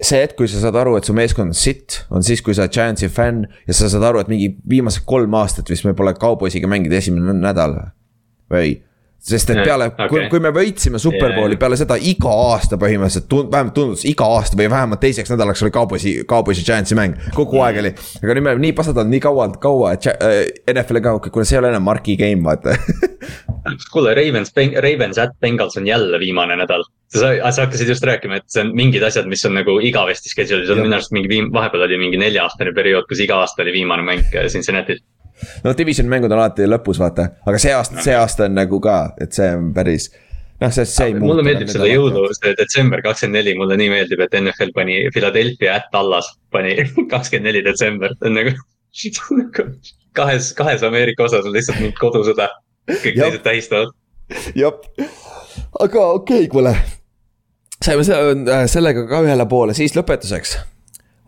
See 0.00 0.20
hetk, 0.20 0.36
kui 0.38 0.48
sa 0.50 0.60
saad 0.60 0.76
aru, 0.76 0.96
et 0.98 1.08
su 1.08 1.14
meeskond 1.16 1.54
on 1.54 1.56
sitt, 1.56 2.02
on 2.12 2.24
siis, 2.26 2.42
kui 2.44 2.54
sa 2.56 2.66
oled 2.66 2.74
Giantsi 2.76 3.08
fänn 3.12 3.46
ja 3.66 3.76
sa 3.76 3.88
saad 3.92 4.04
aru, 4.04 4.20
et 4.20 4.32
mingi 4.32 4.50
viimased 4.68 5.06
kolm 5.08 5.34
aastat 5.38 5.70
vist 5.72 5.86
me 5.88 5.94
pole 5.96 6.12
Cowboysiga 6.20 6.68
mänginud 6.70 6.96
esimene 6.98 7.36
nädal 7.40 7.78
või 8.52 8.76
sest 9.26 9.50
et 9.50 9.62
peale 9.64 9.88
okay., 9.90 10.08
kui, 10.10 10.24
kui 10.30 10.40
me 10.42 10.52
võitsime 10.54 11.00
superbowli 11.02 11.56
yeah. 11.56 11.60
peale 11.60 11.78
seda 11.80 11.96
iga 11.98 12.30
aasta 12.52 12.78
põhimõtteliselt 12.80 13.26
tund-, 13.30 13.50
vähemalt 13.52 13.74
tundus 13.74 14.04
iga 14.08 14.28
aasta 14.36 14.58
või 14.58 14.68
vähemalt 14.70 15.02
teiseks 15.02 15.32
nädalaks 15.32 15.64
oli 15.64 15.72
Cowboysi, 15.74 16.12
Cowboysi 16.30 16.64
Giantsi 16.66 16.98
mäng. 16.98 17.18
kogu 17.34 17.60
aeg 17.66 17.80
oli, 17.82 17.92
aga 18.22 18.36
nüüd 18.36 18.46
me 18.46 18.52
oleme 18.52 18.64
nii 18.68 18.76
pasad 18.78 19.00
olnud 19.00 19.16
nii 19.16 19.22
kaua, 19.24 19.48
kaua, 19.62 19.96
et 19.96 20.06
äh, 20.12 20.36
NFL-i 20.74 21.02
ka, 21.02 21.16
kuna 21.26 21.48
see 21.48 21.58
ei 21.58 21.62
ole 21.64 21.72
enam 21.74 21.86
marquee 21.88 22.18
game, 22.20 22.44
vaata 22.46 22.76
kuule, 23.94 24.14
Ravens, 24.14 24.54
Ravens 24.84 25.18
at 25.18 25.34
Bengals 25.42 25.76
on 25.80 25.90
jälle 25.90 26.22
viimane 26.22 26.56
nädal. 26.62 26.86
sa, 27.10 27.32
sa 27.50 27.66
hakkasid 27.66 27.88
just 27.88 28.06
rääkima, 28.06 28.38
et 28.38 28.46
see 28.52 28.62
on 28.62 28.70
mingid 28.78 29.02
asjad, 29.06 29.26
mis 29.30 29.42
on 29.48 29.58
nagu 29.58 29.78
igavesti 29.82 30.30
schedule'is, 30.30 30.70
minu 30.78 30.94
arust 30.94 31.14
mingi 31.16 31.30
viim-, 31.30 31.50
vahepeal 31.54 31.86
oli 31.88 31.98
mingi 31.98 32.22
nelja-aastane 32.22 32.74
periood, 32.76 33.10
kus 33.10 33.22
iga 33.26 33.42
aasta 33.42 33.66
oli 33.66 33.74
viimane 33.80 34.06
mäng 34.06 34.34
Cincinnati's 34.52 35.02
no 35.64 35.74
division 35.78 36.08
mängud 36.10 36.32
on 36.32 36.38
alati 36.38 36.68
lõpus, 36.68 37.00
vaata, 37.02 37.30
aga 37.46 37.58
see 37.62 37.74
aasta, 37.76 38.04
see 38.04 38.14
aasta 38.16 38.46
on 38.48 38.56
nagu 38.56 38.80
ka, 38.82 39.00
et 39.20 39.36
see 39.36 39.50
on 39.56 39.72
päris 39.76 40.08
noh, 40.60 40.72
see, 40.72 40.86
see 40.88 41.10
ei 41.10 41.14
muutu. 41.16 41.32
mulle 41.32 41.44
meeldib 41.46 41.72
selle 41.72 41.90
jõulu, 41.90 42.24
see 42.38 42.54
detsember 42.58 43.02
kakskümmend 43.04 43.40
neli, 43.40 43.56
mulle 43.58 43.76
nii 43.80 43.92
meeldib, 43.92 44.22
et 44.24 44.38
NFL 44.40 44.72
pani 44.76 45.02
Philadelphia 45.14 45.76
at 45.80 45.92
Dallas 45.92 46.32
pani 46.54 46.78
kakskümmend 47.12 47.50
neli 47.50 47.64
detsember, 47.66 48.16
see 48.20 48.32
on 48.32 48.40
nagu. 48.40 48.56
nagu 49.42 49.70
kahes, 50.16 50.52
kahes 50.56 50.82
Ameerika 50.82 51.26
osas 51.26 51.46
on 51.46 51.54
lihtsalt 51.54 51.80
mingi 51.82 51.96
kodusõda, 52.00 52.48
kõik 52.88 53.18
teised 53.18 53.42
tähistavad. 53.44 53.92
jah, 54.58 54.78
aga 55.80 56.06
okei 56.18 56.46
okay,, 56.46 56.48
kuule. 56.52 56.72
saime 57.84 58.06
äh, 58.06 58.64
sellega 58.70 59.04
ka 59.10 59.22
ühele 59.26 59.46
poole, 59.50 59.76
siis 59.76 59.96
lõpetuseks. 59.98 60.56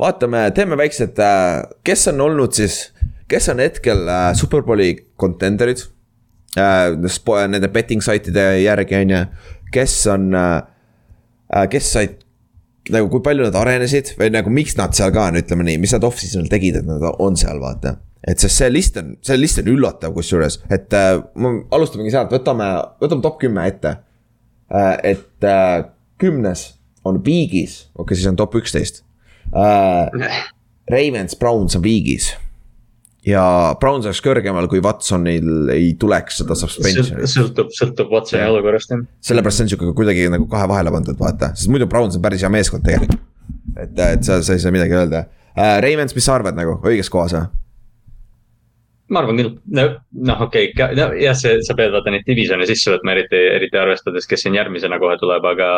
vaatame, 0.01 0.49
teeme 0.57 0.79
väiksed, 0.81 1.21
äh, 1.21 1.63
kes 1.85 2.09
on 2.15 2.25
olnud 2.29 2.57
siis, 2.57 2.81
kes 3.29 3.49
on 3.53 3.62
hetkel 3.62 4.09
äh, 4.09 4.31
Superbowli 4.37 4.93
contender'id 5.20 5.85
äh, 6.59 7.49
nende 7.49 7.68
betting 7.72 8.03
saitide 8.05 8.51
järgi, 8.62 8.97
on 9.03 9.14
ju. 9.14 9.22
kes 9.72 10.01
on 10.12 10.33
äh,, 10.35 10.62
äh, 11.55 11.68
kes 11.70 11.93
said 11.93 12.18
nagu, 12.93 13.11
kui 13.12 13.22
palju 13.24 13.49
nad 13.49 13.57
arenesid 13.59 14.14
või 14.18 14.33
nagu 14.33 14.53
miks 14.53 14.76
nad 14.79 14.97
seal 14.97 15.12
ka 15.14 15.29
on, 15.29 15.39
ütleme 15.41 15.66
nii, 15.66 15.81
mis 15.83 15.93
nad 15.97 16.07
off-season'il 16.09 16.49
tegid, 16.53 16.81
et 16.81 16.89
nad 16.89 17.05
on 17.11 17.37
seal, 17.37 17.61
vaata. 17.61 17.99
et 18.29 18.41
sest 18.41 18.62
see 18.62 18.72
list 18.72 18.97
on, 19.01 19.14
see 19.24 19.39
list 19.39 19.61
on 19.62 19.70
üllatav 19.70 20.16
kusjuures, 20.16 20.61
et 20.74 20.97
äh, 20.97 21.14
alustamegi 21.74 22.14
sealt, 22.14 22.33
võtame, 22.35 22.70
võtame 23.03 23.24
top 23.24 23.39
kümme 23.45 23.68
ette 23.68 23.99
äh,. 24.72 24.97
et 25.14 25.45
äh, 25.47 25.85
kümnes 26.18 26.70
on 27.07 27.20
Bigis, 27.22 27.85
okei 27.95 28.03
okay,, 28.03 28.18
siis 28.18 28.31
on 28.33 28.41
top 28.41 28.57
üksteist 28.59 29.05
äh,. 29.53 30.45
Ravens, 30.95 31.37
Browns 31.37 31.76
on 31.76 31.85
Bigis 31.85 32.33
ja 33.27 33.45
Brown 33.81 34.03
saaks 34.05 34.21
kõrgemal, 34.25 34.69
kui 34.71 34.83
Watsonil 34.85 35.73
ei 35.75 35.93
tuleks 36.01 36.43
seda 36.43 36.57
suspension'i. 36.59 37.27
sõltub, 37.31 37.73
sõltub 37.75 38.12
Watsoni 38.14 38.45
olukorrast 38.47 38.95
jah. 38.95 39.03
sellepärast 39.31 39.61
see 39.61 39.66
on 39.66 39.73
sihuke 39.75 39.95
kuidagi 39.99 40.29
nagu 40.33 40.47
kahe 40.51 40.69
vahele 40.71 40.93
pandud, 40.95 41.19
vaata, 41.21 41.53
sest 41.59 41.73
muidu 41.73 41.89
Browns 41.91 42.19
on 42.19 42.25
päris 42.25 42.45
hea 42.47 42.53
meeskond 42.53 42.87
tegelikult. 42.87 43.25
et, 43.77 43.99
et 43.99 44.27
sa, 44.27 44.41
sa 44.43 44.55
ei 44.55 44.62
saa 44.62 44.75
midagi 44.75 44.97
öelda 44.99 45.27
uh,. 45.27 45.79
Ravens, 45.83 46.14
mis 46.14 46.25
sa 46.25 46.37
arvad 46.39 46.59
nagu, 46.59 46.79
õiges 46.87 47.11
kohas 47.12 47.35
või? 47.35 47.49
Ma 49.13 49.23
arvan 49.23 49.39
küll, 49.41 49.53
no 49.73 49.85
noh, 50.29 50.41
okei 50.45 50.71
okay,, 50.73 50.97
nojah, 50.97 51.37
see, 51.39 51.59
sa 51.65 51.75
pead 51.79 51.93
vaata 51.95 52.13
neid 52.13 52.27
divisjone 52.29 52.67
sisse 52.69 52.93
võtma, 52.93 53.15
eriti, 53.15 53.41
eriti 53.57 53.81
arvestades, 53.81 54.29
kes 54.29 54.45
siin 54.45 54.59
järgmisena 54.59 54.99
kohe 55.01 55.17
tuleb, 55.21 55.47
aga, 55.49 55.69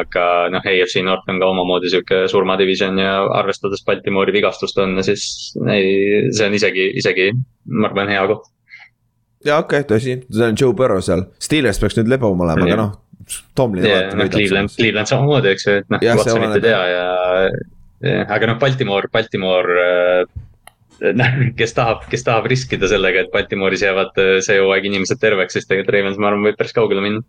aga 0.00 0.26
noh, 0.54 0.66
AFC 0.70 1.02
North 1.06 1.26
on 1.32 1.40
ka 1.42 1.48
omamoodi 1.50 1.90
sihuke 1.92 2.22
surmadivision 2.30 3.00
ja 3.02 3.16
arvestades 3.40 3.82
Baltimoori 3.86 4.34
vigastust 4.36 4.78
on, 4.82 4.94
siis 5.06 5.26
ei, 5.66 6.28
see 6.30 6.46
on 6.46 6.58
isegi, 6.58 6.90
isegi, 7.02 7.32
ma 7.74 7.90
arvan, 7.90 8.14
hea 8.14 8.22
koht. 8.30 8.46
ja 9.46 9.58
okei 9.64 9.82
okay,, 9.82 9.90
tõsi, 9.90 10.20
see 10.30 10.52
on 10.52 10.62
Joe 10.62 10.76
Burrow 10.78 11.02
seal, 11.02 11.26
Steelers 11.42 11.82
peaks 11.82 11.98
nüüd 11.98 12.14
lebam 12.14 12.46
olema, 12.46 12.68
aga 12.68 12.80
noh. 12.84 12.94
Tomlin 13.58 13.82
yeah,. 13.82 14.12
noh, 14.14 14.28
Cleveland, 14.30 14.70
Cleveland 14.76 15.10
samamoodi, 15.10 15.56
eks 15.56 15.66
ju, 15.66 15.80
et 15.80 15.88
noh, 15.90 16.02
Watsonit 16.20 16.60
ei 16.60 16.62
tea 16.68 16.82
ja, 16.92 17.06
ja, 18.06 18.18
aga 18.30 18.52
noh, 18.52 18.60
Baltimore, 18.62 19.10
Baltimore 19.10 19.80
noh, 20.30 20.35
kes 21.60 21.74
tahab, 21.76 22.04
kes 22.10 22.24
tahab 22.26 22.48
riskida 22.50 22.88
sellega, 22.90 23.24
et 23.24 23.32
Baltimooris 23.32 23.84
jäävad 23.86 24.20
äh, 24.22 24.36
see 24.44 24.60
hooaeg 24.60 24.88
inimesed 24.90 25.20
terveks, 25.22 25.56
siis 25.56 25.68
tegelikult 25.68 25.94
Ravens, 25.96 26.20
ma 26.20 26.30
arvan, 26.30 26.46
võib 26.48 26.60
päris 26.60 26.76
kaugele 26.76 27.04
minna 27.04 27.22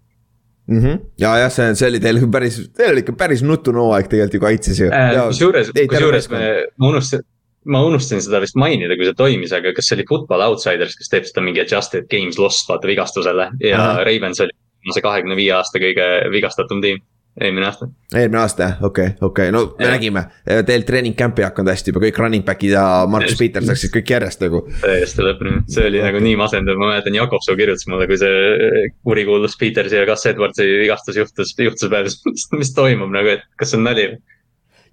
mm. 0.68 0.82
-hmm. 0.82 0.99
ja 1.24 1.34
jah, 1.43 1.53
see, 1.53 1.72
see 1.80 1.89
oli 1.91 2.03
teil 2.03 2.22
päris, 2.32 2.59
teil 2.78 2.93
oli 2.95 3.03
ikka 3.05 3.18
päris 3.20 3.43
nutune 3.43 3.82
hooaeg 3.84 4.11
tegelikult 4.11 4.38
ju 4.39 4.43
kaitses 4.45 4.84
ju 4.84 4.91
äh,. 4.91 5.18
kusjuures, 5.32 5.74
kusjuures 5.76 6.30
me, 6.34 6.43
ma 6.78 6.93
unustasin, 6.93 7.26
ma 7.65 7.84
unustasin 7.84 8.24
seda 8.24 8.41
vist 8.43 8.55
mainida, 8.59 8.95
kui 8.95 9.09
see 9.09 9.18
toimis, 9.18 9.55
aga 9.55 9.74
kas 9.76 9.89
see 9.89 9.99
oli 9.99 10.07
Football 10.09 10.45
Outsiders, 10.47 10.95
kes 10.99 11.11
teeb 11.11 11.28
seda 11.28 11.43
mingi 11.43 11.63
adjusted 11.63 12.07
games 12.11 12.39
lost 12.39 12.70
vaata 12.72 12.88
vigastusele 12.88 13.51
ja 13.63 13.82
Aha. 13.82 14.07
Ravens 14.07 14.43
oli 14.43 14.55
see 14.93 15.03
kahekümne 15.03 15.36
viie 15.36 15.51
aasta 15.57 15.82
kõige 15.84 16.07
vigastatum 16.32 16.82
tiim 16.84 17.03
eelmine 17.41 17.65
aasta. 17.67 17.88
eelmine 18.15 18.39
aasta 18.41 18.63
jah, 18.63 18.77
okei 18.81 19.11
okay,, 19.11 19.17
okei 19.21 19.49
okay., 19.49 19.53
no 19.53 19.63
me 19.79 19.85
ja. 19.85 19.91
nägime, 19.93 20.23
teil 20.65 20.85
treening 20.88 21.17
camp'i 21.17 21.43
ei 21.43 21.47
hakanud 21.47 21.71
hästi 21.71 21.93
juba, 21.93 22.03
kõik 22.05 22.21
running 22.21 22.45
back'id 22.47 22.73
ja 22.73 22.85
Markus 23.09 23.38
Peters 23.39 23.69
läksid 23.69 23.93
kõik 23.93 24.13
järjest 24.15 24.45
nagu. 24.45 24.63
täiesti 24.81 25.25
lõpuni, 25.25 25.57
see 25.73 25.89
oli 25.91 26.01
nagu 26.03 26.21
nii 26.23 26.38
masendav, 26.39 26.79
ma 26.81 26.91
mäletan, 26.93 27.17
Jakobsoo 27.17 27.57
kirjutas 27.59 27.88
mulle, 27.91 28.07
kui 28.09 28.19
see 28.21 28.88
kurikuulus 29.05 29.57
Petersi 29.59 29.99
ja 29.99 30.07
Gus 30.09 30.25
Edwardsi 30.29 30.65
vigastus 30.83 31.21
juhtus, 31.21 31.53
juhtus 31.67 31.93
peale, 31.93 32.13
mis 32.61 32.73
toimub 32.77 33.13
nagu, 33.13 33.38
et 33.38 33.45
kas 33.59 33.73
see 33.73 33.81
on 33.81 33.88
nali 33.89 34.09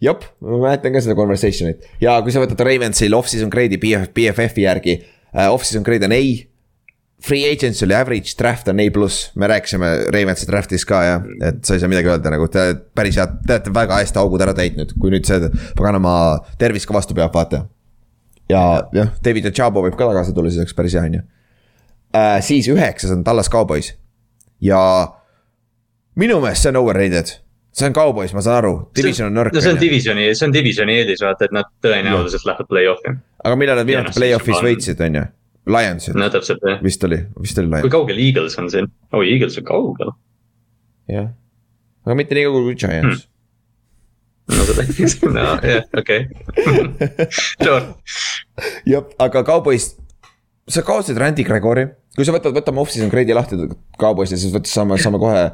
jep, 0.05 0.27
ma 0.45 0.61
mäletan 0.69 0.95
ka 0.95 1.05
seda 1.05 1.17
conversation'it 1.19 1.89
ja 2.03 2.19
kui 2.23 2.35
sa 2.35 2.43
võtad 2.45 2.61
Ravensil 2.67 3.17
off-season 3.17 3.53
grade'i 3.53 3.81
BF, 3.81 4.11
BFF-i 4.17 4.67
järgi 4.69 4.99
uh,. 5.01 5.49
Off-season 5.55 5.85
grade 5.87 6.07
on 6.07 6.15
A, 6.15 6.21
Free 7.25 7.47
agents 7.49 7.81
oli 7.83 7.95
average, 7.97 8.35
draft 8.39 8.69
on 8.69 8.81
A 8.83 8.91
pluss, 8.93 9.31
me 9.41 9.49
rääkisime 9.49 9.91
Ravensi 10.13 10.49
draft'is 10.49 10.85
ka 10.85 10.99
jah, 11.07 11.29
et 11.49 11.63
sa 11.65 11.77
ei 11.77 11.81
saa 11.81 11.89
midagi 11.89 12.11
öelda 12.13 12.33
nagu 12.35 12.49
te 12.53 12.65
päris 12.97 13.17
head, 13.17 13.39
te 13.47 13.55
olete 13.57 13.73
väga 13.73 14.01
hästi 14.03 14.21
augud 14.21 14.43
ära 14.45 14.53
täitnud, 14.57 14.93
kui 15.01 15.13
nüüd 15.15 15.25
see 15.29 15.49
paganama 15.79 16.15
tervis 16.61 16.85
ka 16.85 16.97
vastu 16.97 17.17
peab, 17.17 17.33
vaata. 17.33 17.63
ja 18.53 18.65
jah, 18.93 19.15
David 19.25 19.49
Ochabo 19.49 19.87
võib 19.87 19.97
ka 19.97 20.11
tagasi 20.11 20.35
tulla, 20.37 20.53
siis 20.53 20.65
oleks 20.65 20.77
päris 20.77 20.97
hea, 20.99 21.07
on 21.09 21.17
ju 21.17 21.23
äh,. 22.13 22.43
siis 22.45 22.69
üheksas 22.69 23.15
on 23.15 23.23
Tallas 23.25 23.49
Cowboys 23.53 23.95
ja 24.61 24.81
minu 26.21 26.43
meelest 26.43 26.67
see 26.67 26.75
on 26.75 26.81
overrated 26.83 27.33
see 27.75 27.89
on 27.89 27.97
Cowboys, 27.97 28.35
ma 28.37 28.43
saan 28.45 28.61
aru, 28.61 28.75
division 28.97 29.31
on 29.31 29.41
nõrk. 29.41 29.55
no 29.57 29.63
see 29.65 29.73
on 29.73 29.81
divisioni, 29.81 30.29
see 30.37 30.47
on 30.47 30.53
divisioni 30.55 30.99
eelis 31.01 31.25
vaata, 31.25 31.49
et 31.49 31.57
nad 31.57 31.73
tõenäoliselt 31.83 32.45
lähevad 32.51 32.71
play-off'i. 32.71 33.17
aga 33.45 33.59
millal 33.59 33.81
nad 33.81 33.89
viimati 33.89 34.15
play-off'is 34.19 34.61
võitsid, 34.69 35.01
on 35.09 35.19
ju 35.21 35.25
Lionsid. 35.71 36.17
no 36.19 36.31
täpselt 36.33 36.65
vist 36.85 37.05
oli, 37.07 37.21
vist 37.41 37.61
oli 37.61 37.71
Lions. 37.71 37.87
kui 37.87 37.95
kaugel 37.95 38.21
Eagles 38.27 38.59
on 38.61 38.71
siin? 38.73 38.91
oi 39.13 39.21
oh,, 39.21 39.29
Eagles 39.29 39.61
on 39.61 39.69
kaugel. 39.69 40.17
jah, 41.13 41.31
aga 42.07 42.19
mitte 42.19 42.37
nii 42.37 42.49
kaugel 42.49 42.69
kui 42.71 42.83
Giants 42.83 43.25
hmm 43.25 43.31
no 44.45 44.65
seda, 44.69 44.85
no 45.33 45.45
jah, 45.65 45.87
okei. 45.97 46.27
Sure. 47.65 47.83
jah, 48.85 49.07
aga 49.25 49.45
Cowboys, 49.47 49.95
sa 50.69 50.85
kaotasid 50.85 51.19
Randy 51.21 51.47
Gregori, 51.47 51.87
kui 52.17 52.27
sa 52.27 52.35
võtad, 52.35 52.55
võtame 52.57 52.83
off-season 52.83 53.13
grade'i 53.13 53.37
lahti 53.37 53.59
Cowboys'i, 54.01 54.39
siis 54.41 54.53
võttes 54.55 54.75
saame, 54.75 54.99
saame 55.01 55.21
kohe 55.23 55.47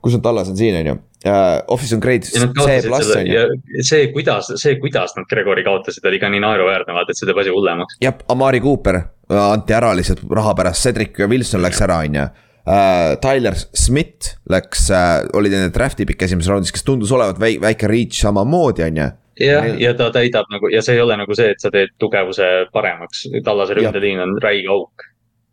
kus 0.00 0.16
on 0.16 0.22
Tallas 0.24 0.48
on 0.48 0.56
siin, 0.56 0.78
on 0.80 0.92
ju 0.92 0.96
uh,. 0.96 1.60
Office 1.74 1.94
on 1.96 2.00
great, 2.00 2.24
C 2.24 2.46
pluss 2.54 3.10
on 3.16 3.26
ju. 3.28 3.46
see, 3.84 4.08
kuidas, 4.14 4.52
see, 4.62 4.78
kuidas 4.80 5.16
nad 5.18 5.28
Gregori 5.30 5.66
kaotasid, 5.66 6.06
oli 6.08 6.22
ka 6.22 6.30
nii 6.32 6.42
naeruväärne, 6.44 6.94
vaata, 6.96 7.12
et 7.12 7.20
see 7.20 7.28
teeb 7.28 7.42
asja 7.42 7.56
hullemaks. 7.56 7.98
jah, 8.04 8.22
Amari 8.32 8.62
Cooper 8.64 9.02
äh, 9.02 9.08
anti 9.30 9.74
ära 9.76 9.92
lihtsalt 9.96 10.22
raha 10.30 10.54
pärast, 10.58 10.82
Cedric 10.82 11.18
Wilson 11.28 11.62
läks 11.62 11.80
ära, 11.86 12.00
on 12.06 12.18
ju. 12.18 12.26
Äh, 12.70 13.14
Tyler 13.22 13.56
Smith 13.56 14.36
läks 14.50 14.90
uh,, 14.92 15.24
oli 15.38 15.50
nende 15.52 15.72
draft'i 15.74 16.04
pikk 16.06 16.26
esimeses 16.26 16.50
raundis, 16.52 16.72
kes 16.74 16.84
tundus 16.86 17.12
olevat 17.16 17.40
väike, 17.40 17.62
väike 17.62 17.88
reach 17.90 18.20
samamoodi, 18.20 18.84
on 18.90 19.00
ju 19.00 19.08
jah, 19.40 19.70
ja 19.80 19.94
ta 19.96 20.10
täidab 20.12 20.50
nagu 20.52 20.68
ja 20.68 20.82
see 20.84 20.98
ei 20.98 21.02
ole 21.02 21.16
nagu 21.16 21.34
see, 21.36 21.54
et 21.54 21.62
sa 21.62 21.72
teed 21.72 21.94
tugevuse 21.98 22.50
paremaks, 22.74 23.24
Tallase 23.44 23.78
ründeliin 23.78 24.20
on 24.20 24.36
räige 24.42 24.68
auk. 24.72 25.06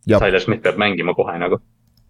Tyler 0.08 0.44
Smith 0.44 0.64
peab 0.64 0.80
mängima 0.80 1.16
kohe 1.16 1.38
nagu 1.40 1.62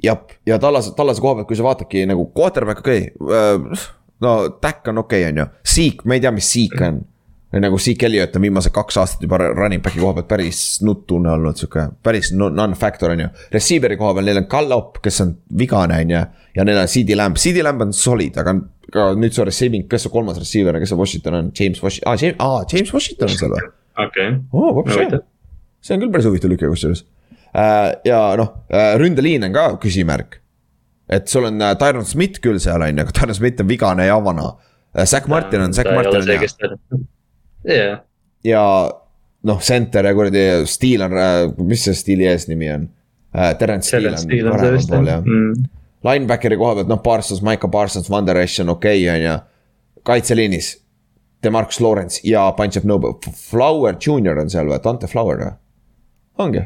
jah, 0.04 0.24
ja 0.46 0.58
Tallase, 0.62 0.96
Tallase 0.98 1.22
koha 1.22 1.38
pealt, 1.40 1.50
kui 1.50 1.60
sa 1.60 1.68
vaatadki 1.68 2.06
nagu 2.10 2.28
quarterback 2.34 2.82
okei 2.82 3.12
okay, 3.14 3.38
äh,, 3.38 3.86
no 4.26 4.34
Tack 4.62 4.90
on 4.90 5.04
okei 5.04 5.24
okay,, 5.24 5.32
on 5.32 5.44
ju, 5.44 5.48
Seek, 5.76 6.04
me 6.06 6.18
ei 6.18 6.26
tea, 6.26 6.34
mis 6.34 6.50
Seek 6.54 6.82
on. 6.82 7.00
või 7.04 7.17
nagu 7.54 7.78
Seek 7.80 8.04
Elliot 8.04 8.36
on 8.36 8.44
viimased 8.44 8.74
kaks 8.76 8.98
aastat 9.02 9.22
juba 9.24 9.40
running 9.40 9.84
back'i 9.84 10.02
koha 10.02 10.18
pealt 10.18 10.28
päris 10.28 10.62
nutune 10.84 11.32
olnud, 11.32 11.60
sihuke 11.60 11.88
päris 12.04 12.34
non-factor 12.36 13.14
on 13.16 13.26
ju. 13.26 13.30
Receiver'i 13.54 13.98
koha 14.00 14.16
peal 14.18 14.28
neil 14.28 14.42
on 14.44 14.50
Gallop, 14.52 15.02
kes 15.04 15.22
on 15.24 15.36
vigane, 15.60 16.02
on 16.04 16.16
ju, 16.16 16.24
ja 16.58 16.68
neil 16.68 16.82
on 16.84 16.92
CD 16.92 17.16
Lamb, 17.16 17.40
CD 17.40 17.64
Lamb 17.64 17.88
on 17.88 17.96
solid, 17.96 18.40
aga 18.44 18.58
ka 18.94 19.10
nüüd 19.20 19.36
see 19.36 19.48
receiving, 19.48 19.88
kes 19.92 20.08
see 20.08 20.14
kolmas 20.14 20.40
receiver 20.40 20.80
kes 20.80 20.94
see 20.94 21.00
Washington 21.00 21.40
on, 21.40 21.52
James 21.56 21.84
Washington 21.84 22.12
ah,, 22.12 22.20
James, 22.20 22.40
ah, 22.44 22.64
James 22.72 22.94
Washington 22.96 23.32
on 23.32 23.40
seal 23.40 23.56
või? 23.56 23.70
okei 24.06 24.30
okay. 24.56 25.12
oh,. 25.20 25.24
see 25.84 25.96
on 25.98 26.04
küll 26.04 26.14
päris 26.14 26.28
huvitav 26.30 26.52
lüke 26.54 26.70
kusjuures 26.72 27.04
Äh, 27.58 27.94
ja 28.06 28.36
noh, 28.38 28.54
äh, 28.70 28.96
ründeliin 29.00 29.44
on 29.48 29.54
ka 29.54 29.70
küsimärk. 29.82 30.42
et 31.10 31.28
sul 31.28 31.46
on 31.48 31.62
äh, 31.62 31.76
Tyron 31.80 32.06
Smith 32.06 32.42
küll 32.44 32.60
seal 32.60 32.84
on 32.84 32.98
ju, 32.98 33.04
aga 33.06 33.14
Tyron 33.16 33.36
Smith 33.36 33.62
on 33.64 33.70
vigane 33.70 34.06
ja 34.06 34.18
vana. 34.24 34.52
Zack 35.06 35.28
Martin 35.28 35.62
on, 35.62 35.74
Zack 35.74 35.92
Martin 35.94 36.22
on 36.22 36.28
hea. 36.28 37.00
Ja 38.44 38.64
noh, 39.48 39.60
center 39.62 40.06
ja 40.06 40.14
kuradi 40.14 40.46
Steel 40.66 41.06
on, 41.08 41.18
mis 41.68 41.84
see 41.88 41.98
Steeli 41.98 42.28
eesnimi 42.30 42.72
on? 42.74 42.88
Terence 43.60 43.92
Steel 43.92 44.14
on 44.14 44.58
paremal 44.58 44.90
pool 44.90 45.12
jah 45.12 45.22
mm.. 45.22 45.68
Linebackeri 46.08 46.58
koha 46.58 46.76
pealt 46.78 46.90
noh, 46.92 47.02
Parsons, 47.04 47.42
Micah 47.44 47.72
Parsons, 47.72 48.10
Van 48.10 48.26
der 48.26 48.38
Esch 48.44 48.62
on 48.62 48.70
okei 48.70 49.02
okay,, 49.04 49.16
on 49.16 49.24
ju. 49.26 49.38
kaitseliinis. 50.08 50.76
Demarcus 51.44 51.80
Lawrence 51.82 52.22
ja 52.24 52.52
Punch 52.58 52.78
of 52.78 52.84
Noble, 52.84 53.14
Flower 53.34 53.98
Junior 54.06 54.40
on 54.42 54.50
seal 54.50 54.70
või, 54.70 54.80
Dante 54.84 55.08
Flower 55.08 55.42
või? 55.42 55.52
ongi 56.38 56.64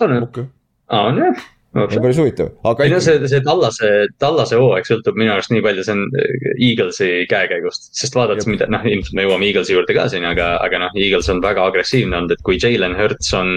on 0.00 0.16
okay.. 0.22 0.46
aa, 0.90 1.08
on 1.10 1.20
jah 1.22 1.44
see 1.74 1.98
on 1.98 2.04
päris 2.04 2.18
huvitav, 2.20 2.50
aga. 2.66 2.84
ei 2.84 2.92
no 2.92 3.00
see, 3.02 3.18
see 3.30 3.42
Tallase, 3.44 3.90
Tallase 4.22 4.58
hooaeg 4.60 4.86
sõltub 4.88 5.18
minu 5.18 5.32
arust 5.34 5.50
nii 5.52 5.64
palju, 5.64 5.84
see 5.86 5.96
on 5.96 6.04
äh, 6.20 6.46
Eaglesi 6.68 7.10
käekäigust. 7.30 7.90
sest 7.98 8.16
vaadates, 8.18 8.46
mida 8.50 8.68
noh, 8.70 8.84
ilmselt 8.88 9.18
me 9.18 9.26
jõuame 9.26 9.48
Eaglesi 9.48 9.74
juurde 9.74 9.96
ka 9.96 10.06
siin, 10.12 10.26
aga, 10.28 10.54
aga 10.64 10.84
noh, 10.86 10.96
Eagles 11.00 11.30
on 11.32 11.42
väga 11.44 11.66
agressiivne 11.70 12.20
olnud, 12.20 12.34
et 12.34 12.44
kui 12.46 12.58
Jalen 12.62 12.96
Hurts 12.98 13.32
on. 13.38 13.52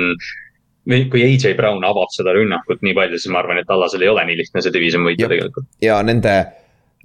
või 0.87 1.03
kui 1.11 1.23
AJ 1.25 1.57
Brown 1.57 1.83
avab 1.83 2.13
seda 2.15 2.31
rünnakut 2.35 2.79
nii 2.85 2.95
palju, 2.95 3.19
siis 3.19 3.33
ma 3.33 3.41
arvan, 3.41 3.59
et 3.59 3.67
Tallasel 3.67 4.05
ei 4.05 4.11
ole 4.11 4.23
nii 4.29 4.37
lihtne 4.39 4.63
see 4.63 4.73
division 4.73 5.03
võita 5.05 5.27
tegelikult. 5.27 5.67
ja 5.83 5.99
nende 6.05 6.37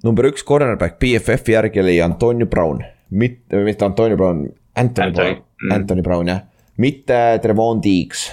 number 0.07 0.31
üks 0.31 0.47
cornerback 0.47 1.01
BFF-i 1.03 1.57
järgi 1.59 1.83
oli 1.83 1.99
Antonio 2.01 2.47
Brown, 2.47 2.81
mitte, 3.11 3.65
mitte 3.67 3.85
Antonio 3.85 4.17
Brown, 4.17 4.47
Anthony. 4.79 5.13
Brown 5.13 5.43
Anthony 5.71 6.03
Brown 6.03 6.31
jah, 6.31 6.41
mitte 6.79 7.21
Trevon 7.43 7.83
Diggs 7.83 8.31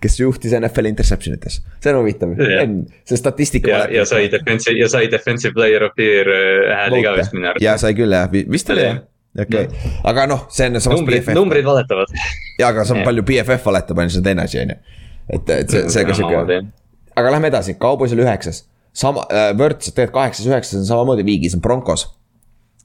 kes 0.00 0.20
juhtis 0.20 0.52
NFL 0.58 0.86
interception 0.90 1.34
ites, 1.34 1.60
see 1.82 1.94
on 1.94 2.02
huvitav 2.02 2.36
yeah., 2.38 2.68
see 3.08 3.18
statistika. 3.18 3.70
ja, 3.70 3.80
ja 4.00 4.04
sai 4.08 4.28
defensive 4.32 4.78
ja 4.78 4.88
sai 4.92 5.08
defensive 5.10 5.54
player 5.56 5.82
of 5.88 5.96
the 5.98 6.06
year 6.06 6.30
äh, 6.30 6.76
hääli 6.82 7.02
ka 7.06 7.16
vist 7.18 7.34
minu 7.34 7.50
arust. 7.50 7.64
ja 7.64 7.74
sai 7.80 7.94
küll 7.98 8.14
jah, 8.14 8.30
vist 8.30 8.70
oli 8.70 8.86
jah 8.86 9.02
okei 9.42 9.64
okay., 9.64 9.94
aga 10.04 10.26
noh, 10.30 10.44
see 10.52 10.68
on 10.70 10.80
samas 10.80 11.00
numbrid, 11.00 11.30
numbrid 11.34 11.66
valetavad. 11.66 12.12
ja, 12.58 12.68
aga 12.68 12.84
see 12.86 12.98
on 12.98 13.02
palju 13.06 13.24
BFF 13.26 13.66
valetab, 13.66 13.98
on 13.98 14.08
ju, 14.08 14.14
see 14.14 14.22
on 14.22 14.28
teine 14.28 14.44
asi, 14.46 14.60
on 14.62 14.74
ju. 14.74 15.00
et, 15.28 15.50
et 15.56 15.74
see, 15.74 15.88
see 15.90 16.04
ka 16.06 16.16
sihuke. 16.18 16.60
aga 17.14 17.34
lähme 17.34 17.50
edasi, 17.50 17.76
Cowboys 17.80 18.14
oli 18.14 18.24
üheksas. 18.26 18.64
sama 18.94 19.26
äh,, 19.30 19.50
Wörts 19.58 19.90
tegelikult 19.90 20.20
kaheksas, 20.20 20.46
üheksas 20.46 20.78
on 20.82 20.86
samamoodi 20.90 21.26
viigis, 21.26 21.56
on 21.58 21.64
Broncos. 21.64 22.06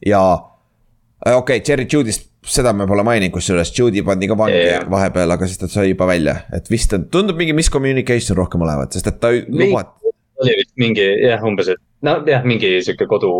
ja 0.05 0.23
äh, 0.33 1.37
okei 1.37 1.59
okay,, 1.59 1.65
Cherry 1.65 1.87
Judy'st, 1.93 2.28
seda 2.45 2.73
me 2.73 2.87
pole 2.87 3.03
maininud, 3.03 3.33
kusjuures 3.35 3.71
Judy 3.75 4.03
pandi 4.05 4.29
ka 4.29 4.37
vangi 4.39 4.59
yeah. 4.59 4.85
vahepeal, 4.89 5.35
aga 5.35 5.47
siis 5.47 5.59
ta 5.61 5.67
sai 5.71 5.89
juba 5.91 6.07
välja, 6.09 6.35
et 6.55 6.69
vist 6.71 6.95
tundub 7.11 7.39
mingi 7.39 7.55
miscommunication 7.57 8.37
rohkem 8.39 8.63
olevat, 8.65 8.95
sest 8.95 9.09
et 9.11 9.19
ta 9.19 9.33
lubab. 9.33 9.97
oli 10.39 10.55
vist 10.61 10.71
mingi 10.79 11.05
jah, 11.25 11.43
umbes, 11.45 11.73
et 11.75 11.81
nojah, 12.05 12.47
mingi 12.47 12.77
sihuke 12.85 13.09
kodu 13.11 13.33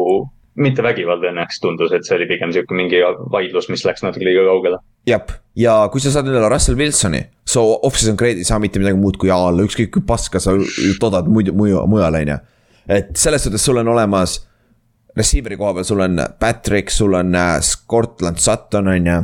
mitte 0.60 0.84
vägivald 0.84 1.24
õnneks 1.24 1.62
tundus, 1.64 1.94
et 1.96 2.04
see 2.04 2.18
oli 2.18 2.28
pigem 2.30 2.52
sihuke 2.52 2.76
mingi 2.76 3.00
vaidlus, 3.32 3.70
mis 3.72 3.86
läks 3.88 4.04
natuke 4.04 4.28
liiga 4.28 4.44
kaugele. 4.50 4.82
jah, 5.08 5.24
ja 5.56 5.76
kui 5.94 6.04
sa 6.04 6.12
saad 6.14 6.28
endale 6.28 6.52
Russell 6.52 6.80
Wilsoni, 6.80 7.24
so 7.48 7.66
off-season 7.78 8.20
grade 8.20 8.44
ei 8.44 8.48
saa 8.48 8.60
mitte 8.60 8.82
midagi 8.82 9.00
muud 9.00 9.20
kui 9.22 9.32
A 9.32 9.40
alla, 9.48 9.64
ükskõik 9.64 9.94
kui 9.96 10.06
paska 10.06 10.42
sa 10.44 10.58
toodad 11.00 11.30
muidu, 11.32 11.56
mujal, 11.56 12.20
on 12.20 12.34
ju. 12.36 12.40
et 13.00 13.16
selles 13.18 13.48
suhtes 13.48 13.64
sul 13.64 13.80
on 13.80 13.96
olemas, 13.96 14.42
receiver'i 15.20 15.60
koha 15.60 15.76
peal 15.78 15.88
sul 15.88 16.06
on 16.06 16.24
Patrick, 16.40 16.94
sul 16.94 17.18
on 17.20 17.36
äh, 17.36 17.60
Scotland 17.66 18.40
Sutton, 18.42 18.88
on 18.96 19.12
ju 19.12 19.20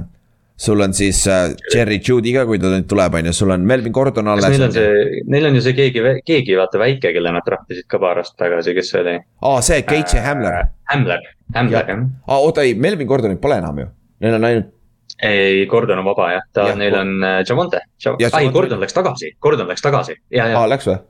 sul 0.57 0.79
on 0.79 0.93
siis 0.93 1.27
äh, 1.27 1.55
Jerry 1.73 1.99
Judy 2.07 2.33
ka, 2.33 2.45
kui 2.47 2.59
ta 2.59 2.69
nüüd 2.71 2.87
tuleb, 2.89 3.17
on 3.19 3.27
ju, 3.27 3.33
sul 3.35 3.51
on 3.55 3.65
Melvin 3.67 3.93
Gordon 3.95 4.29
alles. 4.31 4.47
Neil 4.53 4.67
on 4.67 4.75
see, 4.75 5.23
neil 5.31 5.49
on 5.49 5.57
ju 5.57 5.63
see 5.65 5.75
keegi, 5.77 6.03
keegi 6.27 6.55
vaata 6.59 6.79
väike, 6.81 7.11
kelle 7.15 7.33
nad 7.35 7.43
trahvisid 7.45 7.87
ka 7.91 7.99
paar 8.01 8.21
aastat 8.21 8.45
tagasi, 8.45 8.75
kes 8.77 8.91
see 8.93 9.01
oli? 9.03 9.17
aa, 9.49 9.57
see 9.65 9.81
Keitsi 9.87 10.19
äh, 10.21 10.29
Hamler. 10.29 10.61
Hamler, 10.93 11.27
Hamler 11.57 11.91
jah. 11.91 12.05
aa, 12.27 12.39
oota 12.39 12.63
ei, 12.63 12.77
Melvin 12.79 13.09
Gordonit 13.09 13.41
pole 13.43 13.59
enam 13.59 13.83
ju, 13.83 13.89
neil 14.23 14.37
on 14.39 14.47
ainult. 14.51 14.71
ei, 15.19 15.65
Gordon 15.71 15.99
on 15.99 16.07
vaba 16.07 16.31
jah, 16.37 16.47
ta 16.55 16.69
ja,, 16.71 16.77
neil 16.79 16.95
on 17.01 17.11
äh, 17.23 17.41
Javonte, 17.43 17.83
ei 18.23 18.53
Gordon 18.55 18.79
läks 18.83 18.95
tagasi, 18.95 19.35
Gordon 19.43 19.67
läks 19.71 19.83
tagasi, 19.83 20.15
ja, 20.31 20.47
ja. 20.53 20.61
aa, 20.61 20.71
läks 20.71 20.87
või? 20.87 21.01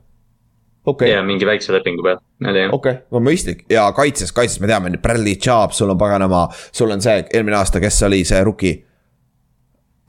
Okay. 0.86 1.10
ja 1.10 1.24
mingi 1.26 1.46
väikse 1.46 1.74
lepingu 1.74 2.04
peal, 2.06 2.20
oli 2.46 2.60
jah. 2.62 2.74
okei 2.74 3.00
okay., 3.10 3.24
mõistlik 3.26 3.64
ja 3.72 3.88
kaitses, 3.98 4.34
kaitses 4.36 4.60
me 4.62 4.70
teame, 4.70 4.92
Bradley 5.02 5.36
Chubb, 5.42 5.74
sul 5.74 5.90
on 5.90 5.98
paganama, 5.98 6.46
sul 6.72 6.94
on 6.94 7.02
see 7.02 7.24
eelmine 7.34 7.58
aasta, 7.58 7.82
kes 7.82 8.04
oli 8.06 8.22
see 8.28 8.44
rookie 8.46 8.76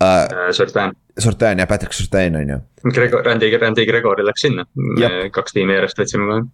uh,. 0.05 0.53
Sortan. 0.53 0.93
Sortan 1.19 1.59
ja 1.59 1.67
Patrick 1.67 1.97
Sortan 1.97 2.37
on 2.37 2.49
ju. 2.51 2.59
Gregor, 2.93 3.25
Randy, 3.25 3.51
Randy 3.57 3.87
Gregori 3.89 4.25
läks 4.27 4.45
sinna, 4.45 4.67
kaks 5.33 5.57
tiimi 5.57 5.73
järjest 5.79 6.03
võtsime 6.03 6.29
kohe. 6.29 6.45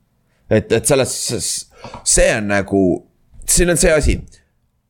et, 0.51 0.73
et 0.73 0.87
selles, 0.87 1.17
see 2.05 2.31
on 2.37 2.49
nagu, 2.55 2.85
siin 3.47 3.75
on 3.75 3.81
see 3.81 3.93
asi. 3.93 4.21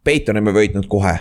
Peiton 0.05 0.37
on 0.37 0.45
me 0.45 0.53
võitnud 0.53 0.89
kohe. 0.91 1.15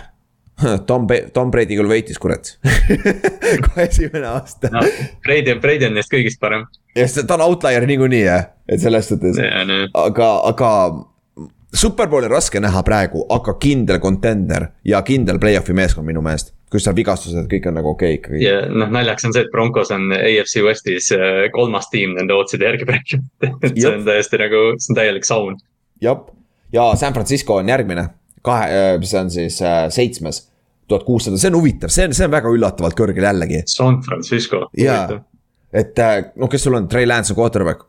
Tom, 0.88 1.06
Tom 1.32 1.50
Brady 1.50 1.78
küll 1.78 1.90
võitis, 1.90 2.18
kurat 2.22 2.54
kohe 3.66 3.86
esimene 3.86 4.28
aasta 4.34 4.72
no,. 4.72 4.82
Brady, 5.24 5.56
Brady 5.60 5.88
on 5.88 5.96
neist 5.98 6.12
kõigist 6.12 6.40
parem. 6.42 6.66
ja 6.98 7.08
ta 7.22 7.38
on 7.38 7.46
outlier 7.48 7.86
niikuinii 7.88 8.24
jah, 8.24 8.50
et 8.68 8.82
selles 8.82 9.08
suhtes. 9.10 9.40
aga, 9.94 10.28
aga 10.50 10.70
superbowli 11.74 12.28
raske 12.28 12.60
näha 12.60 12.82
praegu, 12.84 13.24
aga 13.32 13.54
kindel 13.60 14.00
contender 14.00 14.68
ja 14.84 15.00
kindel 15.06 15.40
play-off'i 15.40 15.74
meeskond 15.76 16.06
minu 16.06 16.22
meelest. 16.24 16.52
kus 16.72 16.86
seal 16.86 16.94
vigastused, 16.96 17.48
kõik 17.52 17.66
on 17.68 17.74
nagu 17.76 17.90
okei 17.90 18.14
okay, 18.14 18.18
ikkagi. 18.18 18.44
ja 18.46 18.62
noh, 18.72 18.88
naljaks 18.92 19.26
on 19.28 19.34
see, 19.34 19.42
et 19.44 19.50
Broncos 19.52 19.90
on 19.92 20.06
AFC 20.16 20.62
Westis 20.64 21.10
äh, 21.12 21.42
kolmas 21.52 21.90
tiim 21.92 22.14
nende 22.16 22.32
otsude 22.32 22.64
järgi 22.64 22.88
praegu 22.88 23.20
et 23.66 23.74
see 23.76 23.90
on 23.90 24.06
täiesti 24.06 24.40
nagu, 24.40 24.62
see 24.78 24.94
on 24.94 25.00
täielik 25.00 25.28
saun. 25.28 25.58
jah, 26.00 26.22
ja 26.72 26.90
San 26.96 27.16
Francisco 27.16 27.58
on 27.60 27.68
järgmine, 27.72 28.08
kahe, 28.46 28.70
äh, 28.70 28.94
mis 29.02 29.14
on 29.18 29.30
siis 29.32 29.60
äh, 29.62 29.86
seitsmes 29.92 30.46
tuhat 30.90 31.06
kuussada, 31.06 31.38
see 31.40 31.52
on 31.52 31.60
huvitav, 31.60 31.92
see 31.94 32.08
on, 32.08 32.16
see 32.16 32.26
on 32.26 32.34
väga 32.34 32.50
üllatavalt 32.52 32.98
kõrgel 32.98 33.24
jällegi. 33.28 33.62
San 33.70 34.00
Francisco. 34.04 34.66
jaa, 34.78 35.20
et 35.72 35.98
noh, 36.36 36.50
kes 36.52 36.66
sul 36.66 36.76
on, 36.76 36.88
Trey 36.90 37.08
Lance 37.08 37.32
on 37.32 37.38
quarterback. 37.38 37.86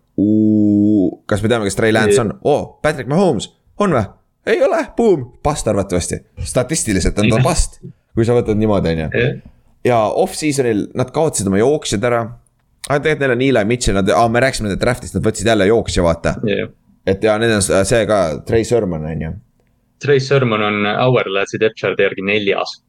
kas 1.26 1.42
me 1.42 1.50
teame, 1.50 1.66
kes 1.66 1.80
Trey 1.80 1.94
Lance 1.94 2.22
on? 2.22 2.36
oo 2.44 2.54
oh,, 2.54 2.68
Patrick 2.86 3.10
Mahomes 3.10 3.50
on 3.82 3.96
või? 3.98 4.06
ei 4.46 4.64
ole, 4.64 4.86
boom, 4.98 5.32
past 5.44 5.68
arvatavasti. 5.68 6.20
statistiliselt 6.40 7.20
on 7.20 7.30
ta 7.30 7.42
past, 7.44 7.80
kui 8.16 8.26
sa 8.28 8.36
võtad 8.38 8.60
niimoodi, 8.60 8.94
on 8.94 9.04
ju. 9.04 9.26
ja 9.88 10.00
off-season'il 10.24 10.90
nad 10.98 11.12
kaotasid 11.16 11.48
oma 11.48 11.62
jooksjad 11.62 12.04
ära. 12.10 12.22
aga 12.90 13.00
tegelikult 13.00 13.40
neil 13.40 13.56
on 13.56 13.64
Eli 13.64 13.66
Mitchell, 13.70 13.98
nad 13.98 14.12
ah,, 14.12 14.30
me 14.30 14.44
rääkisime 14.44 14.70
nende 14.70 14.82
draft'ist, 14.82 15.16
nad 15.18 15.26
võtsid 15.26 15.48
jälle 15.48 15.68
jooksja, 15.68 16.04
vaata 16.04 16.36
yeah.. 16.48 16.70
et 17.08 17.24
ja 17.24 17.38
need 17.42 17.56
on 17.56 17.64
see 17.64 18.06
ka, 18.10 18.20
Trey 18.48 18.68
Sermon 18.68 19.06
on 19.12 19.28
ju. 19.28 19.34
Trey 20.04 20.22
Sermon 20.24 20.64
on 20.68 20.88
Hourglassi 20.92 21.60
depth 21.62 21.80
chart'i 21.82 22.06
järgi 22.06 22.26
neljas. 22.28 22.80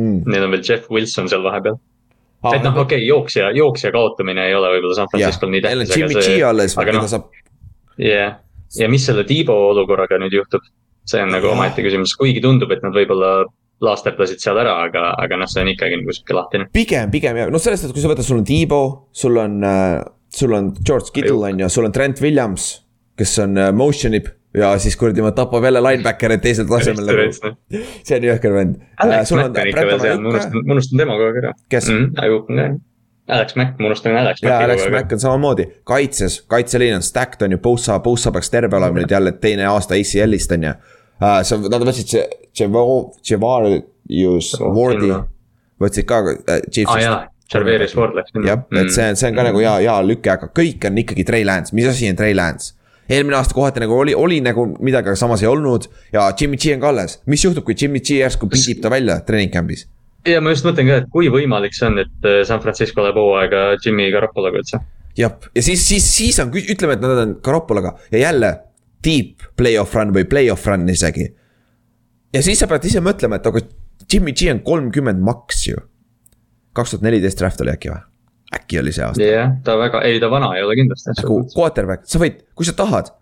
Mm.. 0.00 0.22
Neil 0.26 0.46
on 0.48 0.54
veel 0.56 0.64
Jeff 0.66 0.88
Wilson 0.92 1.28
seal 1.30 1.44
vahepeal. 1.44 1.78
Ah,. 2.42 2.56
et 2.56 2.64
noh, 2.64 2.74
okei 2.74 2.98
okay,, 2.98 3.06
jooksja, 3.06 3.52
jooksja 3.54 3.92
kaotamine 3.94 4.48
ei 4.48 4.56
ole 4.58 4.72
võib-olla 4.72 4.96
San 4.98 5.10
Francisco'l 5.12 5.52
nii 5.52 5.62
tähtis. 5.62 5.92
Jimmy 5.94 6.16
G 6.18 6.40
alles, 6.48 6.74
aga 6.80 6.96
noh. 6.96 7.06
jah. 7.06 7.28
Yeah 8.00 8.32
ja 8.78 8.88
mis 8.88 9.06
selle 9.06 9.24
Tiibo 9.28 9.54
olukorraga 9.70 10.18
nüüd 10.22 10.34
juhtub, 10.36 10.64
see 11.08 11.22
on 11.22 11.32
nagu 11.34 11.50
omaette 11.52 11.84
küsimus, 11.84 12.14
kuigi 12.18 12.42
tundub, 12.44 12.72
et 12.74 12.84
nad 12.84 12.94
võib-olla 12.96 13.42
laasterdasid 13.82 14.42
seal 14.42 14.60
ära, 14.62 14.76
aga, 14.86 15.08
aga 15.18 15.40
noh, 15.40 15.50
see 15.50 15.64
on 15.64 15.72
ikkagi 15.72 15.98
nagu 15.98 16.14
sihuke 16.14 16.36
lahtine. 16.38 16.68
pigem, 16.74 17.10
pigem 17.12 17.40
jah, 17.40 17.50
noh, 17.52 17.62
selles 17.62 17.82
suhtes, 17.82 17.96
kui 17.96 18.04
sa 18.04 18.12
võtad, 18.12 18.26
sul 18.26 18.40
on 18.40 18.46
Tiibo, 18.48 18.82
sul 19.16 19.40
on 19.42 19.58
äh,, 19.66 19.98
sul 20.32 20.54
on 20.56 20.70
George 20.78 21.12
Kittle 21.14 21.50
on 21.50 21.64
ju, 21.64 21.72
sul 21.72 21.88
on 21.88 21.94
Trent 21.94 22.22
Williams, 22.24 22.70
kes 23.18 23.34
on 23.42 23.58
äh, 23.60 23.72
motion 23.76 24.16
ib 24.16 24.30
ja 24.54 24.78
siis 24.78 24.96
kuradi 24.96 25.22
ma 25.24 25.32
tapab 25.32 25.64
jälle 25.64 25.82
linebacker'id 25.82 26.42
teisel 26.44 26.68
tasemel 26.68 27.08
nagu. 27.08 27.56
see 28.04 28.16
on 28.18 28.26
jõhker 28.28 28.54
vend. 28.54 28.80
Alex 29.00 29.32
äh, 29.32 29.38
Mack 29.38 29.58
on 29.58 29.68
ikka 29.72 29.84
veel 29.88 30.00
seal, 30.00 30.20
ma 30.20 30.32
unustan, 30.34 30.64
ma 30.66 30.76
unustan 30.76 31.02
tema 31.02 31.18
kogu 31.18 31.28
aeg 31.30 31.38
ära. 31.42 31.52
kes 31.72 31.88
mm? 31.88 32.08
Ajuk 32.26 32.50
on 32.50 32.60
ka 32.60 32.66
Alex 33.38 33.56
Mack, 33.56 33.78
ma 33.78 33.90
unustan 33.90 34.16
Alex 34.16 34.42
Macki. 34.42 34.50
jaa, 34.50 34.60
Alex 34.68 34.88
Mack 34.92 35.16
on 35.16 35.24
samamoodi, 35.24 35.68
kaitses, 35.88 36.40
kaitseliin 36.52 36.96
on 36.98 37.02
stacked 37.06 37.46
on 37.46 37.56
ju, 37.56 37.58
Bosa, 37.58 37.98
Bosa 38.04 38.32
peaks 38.32 38.50
terve 38.50 38.76
olema 38.76 39.00
nüüd 39.00 39.14
jälle 39.14 39.32
teine 39.32 39.66
aasta 39.70 39.94
ACL-ist 39.94 40.52
on 40.52 40.68
ju 40.68 40.72
uh,. 40.76 41.40
sa, 41.46 41.60
nad 41.62 41.88
võtsid 41.88 42.12
see, 42.12 42.24
Javarius 43.30 44.54
Wardi, 44.60 45.12
võtsid 45.80 46.08
ka 46.08 46.24
uh, 46.28 46.58
Chiefsist 46.68 47.08
ah,. 47.08 47.28
Jarveris 47.52 47.96
Ward 47.96 48.16
läks 48.16 48.32
sinna. 48.32 48.48
jah, 48.48 48.62
et 48.80 48.92
see, 48.92 49.08
see 49.16 49.28
on 49.28 49.34
ka 49.36 49.42
mm. 49.42 49.48
nagu 49.50 49.60
hea, 49.60 49.74
hea 49.84 49.96
lüke, 50.06 50.30
aga 50.32 50.48
kõik 50.56 50.86
on 50.88 51.00
ikkagi 51.02 51.26
Trey 51.28 51.44
Lance, 51.44 51.74
mis 51.76 51.88
asi 51.88 52.08
on 52.10 52.16
Trey 52.18 52.36
Lance? 52.36 52.72
Eelmine 53.08 53.36
aasta 53.36 53.54
kohati 53.54 53.82
nagu 53.82 53.96
oli, 53.98 54.14
oli 54.14 54.40
nagu 54.44 54.66
midagi, 54.80 55.10
aga 55.10 55.18
samas 55.18 55.42
ei 55.42 55.50
olnud 55.50 55.88
ja 56.12 56.28
Jimmy 56.38 56.56
G 56.56 56.76
on 56.76 56.84
ka 56.84 56.92
alles, 56.92 57.18
mis 57.26 57.44
juhtub, 57.44 57.66
kui 57.66 57.76
Jimmy 57.78 58.00
G 58.00 58.20
järsku 58.22 58.48
pidib 58.50 58.82
ta 58.82 58.92
välja 58.92 59.18
treening 59.26 59.52
camp'is? 59.54 59.86
ja 60.28 60.40
ma 60.42 60.54
just 60.54 60.66
mõtlen 60.66 60.88
ka, 60.88 60.98
et 61.02 61.08
kui 61.12 61.30
võimalik 61.32 61.74
see 61.76 61.88
on, 61.88 62.00
et 62.02 62.28
äh, 62.28 62.42
San 62.48 62.62
Francisco 62.62 63.04
läheb 63.04 63.18
hooaega 63.18 63.64
Jimmy 63.82 64.10
Garoppologa 64.14 64.62
üldse. 64.62 64.82
jah, 65.18 65.34
ja 65.54 65.64
siis, 65.64 65.86
siis, 65.88 66.06
siis 66.06 66.40
on, 66.42 66.52
ütleme, 66.54 66.98
et 66.98 67.04
nad 67.04 67.24
on 67.24 67.36
Garoppologa 67.44 67.96
ja 68.12 68.26
jälle 68.26 68.52
deep 69.04 69.48
play-off 69.58 69.98
run 69.98 70.14
või 70.14 70.28
play-off 70.30 70.68
run 70.70 70.88
isegi. 70.92 71.26
ja 72.34 72.42
siis 72.44 72.62
sa 72.62 72.70
pead 72.70 72.86
ise 72.90 73.02
mõtlema, 73.04 73.40
et 73.40 73.50
aga 73.50 73.64
Jimmy 74.12 74.34
G 74.36 74.52
on 74.52 74.62
kolmkümmend 74.66 75.22
maks 75.24 75.66
ju. 75.68 75.82
kaks 76.72 76.94
tuhat 76.94 77.10
neliteist 77.10 77.38
draft 77.42 77.60
oli 77.64 77.74
äkki 77.74 77.92
või? 77.92 78.02
Äkki 78.56 78.80
oli 78.82 78.92
see 78.92 79.04
aasta. 79.06 79.24
jah 79.26 79.56
ta 79.64 79.76
väga, 79.80 80.02
ei 80.08 80.20
ta 80.20 80.30
vana 80.30 80.52
ei 80.56 80.62
ole 80.66 80.76
kindlasti. 80.80 81.16
nagu 81.22 81.40
quarterback, 81.56 82.06
sa 82.08 82.20
võid, 82.22 82.42
kui 82.58 82.68
sa 82.68 82.76
tahad 82.78 83.12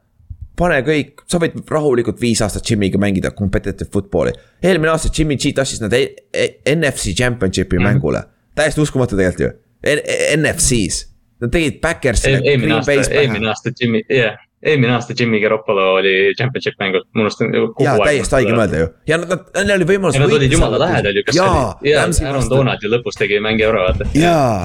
pane 0.60 0.82
kõik, 0.84 1.24
sa 1.30 1.40
võid 1.40 1.56
rahulikult 1.70 2.20
viis 2.20 2.42
aastat 2.44 2.66
Jimmy'ga 2.68 3.00
mängida 3.00 3.32
competitive 3.36 3.88
football'i. 3.92 4.34
eelmine 4.62 4.92
aasta 4.92 5.12
Jimmy 5.16 5.38
G 5.40 5.54
tassis 5.56 5.80
nad 5.80 5.94
e 5.96 6.04
e 6.32 6.74
NFC 6.74 7.16
championship'i 7.16 7.78
mm 7.78 7.82
-hmm. 7.82 7.88
mängule, 7.88 8.22
täiesti 8.54 8.80
uskumatu 8.80 9.16
tegelikult 9.16 9.46
ju 9.46 9.56
N, 9.80 10.00
NFC-s. 10.42 11.06
Nad 11.40 11.50
tegid 11.50 11.80
Backersi 11.80 12.28
e. 12.28 12.40
eelmine 12.44 12.74
aasta, 12.74 12.92
eelmine 12.92 13.48
aasta 13.48 13.72
Jimmy, 13.80 14.04
jah 14.08 14.18
yeah 14.18 14.38
eelmine 14.62 14.92
aasta 14.92 15.14
Jimmy 15.18 15.40
Garoppolo 15.40 15.94
oli 15.94 16.34
championship 16.38 16.74
mängul, 16.78 17.04
ma 17.14 17.24
unustan. 17.24 17.52
jaa, 17.80 17.96
täiesti 18.04 18.36
haige 18.36 18.52
mõelda 18.52 18.82
ju 18.82 18.88
ja 19.08 19.16
nad, 19.22 19.46
neil 19.56 19.78
oli 19.78 19.86
võimalus. 19.88 20.18
ja 20.18 20.20
nad 20.20 20.34
olid 20.36 20.52
jumala 20.52 20.80
lähedal 20.82 21.16
ju, 21.16 21.22
kas 21.24 21.38
see 21.38 21.46
oli, 21.46 21.92
jaa, 21.94 22.04
Aaron 22.28 22.50
Donald 22.50 22.84
ju 22.84 22.90
lõpus 22.92 23.16
tegi 23.16 23.40
mängi 23.40 23.64
ära, 23.64 23.86
vaata. 23.88 24.08
jaa, 24.12 24.58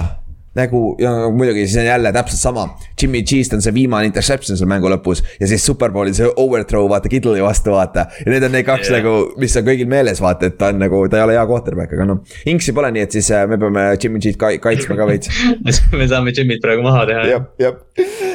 nagu 0.56 0.82
ja 1.00 1.12
muidugi 1.32 1.66
siis 1.68 1.78
on 1.82 1.88
jälle 1.90 2.12
täpselt 2.16 2.40
sama. 2.40 2.66
Jimmy 3.02 3.22
G'st 3.24 3.54
on 3.58 3.64
see 3.64 3.74
viimane 3.76 4.10
interception 4.10 4.58
seal 4.58 4.70
mängu 4.72 4.90
lõpus 4.92 5.24
ja 5.40 5.50
siis 5.50 5.66
superbowl'il 5.68 6.16
see 6.18 6.30
overthrow 6.42 6.88
vaata 6.90 7.12
Kittle'i 7.12 7.44
vastu 7.44 7.76
vaata. 7.76 8.08
ja 8.26 8.32
need 8.32 8.44
on 8.48 8.56
need 8.56 8.68
kaks 8.68 8.90
yeah. 8.90 9.02
nagu, 9.02 9.16
mis 9.42 9.56
on 9.60 9.68
kõigil 9.68 9.90
meeles 9.92 10.22
vaata, 10.24 10.52
et 10.52 10.58
ta 10.60 10.72
on 10.74 10.80
nagu, 10.82 11.02
ta 11.12 11.20
ei 11.20 11.28
ole 11.28 11.38
hea 11.38 11.46
quarterback, 11.50 11.96
aga 11.98 12.08
noh. 12.12 12.38
Inksi 12.52 12.76
pole, 12.76 12.92
nii 12.96 13.06
et 13.08 13.18
siis 13.18 13.32
äh, 13.36 13.48
me 13.50 13.60
peame 13.62 13.88
Jimmy 14.02 14.24
G'd 14.24 14.40
ka 14.42 14.54
kaitsma 14.64 14.98
ka 15.00 15.10
veits 15.10 15.32
me 16.00 16.08
saame 16.12 16.36
Jimmy't 16.36 16.64
praegu 16.64 16.86
maha 16.86 17.06
teha. 17.10 17.28
jah, 17.34 17.50
jah 17.62 17.76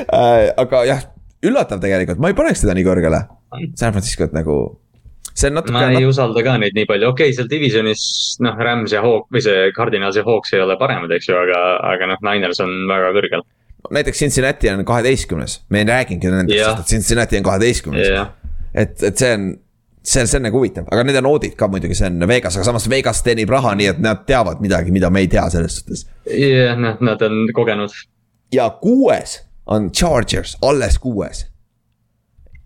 äh,, 0.06 0.50
aga 0.60 0.84
jah, 0.88 1.08
üllatav 1.46 1.80
tegelikult, 1.82 2.20
ma 2.20 2.32
ei 2.32 2.38
paneks 2.38 2.64
teda 2.64 2.76
nii 2.76 2.86
kõrgele. 2.86 3.24
San 3.78 3.94
Francisco't 3.94 4.34
nagu 4.36 4.60
see 5.40 5.50
on 5.50 5.56
natuke. 5.58 5.76
ma 5.76 5.86
ei 5.88 6.00
nat... 6.00 6.10
usalda 6.10 6.44
ka 6.46 6.56
neid 6.62 6.76
nii 6.76 6.88
palju, 6.90 7.12
okei 7.14 7.30
okay,, 7.30 7.36
seal 7.36 7.48
divisionis 7.50 8.02
noh, 8.44 8.58
Rams 8.68 8.94
ja 8.96 9.02
Hawk 9.04 9.30
või 9.34 9.44
see 9.44 9.70
Cardinals 9.76 10.18
ja 10.20 10.26
Hawks 10.26 10.54
ei 10.56 10.62
ole 10.64 10.76
paremad, 10.80 11.12
eks 11.16 11.30
ju, 11.30 11.38
aga, 11.38 11.62
aga 11.94 12.12
noh, 12.12 12.20
Niners 12.26 12.62
on 12.64 12.76
väga 12.90 13.14
kõrgel. 13.16 13.46
näiteks 13.96 14.22
Cincinnati 14.24 14.70
on 14.72 14.84
kaheteistkümnes, 14.88 15.62
me 15.72 15.82
ei 15.82 15.88
rääginudki 15.88 16.36
nendest, 16.36 16.62
sest 16.64 16.84
et 16.84 16.94
Cincinnati 16.94 17.40
on 17.40 17.48
kaheteistkümnes. 17.48 18.14
et, 18.74 18.96
et 19.02 19.24
see 19.24 19.34
on 19.34 19.50
see, 20.02 20.26
see 20.26 20.38
on 20.38 20.46
nagu 20.48 20.58
huvitav, 20.58 20.88
aga 20.92 21.04
need 21.04 21.18
on 21.20 21.28
audit 21.32 21.56
ka 21.58 21.68
muidugi, 21.70 21.96
see 21.98 22.08
on 22.08 22.24
Vegas, 22.28 22.56
aga 22.56 22.66
samas 22.70 22.88
Vegas 22.90 23.22
teenib 23.26 23.52
raha, 23.52 23.74
nii 23.78 23.90
et 23.92 24.00
nad 24.02 24.24
teavad 24.28 24.62
midagi, 24.64 24.92
mida 24.94 25.10
me 25.12 25.24
ei 25.24 25.30
tea 25.30 25.46
selles 25.52 25.80
suhtes. 25.80 26.06
jah, 26.26 26.78
noh, 26.78 26.98
nad 27.04 27.22
on 27.26 27.44
kogenud. 27.56 27.94
ja 28.54 28.70
kuues 28.82 29.40
on 29.66 29.90
Chargers, 29.92 30.56
alles 30.62 30.98
kuues. 30.98 31.46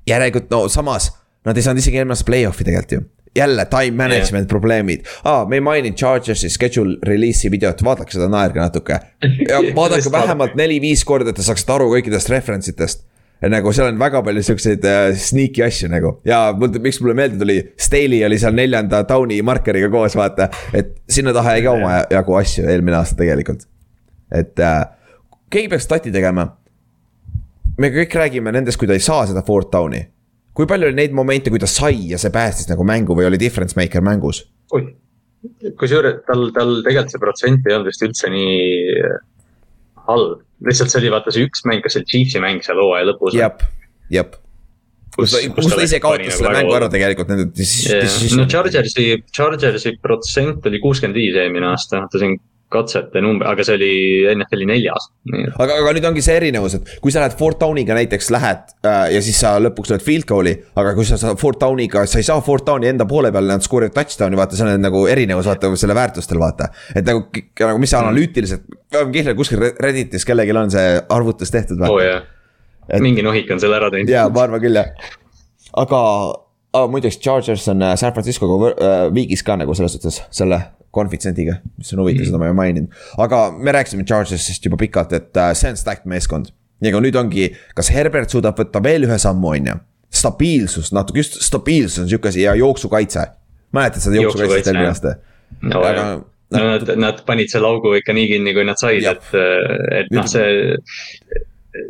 järelikult 0.07 0.51
no 0.51 0.67
samas 0.69 1.13
Nad 1.45 1.57
ei 1.57 1.63
saanud 1.67 1.83
isegi 1.83 2.01
eelmine 2.01 2.17
aasta 2.17 2.27
play-off'i 2.29 2.65
tegelikult 2.65 2.97
ju 2.97 3.05
jälle 3.37 3.65
time 3.65 3.91
management 3.91 4.35
yeah. 4.35 4.47
probleemid 4.47 5.01
ah,. 5.25 5.49
me 5.49 5.57
ei 5.57 5.61
maininud 5.61 5.99
Chargersi 5.99 6.51
schedule 6.51 6.99
release'i 7.03 7.51
videot, 7.51 7.85
vaadake 7.85 8.15
seda, 8.15 8.29
naerge 8.29 8.61
natuke. 8.61 9.01
ja 9.49 9.59
vaadake 9.81 10.13
vähemalt 10.13 10.55
neli-viis 10.55 11.05
korda, 11.05 11.31
et 11.31 11.37
te 11.41 11.47
saaksite 11.47 11.75
aru 11.75 11.91
kõikidest 11.97 12.31
reference 12.31 12.71
itest. 12.71 13.05
nagu 13.51 13.73
seal 13.75 13.91
on 13.91 13.99
väga 13.99 14.23
palju 14.25 14.43
siukseid 14.47 14.87
uh, 14.89 15.11
sneaky 15.19 15.65
asju 15.67 15.91
nagu 15.93 16.15
ja 16.25 16.41
mul, 16.59 16.79
miks 16.81 17.01
mulle 17.03 17.17
meelde 17.19 17.41
tuli, 17.43 17.59
Staley 17.77 18.23
oli 18.27 18.39
seal 18.39 18.55
neljanda 18.55 19.03
down'i 19.09 19.43
markeriga 19.43 19.91
koos, 19.91 20.17
vaata. 20.17 20.49
et 20.73 20.95
sinna 21.11 21.35
taha 21.35 21.59
jäi 21.59 21.67
ka 21.67 21.75
omajagu 21.75 22.39
asju 22.41 22.69
eelmine 22.71 23.01
aasta 23.01 23.19
tegelikult. 23.19 23.67
et 24.33 24.63
uh, 24.63 24.85
keegi 25.51 25.69
peaks 25.75 25.91
stati 25.91 26.15
tegema. 26.15 26.47
me 27.79 27.91
kõik 27.99 28.19
räägime 28.23 28.55
nendest, 28.55 28.79
kui 28.79 28.89
ta 28.89 28.95
ei 28.95 29.03
saa 29.03 29.27
seda 29.27 29.43
fourth 29.43 29.75
down'i 29.75 30.07
kui 30.55 30.69
palju 30.71 30.91
oli 30.91 30.99
neid 30.99 31.15
momente, 31.17 31.51
kui 31.53 31.63
ta 31.63 31.69
sai 31.71 32.11
ja 32.13 32.21
see 32.21 32.33
päästis 32.35 32.71
nagu 32.71 32.87
mängu 32.87 33.17
või 33.19 33.29
oli 33.29 33.41
difference 33.41 33.79
maker 33.79 34.05
mängus? 34.05 34.45
kusjuures 35.79 36.23
tal, 36.29 36.49
tal 36.57 36.79
tegelikult 36.87 37.13
see 37.13 37.23
protsent 37.23 37.67
ei 37.69 37.77
olnud 37.77 37.91
vist 37.91 38.05
üldse 38.07 38.31
nii 38.33 38.55
äh, 39.05 39.19
halb. 40.09 40.41
lihtsalt 40.65 40.93
see 40.93 41.03
oli 41.03 41.13
vaata 41.13 41.35
see 41.35 41.45
üks 41.49 41.67
mäng, 41.69 41.85
kas 41.85 41.99
see 41.99 42.07
Chiefsi 42.09 42.41
mäng 42.43 42.65
seal 42.65 42.81
hooaja 42.81 43.11
lõpus. 43.11 43.37
jep, 43.37 43.61
jep 44.15 44.39
kus, 45.15 45.35
kus, 45.35 45.51
kus 45.59 45.69
ta 45.71 45.85
ise 45.85 46.01
kaotas 46.03 46.27
nagu 46.27 46.39
selle 46.39 46.55
mängu 46.57 46.77
ära 46.79 46.89
tegelikult 46.93 47.31
nende. 47.31 47.69
no 48.39 48.49
Chargersi, 48.51 49.07
Chargersi 49.37 49.95
protsent 50.03 50.67
oli 50.71 50.81
kuuskümmend 50.83 51.19
viis 51.19 51.39
eelmine 51.39 51.71
aasta, 51.73 52.05
ta 52.11 52.23
siin 52.23 52.39
katsete 52.75 53.23
number, 53.25 53.49
aga 53.51 53.67
see 53.67 53.77
oli 53.79 53.93
NFL-i 54.35 54.69
neljas. 54.69 55.09
aga, 55.33 55.79
aga 55.79 55.95
nüüd 55.97 56.09
ongi 56.11 56.25
see 56.25 56.37
erinevus, 56.41 56.77
et 56.79 56.93
kui 57.05 57.15
sa 57.15 57.23
lähed 57.23 57.39
Fort 57.39 57.61
Downiga 57.63 57.97
näiteks 57.99 58.31
lähed 58.35 58.75
äh, 58.87 59.07
ja 59.15 59.23
siis 59.25 59.41
sa 59.41 59.55
lõpuks 59.63 59.95
lööd 59.95 60.05
field 60.05 60.29
goal'i. 60.31 60.57
aga 60.81 60.95
kui 60.99 61.09
sa 61.09 61.19
saad 61.21 61.41
Fort 61.41 61.63
Downiga, 61.63 62.05
sa 62.11 62.21
ei 62.21 62.29
saa 62.29 62.43
Fort 62.45 62.67
Downi 62.69 62.91
enda 62.91 63.09
poole 63.11 63.33
peal, 63.35 63.49
nad 63.51 63.65
skoorivad 63.65 63.97
touchdown'i, 63.97 64.39
vaata, 64.41 64.59
see 64.59 64.69
on 64.69 64.85
nagu 64.85 65.07
erinevus, 65.11 65.49
vaata 65.51 65.73
selle 65.81 65.97
väärtustel, 65.97 66.43
vaata. 66.43 66.71
et 66.95 67.07
nagu, 67.07 67.27
nagu 67.65 67.83
mis 67.83 67.95
see 67.95 68.01
mm. 68.01 68.11
analüütiliselt, 68.11 68.79
kindlalt 68.95 69.39
kuskil 69.39 69.69
Redditis 69.81 70.27
kellelgi 70.29 70.57
on 70.59 70.73
see 70.75 70.95
arvutus 71.15 71.55
tehtud. 71.55 71.83
oo 71.83 71.99
oh, 71.99 72.05
jah 72.05 72.23
et..., 72.89 73.03
mingi 73.03 73.25
nohik 73.25 73.51
on 73.55 73.63
selle 73.63 73.79
ära 73.79 73.91
teinud. 73.93 74.13
jaa, 74.13 74.29
ma 74.33 74.47
arvan 74.47 74.63
küll 74.63 74.79
jah, 74.79 74.91
aga 75.81 76.01
ah,. 76.75 76.89
muideks 76.91 77.19
Chargers 77.23 77.69
on 77.69 77.83
äh, 77.83 77.95
San 78.01 78.13
Franciscoga 78.13 78.73
äh, 78.73 79.15
viigis 79.15 79.45
ka 79.47 79.57
nagu 79.61 79.75
selles 79.75 79.97
suhtes 79.97 80.21
selle 80.35 80.61
konfitsendiga, 80.95 81.59
mis 81.79 81.93
on 81.95 82.03
huvitav 82.05 82.23
mm., 82.23 82.31
seda 82.31 82.41
ma 82.41 82.51
ei 82.51 82.59
maininud. 82.59 83.01
aga 83.25 83.47
me 83.57 83.75
rääkisime 83.75 84.07
Chargersist 84.09 84.67
juba 84.67 84.79
pikalt, 84.81 85.15
et 85.17 85.41
uh, 85.41 85.51
see 85.59 85.73
on 85.73 85.81
stacked 85.81 86.07
meeskond. 86.11 86.53
ja 86.85 87.01
nüüd 87.01 87.17
ongi, 87.19 87.49
kas 87.75 87.91
Herbert 87.95 88.35
suudab 88.35 88.59
võtta 88.61 88.83
veel 88.85 89.09
ühe 89.09 89.19
sammu, 89.19 89.55
on 89.55 89.73
ju. 89.73 89.79
stabiilsus, 90.15 90.93
natuke 90.95 91.23
just 91.23 91.41
stabiilsus 91.43 92.05
on 92.05 92.13
sihuke 92.13 92.31
asi 92.31 92.45
ja 92.45 92.55
jooksukaitse. 92.59 93.27
mäletad 93.75 94.05
seda 94.05 94.23
jooksukaitset 94.23 94.71
eelmine 94.73 94.93
aasta? 94.93 95.17
no 95.63 95.83
aga, 95.83 96.07
no 96.55 96.69
nad, 96.75 96.95
nad 97.01 97.25
panid 97.27 97.51
selle 97.51 97.71
augu 97.71 97.97
ikka 97.99 98.15
nii 98.15 98.31
kinni, 98.31 98.55
kui 98.55 98.67
nad 98.67 98.79
said, 98.81 99.03
et, 99.03 99.35
et 100.01 100.15
noh, 100.15 100.31
see. 100.31 101.43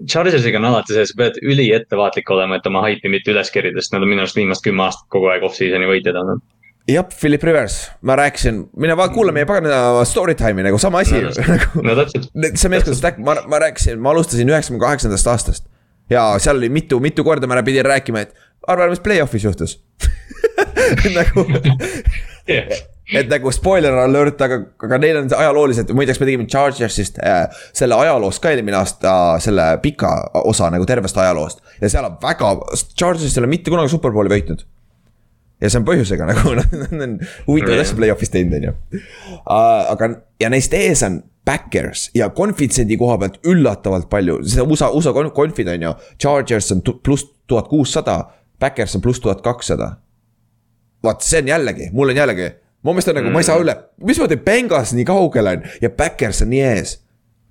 Chargersiga 0.09 0.61
on 0.61 0.71
alati 0.71 0.97
see, 0.97 1.05
sa 1.11 1.17
pead 1.19 1.39
üliettevaatlik 1.45 2.31
olema, 2.33 2.59
et 2.59 2.67
oma 2.71 2.85
haipi 2.87 3.11
mitte 3.13 3.35
üles 3.35 3.51
kerida, 3.53 3.83
sest 3.83 3.93
nad 3.97 4.05
on 4.05 4.11
minu 4.11 4.25
arust 4.25 4.39
viimased 4.39 4.65
kümme 4.65 4.87
aastat 4.87 5.09
kogu 5.13 5.29
aeg 5.33 5.45
off-season'i 5.45 5.89
võitjad 5.91 6.17
olnud 6.23 6.43
jah, 6.89 7.05
Philip 7.21 7.43
Rivers, 7.43 7.79
ma 8.03 8.17
rääkisin, 8.17 8.65
mine 8.77 8.97
va 8.97 9.07
kuula 9.13 9.33
meie 9.33 9.49
pagana 9.49 10.05
story 10.09 10.35
time'i 10.39 10.67
nagu 10.67 10.79
sama 10.81 11.01
asi 11.05 11.21
no, 11.23 11.33
nagu 11.55 11.85
no 11.85 11.97
täpselt. 12.01 12.29
see 12.61 12.73
meeskond 12.73 12.99
stack, 12.99 13.21
ma, 13.25 13.39
ma 13.49 13.61
rääkisin, 13.63 14.01
ma 14.01 14.13
alustasin 14.13 14.53
üheksakümne 14.53 14.83
kaheksandast 14.85 15.31
aastast. 15.33 15.69
ja 16.13 16.27
seal 16.43 16.61
oli 16.61 16.69
mitu, 16.69 17.01
mitu 17.01 17.25
korda 17.25 17.49
ma 17.49 17.63
pidin 17.65 17.89
rääkima, 17.89 18.27
et 18.27 18.35
arva, 18.69 18.91
mis 18.93 19.01
play-off'is 19.05 19.47
juhtus 19.49 19.79
nagu 21.19 21.47
yeah. 22.49 22.85
Et 23.13 23.29
nagu 23.29 23.53
spoiler 23.53 23.97
alert, 24.05 24.41
aga, 24.47 24.61
aga 24.87 24.99
neil 25.03 25.19
on 25.21 25.33
ajalooliselt, 25.37 25.91
muideks 25.97 26.21
me 26.21 26.29
tegime 26.29 26.47
Chargersist 26.51 27.19
äh, 27.21 27.43
selle 27.77 27.99
ajaloost 28.01 28.43
ka 28.43 28.55
eelmine 28.55 28.79
aasta 28.81 29.17
selle 29.45 29.67
pika 29.83 30.15
osa 30.45 30.71
nagu 30.73 30.87
tervest 30.89 31.19
ajaloost. 31.21 31.61
ja 31.81 31.91
seal 31.93 32.09
on 32.09 32.17
väga, 32.23 32.55
Chargersist 32.97 33.37
ei 33.37 33.45
ole 33.45 33.53
mitte 33.53 33.75
kunagi 33.75 33.93
superbowli 33.93 34.33
võitnud 34.33 34.65
ja 35.61 35.71
see 35.71 35.81
on 35.81 35.87
põhjusega 35.89 36.27
nagu 36.31 36.57
nad 36.59 37.05
on 37.07 37.19
huvitavaid 37.47 37.85
asju 37.85 38.01
play-off'is 38.01 38.33
teinud, 38.33 38.57
on 38.59 38.69
ju. 38.71 39.05
aga, 39.45 40.11
ja 40.41 40.51
neist 40.53 40.75
ees 40.77 41.05
on 41.07 41.21
backers 41.45 42.09
ja 42.17 42.31
konfitsendi 42.33 42.97
koha 43.01 43.19
pealt 43.21 43.39
üllatavalt 43.47 44.09
palju, 44.13 44.41
seda 44.49 44.65
USA, 44.65 44.91
USA 44.97 45.13
konfid 45.35 45.69
on 45.69 45.83
ju. 45.89 45.93
Chargers 46.21 46.73
on 46.73 46.81
pluss 46.81 47.27
tuhat 47.47 47.69
kuussada, 47.69 48.17
backers 48.61 48.97
on 48.97 49.05
pluss 49.05 49.21
tuhat 49.21 49.45
kakssada. 49.45 49.97
vaat 51.05 51.21
see 51.21 51.43
on 51.43 51.49
jällegi, 51.49 51.91
mul 51.93 52.09
on 52.09 52.17
jällegi, 52.17 52.47
mu 52.85 52.93
meelest 52.93 53.13
on 53.13 53.19
nagu 53.21 53.29
mm., 53.29 53.35
ma 53.37 53.43
ei 53.43 53.49
saa 53.49 53.61
üle, 53.63 53.77
mismoodi 54.05 54.39
Bengals 54.45 54.95
nii 54.97 55.09
kaugel 55.09 55.53
on 55.55 55.69
ja 55.83 55.91
backers 55.91 56.45
on 56.45 56.53
nii 56.53 56.65
ees. 56.69 56.99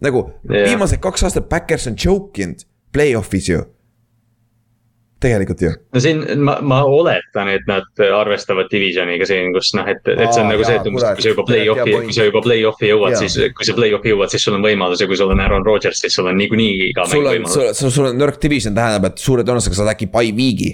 nagu 0.03 0.27
yeah. 0.49 0.69
viimased 0.69 1.01
kaks 1.03 1.27
aastat 1.27 1.49
backers 1.49 1.87
on 1.89 1.97
choke 1.99 2.43
inud 2.43 2.65
play-off'is 2.93 3.49
ju 3.49 3.63
tegelikult 5.23 5.61
ju. 5.63 5.71
no 5.95 6.01
siin 6.03 6.23
ma, 6.43 6.57
ma 6.61 6.81
oletan, 6.83 7.49
et 7.53 7.65
nad 7.69 8.03
arvestavad 8.19 8.69
divisioniga 8.71 9.27
siin, 9.27 9.53
kus 9.55 9.71
noh, 9.77 9.87
et, 9.89 10.01
et 10.11 10.25
see 10.27 10.43
on 10.43 10.49
Aa, 10.49 10.53
nagu 10.53 10.67
see, 10.67 10.79
et 10.79 10.89
umbes, 10.91 11.05
kui 11.17 11.25
sa 11.25 11.33
juba 11.33 11.45
play-off'i, 11.47 11.97
kui 12.07 12.15
sa 12.17 12.27
juba 12.27 12.43
play-off'i 12.45 12.91
jõuad, 12.91 13.17
siis 13.21 13.37
kui 13.57 13.67
sa 13.67 13.77
play-off'i 13.77 14.13
jõuad, 14.13 14.33
siis 14.33 14.47
sul 14.47 14.57
on 14.57 14.65
võimalus 14.65 15.03
ja 15.03 15.09
kui 15.09 15.19
sul 15.19 15.31
on 15.33 15.43
Aaron 15.43 15.65
Rodgers, 15.67 16.03
siis 16.03 16.15
sul 16.19 16.27
on 16.31 16.39
niikuinii 16.41 16.91
ka 16.97 17.07
mäng 17.09 17.29
võimalus. 17.29 17.59
sul, 17.79 17.93
sul 17.95 18.09
on 18.11 18.19
nõrk 18.19 18.41
division 18.43 18.75
tähendab, 18.75 19.11
et 19.11 19.23
suure 19.23 19.47
tõenäosusega 19.47 19.79
saad 19.79 19.93
äkki 19.95 20.11
by 20.11 20.33
week'i 20.35 20.73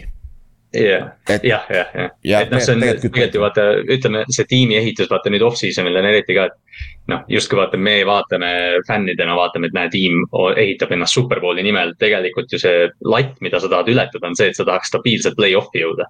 jah, 0.74 1.12
jah, 1.44 1.66
jah, 1.70 2.10
jah, 2.24 2.44
et 2.44 2.52
noh, 2.54 2.62
see 2.62 2.76
on 2.76 2.84
tegelikult 2.84 3.36
ju 3.36 3.42
vaata, 3.42 3.66
ütleme 3.96 4.24
see 4.30 4.46
tiimi 4.50 4.78
ehitus, 4.78 5.10
vaata 5.10 5.32
nüüd 5.34 5.46
off-season'il 5.48 5.98
on 5.98 6.08
eriti 6.12 6.36
ka, 6.38 6.48
et. 6.50 6.82
noh, 7.10 7.24
justkui 7.32 7.58
vaata, 7.58 7.78
me 7.82 7.96
vaatame 8.06 8.52
fännidena 8.88 9.38
vaatame, 9.40 9.70
et 9.70 9.78
näe, 9.78 9.90
tiim 9.94 10.26
ehitab 10.54 10.94
ennast 10.94 11.18
superbowli 11.18 11.66
nimel, 11.66 11.96
tegelikult 12.02 12.54
ju 12.54 12.62
see 12.62 12.90
latt, 13.06 13.40
mida 13.46 13.62
sa 13.62 13.72
tahad 13.72 13.90
ületada, 13.90 14.28
on 14.30 14.38
see, 14.38 14.52
et 14.52 14.60
sa 14.60 14.68
tahaks 14.68 14.94
stabiilselt 14.94 15.40
play-off'i 15.40 15.86
jõuda. 15.86 16.10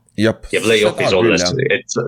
ja 0.54 0.64
play-off'is 0.66 1.16
olles, 1.16 1.48
et 1.70 2.02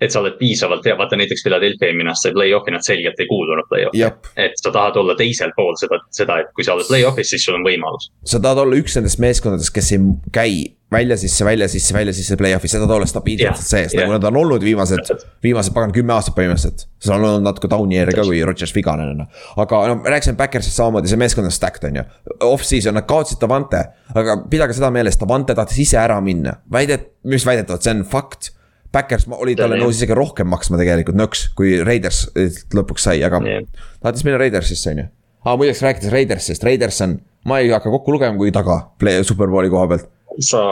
et 0.00 0.10
sa 0.10 0.20
oled 0.20 0.36
piisavalt 0.38 0.86
hea, 0.86 0.96
vaata 0.98 1.16
näiteks 1.18 1.44
Philadelphia 1.46 1.90
eelmine 1.90 2.10
aasta 2.10 2.32
play-off'i, 2.34 2.74
nad 2.74 2.84
selgelt 2.86 3.20
ei 3.22 3.28
kuulunud 3.30 3.68
play-off'i. 3.70 4.06
et 4.36 4.56
sa 4.60 4.72
tahad 4.74 4.96
olla 5.00 5.14
teisel 5.18 5.54
pool 5.56 5.76
seda, 5.80 6.00
seda, 6.14 6.40
et 6.42 6.54
kui 6.56 6.66
sa 6.66 6.74
oled 6.74 6.88
play-off'is, 6.90 7.34
siis 7.34 7.44
sul 7.46 7.58
on 7.58 7.66
võimalus. 7.66 8.10
sa 8.26 8.40
tahad 8.42 8.64
olla 8.64 8.80
üks 8.80 8.98
nendest 8.98 9.22
meeskondadest, 9.22 9.74
kes 9.74 9.92
ei 9.94 10.00
käi 10.34 10.56
välja 10.94 11.16
sisse, 11.18 11.44
välja 11.44 11.68
sisse, 11.70 11.94
välja 11.94 12.14
sisse 12.16 12.36
play-off'is, 12.40 12.74
sa 12.74 12.82
tahad 12.82 12.96
olla 12.96 13.06
stabiilselt 13.10 13.62
sees 13.62 13.94
nagu 13.98 14.14
nad 14.14 14.26
on 14.30 14.40
olnud 14.42 14.64
viimased, 14.66 15.14
viimased 15.42 15.74
pagan 15.76 15.94
kümme 15.94 16.14
aastat 16.16 16.36
põhimõtteliselt. 16.38 16.88
seal 17.02 17.16
on 17.18 17.28
olnud 17.28 17.46
natuke 17.46 17.70
down'i 17.70 17.98
järgi 17.98 18.18
ka, 18.18 18.26
kui 18.28 18.42
Rodgers 18.46 18.74
vigane 18.74 19.06
on. 19.12 19.22
aga 19.62 19.84
no 19.90 20.00
rääkisime 20.02 20.38
Backersist 20.40 20.78
samamoodi, 20.78 21.10
see 21.10 21.20
meeskond 21.20 21.50
on 21.50 21.54
stacked 21.54 21.86
on 21.88 22.02
ju. 22.02 22.04
Off-season 22.50 22.98
nad 22.98 23.06
kaotasid 23.10 23.40
Davante, 23.42 23.84
aga 24.14 24.40
pidage 24.50 24.76
seda 24.78 24.90
meeles, 24.94 25.18
Davante 25.20 25.56
tahtis 25.56 25.82
ise 25.86 25.98
ära 26.02 26.20
minna, 26.24 26.58
väidet, 26.72 27.12
mis 27.30 27.46
väidetavalt, 27.46 27.86
see 27.86 27.96
on 27.96 28.04
fakt 28.10 28.52
Backers 28.94 29.26
oli 29.34 29.56
talle 29.58 29.78
nõus 29.80 29.98
isegi 29.98 30.16
rohkem 30.16 30.48
maksma 30.50 30.78
tegelikult 30.80 31.18
nõks, 31.18 31.48
kui 31.58 31.76
Raiders 31.84 32.24
lõpuks 32.74 33.08
sai, 33.08 33.20
aga 33.26 33.42
yeah. 33.44 33.68
tahtis 34.04 34.26
minna 34.26 34.40
Raidersisse, 34.40 34.94
on 34.94 35.04
ju. 35.04 35.06
aa, 35.44 35.54
muideks 35.60 35.84
rääkides 35.84 36.14
Raidersist, 36.14 36.66
Raiders 36.66 37.02
on, 37.06 37.18
ma 37.50 37.60
ei 37.62 37.72
hakka 37.74 37.92
kokku 37.92 38.14
lugema, 38.14 38.38
kui 38.40 38.54
taga 38.54 38.80
play, 39.02 39.22
superbowli 39.26 39.72
koha 39.72 39.90
pealt. 39.92 40.10
sa. 40.40 40.64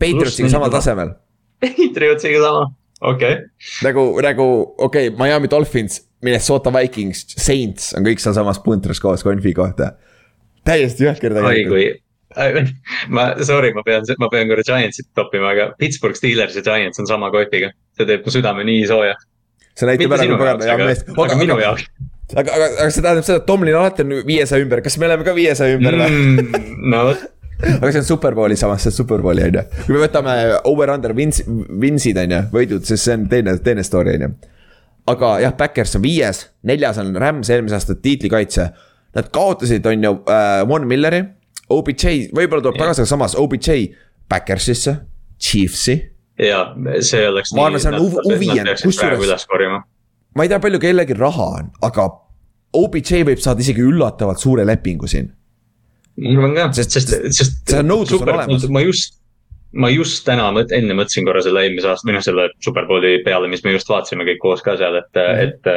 Patriotsiga 0.00 0.48
samal 0.48 0.72
tasemel. 0.72 1.14
Patriotsiga 1.60 2.40
sama, 2.40 2.68
okei 3.00 3.34
okay.. 3.36 3.50
nagu, 3.84 4.06
nagu 4.24 4.46
okei 4.78 5.10
okay,, 5.10 5.18
Miami 5.20 5.50
Dolphins 5.52 6.00
Minnesota 6.22 6.72
Vikings, 6.72 7.24
Saints 7.40 7.94
on 7.96 8.04
kõik 8.04 8.20
sealsamas 8.20 8.60
puntras 8.64 9.00
koos 9.00 9.24
konfi 9.24 9.52
kohta. 9.56 9.94
täiesti 10.68 11.06
jõhker 11.06 11.32
oi 11.32 11.40
tegelikult. 11.40 11.72
kui, 11.72 11.86
ma, 13.08 13.24
sorry, 13.42 13.72
ma 13.74 13.82
pean, 13.82 14.06
ma 14.18 14.28
pean 14.30 14.50
korra 14.50 14.62
Giantsit 14.66 15.10
toppima, 15.18 15.50
aga 15.54 15.72
Pittsburgh 15.78 16.14
Steelers 16.18 16.54
ja 16.54 16.62
Giants 16.62 17.02
on 17.02 17.08
sama 17.10 17.30
kotiga. 17.34 17.72
see 17.98 18.06
teeb 18.06 18.22
mu 18.24 18.32
südame 18.32 18.64
nii 18.64 18.86
sooja. 18.86 19.16
see 19.74 19.88
näitab 19.88 20.14
ära, 20.14 20.28
kui 20.30 20.38
pagana 20.38 20.68
hea 20.68 20.78
aga 20.78 20.88
mees., 20.92 21.04
aga 21.10 21.40
minu 21.40 21.58
jaoks 21.60 21.88
aga, 22.36 22.54
aga, 22.54 22.70
aga 22.76 22.88
see 22.94 23.02
tähendab 23.02 23.26
seda, 23.26 23.40
et 23.42 23.46
Tomlin 23.48 23.76
alati 23.80 24.06
on 24.06 24.14
viiesaja 24.26 24.62
ümber, 24.62 24.82
kas 24.84 24.96
me 25.00 25.08
oleme 25.08 25.26
ka 25.26 25.34
viiesaja 25.36 25.78
ümber 25.78 25.98
või 25.98 26.10
mm.? 26.14 26.68
no 26.92 27.02
vot, 27.10 27.24
aga 27.72 27.90
see 27.90 28.02
on 28.04 28.08
superbowli 28.08 28.58
samas, 28.60 28.84
see 28.84 28.92
on 28.92 28.98
superbowli 29.00 29.48
on 29.48 29.58
ju. 29.58 29.64
kui 29.86 29.96
me 29.96 30.04
võtame 30.04 30.36
over-under 30.70 31.16
wins, 31.16 31.42
winsid 31.82 32.20
on 32.22 32.36
ju, 32.36 32.44
võidud, 32.54 32.86
siis 32.86 33.02
see 33.08 33.18
on 33.18 33.26
teine, 33.32 33.56
teine 33.64 33.84
story 33.86 34.14
on 34.20 34.28
ju. 34.28 34.30
aga 35.10 35.34
jah, 35.46 35.56
Backers 35.58 35.98
on 35.98 36.06
viies, 36.06 36.46
neljas 36.70 37.02
on 37.02 37.10
Rams 37.18 37.50
eelmise 37.50 37.80
aasta 37.80 37.98
tiitlikaitse. 37.98 38.70
Nad 39.10 39.26
kaotasid, 39.34 39.82
on 39.90 40.04
ju 40.06 40.10
äh,, 40.30 40.60
Von 40.70 40.84
Milleri, 40.86 41.24
OBJ, 41.70 42.30
võib-olla 42.34 42.62
tuleb 42.64 42.78
tagasi, 42.80 43.02
aga 43.04 43.10
samas 43.12 43.36
OBJ 43.38 43.68
Backersisse, 44.30 44.96
Chiefsi. 45.40 45.94
ja 46.40 46.64
see 47.04 47.26
oleks. 47.28 47.52
Ma 47.54 47.66
arvan, 47.68 47.80
see 47.82 47.92
on 47.92 48.00
huv- 48.00 48.20
huvijend, 48.26 48.68
kusjuures- 48.80 49.00
praegu 49.04 49.26
üles 49.28 49.46
korjama. 49.50 49.82
ma 50.36 50.42
ei 50.46 50.48
tea, 50.52 50.58
palju 50.62 50.78
kellelgi 50.82 51.16
raha 51.18 51.46
on, 51.60 51.70
aga 51.82 52.08
OBJ 52.74 53.24
võib 53.26 53.40
saada 53.42 53.60
isegi 53.64 53.82
üllatavalt 53.82 54.38
suure 54.38 54.64
lepingu 54.66 55.08
siin. 55.10 55.32
ma 56.20 56.36
arvan 56.36 56.54
ka, 56.54 56.68
Sest- 56.80 56.90
sest, 56.98 57.14
sest, 57.38 57.56
see 57.70 57.82
nõudlus 57.82 58.20
on 58.22 58.28
olemas. 58.34 58.68
ma 58.68 58.80
just, 58.84 59.18
ma 59.72 59.88
just 59.90 60.24
täna 60.26 60.50
mõt-, 60.54 60.72
enne 60.74 60.94
mõtlesin 60.98 61.24
korra 61.26 61.42
selle 61.42 61.62
eelmise 61.66 61.88
aasta 61.88 62.08
või 62.08 62.14
noh, 62.18 62.22
selle 62.26 62.48
superbowli 62.60 63.22
peale, 63.24 63.48
mis 63.48 63.62
me 63.64 63.72
just 63.76 63.88
vaatasime 63.88 64.24
kõik 64.28 64.40
koos 64.42 64.62
ka 64.62 64.76
seal, 64.76 64.96
et 65.02 65.14
mm, 65.14 65.44
et. 65.46 65.70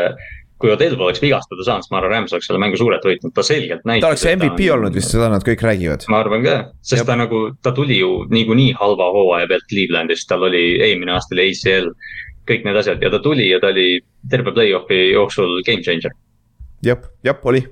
Kui 0.63 0.71
Odell 0.71 0.95
poleks 0.95 1.19
vigastada 1.19 1.65
saanud, 1.67 1.83
siis 1.83 1.91
ma 1.91 1.99
arvan, 1.99 2.13
Rams 2.13 2.33
oleks 2.35 2.47
selle 2.47 2.61
mängu 2.63 2.79
suurelt 2.79 3.03
võitnud, 3.03 3.33
ta 3.35 3.43
selgelt 3.43 3.83
näitas. 3.89 4.05
ta 4.05 4.11
oleks 4.13 4.23
MVP 4.31 4.69
olnud 4.71 4.95
vist, 4.95 5.11
seda 5.11 5.27
nad 5.33 5.43
kõik 5.43 5.65
räägivad. 5.67 6.05
ma 6.13 6.21
arvan 6.23 6.45
ka, 6.45 6.55
sest 6.79 7.01
Jep. 7.01 7.09
ta 7.09 7.17
nagu, 7.19 7.41
ta 7.59 7.73
tuli 7.75 7.99
ju 7.99 8.23
niikuinii 8.31 8.77
halva 8.79 9.09
hooaja 9.11 9.49
pealt 9.51 9.67
Clevelandist, 9.67 10.29
tal 10.31 10.47
oli 10.47 10.63
eelmine 10.77 11.17
aasta 11.17 11.35
oli 11.35 11.49
ACL. 11.51 11.91
kõik 12.47 12.65
need 12.67 12.79
asjad 12.79 13.03
ja 13.03 13.11
ta 13.11 13.19
tuli 13.23 13.49
ja 13.49 13.59
ta 13.63 13.69
oli 13.71 13.99
terve 14.31 14.51
play-off'i 14.55 15.03
jooksul 15.11 15.59
game 15.67 15.83
changer. 15.83 16.15
jah, 16.85 17.03
jah, 17.27 17.43
oli. 17.43 17.65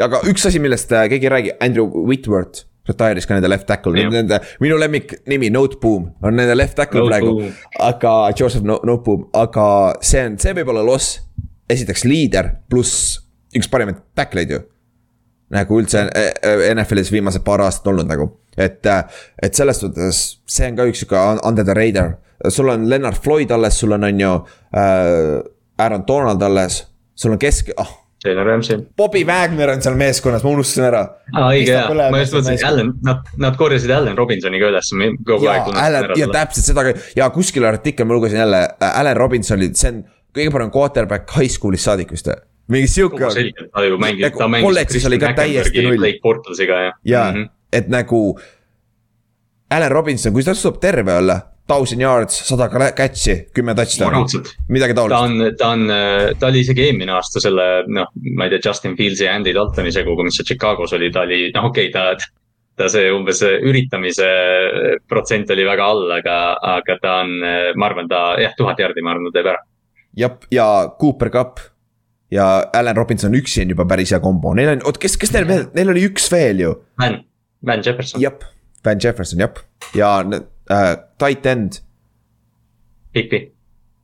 aga 0.00 0.24
üks 0.32 0.48
asi, 0.48 0.64
millest 0.64 0.92
äh, 0.96 1.08
keegi 1.12 1.28
ei 1.28 1.36
räägi, 1.36 1.56
Andrew 1.60 1.92
Whitworth 2.08 2.64
retire'is 2.90 3.28
ka 3.28 3.36
nende 3.36 3.50
left 3.50 3.68
tackle, 3.68 3.92
nende, 4.10 4.40
minu 4.62 4.78
lemmiknimi 4.80 5.50
Noteboom 5.52 6.08
on 6.22 6.36
nende 6.36 6.56
left 6.56 6.76
tackle 6.78 7.04
Noteboom. 7.04 7.42
praegu. 7.42 7.52
aga 7.78 8.14
Joseph 8.38 8.64
no, 8.66 8.80
Noteboom, 8.86 9.28
aga 9.36 9.66
see 10.00 10.24
on, 10.26 10.38
see 10.40 10.56
võib 10.56 10.72
olla 10.74 10.84
loss. 10.86 11.20
Esiteks 11.70 12.04
liider 12.08 12.50
pluss 12.70 13.18
üks 13.56 13.70
parimaid 13.70 14.02
tackleid 14.18 14.52
ju. 14.54 14.60
nagu 15.50 15.80
üldse 15.80 16.04
äh, 16.14 16.28
äh, 16.46 16.66
NFL-is 16.74 17.10
viimased 17.10 17.42
paar 17.46 17.64
aastat 17.64 17.88
olnud 17.90 18.06
nagu, 18.06 18.28
et, 18.54 18.86
et 19.42 19.56
selles 19.56 19.80
suhtes 19.82 20.20
see 20.46 20.68
on 20.70 20.76
ka 20.78 20.86
üks 20.90 21.02
sihuke 21.02 21.22
under 21.46 21.66
the 21.66 21.74
radar. 21.74 22.18
sul 22.48 22.70
on 22.70 22.88
Leonard 22.88 23.18
Floyd 23.18 23.50
alles, 23.50 23.80
sul 23.80 23.92
on, 23.96 24.06
on 24.06 24.20
ju 24.20 24.36
äh, 24.76 25.40
Aaron 25.78 26.04
Donald 26.06 26.42
alles, 26.42 26.84
sul 27.14 27.34
on 27.34 27.42
kesk, 27.42 27.74
ah 27.78 27.96
Jalen 28.24 28.44
Ramsey. 28.44 28.76
Bobby 28.96 29.24
Wagner 29.24 29.70
on 29.72 29.80
seal 29.80 29.94
meeskonnas, 29.96 30.42
ma 30.44 30.50
unustasin 30.52 30.84
ära. 30.90 31.00
aa, 31.32 31.46
õige 31.54 31.72
jah, 31.72 31.88
ma 32.12 32.20
just 32.20 32.34
mõtlesin, 32.36 32.58
Allan, 32.68 32.90
nad, 33.06 33.30
nad 33.40 33.56
korjasid 33.56 33.92
Allan 33.96 34.18
Robinsoni 34.18 34.60
ka 34.60 34.68
üles, 34.68 34.90
kogu 35.24 35.46
ja 35.48 35.54
aeg 35.56 35.70
Allan 35.80 36.12
ja 36.20 36.28
täpselt 36.34 36.68
seda 36.68 36.84
ka 36.84 36.92
ja 37.16 37.30
kuskil 37.32 37.64
artikkel 37.64 38.08
ma 38.08 38.18
lugesin 38.18 38.42
jälle, 38.42 38.60
Allan 38.90 39.16
Robinson 39.16 39.64
see 39.72 39.94
on 39.94 40.02
kõige 40.34 40.54
parem 40.54 40.70
quarterback 40.74 41.30
high 41.36 41.50
school'ist 41.50 41.88
saadik 41.88 42.14
vist 42.14 42.30
või? 42.30 42.40
mingi 42.70 42.88
sihuke. 42.88 43.28
ta 43.74 43.84
ju 43.84 43.98
mängis, 43.98 44.32
ta 44.38 44.48
mängis. 44.48 44.66
kolledžis 44.68 45.06
oli 45.10 45.18
ka 45.18 45.34
täiesti 45.36 45.84
null. 45.84 45.98
Blake 45.98 46.22
Bortlesiga 46.22 46.80
ja. 46.86 46.92
ja 47.04 47.30
mm, 47.30 47.36
-hmm. 47.36 47.48
et 47.72 47.88
nagu. 47.88 48.40
Allan 49.70 49.90
Robinson, 49.90 50.32
kui 50.32 50.42
ta 50.42 50.54
suudab 50.54 50.80
terve 50.82 51.14
olla, 51.14 51.36
thousand 51.66 52.02
yards, 52.02 52.40
sada 52.48 52.66
catch'i, 52.96 53.36
kümme 53.54 53.74
touchdown'i, 53.78 54.40
midagi 54.68 54.96
ta 54.96 55.04
taolist. 55.04 55.22
on, 55.22 55.54
ta 55.58 55.68
on, 55.68 55.84
ta 56.38 56.48
oli 56.48 56.64
isegi 56.64 56.88
eelmine 56.88 57.12
aasta 57.14 57.40
selle, 57.40 57.66
noh, 57.86 58.10
ma 58.34 58.48
ei 58.48 58.50
tea, 58.50 58.64
Justin 58.66 58.96
Fields'i 58.98 59.28
ja 59.28 59.36
Andy 59.38 59.54
Daltoni 59.54 59.92
seguga, 59.94 60.26
mis 60.26 60.40
seal 60.40 60.48
Chicagos 60.48 60.96
oli, 60.98 61.12
ta 61.14 61.22
oli, 61.22 61.52
noh, 61.54 61.70
okei 61.70 61.92
okay,, 61.92 62.16
ta. 62.18 62.32
ta 62.80 62.88
see 62.88 63.10
umbes 63.12 63.42
üritamise 63.44 64.26
protsent 65.06 65.50
oli 65.52 65.64
väga 65.68 65.84
all, 65.84 66.10
aga, 66.16 66.36
aga 66.64 66.94
ta 67.02 67.16
on, 67.20 67.34
ma 67.76 67.86
arvan, 67.86 68.08
ta 68.08 68.20
jah, 68.40 68.54
tuhat 68.56 68.78
jardi, 68.80 69.02
ma 69.04 69.12
arvan, 69.12 69.28
ta 69.28 69.38
teeb 69.38 69.50
ära. 69.52 69.60
jah, 70.16 70.38
ja 70.50 70.66
Cooper 71.00 71.30
Cup 71.30 71.60
ja 72.30 72.46
Allan 72.72 72.96
Robinson 72.96 73.34
üksi 73.34 73.62
on 73.64 73.74
juba 73.74 73.86
päris 73.90 74.12
hea 74.14 74.20
kombo, 74.22 74.54
neil 74.54 74.76
on, 74.76 74.82
oot, 74.86 74.98
kes, 75.02 75.16
kes 75.20 75.32
neil 75.34 75.48
veel, 75.48 75.68
neil 75.74 75.92
oli 75.94 76.06
üks 76.08 76.30
veel 76.32 76.62
ju 76.62 76.74
Van, 77.00 77.20
Van 77.66 77.82
Jefferson, 77.84 78.22
jep, 78.22 78.44
Van 78.86 79.00
Jefferson, 79.02 79.42
jep, 79.42 79.58
ja 79.98 80.16
äh, 80.22 80.92
tight 81.18 81.46
end 81.46 81.80
Higby. 83.16 83.48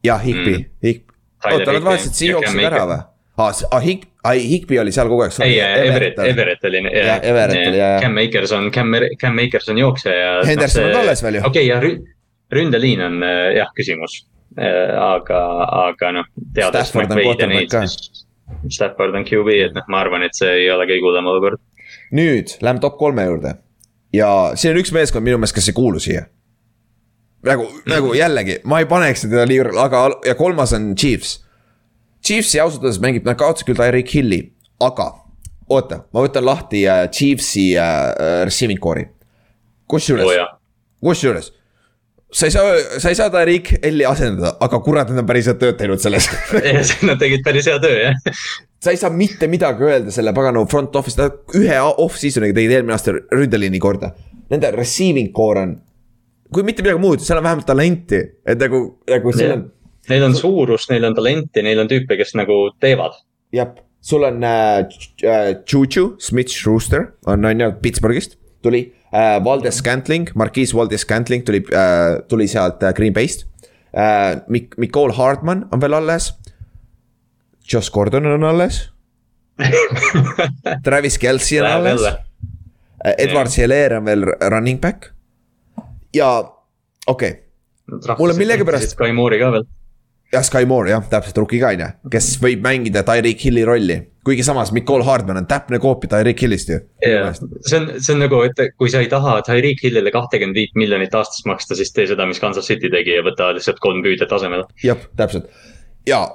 ja 0.05 0.19
Higby 0.19 0.57
mm., 0.59 0.70
Hig-. 0.83 1.05
Oota, 1.47 1.73
nad 1.77 1.85
vaatasid 1.85 2.16
siin 2.19 2.33
ja 2.35 2.43
Cam 2.43 2.59
ära 2.66 2.83
või? 2.91 2.99
aa, 3.39 3.53
aa 3.70 3.81
Hig-, 3.85 4.09
ai 4.27 4.43
Higby 4.43 4.81
oli 4.83 4.95
seal 4.95 5.11
kogu 5.12 5.27
aeg. 5.27 5.39
ei, 5.47 5.61
Everett, 5.61 6.19
Everett 6.19 6.65
oli. 6.66 6.83
Jah, 6.91 7.20
Everett 7.23 7.61
oli, 7.61 7.78
jah, 7.78 7.93
jah. 7.95 8.01
Cam 8.03 8.19
Akers 8.24 8.55
on, 8.57 8.70
Cam, 8.74 8.97
Cam 9.20 9.39
Akers 9.45 9.69
on 9.70 9.78
jooksja 9.78 10.15
ja. 10.16 10.33
Henderson 10.49 10.89
on 10.91 11.03
alles 11.05 11.23
veel 11.23 11.39
ju. 11.39 11.45
okei, 11.47 11.66
ja 11.69 11.78
rü- 11.83 12.01
ründeliin 12.53 13.05
on 13.07 13.23
äh, 13.23 13.53
jah 13.61 13.70
küsimus. 13.78 14.24
aga, 14.56 15.40
aga 15.90 16.12
noh, 16.20 16.31
teades 16.55 16.94
McVay'd 16.94 17.44
ja 17.44 17.51
neid 17.51 17.74
siis. 17.74 18.24
Stafford 18.70 19.16
on 19.18 19.24
QB, 19.27 19.55
et 19.66 19.74
noh, 19.74 19.86
ma 19.90 20.01
arvan, 20.05 20.23
et 20.23 20.36
see 20.39 20.48
ei 20.62 20.68
ole 20.70 20.86
kõige 20.89 21.02
hullem 21.09 21.28
olukord. 21.32 21.62
nüüd 22.14 22.52
läheme 22.62 22.81
top 22.81 22.98
kolme 23.01 23.24
juurde 23.27 23.56
ja 24.14 24.28
siin 24.55 24.74
on 24.74 24.81
üks 24.81 24.93
meeskond 24.94 25.27
minu 25.27 25.39
meelest, 25.40 25.56
kes 25.56 25.70
ei 25.70 25.77
kuulu 25.77 26.01
siia. 26.02 26.27
nagu, 27.47 27.66
nagu 27.86 28.14
jällegi, 28.14 28.60
ma 28.64 28.81
ei 28.82 28.89
paneks 28.90 29.27
teda 29.27 29.47
liiga, 29.48 29.70
aga 29.82 30.06
ja 30.27 30.35
kolmas 30.35 30.73
on 30.77 30.94
Chiefs. 30.98 31.40
Chiefsi 32.27 32.60
ausalt 32.60 32.82
öeldes 32.82 33.01
mängib, 33.02 33.27
nad 33.27 33.39
kaotasid 33.39 33.68
küll 33.68 33.78
Tyreek 33.78 34.10
Hilli, 34.14 34.40
aga 34.82 35.12
oota, 35.70 36.01
ma 36.14 36.24
võtan 36.24 36.47
lahti 36.47 36.82
äh, 36.90 37.05
Chiefsi 37.12 37.68
äh, 37.78 38.44
receiving 38.47 38.81
core'i. 38.82 39.06
kusjuures, 39.86 40.32
jaa, 40.35 40.48
kusjuures 41.05 41.52
sa 42.32 42.48
ei 42.48 42.55
saa, 42.55 42.77
sa 42.98 43.12
ei 43.12 43.19
saa 43.19 43.31
Tyreek 43.31 43.70
Hilli 43.78 44.07
asendada, 44.09 44.57
aga 44.62 44.81
kurat, 44.85 45.11
nad 45.12 45.23
on 45.23 45.28
päris 45.28 45.47
head 45.51 45.61
tööd 45.61 45.78
teinud 45.78 46.03
selles 46.03 46.27
nad 47.09 47.20
tegid 47.23 47.44
päris 47.47 47.69
hea 47.70 47.78
töö 47.82 48.01
jah. 48.01 48.19
sa 48.82 48.94
ei 48.94 49.01
saa 49.01 49.12
mitte 49.15 49.48
midagi 49.51 49.86
öelda 49.86 50.15
selle 50.15 50.35
pagana 50.36 50.65
front 50.70 50.97
office, 50.98 51.19
nad 51.20 51.39
ühe 51.59 51.78
off-season'iga 51.86 52.57
tegid 52.59 52.77
eelmine 52.78 52.97
aasta 52.97 53.15
ründeliini 53.15 53.81
korda. 53.82 54.12
Nende 54.51 54.70
receiving 54.74 55.32
core 55.35 55.62
on, 55.66 55.73
kui 56.55 56.66
mitte 56.66 56.85
midagi 56.86 57.03
muud, 57.03 57.23
seal 57.23 57.40
on 57.40 57.47
vähemalt 57.47 57.66
talenti, 57.69 58.20
et 58.47 58.61
nagu, 58.62 58.82
nagu 59.11 59.35
seal 59.35 59.57
on, 59.57 59.65
Neil 60.07 60.23
on 60.23 60.36
suurust, 60.39 60.90
neil 60.93 61.03
on 61.09 61.16
talenti, 61.16 61.62
neil 61.66 61.81
on 61.82 61.89
tüüpe, 61.90 62.15
kes 62.19 62.36
nagu 62.39 62.69
teevad. 62.82 63.16
jah, 63.55 63.73
sul 64.07 64.27
on 64.27 64.44
äh, 64.44 64.85
äh, 65.27 65.48
Juju 65.66 66.16
Smith-Schuster 66.23 67.09
on, 67.27 67.44
on 67.44 67.61
ju 67.61 67.73
Pittsburghist 67.82 68.36
tuli 68.62 68.85
äh,. 69.16 69.38
Valdes 69.44 69.78
Scantling, 69.80 70.28
Marquise 70.34 70.74
Valdes 70.76 71.01
Scantling 71.06 71.44
tuli 71.44 71.62
äh,, 71.72 72.20
tuli 72.28 72.47
sealt 72.48 72.82
äh, 72.82 72.93
Green 72.93 73.12
Bay'st 73.16 73.47
äh,. 73.93 74.36
Mik-, 74.48 74.76
Nicole 74.78 75.12
Hardman 75.16 75.64
on 75.72 75.80
veel 75.80 75.94
alles. 75.94 76.34
Josh 77.68 77.90
Gordon 77.90 78.26
on 78.26 78.44
alles. 78.44 78.93
Travis 80.84 81.16
Kelci 81.18 81.60
on 81.60 81.66
alles 81.66 82.01
jälle. 82.02 82.18
Edward 83.18 83.51
Seler 83.51 83.93
on 83.98 84.05
veel 84.05 84.24
running 84.51 84.80
back. 84.80 85.12
ja 86.12 86.28
okei 87.06 87.30
okay., 87.30 88.16
Mulle 88.18 88.34
millegipärast- 88.34 88.90
Sky 88.97 89.12
Moore'i 89.14 89.38
ka 89.38 89.51
veel. 89.52 89.66
Ja 90.32 90.43
Sky 90.43 90.66
Moore 90.66 90.90
jah, 90.90 91.05
täpselt 91.11 91.39
rookie 91.39 91.61
ka 91.62 91.73
on 91.74 91.82
ju, 91.85 91.89
kes 92.12 92.35
võib 92.43 92.62
mängida 92.65 93.03
Tyreek 93.07 93.44
Hilli 93.44 93.65
rolli. 93.65 93.98
kuigi 94.27 94.43
samas 94.43 94.73
Nicole 94.74 95.05
Hardman 95.07 95.39
on 95.43 95.47
täpne 95.47 95.78
koopia 95.78 96.11
Tyreek 96.16 96.43
Hillist 96.43 96.73
ju. 96.73 96.81
jaa, 97.07 97.31
see 97.36 97.78
on, 97.78 97.90
see 98.01 98.15
on 98.15 98.24
nagu, 98.24 98.43
et 98.48 98.74
kui 98.78 98.90
sa 98.90 99.05
ei 99.05 99.11
taha 99.12 99.39
Tyreek 99.47 99.82
Hillile 99.85 100.11
kahtekümmend 100.15 100.59
viit 100.59 100.74
miljonit 100.74 101.15
aastas 101.15 101.47
maksta, 101.47 101.78
siis 101.78 101.93
tee 101.94 102.09
seda, 102.11 102.27
mis 102.27 102.43
Kansas 102.43 102.66
City 102.66 102.90
tegi 102.93 103.15
ja 103.19 103.24
võta 103.27 103.53
lihtsalt 103.57 103.78
kolm 103.82 104.03
püüdjat 104.07 104.35
asemele. 104.39 104.66
jah, 104.85 105.07
täpselt 105.16 105.51
ja 106.07 106.27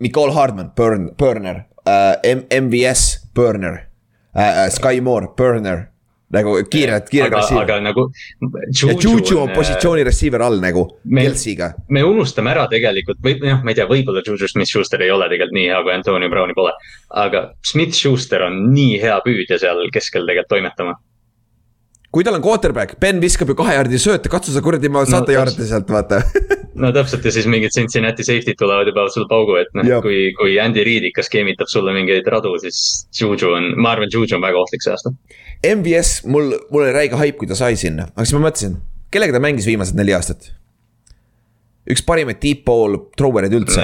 Nicole 0.00 0.32
Hardman, 0.32 0.70
Burn, 0.76 1.10
Burner 1.18 1.64
äh,, 1.88 2.60
MVS, 2.60 3.30
Burner 3.34 3.86
äh,, 4.36 4.68
Sky 4.70 5.00
Moore, 5.00 5.28
Burner 5.36 5.86
nagu 6.30 6.54
kiired 6.70 7.08
aga, 7.10 7.40
receiver. 7.40 7.62
aga 7.64 7.78
nagu. 7.82 8.06
ja 8.70 8.94
Juju 8.94 9.40
on 9.40 9.50
positsiooni 9.54 10.04
receiver 10.06 10.42
all 10.46 10.60
nagu 10.62 10.86
Kelsiga. 11.10 11.72
me 11.88 12.04
unustame 12.06 12.52
ära 12.54 12.68
tegelikult 12.70 13.18
või 13.24 13.38
noh, 13.42 13.64
ma 13.64 13.72
ei 13.74 13.78
tea, 13.80 13.88
võib-olla 13.90 14.22
Juju 14.26 14.48
Smith-Schuster 14.50 15.02
ei 15.02 15.10
ole 15.10 15.28
tegelikult 15.32 15.58
nii 15.58 15.68
hea, 15.72 15.82
kui 15.82 15.94
Antonio 15.94 16.30
Browni 16.30 16.54
pole. 16.54 16.72
aga 17.24 17.44
Smith-Schuster 17.72 18.46
on 18.46 18.62
nii 18.74 19.00
hea 19.02 19.18
püüdja 19.26 19.58
seal 19.58 19.82
keskel 19.92 20.26
tegelikult 20.28 20.54
toimetama. 20.54 20.96
kui 22.10 22.24
tal 22.26 22.38
on 22.38 22.42
quarterback, 22.46 22.98
Ben 23.00 23.20
viskab 23.22 23.50
ju 23.50 23.58
kahe 23.58 23.74
jardi 23.78 23.98
sööte, 23.98 24.30
katsu 24.30 24.54
sa 24.54 24.62
kuradi 24.62 24.88
ma 24.88 25.04
saate 25.06 25.34
No, 25.34 25.38
jardi 25.42 25.66
sealt 25.66 25.90
vaata. 25.90 26.22
no 26.74 26.92
täpselt 26.94 27.24
ja 27.24 27.32
siis 27.34 27.48
mingid 27.50 27.74
Cincinnati 27.74 28.24
safety'd 28.26 28.58
tulevad 28.58 28.88
ja 28.88 28.94
panevad 28.94 29.14
sulle 29.14 29.28
paugu, 29.30 29.56
et 29.60 29.72
noh, 29.78 29.88
kui, 30.04 30.30
kui 30.38 30.56
Andy 30.62 30.84
Reid 30.86 31.08
ikka 31.10 31.24
skeemitab 31.26 31.70
sulle 31.72 31.94
mingeid 31.96 32.28
radu, 32.30 32.54
siis 32.62 32.80
Juju 33.20 33.54
on, 33.56 33.72
ma 33.80 33.94
arvan, 33.96 34.10
Juju 34.12 34.38
on 34.38 34.44
väga 34.44 34.62
ohtlik 34.62 34.84
see 34.84 34.94
aasta. 34.94 35.14
MVS, 35.66 36.14
mul, 36.30 36.54
mul 36.70 36.86
oli 36.86 36.96
räige 36.96 37.18
haip, 37.20 37.40
kui 37.40 37.50
ta 37.50 37.58
sai 37.58 37.78
sinna, 37.80 38.08
aga 38.14 38.26
siis 38.26 38.38
ma 38.38 38.46
mõtlesin, 38.46 38.78
kellega 39.12 39.36
ta 39.36 39.42
mängis 39.42 39.68
viimased 39.68 39.98
neli 39.98 40.16
aastat? 40.16 40.52
üks 41.90 42.04
parimaid 42.06 42.38
deep 42.42 42.60
ball 42.68 42.92
thrower 43.18 43.46
eid 43.48 43.54
üldse 43.56 43.82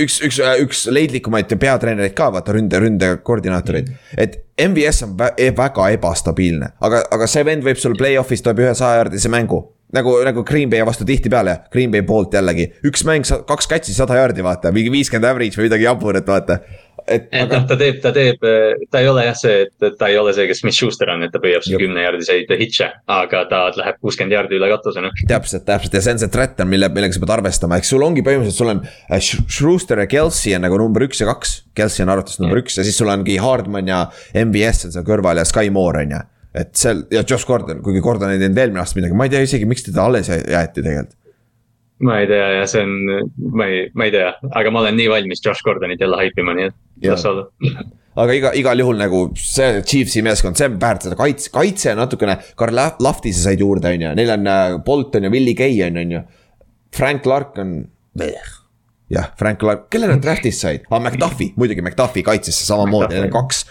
üks, 0.00 0.18
üks, 0.26 0.40
üks 0.62 0.84
leidlikumaid 0.92 1.50
peatreenereid 1.60 2.14
ka, 2.18 2.30
vaata 2.34 2.54
ründe, 2.56 2.80
ründekoordinaatoreid. 2.82 3.90
et 4.18 4.40
MVS 4.68 5.02
on 5.06 5.16
vä 5.18 5.30
väga 5.56 5.88
ebastabiilne, 5.96 6.74
aga, 6.80 7.04
aga 7.10 7.26
see 7.30 7.44
vend 7.46 7.64
võib 7.66 7.78
sul 7.80 7.96
play-off'is 7.98 8.42
toob 8.42 8.62
ühe 8.62 8.74
sajajardise 8.74 9.30
mängu. 9.30 9.62
Nagu, 9.94 10.16
nagu 10.26 10.44
Green 10.46 10.70
Bay 10.72 10.84
vastu 10.86 11.06
tihtipeale, 11.08 11.60
Green 11.72 11.92
Bay 11.94 12.04
poolt 12.06 12.34
jällegi, 12.34 12.70
üks 12.86 13.04
mäng, 13.08 13.26
kaks 13.48 13.70
catch'i, 13.70 13.94
sada 13.96 14.18
jaardi, 14.20 14.44
vaata, 14.44 14.74
mingi 14.74 14.92
viiskümmend 14.94 15.30
average 15.30 15.60
või 15.60 15.70
midagi 15.70 15.88
jaburat, 15.88 16.26
vaata. 16.28 16.60
Et, 17.04 17.26
et 17.36 17.42
aga... 17.44 17.58
noh, 17.58 17.64
ta 17.68 17.76
teeb, 17.76 17.98
ta 18.00 18.10
teeb, 18.16 18.44
ta 18.88 19.00
ei 19.02 19.08
ole 19.10 19.26
jah 19.26 19.34
see, 19.36 19.64
et 19.68 19.96
ta 20.00 20.08
ei 20.08 20.16
ole 20.16 20.32
see, 20.32 20.46
kes 20.48 20.62
Smith 20.62 20.76
Schuster 20.78 21.10
on, 21.12 21.24
et 21.26 21.32
ta 21.34 21.40
püüab 21.42 21.64
sul 21.66 21.76
kümne 21.82 22.00
jaardiseid 22.00 22.52
hitše, 22.60 22.88
aga 23.12 23.42
ta 23.50 23.60
läheb 23.76 23.98
kuuskümmend 24.00 24.32
jaardi 24.32 24.56
üle 24.56 24.70
katuse, 24.72 25.02
noh. 25.04 25.12
täpselt, 25.28 25.66
täpselt. 25.68 25.98
Ja 25.98 26.04
see 26.06 26.14
on 26.16 26.22
see 26.22 26.32
threat 26.32 26.62
on, 26.64 26.70
mille, 26.72 26.88
millega 26.94 27.16
sa 27.16 27.24
pead 27.26 27.34
arvestama, 27.36 27.80
eks 27.82 27.92
sul 27.92 28.06
ongi 28.06 28.24
põhimõtteliselt, 28.24 28.60
sul 28.62 28.72
on 28.72 28.80
äh, 28.88 29.20
Schuster 29.20 30.00
ja 30.00 30.08
Kelsey 30.08 30.56
on 30.56 30.64
nagu 30.64 30.80
number 30.80 31.04
üks 31.04 31.20
ja 31.20 31.28
kaks. 31.28 31.58
Kelsey 31.76 32.06
on 32.06 32.14
arvates 32.14 32.40
number 32.40 32.62
üks 32.62 32.80
ja 32.80 32.86
siis 32.86 32.96
sul 32.96 33.12
ongi 33.12 33.36
Hardman 33.42 33.90
ja 33.90 34.06
MBS 34.32 34.88
on 34.88 34.96
seal 34.96 35.04
kõrval 35.04 35.42
ja 35.42 35.48
Sky 35.48 35.74
Moore 35.74 36.06
on 36.06 36.16
ju. 36.16 36.24
Et 36.54 36.70
seal 36.78 37.04
ja 37.12 37.24
Josh 37.26 37.46
Gordon, 37.48 37.82
kuigi 37.82 38.02
Gordon 38.04 38.30
ei 38.30 38.38
teinud 38.38 38.60
eelmine 38.62 38.82
aasta 38.82 39.00
midagi, 39.00 39.16
ma 39.18 39.26
ei 39.26 39.34
tea 39.34 39.42
isegi, 39.46 39.66
miks 39.68 39.86
teda 39.88 40.06
alles 40.06 40.30
jäeti 40.30 40.80
tegelikult. 40.80 41.18
Ma 42.04 42.20
ei 42.20 42.28
tea 42.30 42.46
ja 42.58 42.64
see 42.68 42.82
on, 42.82 42.94
ma 43.54 43.66
ei, 43.70 43.84
ma 43.94 44.08
ei 44.08 44.14
tea, 44.14 44.30
aga 44.58 44.72
ma 44.74 44.82
olen 44.82 44.96
nii 44.98 45.10
valmis 45.12 45.42
Josh 45.44 45.64
Gordonit 45.66 46.02
jälle 46.02 46.18
haipima, 46.20 46.54
nii 46.58 46.70
et 46.70 47.10
las 47.10 47.26
olla. 47.30 47.48
Aga 48.14 48.34
iga, 48.36 48.50
igal 48.54 48.78
juhul 48.78 48.94
nagu 48.94 49.20
see 49.34 49.80
Chiefsi 49.82 50.20
meeskond, 50.22 50.54
see 50.54 50.68
on 50.70 50.76
väärt 50.78 51.02
seda 51.02 51.16
kaitse, 51.18 51.48
kaitse 51.50 51.96
natukene, 51.98 52.36
Karl 52.54 52.78
Lahtise 53.02 53.40
said 53.40 53.62
juurde, 53.62 53.90
on 53.90 54.04
ju, 54.04 54.12
neil 54.14 54.30
on 54.36 54.50
äh, 54.50 54.76
Bolton 54.86 55.26
ja 55.26 55.32
Willie 55.34 55.56
Gay 55.58 55.80
on, 55.82 55.98
on 55.98 56.12
ju. 56.14 56.20
Frank 56.94 57.24
Clark 57.24 57.58
on, 57.58 57.72
jah, 59.10 59.32
Frank 59.40 59.58
Clark, 59.58 59.88
kelle 59.90 60.12
nad 60.12 60.22
draft'ist 60.22 60.62
said? 60.62 60.86
Ah,, 60.92 61.00
McDuffi, 61.00 61.50
muidugi 61.58 61.82
McDuffi 61.82 62.22
kaitsesse 62.22 62.68
samamoodi, 62.68 63.16
neil 63.16 63.26
on 63.26 63.34
kaks 63.34 63.64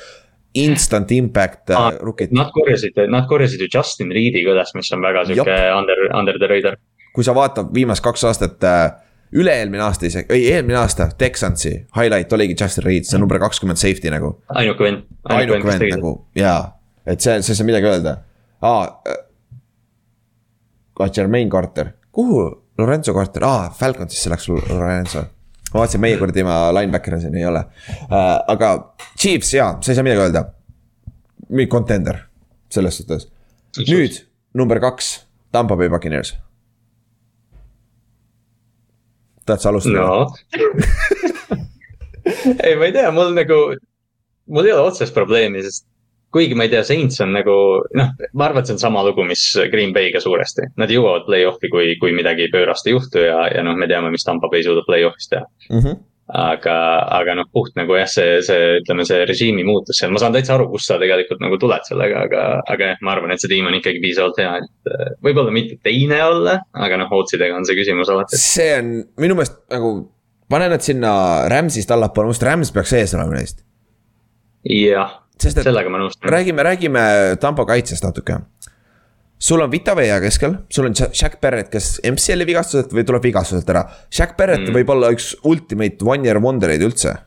instant 0.53 1.11
impact 1.11 1.69
äh, 1.73 1.77
ah, 1.80 1.91
rookid. 2.01 2.34
Nad 2.35 2.51
korjasid, 2.53 2.97
nad 3.09 3.27
korjasid 3.30 3.61
ju 3.65 3.69
Justin 3.73 4.11
Reed'i 4.13 4.43
ka 4.45 4.53
üles, 4.53 4.73
mis 4.77 4.91
on 4.93 5.01
väga 5.01 5.25
sihuke 5.30 5.59
under, 5.77 6.07
under 6.13 6.38
the 6.39 6.49
radar 6.51 6.77
kui 7.13 7.25
sa 7.25 7.35
vaatad 7.35 7.73
viimast 7.73 8.03
kaks 8.03 8.23
aastat 8.30 8.63
äh, 8.67 8.85
üle-eelmine 9.38 9.84
aasta 9.85 10.07
isegi, 10.09 10.30
ei 10.34 10.47
eelmine 10.53 10.77
aasta, 10.81 11.09
Texansi 11.17 11.73
highlight 11.97 12.34
oligi 12.34 12.55
Justin 12.59 12.88
Reed, 12.88 13.07
see 13.07 13.17
on 13.17 13.23
number 13.25 13.39
kakskümmend 13.41 13.81
safety 13.81 14.11
nagu. 14.13 14.35
ainuke 14.53 14.84
vend. 14.85 15.05
ainuke 15.30 15.67
vend 15.67 15.85
nagu 15.93 16.15
jaa, 16.38 16.59
et 17.05 17.21
see, 17.21 17.39
see 17.41 17.53
ei 17.53 17.61
saa 17.61 17.69
midagi 17.69 17.89
öelda. 17.89 18.17
aa 18.61 18.81
äh,, 19.09 19.21
Jermaine 21.17 21.49
Carter, 21.49 21.93
kuhu 22.11 22.43
Lorenzo 22.77 23.13
Carter, 23.13 23.45
aa 23.45 23.69
Falconsisse 23.77 24.30
läks 24.30 24.49
Lorenzo. 24.49 25.25
Ma 25.74 25.82
vaatasin, 25.82 26.02
meie 26.04 26.18
kuradi 26.22 26.45
ma 26.48 26.58
linebacker 26.78 27.20
siin 27.22 27.38
ei 27.38 27.45
ole 27.50 27.66
äh,, 27.66 28.38
aga 28.54 28.74
Chiefs 29.18 29.54
jaa, 29.54 29.76
sa 29.82 29.91
ei 29.91 30.00
saa 30.00 30.06
midagi 30.06 30.28
öelda. 30.28 30.45
mingi 31.50 31.70
contender, 31.72 32.18
selles 32.72 32.98
suhtes. 32.98 33.28
nüüd 33.88 34.24
number 34.54 34.80
kaks, 34.80 35.16
Tampa 35.52 35.78
Bay 35.78 35.90
Buccaneers 35.90 36.36
tahad 39.45 39.62
sa 39.62 39.70
alustada 39.70 40.00
no. 40.00 40.32
ei, 42.66 42.76
ma 42.76 42.86
ei 42.86 42.94
tea, 42.95 43.12
mul 43.12 43.34
nagu, 43.36 43.60
mul 44.48 44.68
ei 44.68 44.76
ole 44.76 44.88
otsest 44.88 45.16
probleemi, 45.16 45.64
sest 45.66 45.86
kuigi 46.34 46.57
ma 46.57 46.68
ei 46.68 46.72
tea, 46.73 46.84
Saints 46.88 47.22
on 47.23 47.35
nagu 47.35 47.57
noh, 47.99 48.14
ma 48.34 48.47
arvan, 48.47 48.64
et 48.64 48.69
see 48.69 48.77
on 48.77 48.81
sama 48.81 49.03
lugu, 49.05 49.26
mis 49.27 49.43
Green 49.72 49.93
Bay'ga 49.95 50.22
suuresti. 50.23 50.72
Nad 50.81 50.91
jõuavad 50.93 51.27
play-off'i, 51.27 51.69
kui, 51.73 51.93
kui 52.01 52.15
midagi 52.15 52.49
pöörast 52.53 52.89
ei 52.89 52.97
juhtu 52.97 53.27
ja, 53.27 53.45
ja 53.53 53.65
noh, 53.65 53.77
me 53.80 53.89
teame, 53.91 54.11
mis 54.14 54.26
Tampa 54.26 54.49
Bay 54.51 54.65
suudab 54.65 54.89
play-off'is 54.89 55.31
teha 55.31 55.45
mm. 55.69 55.80
-hmm 55.80 56.01
aga, 56.31 56.76
aga 57.11 57.35
noh, 57.38 57.47
puht 57.51 57.76
nagu 57.77 57.97
jah, 57.97 58.07
see, 58.10 58.38
see, 58.45 58.77
ütleme, 58.80 59.05
see 59.07 59.26
režiimi 59.27 59.65
muutus 59.68 59.99
seal, 59.99 60.14
ma 60.14 60.22
saan 60.22 60.35
täitsa 60.35 60.55
aru, 60.55 60.69
kust 60.72 60.89
sa 60.89 60.97
tegelikult 61.01 61.41
nagu 61.43 61.60
tuled 61.61 61.88
sellega, 61.88 62.23
aga, 62.30 62.43
aga 62.73 62.91
jah, 62.93 63.01
ma 63.03 63.15
arvan, 63.15 63.34
et 63.35 63.43
see 63.43 63.51
tiim 63.51 63.68
on 63.69 63.77
ikkagi 63.77 64.01
piisavalt 64.03 64.39
hea, 64.41 64.53
et 64.64 64.93
äh, 64.93 65.11
võib-olla 65.26 65.53
mitte 65.55 65.77
teine 65.85 66.22
olla, 66.26 66.57
aga 66.85 67.01
noh, 67.01 67.11
Ootsidega 67.19 67.57
on 67.57 67.68
see 67.68 67.77
küsimus 67.77 68.11
alati. 68.14 68.39
see 68.39 68.72
on 68.80 68.93
minu 69.22 69.38
meelest 69.38 69.60
nagu, 69.73 69.93
pane 70.53 70.69
nad 70.72 70.85
sinna 70.85 71.14
Rams'ist 71.51 71.91
allapoole, 71.93 72.30
minu 72.30 72.38
arust 72.38 72.47
Rams 72.47 72.73
peaks 72.76 72.95
ees 73.01 73.18
olema 73.18 73.38
neist. 73.38 73.65
jah, 74.64 75.19
sellega 75.44 75.91
ma 75.91 76.02
nõustun. 76.02 76.30
räägime, 76.32 76.64
räägime 76.65 77.03
Tampo 77.41 77.65
kaitsest 77.70 78.06
natuke 78.07 78.40
sul 79.44 79.60
on 79.60 79.72
Vita 79.72 79.95
Vea 79.95 80.20
keskel, 80.24 80.56
sul 80.72 80.88
on 80.88 80.94
Jack 80.95 81.41
Barrett, 81.41 81.72
kes 81.72 81.98
MCL-i 82.07 82.48
vigastuselt 82.48 82.94
või 82.95 83.03
tuleb 83.03 83.26
vigastuselt 83.28 83.68
ära. 83.74 83.82
Jack 84.07 84.38
Barrett 84.40 84.70
mm. 84.70 84.78
võib 84.78 84.94
olla 84.95 85.10
üks 85.11 85.34
ultimate 85.44 86.06
one 86.07 86.24
year 86.24 86.40
wonder 86.44 86.72
eid 86.72 86.86
üldse. 86.86 87.18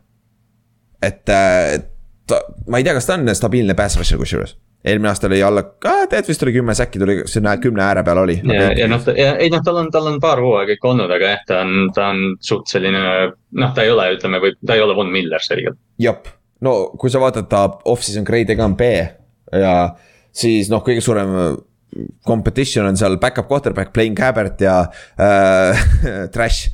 et, 1.03 1.29
äh, 1.29 1.75
et 1.77 1.91
ta, 2.27 2.41
ma 2.73 2.81
ei 2.81 2.87
tea, 2.87 2.95
kas 2.97 3.07
ta 3.07 3.19
on 3.19 3.29
stabiilne 3.37 3.77
pass 3.77 3.99
rusher 4.01 4.19
kusjuures 4.19 4.57
eelmine 4.87 5.11
aasta 5.11 5.27
oli 5.27 5.41
alla, 5.43 5.63
tead 6.11 6.29
vist 6.29 6.43
oli 6.47 6.53
kümme 6.55 6.75
säkki 6.75 7.01
tuli 7.03 7.17
sinna 7.31 7.57
kümne 7.59 7.83
ääre 7.83 8.05
peal 8.07 8.21
oli. 8.23 8.37
ja, 8.55 8.71
ja 8.79 8.87
noh, 8.91 9.03
ei 9.17 9.51
noh, 9.51 9.63
tal 9.67 9.81
on, 9.83 9.91
tal 9.91 10.07
on 10.13 10.21
paar 10.23 10.41
hooaega 10.43 10.77
ikka 10.77 10.93
olnud, 10.93 11.11
aga 11.11 11.33
jah, 11.33 11.43
ta 11.49 11.61
on, 11.65 11.91
ta 11.95 12.11
on 12.13 12.23
suht 12.45 12.71
selline, 12.71 13.03
noh, 13.63 13.73
ta 13.75 13.83
ei 13.83 13.91
ole, 13.91 14.09
ütleme, 14.15 14.41
või 14.43 14.55
ta 14.63 14.77
ei 14.79 14.85
ole 14.85 14.95
Von 14.99 15.11
Miller 15.13 15.43
selgelt. 15.43 15.79
jep, 16.03 16.31
no 16.65 16.75
kui 16.97 17.13
sa 17.13 17.21
vaatad 17.23 17.49
ta 17.51 17.65
off-season 17.85 18.27
grade'iga 18.27 18.65
on 18.65 18.77
B 18.79 18.91
ja 19.53 19.73
siis 20.37 20.71
noh, 20.73 20.85
kõige 20.85 21.03
suurem 21.05 21.35
competition 22.27 22.87
on 22.89 22.97
seal 22.99 23.17
back-up 23.21 23.49
quarterback, 23.49 23.93
Blaine 23.95 24.17
Gabbert 24.17 24.61
ja 24.61 24.81
äh, 25.21 25.85
Trash 26.35 26.71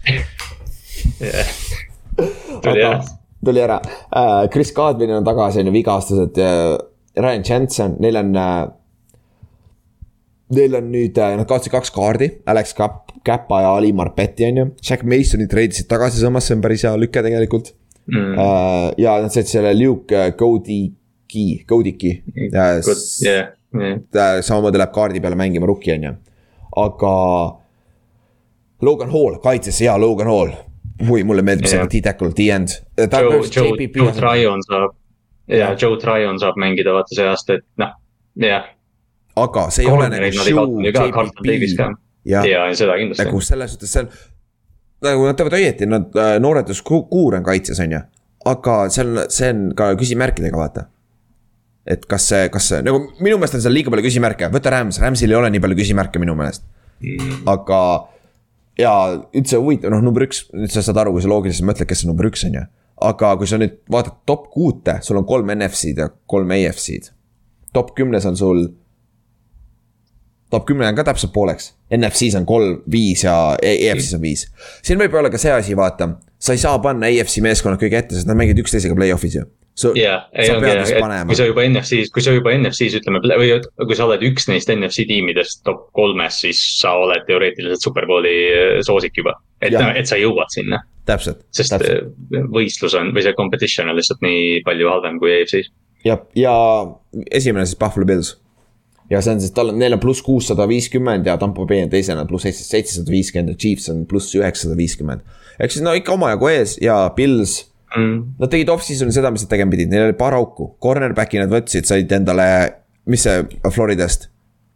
yeah.. 1.21 1.51
tuli 2.63 2.83
ära. 2.83 3.03
tuli 3.45 3.63
ära 3.63 3.81
uh,, 3.83 4.49
Chris 4.53 4.73
Godwin 4.75 5.15
on 5.19 5.27
tagasi, 5.27 5.63
on 5.63 5.71
ju, 5.71 5.75
vigastused 5.75 6.41
uh,, 6.43 6.79
Ryan 7.19 7.45
Jensen, 7.49 7.99
neil 8.01 8.23
on 8.23 8.37
uh,. 8.37 8.63
Neil 10.53 10.75
on 10.77 10.91
nüüd, 10.93 11.17
nad 11.17 11.47
kaotasid 11.49 11.73
kaks 11.73 11.89
kaardi, 11.97 12.27
Alex 12.53 12.75
Kapp, 12.77 13.15
Käpa 13.25 13.63
ja 13.63 13.71
Ali 13.73 13.89
Marpetti 13.97 14.45
on 14.45 14.59
ju, 14.59 14.65
Jack 14.85 15.01
Masoni 15.09 15.47
treidisid 15.49 15.87
tagasi 15.89 16.21
samas, 16.21 16.45
see 16.45 16.59
on 16.59 16.65
päris 16.65 16.85
hea 16.85 16.93
lüke 17.01 17.23
tegelikult 17.25 17.71
mm.. 18.07 18.37
Uh, 18.37 18.91
ja 18.99 19.19
nad 19.23 19.33
said 19.33 19.51
selle 19.51 19.75
Luke 19.79 20.31
Codiki, 20.39 21.65
Codiki. 21.69 22.17
Yeah 23.25 23.53
ta 24.13 24.43
samamoodi 24.43 24.81
läheb 24.81 24.93
kaardi 24.93 25.21
peale 25.21 25.37
mängima 25.39 25.67
rookie 25.67 25.95
on 25.95 26.03
ju, 26.05 26.13
aga. 26.77 27.13
Logan 28.83 29.11
Hall, 29.13 29.39
kaitsesse 29.43 29.85
hea 29.85 30.01
Logan 30.01 30.27
Hall. 30.27 30.51
oi, 31.11 31.23
mulle 31.25 31.43
meeldib 31.43 31.67
see 31.71 31.87
T-tackle, 31.91 32.33
T-end. 32.35 32.75
Joe, 32.99 33.41
Joe, 33.47 33.87
Joe 33.97 34.13
Tryon 34.13 34.63
saab 34.67 34.97
ja 35.49 35.73
Joe 35.79 35.97
Tryon 35.99 36.39
saab 36.43 36.59
mängida 36.61 36.95
vaata 36.95 37.17
see 37.17 37.27
aasta, 37.27 37.59
et 37.59 37.67
noh, 37.83 37.95
jah. 38.43 38.69
aga 39.37 39.69
see 39.71 39.87
ei 39.87 39.91
ole 39.91 40.09
nagu 40.13 40.33
show. 40.37 40.77
ja, 42.29 42.45
ja 42.47 42.67
seda 42.75 42.99
kindlasti. 42.99 43.25
nagu 43.25 43.41
selles 43.43 43.75
suhtes 43.75 43.97
on, 44.03 44.11
nagu 45.03 45.29
nad 45.29 45.39
teevad 45.39 45.59
õieti, 45.59 45.89
nad 45.91 46.19
äh, 46.19 46.35
nooreduskuur 46.43 47.39
on 47.39 47.47
kaitses, 47.47 47.81
on 47.83 47.97
ju. 47.97 48.03
aga 48.53 48.79
see 48.93 49.07
on, 49.07 49.23
see 49.33 49.53
on 49.55 49.69
ka 49.79 49.93
küsimärkidega, 50.01 50.59
vaata 50.59 50.89
et 51.87 52.05
kas 52.07 52.29
see, 52.31 52.47
kas 52.55 52.69
see 52.71 52.83
nagu 52.87 53.01
minu 53.19 53.39
meelest 53.41 53.59
on 53.59 53.65
seal 53.65 53.75
liiga 53.75 53.91
palju 53.91 54.07
küsimärke, 54.07 54.51
võta 54.55 54.71
Rams, 54.71 55.01
Ramsil 55.03 55.33
ei 55.33 55.39
ole 55.39 55.51
nii 55.51 55.63
palju 55.63 55.79
küsimärke 55.81 56.23
minu 56.23 56.37
meelest 56.39 56.63
mm.. 57.03 57.43
aga 57.51 57.81
ja 58.79 58.93
üldse 59.35 59.59
huvitav, 59.61 59.93
noh 59.93 60.03
number 60.05 60.27
üks, 60.27 60.47
nüüd 60.55 60.73
sa 60.73 60.85
saad 60.85 61.01
aru, 61.03 61.15
kui 61.17 61.25
sa 61.25 61.31
loogiliselt 61.33 61.67
mõtled, 61.69 61.89
kes 61.91 62.03
see 62.03 62.11
number 62.11 62.29
üks 62.31 62.45
on 62.49 62.61
ju. 62.61 62.63
aga 63.03 63.33
kui 63.41 63.51
sa 63.51 63.59
nüüd 63.61 63.81
vaatad 63.91 64.21
top 64.29 64.47
kuute, 64.55 64.99
sul 65.03 65.19
on 65.21 65.27
kolm 65.29 65.51
NFC-d 65.57 66.05
ja 66.05 66.09
kolm 66.31 66.55
AFC-d. 66.55 67.13
top 67.75 67.95
kümnes 67.99 68.27
on 68.29 68.39
sul. 68.39 68.69
Top 70.53 70.67
kümme 70.69 70.85
on 70.89 70.99
ka 70.99 71.07
täpselt 71.09 71.33
pooleks, 71.33 71.73
NFC-s 71.97 72.37
on 72.41 72.47
kolm, 72.49 72.77
viis 72.93 73.25
ja 73.25 73.37
AFC-s 73.57 74.19
on 74.19 74.23
viis. 74.25 74.47
siin 74.85 75.01
võib 75.01 75.17
olla 75.19 75.33
ka 75.33 75.41
see 75.41 75.55
asi, 75.55 75.77
vaata, 75.79 76.13
sa 76.39 76.57
ei 76.57 76.61
saa 76.63 76.79
panna 76.85 77.09
AFC 77.09 77.41
meeskonnad 77.45 77.81
kõige 77.81 78.03
ette, 78.03 78.19
sest 78.19 78.29
nad 78.31 78.39
mängivad 78.39 78.65
üksteisega 78.65 78.97
play-off'is 78.99 79.41
ju 79.41 79.49
jah, 79.97 80.27
ei 80.37 80.51
ongi 80.53 80.69
jah, 80.69 80.83
et 80.85 81.29
kui 81.31 81.37
sa 81.39 81.47
juba 81.49 81.65
NFC-s, 81.65 82.11
kui 82.13 82.25
sa 82.25 82.35
juba 82.35 82.53
NFC-s 82.55 82.99
ütleme 83.01 83.23
või 83.25 83.55
kui 83.81 83.97
sa 83.97 84.05
oled 84.05 84.25
üks 84.29 84.47
neist 84.51 84.71
NFC 84.73 85.07
tiimidest 85.09 85.63
top 85.67 85.87
kolmes, 85.97 86.43
siis 86.45 86.61
sa 86.81 86.93
oled 87.01 87.25
teoreetiliselt 87.29 87.85
superbowli 87.85 88.35
äh, 88.53 88.75
soosik 88.85 89.17
juba. 89.23 89.39
et, 89.63 89.73
et 89.73 90.09
sa 90.09 90.21
jõuad 90.21 90.53
sinna. 90.53 90.83
sest 91.09 91.73
täpselt. 91.73 92.13
Äh, 92.37 92.45
võistlus 92.53 92.97
on 92.99 93.15
või 93.17 93.25
see 93.25 93.37
competition 93.39 93.89
on 93.89 93.97
lihtsalt 93.97 94.21
nii 94.25 94.61
palju 94.67 94.93
halvem 94.93 95.19
kui 95.23 95.33
EFC-s. 95.39 95.73
jah, 96.05 96.21
ja 96.37 96.55
esimene 97.31 97.67
siis 97.67 97.81
Buffalo 97.81 98.07
Bills. 98.07 98.37
Ja 99.13 99.21
see 99.21 99.35
on 99.37 99.43
siis, 99.43 99.53
tal 99.57 99.73
on, 99.73 99.79
neil 99.81 99.97
on 99.97 100.01
pluss 100.03 100.25
kuussada 100.25 100.67
viiskümmend 100.69 101.29
ja 101.29 101.37
Tampo 101.41 101.67
Bay 101.69 101.85
on 101.85 101.93
teisena 101.93 102.25
pluss 102.29 102.49
seitsesada 102.49 103.13
viiskümmend 103.13 103.53
ja 103.53 103.59
Chiefs 103.61 103.91
on 103.93 104.07
pluss 104.09 104.33
üheksasada 104.39 104.77
viiskümmend. 104.79 105.25
ehk 105.59 105.75
siis 105.75 105.85
no 105.85 105.95
ikka 105.99 106.17
omajagu 106.17 106.49
ees 106.53 106.79
ja 106.83 106.97
Pils 107.17 107.59
mm.. 107.97 108.39
Nad 108.41 108.53
tegid 108.53 108.73
off-season'i 108.73 109.15
seda, 109.15 109.33
mis 109.35 109.45
nad 109.45 109.53
tegema 109.53 109.75
pidid, 109.75 109.93
neil 109.93 110.09
oli 110.09 110.19
paar 110.19 110.37
auku, 110.39 110.73
cornerback'i 110.83 111.43
nad 111.43 111.53
võtsid, 111.53 111.89
said 111.89 112.13
endale, 112.17 112.47
mis 113.11 113.27
see 113.27 113.45
Floridast? 113.69 114.31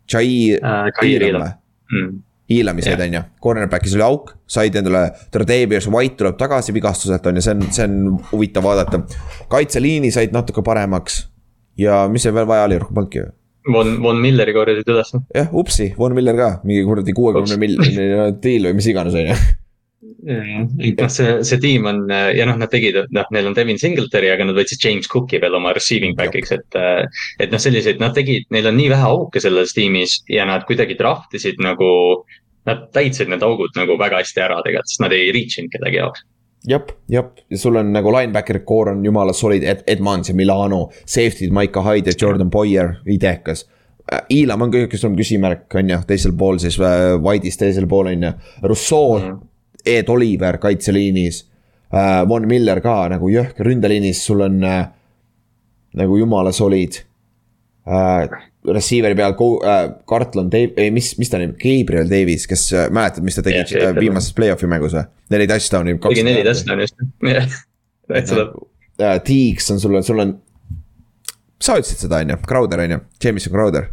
Chai 0.07 0.57
uh,. 0.59 0.91
Iilam 1.03 1.43
või 1.43 1.53
mm.? 1.97 2.15
Iilami 2.47 2.85
said, 2.85 3.01
on 3.03 3.15
ju, 3.17 3.21
cornerback'is 3.43 3.97
oli 3.97 4.05
auk, 4.07 4.29
said 4.47 4.77
endale, 4.79 5.09
Tredavious 5.35 5.89
White 5.91 6.21
tuleb 6.21 6.37
tagasi 6.39 6.75
vigastuselt, 6.77 7.25
on 7.27 7.41
ju, 7.41 7.43
see 7.43 7.57
on, 7.57 7.65
see 7.75 7.89
on 7.89 8.21
huvitav 8.31 8.63
vaadata. 8.69 9.01
kaitseliini 9.51 10.13
said 10.15 10.37
natuke 10.37 10.63
paremaks 10.67 11.25
ja 11.81 12.05
mis 12.13 12.23
seal 12.23 12.37
veel 12.37 12.47
vaja 12.47 12.69
oli, 12.69 12.79
rohkem 12.79 13.01
polnudki 13.01 13.25
ju 13.25 13.33
Von, 13.73 13.97
Von 14.03 14.21
Milleri 14.23 14.55
korjasid 14.55 14.91
üles. 14.93 15.13
jah, 15.35 15.53
upsi, 15.53 15.93
Von 15.99 16.15
Miller 16.17 16.37
ka, 16.39 16.51
mingi 16.67 16.85
kuradi 16.87 17.15
kuuekümne 17.17 17.61
miljoni 17.61 18.35
deal 18.43 18.71
või 18.71 18.81
mis 18.81 18.91
iganes, 18.93 19.17
on 19.17 19.31
ju 19.31 19.39
noh, 20.27 21.11
see, 21.13 21.35
see 21.47 21.59
tiim 21.63 21.87
on 21.91 22.01
ja 22.11 22.47
noh, 22.49 22.57
nad 22.59 22.71
tegid, 22.73 22.99
noh, 23.15 23.29
neil 23.35 23.49
on 23.51 23.57
Devin 23.57 23.79
Singletary, 23.81 24.31
aga 24.33 24.47
nad 24.49 24.59
võtsid 24.59 24.83
James 24.83 25.09
Cooki 25.11 25.41
veel 25.43 25.55
oma 25.59 25.75
receiving 25.77 26.17
back'iks, 26.19 26.55
et. 26.57 26.79
et 27.43 27.53
noh, 27.53 27.63
selliseid, 27.63 28.01
nad 28.03 28.15
tegid, 28.17 28.49
neil 28.55 28.71
on 28.71 28.79
nii 28.79 28.91
vähe 28.93 29.07
auke 29.07 29.43
selles 29.43 29.75
tiimis 29.77 30.21
ja 30.33 30.47
nad 30.49 30.67
kuidagi 30.69 30.99
draft 30.99 31.35
isid 31.37 31.63
nagu. 31.63 31.89
Nad 32.67 32.89
täitsid 32.91 33.29
need 33.31 33.45
augud 33.47 33.77
nagu 33.79 33.95
väga 33.95 34.19
hästi 34.19 34.41
ära 34.43 34.57
tegelikult, 34.67 34.91
sest 34.91 35.03
nad 35.05 35.13
ei 35.15 35.29
reach 35.31 35.61
inud 35.61 35.71
kedagi 35.71 36.01
jaoks 36.01 36.25
jep, 36.67 36.91
jep, 37.09 37.33
ja 37.51 37.59
sul 37.59 37.77
on 37.77 37.93
nagu 37.95 38.13
linebacker 38.13 38.61
core 38.65 38.93
on 38.97 39.05
jumala 39.05 39.33
solid 39.33 39.63
Ed, 39.63 39.83
Edmonds 39.87 40.29
ja 40.29 40.35
Milano, 40.35 40.91
safety'd 41.05 41.55
Maiko 41.55 41.83
Hyde 41.83 42.11
ja 42.11 42.21
Jordan 42.21 42.51
Boyer, 42.51 42.95
idekas. 43.07 43.67
Iilam 44.31 44.63
on 44.63 44.71
kõige 44.71 44.99
suurem 44.99 45.17
küsimärk, 45.19 45.67
on 45.75 45.91
ju, 45.91 45.99
teisel 46.07 46.35
pool 46.39 46.61
siis 46.63 46.79
äh,, 46.79 47.17
White'is 47.19 47.59
teisel 47.59 47.89
pool 47.91 48.13
on 48.13 48.23
ju, 48.23 48.33
Rousseau 48.63 49.19
mm, 49.19 49.25
-hmm. 49.25 49.41
Ed 49.87 50.09
Oliver 50.09 50.59
kaitseliinis 50.59 51.47
äh,. 51.95 52.29
Von 52.29 52.47
Miller 52.49 52.81
ka 52.81 53.09
nagu 53.09 53.29
jõhker 53.29 53.67
ründeliinis, 53.67 54.25
sul 54.27 54.41
on 54.41 54.65
äh, 54.65 54.87
nagu 55.95 56.17
jumala 56.17 56.53
solid 56.53 57.03
äh, 57.87 58.29
receiver'i 58.75 59.17
peal 59.17 59.35
äh, 59.35 59.91
Cartlon 60.09 60.51
Dave, 60.51 60.73
ei 60.77 60.91
mis, 60.91 61.19
mis 61.19 61.31
ta 61.31 61.39
nimi, 61.39 61.55
Gabriel 61.61 62.09
Davis, 62.11 62.47
kes 62.51 62.73
äh, 62.73 62.89
mäletad, 62.91 63.25
mis 63.27 63.39
ta 63.39 63.45
tegi 63.47 63.63
yeah, 63.63 63.91
äh, 63.91 63.99
viimases 63.99 64.35
play-off'i 64.37 64.69
mängus 64.71 64.97
või? 64.97 65.05
neli 65.35 65.47
touchdown'i. 65.51 65.99
tegi 66.09 66.25
neli 66.27 66.43
touchdown'i 66.47 66.87
just, 66.87 67.07
jah, 67.35 67.47
täitsa 68.11 68.41
lõpp. 68.41 68.59
Teeks 69.27 69.71
on 69.75 69.81
sul, 69.81 69.99
sul 70.07 70.25
on, 70.25 70.35
sa 71.61 71.79
ütlesid 71.79 72.07
seda, 72.07 72.23
on 72.25 72.35
ju, 72.35 72.41
Crowder 72.49 72.85
on 72.87 72.97
ju, 72.97 73.01
Jameson 73.23 73.55
Crowder. 73.55 73.91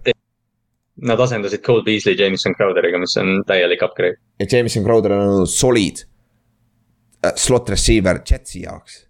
Nad 1.03 1.21
asendasid 1.25 1.63
Cole 1.65 1.83
Beasley 1.85 2.15
Jameson 2.17 2.53
Crowderiga, 2.55 2.99
mis 3.01 3.15
on 3.21 3.39
täielik 3.49 3.81
upgrade. 3.85 4.21
ja 4.39 4.49
Jameson 4.49 4.85
Crowder 4.85 5.15
on 5.15 5.27
olnud 5.27 5.49
solid 5.51 6.05
slot 7.39 7.69
receiver 7.71 8.19
Jetsi 8.29 8.65
jaoks 8.65 9.03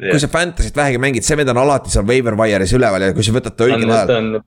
yeah.. 0.00 0.12
kui 0.12 0.20
sa 0.22 0.30
Fantasy't 0.32 0.76
vähegi 0.76 1.00
mängid, 1.02 1.26
see 1.26 1.38
vend 1.38 1.52
on 1.52 1.62
alati 1.62 1.92
seal 1.92 2.06
waiver 2.08 2.36
wire'is 2.38 2.74
üleval 2.76 3.08
ja 3.08 3.16
kui 3.16 3.26
sa 3.26 3.34
võtad 3.36 3.56
ta 3.56 3.68
õigel 3.68 3.96
ajal. 3.98 4.38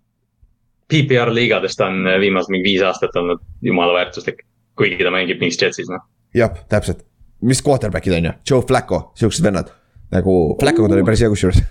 PPR 0.90 1.30
liigades 1.36 1.78
ta 1.78 1.86
on 1.92 2.08
viimased 2.22 2.50
mingi 2.50 2.66
viis 2.72 2.82
aastat 2.86 3.14
olnud 3.20 3.44
jumala 3.66 3.94
väärtuslik, 4.00 4.42
kuigi 4.80 5.04
ta 5.06 5.14
mängib 5.14 5.42
mingis 5.42 5.60
Jetsis 5.62 5.92
noh. 5.92 6.02
jah, 6.36 6.56
täpselt, 6.72 7.06
mis 7.46 7.62
quarterback'id 7.66 8.16
on 8.18 8.32
ju, 8.32 8.38
Joe 8.50 8.66
Flacco, 8.66 9.04
siuksed 9.20 9.46
vennad 9.46 9.70
nagu 10.14 10.36
Flacco'ga 10.62 10.90
tuli 10.90 11.06
päris 11.06 11.22
hea 11.26 11.30
kusjuures 11.30 11.62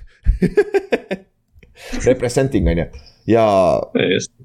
Representing 2.09 2.69
on 2.71 2.85
ju 2.85 2.87
ja, 3.29 3.83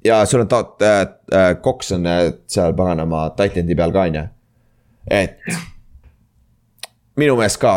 ja 0.04 0.26
sul 0.26 0.40
on 0.40 0.48
ta- 0.48 0.76
äh,, 0.82 1.00
äh, 1.32 1.56
Cox 1.62 1.92
on 1.92 2.06
äh, 2.06 2.32
seal 2.46 2.74
paganama 2.74 3.30
titan'i 3.30 3.74
peal 3.74 3.92
ka 3.92 4.08
on 4.08 4.14
ju. 4.14 4.24
et 5.10 5.38
minu 7.16 7.36
meelest 7.38 7.60
ka 7.62 7.74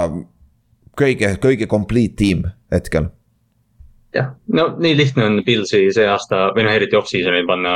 kõige, 0.98 1.36
kõige 1.42 1.68
complete 1.70 2.18
tiim 2.20 2.44
hetkel. 2.74 3.10
jah, 4.16 4.32
no 4.56 4.68
nii 4.82 4.96
lihtne 4.98 5.26
on 5.28 5.42
Pilsi 5.46 5.84
see 5.94 6.06
aasta 6.10 6.48
või 6.56 6.66
noh, 6.66 6.74
eriti 6.74 6.98
off-season'il 6.98 7.46
panna 7.50 7.74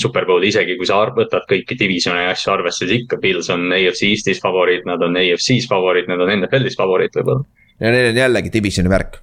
superbowli, 0.00 0.48
isegi 0.52 0.76
kui 0.78 0.88
sa 0.88 1.02
võtad 1.16 1.44
kõiki 1.50 1.76
divisione 1.78 2.26
ja 2.26 2.36
asju 2.36 2.52
arvesse, 2.54 2.86
siis 2.86 3.02
ikka 3.02 3.18
Pils 3.22 3.50
on 3.52 3.66
AFC 3.74 4.06
Eestis 4.08 4.40
favoriit, 4.42 4.86
nad 4.88 5.02
on 5.04 5.18
AFC-s 5.20 5.68
favoriit, 5.70 6.08
nad 6.08 6.22
on 6.22 6.32
NFL-is 6.38 6.78
favoriit 6.78 7.18
võib-olla. 7.18 7.44
ja 7.80 7.92
neil 7.92 8.12
on 8.12 8.22
jällegi 8.22 8.54
divisioni 8.54 8.92
värk. 8.92 9.18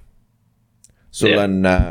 sul 1.10 1.32
yeah. 1.32 1.44
on 1.44 1.66
äh, 1.66 1.88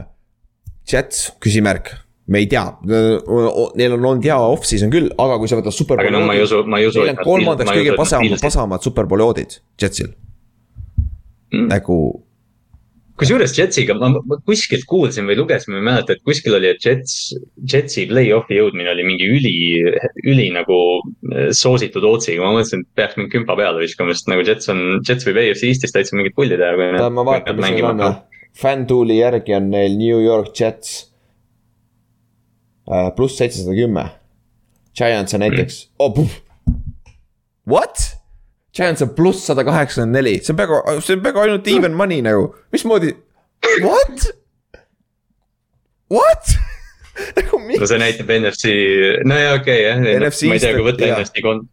Jets, 0.91 1.33
küsimärk 1.43 1.91
me 2.29 2.43
ei 2.43 2.47
tea, 2.47 2.61
neil 2.85 3.97
on 3.97 4.05
olnud 4.05 4.23
hea 4.23 4.37
off-season 4.37 4.93
küll, 4.93 5.09
aga 5.17 5.41
kui 5.41 5.49
sa 5.49 5.57
võtad 5.57 5.73
superbowli. 5.73 6.13
aga 6.13 6.19
no 6.19 6.29
ma 6.29 6.37
ei 6.37 6.45
usu, 6.45 6.61
ma 6.69 6.79
ei 6.79 6.87
usu. 6.87 7.01
Neil 7.01 7.17
on 7.17 7.25
kolmandaks 7.25 7.73
kõige 7.73 7.97
pasamad, 7.97 8.41
pasamad 8.45 8.85
superbowli 8.85 9.25
oodid, 9.25 9.61
Jetsil 9.81 10.13
mm. 11.53 11.69
nagu 11.71 11.99
kusjuures 13.19 13.53
Jetsiga 13.57 13.95
ma, 13.99 14.11
ma 14.15 14.37
kuskilt 14.47 14.85
kuulsin 14.89 15.27
või 15.27 15.35
lugesin, 15.39 15.73
ma 15.73 15.81
ei 15.81 15.87
mäleta, 15.89 16.15
et 16.15 16.23
kuskil 16.27 16.55
oli, 16.55 16.69
et 16.71 16.85
Jets, 16.85 17.33
Jetsi 17.67 18.05
play-off'i 18.09 18.59
jõudmine 18.59 18.91
oli 18.93 19.05
mingi 19.07 19.27
üli, 19.27 19.53
üli 20.23 20.47
nagu 20.55 20.77
äh, 21.33 21.49
soositud 21.55 22.05
ootsiga. 22.07 22.45
ma 22.45 22.55
mõtlesin, 22.55 22.85
et 22.85 22.99
peaks 22.99 23.19
mingi 23.19 23.33
kümpa 23.35 23.57
peale 23.59 23.83
viskama, 23.83 24.15
sest 24.15 24.31
nagu 24.31 24.45
Jets 24.47 24.71
on, 24.71 24.83
Jets 25.03 25.27
võib 25.27 25.41
EFC 25.43 25.67
Eestis 25.67 25.95
täitsa 25.95 26.15
mingit 26.15 26.37
pulli 26.37 26.59
teha. 26.59 27.09
ma 27.11 27.27
vaatan, 27.27 27.59
mis 27.59 27.75
neil 27.75 27.89
on, 27.91 28.05
FanDuel'i 28.59 29.19
järgi 29.19 29.55
on 29.57 29.69
neil 29.73 29.97
New 29.99 30.21
York 30.23 30.53
Jets 30.55 31.09
uh,. 32.87 33.11
pluss 33.15 33.37
seitsesada 33.39 33.75
kümme. 33.77 34.07
Giants 34.95 35.35
on 35.35 35.43
näiteks 35.43 35.83
mm., 35.85 35.99
oh, 35.99 36.29
what? 37.69 38.18
Giants 38.79 39.03
on 39.03 39.11
pluss 39.15 39.43
sada 39.49 39.65
kaheksakümmend 39.67 40.15
neli, 40.15 40.37
see 40.43 40.53
on 40.55 40.59
peaaegu, 40.61 41.01
see 41.03 41.17
on 41.17 41.23
peaaegu 41.25 41.43
ainult 41.43 41.67
even 41.71 41.97
money 41.99 42.21
nagu, 42.25 42.49
mismoodi, 42.75 43.11
what? 43.83 44.29
What? 46.15 46.55
nagu 47.37 47.59
miks? 47.65 47.83
no 47.83 47.91
see 47.91 47.99
näitab 48.01 48.31
NFC, 48.37 48.71
no 49.27 49.41
jaa, 49.41 49.57
okei 49.59 49.83
okay, 49.91 50.15
jah, 50.15 50.23
ma 50.23 50.55
ei 50.55 50.63
tea, 50.63 50.73
kui 50.77 50.87
võtta 50.87 51.11
NFC 51.11 51.43
kon-, 51.43 51.67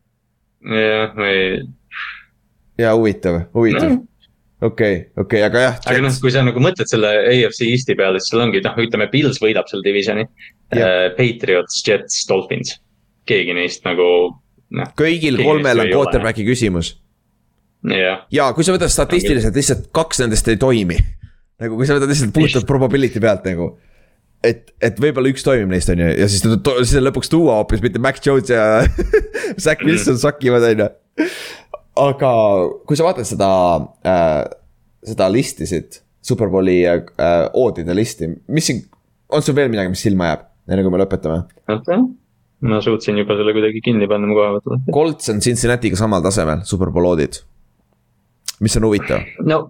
jah, 0.75 1.15
ma 1.15 1.31
ei. 1.31 1.63
jaa, 2.83 2.99
huvitav, 2.99 3.45
huvitav 3.55 3.91
no 3.95 4.03
okei 4.61 4.95
okay,, 4.97 5.11
okei 5.17 5.23
okay,, 5.23 5.43
aga 5.45 5.63
jah. 5.67 5.79
aga 5.85 6.03
noh, 6.07 6.17
kui 6.21 6.33
sa 6.33 6.43
nagu 6.47 6.61
mõtled 6.65 6.89
selle 6.89 7.13
AFC 7.29 7.63
Eesti 7.69 7.97
peale, 7.99 8.21
siis 8.23 8.33
sul 8.33 8.43
ongi 8.45 8.63
noh, 8.65 8.81
ütleme, 8.81 9.09
Pils 9.13 9.41
võidab 9.43 9.69
selle 9.71 9.85
divisioni 9.85 10.25
uh,. 10.27 11.13
Patriots, 11.19 11.83
Jets, 11.87 12.25
Dolphins, 12.29 12.73
keegi 13.29 13.55
neist 13.57 13.85
nagu 13.87 14.09
noh. 14.75 14.93
kõigil 14.99 15.39
kolmel 15.43 15.85
on 15.85 15.93
quarterback'i 15.93 16.45
ole. 16.45 16.53
küsimus. 16.53 16.95
ja, 17.91 18.21
ja 18.33 18.49
kui 18.57 18.67
sa 18.67 18.75
võtad 18.77 18.93
statistiliselt 18.93 19.57
lihtsalt 19.57 19.91
kaks 19.95 20.25
nendest 20.25 20.49
ei 20.53 20.61
toimi. 20.61 20.99
nagu 21.63 21.79
kui 21.79 21.89
sa 21.89 21.99
võtad 21.99 22.13
lihtsalt 22.13 22.35
puhtalt 22.37 22.69
probability 22.69 23.23
pealt 23.23 23.47
nagu. 23.49 23.73
et, 24.45 24.75
et 24.83 25.01
võib-olla 25.03 25.33
üks 25.33 25.47
toimib 25.47 25.73
neist 25.73 25.91
on 25.93 26.03
ju 26.03 26.11
ja 26.13 26.29
siis, 26.31 26.45
siis 26.83 26.99
lõpuks 27.03 27.33
tuua 27.33 27.61
hoopis 27.61 27.85
mitte 27.85 28.03
Mac 28.03 28.21
Jones 28.25 28.53
ja 28.53 28.85
Zack 29.65 29.83
mhm. 29.83 29.91
Wilson 29.91 30.21
sakivad 30.23 30.67
on 30.73 30.85
ju. 30.87 30.91
aga 32.07 32.31
kui 32.87 32.99
sa 32.99 33.07
vaatad 33.09 33.29
seda 33.29 33.51
äh,, 34.07 34.45
seda 35.07 35.31
listi 35.33 35.69
siit, 35.69 36.03
Superbowli 36.27 36.81
äh, 36.91 37.01
oodide 37.55 37.95
listi, 37.95 38.29
mis 38.51 38.67
siin, 38.67 38.83
on 39.31 39.45
sul 39.47 39.55
veel 39.55 39.71
midagi, 39.71 39.93
mis 39.93 40.03
silma 40.03 40.33
jääb, 40.33 40.47
enne 40.67 40.83
kui 40.83 40.95
me 40.95 41.03
lõpetame? 41.05 41.45
Ma 42.61 42.81
suutsin 42.81 43.19
juba 43.21 43.37
selle 43.37 43.53
kuidagi 43.57 43.83
kinni 43.85 44.09
panna 44.09 44.29
mu 44.29 44.37
koha 44.39 44.57
pealt. 44.57 44.91
Colts 44.93 45.33
on 45.33 45.43
Cincinnati'ga 45.45 45.99
samal 45.99 46.25
tasemel, 46.25 46.65
superbowl 46.65 47.13
oodid. 47.13 47.43
mis 48.61 48.77
on 48.77 48.87
huvitav? 48.89 49.27
no 49.45 49.67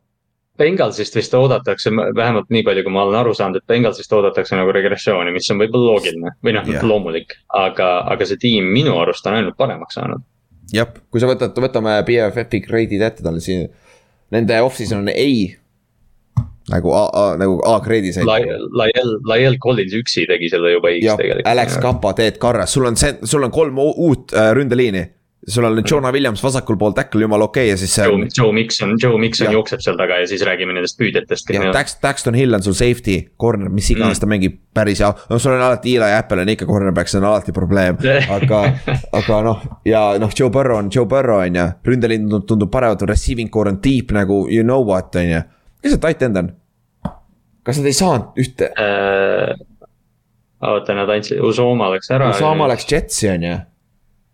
Bengalsist 0.59 1.17
vist 1.17 1.35
oodatakse, 1.37 1.91
vähemalt 2.17 2.49
nii 2.51 2.63
palju, 2.65 2.85
kui 2.87 2.93
ma 2.93 3.03
olen 3.05 3.19
aru 3.19 3.35
saanud, 3.37 3.61
et 3.61 3.69
Bengalsist 3.69 4.13
oodatakse 4.17 4.57
nagu 4.57 4.73
regressiooni, 4.73 5.35
mis 5.35 5.51
on 5.53 5.61
võib-olla 5.61 5.91
loogiline 5.91 6.33
või 6.45 6.55
noh 6.57 6.71
yeah., 6.71 6.87
loomulik. 6.87 7.37
aga, 7.53 7.91
aga 8.09 8.29
see 8.29 8.41
tiim 8.41 8.71
minu 8.73 8.97
arust 9.03 9.27
on 9.29 9.37
ainult 9.37 9.59
paremaks 9.59 9.99
saanud. 9.99 10.25
jah, 10.73 10.89
kui 11.11 11.21
sa 11.21 11.29
võtad, 11.29 11.59
võtame 11.61 11.99
BFF-i 12.09 12.63
grade'id 12.65 13.05
ette 13.05 13.27
talle 13.27 13.43
siin. 13.45 13.69
Nende 14.33 14.57
off-season 14.65 15.05
on 15.05 15.13
A 15.13 15.29
nagu 16.71 16.93
A, 16.93 17.05
A, 17.13 17.27
nagu 17.39 17.59
A-kreedi 17.65 18.13
said. 18.13 18.27
Laiel, 18.27 19.19
Laiel 19.27 19.59
Collins 19.63 19.95
üksi 19.97 20.27
tegi 20.31 20.51
selle 20.53 20.75
juba 20.77 20.95
X 20.97 21.13
tegelikult. 21.19 21.51
Alex 21.51 21.79
Kapa, 21.83 22.15
Ted 22.19 22.41
Karras, 22.43 22.75
sul 22.75 22.89
on 22.89 22.99
see, 22.99 23.19
sul 23.25 23.47
on 23.47 23.55
kolm 23.55 23.79
uut 23.83 24.35
äh, 24.35 24.53
ründeliini. 24.57 25.13
sul 25.49 25.65
on 25.65 25.83
Jonah 25.91 26.13
Williams 26.13 26.43
vasakul 26.43 26.77
pool 26.77 26.91
tackle, 26.91 27.23
jumala 27.23 27.45
okei 27.45 27.61
okay, 27.63 27.71
ja 27.71 27.77
siis 27.79 27.93
see. 27.95 28.05
Joe, 28.05 28.27
Joe 28.39 28.53
Mikson, 28.53 28.97
Joe 29.03 29.19
Mikson 29.19 29.47
ja. 29.47 29.53
jookseb 29.55 29.81
seal 29.85 29.99
taga 29.99 30.17
ja 30.19 30.27
siis 30.27 30.43
räägime 30.43 30.75
nendest 30.75 30.99
püüdjatest. 30.99 31.53
ja 31.55 31.69
Dax, 31.73 32.01
Daxton 32.03 32.35
Hill 32.35 32.57
on 32.57 32.65
sul 32.67 32.75
safety, 32.75 33.21
corner, 33.39 33.71
mis 33.71 33.91
iganes 33.95 34.19
mm. 34.19 34.25
ta 34.25 34.31
mängib 34.33 34.57
päris 34.75 35.05
hea, 35.05 35.13
no 35.31 35.39
sul 35.39 35.55
on 35.55 35.63
alati 35.69 35.95
Eli 35.95 36.17
Apple 36.19 36.43
on 36.43 36.51
ikka 36.51 36.67
cornerback, 36.67 37.13
see 37.13 37.21
on 37.23 37.29
alati 37.31 37.55
probleem. 37.55 38.01
aga, 38.39 38.63
aga 39.21 39.43
noh, 39.47 39.63
ja 39.87 40.03
noh, 40.19 40.35
Joe 40.35 40.51
Burrow 40.51 40.81
on 40.83 40.91
Joe 40.91 41.07
Burrow 41.07 41.45
on 41.45 41.61
ju, 41.61 41.69
ründeliin 41.93 42.27
tundub 42.49 42.73
paremat, 42.73 43.07
receiving 43.07 43.53
core 43.53 43.71
on 43.71 43.79
deep 43.85 44.11
nagu 44.17 44.49
you 44.51 44.67
know 44.67 44.83
what 44.83 45.15
on 45.15 45.31
ju. 45.31 45.45
Kes 45.87 45.95
see 45.95 46.03
tight 46.03 46.27
end 46.27 46.43
on? 46.43 46.51
kas 47.67 47.81
nad 47.81 47.89
ei 47.89 47.97
saanud 47.97 48.43
ühte 48.43 48.69
äh,? 48.75 49.55
oota, 50.67 50.97
nad 50.99 51.11
andsid, 51.13 51.39
Usoma 51.45 51.89
läks 51.93 52.11
ära. 52.11 52.33
Usama 52.35 52.69
läks 52.71 52.87
Jetsi 52.91 53.31
on 53.31 53.47
ju 53.47 53.57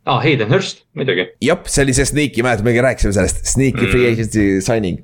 aa, 0.07 0.19
Hayden 0.23 0.51
Hurst, 0.51 0.85
muidugi. 0.99 1.29
jep, 1.45 1.69
see 1.70 1.85
oli 1.87 1.95
see 1.97 2.09
sneaky, 2.09 2.43
mäletad, 2.45 2.66
me 2.66 2.74
rääkisime 2.89 3.15
sellest, 3.15 3.45
sneaky 3.53 3.87
free 3.91 4.11
agency 4.11 4.47
signing. 4.65 5.03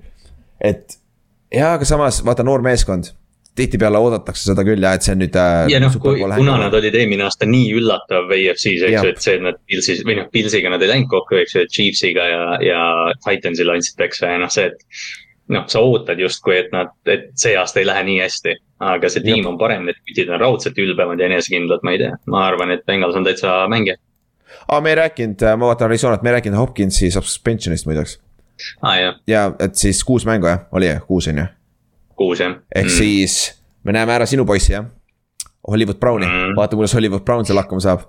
et 0.61 0.99
jaa, 1.55 1.77
aga 1.77 1.87
samas 1.87 2.21
vaata 2.27 2.47
noor 2.47 2.65
meeskond, 2.67 3.13
tihtipeale 3.59 3.99
oodatakse 4.03 4.51
seda 4.51 4.65
küll 4.67 4.83
ja 4.83 4.95
et 4.95 5.07
see 5.07 5.15
on 5.15 5.23
nüüd 5.23 5.39
äh,. 5.39 5.69
ja 5.75 5.81
noh, 5.83 5.95
kui, 6.03 6.19
kuna 6.23 6.59
nad 6.65 6.75
olid 6.79 6.99
eelmine 6.99 7.27
aasta 7.27 7.47
nii 7.49 7.71
üllatav 7.79 8.35
EFC-s, 8.35 8.83
eks 8.89 8.97
Jah. 8.97 9.07
ju, 9.07 9.15
et 9.15 9.23
see, 9.23 9.39
et 9.39 9.47
nad 9.47 9.63
Pilsis 9.71 10.03
või 10.07 10.19
noh, 10.19 10.29
Pilsiga 10.35 10.75
nad 10.75 10.83
ei 10.83 10.93
läinud 10.93 11.11
kokku, 11.13 11.39
eks 11.43 11.57
ju, 11.57 11.65
et 11.67 11.75
Chiefsiga 11.75 12.27
ja, 12.31 12.45
ja 12.65 12.83
Titansile 13.23 13.79
andsid, 13.79 14.03
eks 14.09 14.23
ju, 14.23 14.31
ja 14.35 14.43
noh, 14.43 14.53
see, 14.53 14.71
et. 14.73 14.87
noh, 15.49 15.65
sa 15.71 15.83
ootad 15.85 16.21
justkui, 16.21 16.57
et 16.59 16.73
nad, 16.73 16.93
et 17.09 17.31
see 17.39 17.57
aasta 17.59 17.81
ei 17.81 17.89
lähe 17.89 18.05
nii 18.09 18.19
hästi, 18.23 18.55
aga 18.89 19.11
see 19.13 19.25
tiim 19.25 19.47
on 19.51 19.59
parem, 19.61 19.87
need 19.89 19.99
kütid 20.09 20.31
on 20.33 20.41
raudselt 20.41 20.79
ülbemad 20.79 21.21
ja 21.21 21.29
enesekindlad, 21.31 21.85
ma 21.87 21.95
ei 21.95 22.03
tea, 22.05 22.15
ma 22.31 22.45
arvan, 22.47 22.75
et 22.75 22.85
Bengals 22.87 23.17
on 23.19 23.27
täitsa 23.27 23.61
mängija. 23.71 23.99
aa, 24.69 24.81
me 24.81 24.95
ei 24.95 25.01
rääkinud, 25.03 25.45
ma 25.57 25.73
vaatan 25.73 25.91
Arizonat, 25.91 26.23
me 26.23 26.33
ei 26.33 26.39
rääkinud 26.39 26.59
Hopkinsi 26.61 27.11
suspensionist 27.11 27.89
muideks. 27.89 28.19
aa 28.83 28.91
ah, 28.91 28.99
jah, 29.01 29.23
ja 29.27 29.47
et 29.59 29.75
siis 29.75 30.05
kuus 30.05 30.27
mängu 30.27 30.47
jah, 30.51 30.67
oli 30.73 30.93
kuus 31.07 31.29
on 31.29 31.43
ju, 31.45 31.49
kuus 32.17 32.45
jah. 32.45 32.61
ehk 32.75 32.87
mm. 32.87 32.97
siis 32.99 33.41
me 33.85 33.93
näeme 33.97 34.13
ära 34.13 34.27
sinu 34.27 34.45
poissi 34.45 34.73
jah. 34.73 34.87
Hollywood 35.69 35.99
Browni. 36.01 36.27
Mm., 36.27 36.57
vaata 36.57 36.77
kuidas 36.77 36.95
Hollywood 36.95 37.21
Brown 37.21 37.45
seal 37.45 37.59
hakkama 37.61 37.81
saab. 37.85 38.07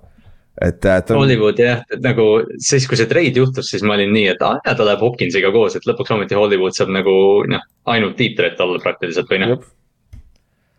Et 0.66 0.86
äh, 0.86 1.00
ta 1.06 1.16
Hollywood 1.16 1.60
jah, 1.62 1.84
et 1.94 2.02
nagu 2.04 2.26
siis, 2.58 2.86
kui 2.90 3.00
see 3.00 3.08
treid 3.10 3.38
juhtus, 3.40 3.70
siis 3.72 3.84
ma 3.86 3.96
olin 3.96 4.12
nii, 4.16 4.28
et 4.34 4.44
aa 4.44 4.58
jaa, 4.60 4.76
ta 4.76 4.88
läheb 4.88 5.04
Hopkinsiga 5.06 5.52
koos, 5.56 5.78
et 5.80 5.88
lõpuks 5.88 6.12
ometi 6.16 6.38
Hollywood 6.38 6.76
saab 6.76 6.92
nagu 6.94 7.14
noh, 7.50 7.66
ainult 7.94 8.20
threat 8.20 8.60
olla 8.64 8.82
praktiliselt 8.84 9.32
või 9.32 9.42
noh, 9.46 9.66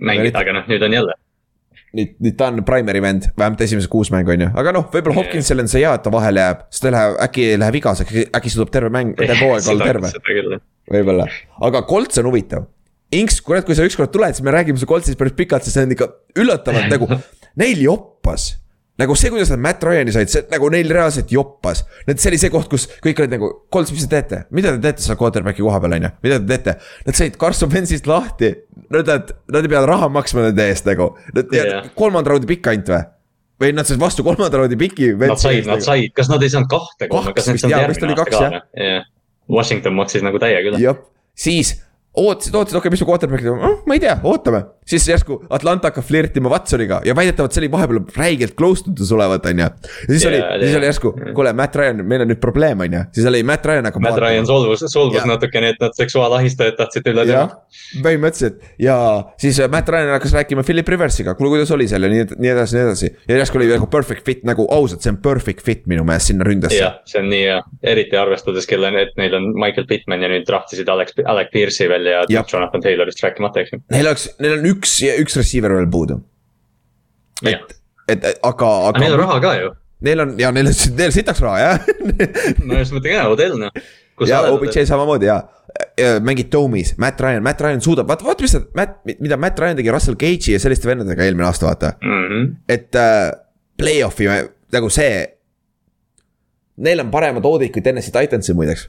mängida, 0.01 0.43
aga 0.43 0.57
noh, 0.59 0.71
nüüd 0.71 0.85
on 0.87 0.97
jälle. 0.99 1.17
nüüd, 1.97 2.13
nüüd 2.23 2.37
ta 2.39 2.51
on 2.53 2.61
primary 2.67 3.03
vend, 3.03 3.31
vähemalt 3.39 3.65
esimesed 3.65 3.91
kuus 3.91 4.13
mängu 4.15 4.35
on 4.37 4.45
ju, 4.47 4.51
aga 4.63 4.75
noh, 4.77 4.85
võib-olla 4.93 5.17
Jaa. 5.17 5.25
Hopkinsil 5.25 5.65
on 5.65 5.71
see 5.73 5.83
hea, 5.83 5.95
et 5.97 6.05
ta 6.05 6.13
vahele 6.15 6.45
jääb, 6.45 6.67
sest 6.71 6.87
ta 6.87 6.93
läheb, 6.95 7.17
äkki 7.27 7.47
läheb 7.63 7.79
vigaseks, 7.81 8.21
äkki 8.37 8.53
suudab 8.53 8.75
terve 8.77 8.93
mäng, 8.95 9.17
terve 9.19 9.41
hooaeg 9.41 9.73
olla 9.75 9.89
terve. 9.91 10.61
võib-olla, 10.91 11.27
aga 11.71 11.83
Colts 11.89 12.21
on 12.23 12.31
huvitav. 12.31 12.69
Inks, 13.11 13.41
kurat, 13.43 13.65
kui 13.67 13.75
sa 13.75 13.83
ükskord 13.83 14.13
tuled, 14.15 14.37
siis 14.37 14.45
me 14.47 14.53
räägime 14.55 14.79
su 14.79 14.87
Coltsist 14.87 15.19
päris 15.19 15.35
pikalt, 15.35 15.65
sest 15.67 15.75
see 15.75 15.89
on 15.89 15.97
ikka 15.97 16.07
üllatavalt 16.39 16.93
nagu, 16.93 17.09
neil 17.63 17.81
joppas. 17.83 18.53
Nagu 19.01 19.17
see, 19.19 19.31
kuidas 19.33 19.51
nad 19.53 19.63
Matt 19.65 19.85
Ryan'i 19.87 20.15
said, 20.15 20.31
see 20.33 20.47
nagu 20.53 20.71
neil 20.73 20.91
reaalselt 20.93 21.33
joppas. 21.35 21.85
Need, 22.09 22.21
see 22.23 22.33
oli 22.33 22.41
see 22.43 22.53
koht, 22.53 22.69
kus 22.73 22.87
kõik 23.05 23.23
olid 23.25 23.35
nagu, 23.37 23.51
Colts, 23.73 23.93
mis 23.95 24.05
te 24.07 24.19
teete, 24.19 24.43
mida 24.57 24.75
te 24.77 24.83
teete 24.85 25.05
seal 25.05 25.19
quarterback'i 25.21 25.65
koha 25.65 25.81
peal, 25.83 25.97
on 25.99 26.09
ju, 26.09 26.13
mida 26.27 26.41
te 26.43 26.51
teete. 26.53 26.77
Nad 27.07 27.19
said 27.19 27.39
Carson 27.41 27.73
Wentzist 27.73 28.11
lahti, 28.11 28.53
nad, 28.89 29.09
nad, 29.09 29.33
nad 29.51 29.67
ei 29.67 29.73
pea 29.73 29.85
raha 29.89 30.11
maksma 30.13 30.49
nende 30.49 30.69
eest 30.71 30.89
nagu, 30.91 31.13
nad 31.37 31.57
Jah. 31.57 31.73
yeah. 31.73 31.91
kolmanda 31.99 32.35
raundi 32.35 32.51
pikk 32.51 32.73
ainult 32.73 32.93
või? 32.95 33.03
või 33.61 33.75
nad 33.77 33.89
said 33.89 34.01
vastu 34.01 34.25
kolmanda 34.25 34.63
raundi 34.63 34.79
piki. 34.81 35.13
nad 35.21 35.41
said, 35.41 35.69
nad 35.69 35.85
said, 35.85 36.13
kas 36.17 36.31
nad 36.33 36.43
ei 36.45 36.53
saanud 36.53 36.71
kahte 36.71 37.11
Kaks 37.11 37.53
vist, 37.53 37.69
jaa, 37.69 37.85
vist 37.91 38.05
oli 38.07 38.17
kaks, 38.19 38.41
jah. 38.41 39.07
Washington 39.51 39.97
maksis 39.99 40.25
nagu 40.25 40.41
täiega 40.41 40.73
üle. 40.73 40.81
jah, 40.81 40.99
siis 41.37 41.75
ootasid, 42.17 42.55
ootasid, 42.55 42.77
okei 42.79 42.89
okay,, 42.89 42.95
mis 42.95 43.03
me 43.05 43.09
quarterback'i 43.11 43.47
teeme 43.47 43.69
oh,, 43.69 43.83
ma 43.87 43.97
ei 43.97 44.03
tea, 44.03 44.17
ootame. 44.27 44.63
Siis 44.91 45.09
järsku 45.09 45.39
Atlanta 45.51 45.91
hakkab 45.91 46.05
flirtima 46.07 46.51
Watsoniga 46.53 47.01
ja 47.07 47.15
väidetavalt 47.17 47.55
see 47.55 47.63
oli 47.65 47.71
vahepeal 47.73 48.03
räigelt 48.17 48.57
close 48.59 48.85
to 48.85 48.95
dus 48.99 49.13
olevat, 49.15 49.47
on 49.47 49.63
ju. 49.63 49.67
ja 49.67 50.09
siis 50.09 50.25
Jaa, 50.25 50.33
oli, 50.33 50.41
jaa. 50.41 50.59
siis 50.61 50.77
oli 50.77 50.89
järsku, 50.89 51.13
kuule, 51.35 51.53
Matt 51.57 51.77
Ryan, 51.77 52.03
meil 52.07 52.25
on 52.25 52.31
nüüd 52.33 52.41
probleem, 52.43 52.83
on 52.87 52.97
ju, 52.99 53.03
siis 53.17 53.29
oli 53.31 53.43
Matt 53.47 53.67
Ryan 53.67 53.89
hakkab. 53.89 54.05
Matt 54.07 54.23
Ryan 54.23 54.49
solvus, 54.49 54.85
solvus 54.93 55.27
natukene, 55.29 55.73
et 55.75 55.83
nad 55.83 55.97
seksuaalahistajad 55.99 56.79
tahtsid 56.81 57.11
üle 57.13 57.27
jah. 57.29 57.55
põhimõtteliselt 58.05 58.61
ja 58.83 58.97
siis 59.41 59.61
äh, 59.61 59.71
Matt 59.73 59.89
Ryan 59.93 60.15
hakkas 60.17 60.35
rääkima 60.39 60.65
Philip 60.67 60.89
Riversiga, 60.95 61.35
kuule, 61.39 61.55
kuidas 61.55 61.71
oli 61.77 61.89
seal 61.91 62.07
ja 62.07 62.13
nii, 62.13 62.27
nii 62.37 62.53
edasi, 62.55 62.79
nii 62.79 62.87
edasi. 62.89 63.13
ja 63.29 63.41
järsku 63.41 63.61
oli 63.61 63.71
nagu 63.71 63.89
perfect 63.93 64.27
fit 64.27 64.45
nagu 64.49 64.67
ausalt, 64.75 65.05
see 65.05 65.15
on 65.15 65.21
perfect 65.23 65.65
fit 65.67 65.87
minu 65.91 66.05
meelest 66.09 66.33
sinna 66.33 66.47
ründesse. 66.47 66.81
jah, 66.81 66.99
see 67.09 67.23
on 67.23 67.31
nii 67.33 67.45
hea, 67.47 67.61
eriti 67.95 68.19
arvestades, 68.21 68.69
kelle, 68.71 68.93
et 69.01 69.15
neil 69.21 69.37
on 69.39 69.51
Michael 69.55 69.87
Pittman 69.91 70.25
ja 70.25 70.31
nüüd 70.33 70.47
draftisid 70.49 70.89
Alex, 70.91 71.17
Alec 71.31 71.53
Pierce'i 71.55 71.89
veel 71.91 72.09
ja. 72.11 72.45
Jonathan 72.53 72.83
Taylorist 72.85 73.23
rääkimata, 73.25 73.63
eks 73.63 73.75
ju. 73.75 73.81
Neil 73.93 74.09
oleks, 74.11 74.27
neil 74.43 74.57
on 74.59 74.67
üks, 74.71 74.80
üks 74.81 75.37
receiver 75.41 75.77
veel 75.77 75.91
puudu. 75.91 76.21
et 77.45 77.77
et 78.11 78.27
aga, 78.43 78.71
aga 78.91 79.01
neil 79.03 79.15
on 79.17 79.23
raha 79.25 79.39
ka 79.43 79.55
ju. 79.61 79.71
neil 80.07 80.25
on 80.25 80.35
ja 80.41 80.51
neil 80.55 80.71
on, 80.71 80.77
neil 80.99 81.15
sitaks 81.15 81.41
raha 81.45 81.59
jah 81.65 81.89
no 82.67 82.79
just 82.81 82.95
mõtlen 82.97 83.17
ka, 83.17 83.27
Odell 83.33 83.59
noh. 83.61 83.83
ja 84.27 84.43
OBJ 84.51 84.85
samamoodi 84.89 85.31
ja, 85.31 85.41
mängid 86.25 86.51
Dome'is, 86.53 86.95
Matt 87.01 87.21
Ryan, 87.21 87.43
Matt 87.43 87.61
Ryan 87.61 87.81
suudab, 87.81 88.09
vaata, 88.09 88.27
vaata, 88.27 88.45
mis 88.45 88.53
ta, 88.57 88.61
Matt, 88.77 88.99
mida 89.21 89.39
Matt 89.41 89.61
Ryan 89.61 89.79
tegi 89.79 89.93
Russell 89.95 90.19
Cage'i 90.21 90.57
ja 90.57 90.63
selliste 90.63 90.89
vendadega 90.91 91.25
eelmine 91.25 91.47
aasta, 91.47 91.69
vaata. 91.71 91.93
-hmm. 92.01 92.49
et 92.69 92.97
äh, 92.99 93.31
play-off'i 93.81 94.29
nagu 94.73 94.91
see. 94.91 95.27
Neil 96.81 97.01
on 97.01 97.11
paremad 97.13 97.45
oodid 97.45 97.73
kui 97.75 97.83
Tennessee 97.85 98.13
Titansil 98.15 98.57
muideks. 98.57 98.89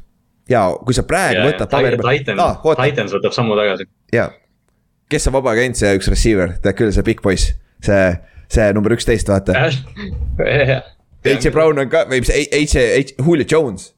ja 0.49 0.65
kui 0.85 0.93
sa 0.93 1.03
praegu 1.07 1.43
võtad 1.47 1.69
paberi 1.72 1.97
peal, 1.99 2.18
Titan 2.18 2.39
oota, 2.39 2.84
Titans 2.84 3.13
võtab 3.13 3.35
sammu 3.35 3.55
tagasi. 3.55 3.88
jaa. 4.13 4.31
Kes 5.11 5.27
on 5.29 5.35
vaba 5.35 5.55
agent, 5.55 5.79
see 5.79 5.91
üks 5.97 6.09
receiver, 6.11 6.55
tead 6.63 6.77
küll, 6.79 6.91
see 6.95 7.05
big 7.07 7.21
poiss, 7.23 7.51
see, 7.85 8.03
see 8.51 8.67
number 8.75 8.95
üksteist, 8.95 9.31
vaata. 9.31 9.57
AJ 11.21 11.51
Brown 11.53 11.81
on 11.81 11.89
ka, 11.91 12.05
või 12.09 12.23
mis, 12.23 12.31
AJ, 12.31 13.17
Julio 13.19 13.45
Jones. 13.47 13.91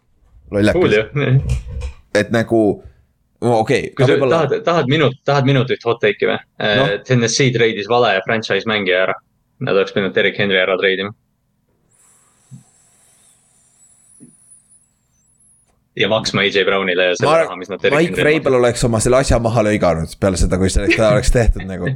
lollakas, 0.53 1.13
et 2.13 2.33
nagu, 2.33 2.61
okei 3.41 3.87
kui 3.95 4.05
okay,, 4.05 4.19
sa 4.19 4.29
tahad, 4.29 4.57
tahad 4.65 4.91
minut, 4.91 5.15
tahad 5.25 5.47
minutit 5.49 5.81
hot 5.87 6.01
take'i 6.03 6.29
või 6.29 6.37
no.? 6.37 6.85
Tennessee 7.07 7.53
treidis 7.55 7.89
vale 7.89 8.13
franchise 8.27 8.69
mängija 8.69 9.05
ära. 9.07 9.15
Nad 9.63 9.79
oleks 9.79 9.95
pidanud 9.95 10.13
Derek 10.15 10.37
Henry 10.37 10.59
ära 10.59 10.75
treidima. 10.79 11.13
Ja 15.99 16.09
maksma 16.09 16.41
AJ 16.45 16.63
Brownile 16.67 17.09
ja 17.11 17.17
selle 17.19 17.29
ma 17.31 17.37
raha, 17.43 17.57
mis 17.59 17.69
nad 17.71 17.83
Mike 17.93 18.17
Vrabel 18.17 18.57
oleks 18.59 18.83
oma 18.87 19.01
selle 19.03 19.19
asja 19.21 19.39
maha 19.43 19.65
lõiganud 19.69 20.15
peale 20.21 20.39
seda, 20.41 20.57
kui 20.61 20.71
see 20.73 20.89
ta 20.97 21.11
oleks 21.13 21.33
tehtud 21.33 21.67
nagu. 21.69 21.91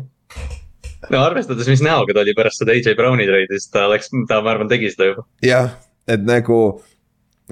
no 1.13 1.23
arvestades, 1.23 1.69
mis 1.71 1.81
näoga 1.85 2.13
ta 2.15 2.25
oli 2.25 2.35
pärast 2.37 2.61
seda 2.63 2.75
AJ 2.75 2.97
Browni 2.99 3.25
treidi, 3.29 3.57
siis 3.57 3.71
ta 3.73 3.87
oleks, 3.89 4.11
ta 4.29 4.41
ma 4.45 4.53
arvan 4.53 4.69
tegi 4.71 4.91
seda 4.93 5.11
juba. 5.11 5.25
jah, 5.45 5.73
et 6.07 6.23
nagu 6.27 6.59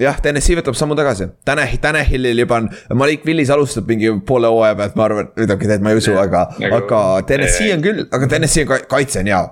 jah, 0.00 0.18
Tennessee 0.22 0.58
võtab 0.58 0.76
sammu 0.78 0.96
tagasi, 0.98 1.30
Tanah, 1.48 1.72
Tanahilil 1.82 2.44
juba 2.44 2.60
on, 2.62 2.70
Malik 3.00 3.24
Willis 3.26 3.50
alustab 3.52 3.88
mingi 3.90 4.12
poole 4.28 4.50
hooaja 4.52 4.76
pealt, 4.78 4.96
ma 4.98 5.06
arvan, 5.08 5.30
nüüd 5.36 5.50
okei, 5.50 5.66
tegelikult 5.70 5.86
ma 5.86 5.94
ei 5.94 6.02
usu, 6.02 6.16
aga 6.20 6.42
Nagu- 6.60 6.82
aga 6.82 7.04
Tennessee 7.30 7.72
on 7.74 7.84
küll, 7.84 8.04
aga 8.10 8.28
ka- 8.72 8.84
kaitse 8.90 9.22
on 9.24 9.32
hea. 9.32 9.44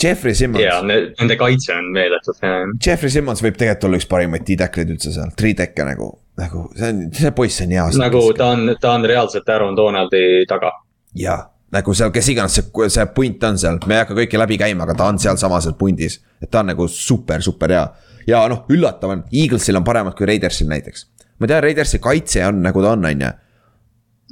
Jeffrey 0.00 0.34
Simmons, 0.34 0.86
nende 1.18 1.36
kaitse 1.36 1.74
on 1.76 1.90
meeletult 1.92 2.40
hea. 2.44 2.58
Jeffrey 2.86 3.12
Simmons 3.12 3.42
võib 3.44 3.58
tegelikult 3.60 3.88
olla 3.88 4.00
üks 4.00 4.08
parimaid 4.08 4.44
T-tackleid 4.48 4.92
üldse 4.94 5.12
seal, 5.14 5.32
three-tech'e 5.36 5.86
nagu, 5.86 6.10
nagu 6.40 6.64
see 6.76 6.92
on, 6.92 7.02
see 7.16 7.32
poiss 7.36 7.64
on 7.64 7.74
hea. 7.74 7.86
nagu 8.00 8.22
ta 8.38 8.52
on, 8.54 8.74
ta 8.80 8.94
on 8.96 9.04
reaalselt 9.10 9.48
Aaron 9.52 9.76
Donaldi 9.76 10.22
taga. 10.48 10.72
jah, 11.20 11.44
nagu 11.74 11.94
seal, 11.96 12.12
kes 12.14 12.30
iganes 12.32 12.56
see, 12.56 12.88
see 12.96 13.06
punt 13.16 13.44
on 13.50 13.60
seal, 13.60 13.80
me 13.86 13.98
ei 13.98 14.04
hakka 14.04 14.16
kõike 14.22 14.40
läbi 14.40 14.60
käima, 14.62 14.86
aga 14.88 14.96
ta 15.02 15.10
on 15.12 15.20
sealsamas 15.20 15.68
seal 15.68 15.76
pundis. 15.80 16.20
et 16.40 16.50
ta 16.50 16.64
on 16.64 16.72
nagu 16.72 16.88
super, 16.88 17.44
super 17.44 17.76
hea. 17.76 17.84
ja 18.30 18.46
noh, 18.48 18.64
üllatav 18.72 19.16
on, 19.16 19.26
Eaglesil 19.32 19.76
on 19.76 19.84
paremad 19.84 20.16
kui 20.16 20.28
Raidersil 20.30 20.70
näiteks. 20.72 21.06
ma 21.38 21.50
tean, 21.50 21.62
Raidersi 21.66 22.00
kaitse 22.00 22.46
on 22.48 22.64
nagu 22.64 22.82
ta 22.82 22.96
on, 22.96 23.04
on 23.04 23.28
ju. 23.28 23.36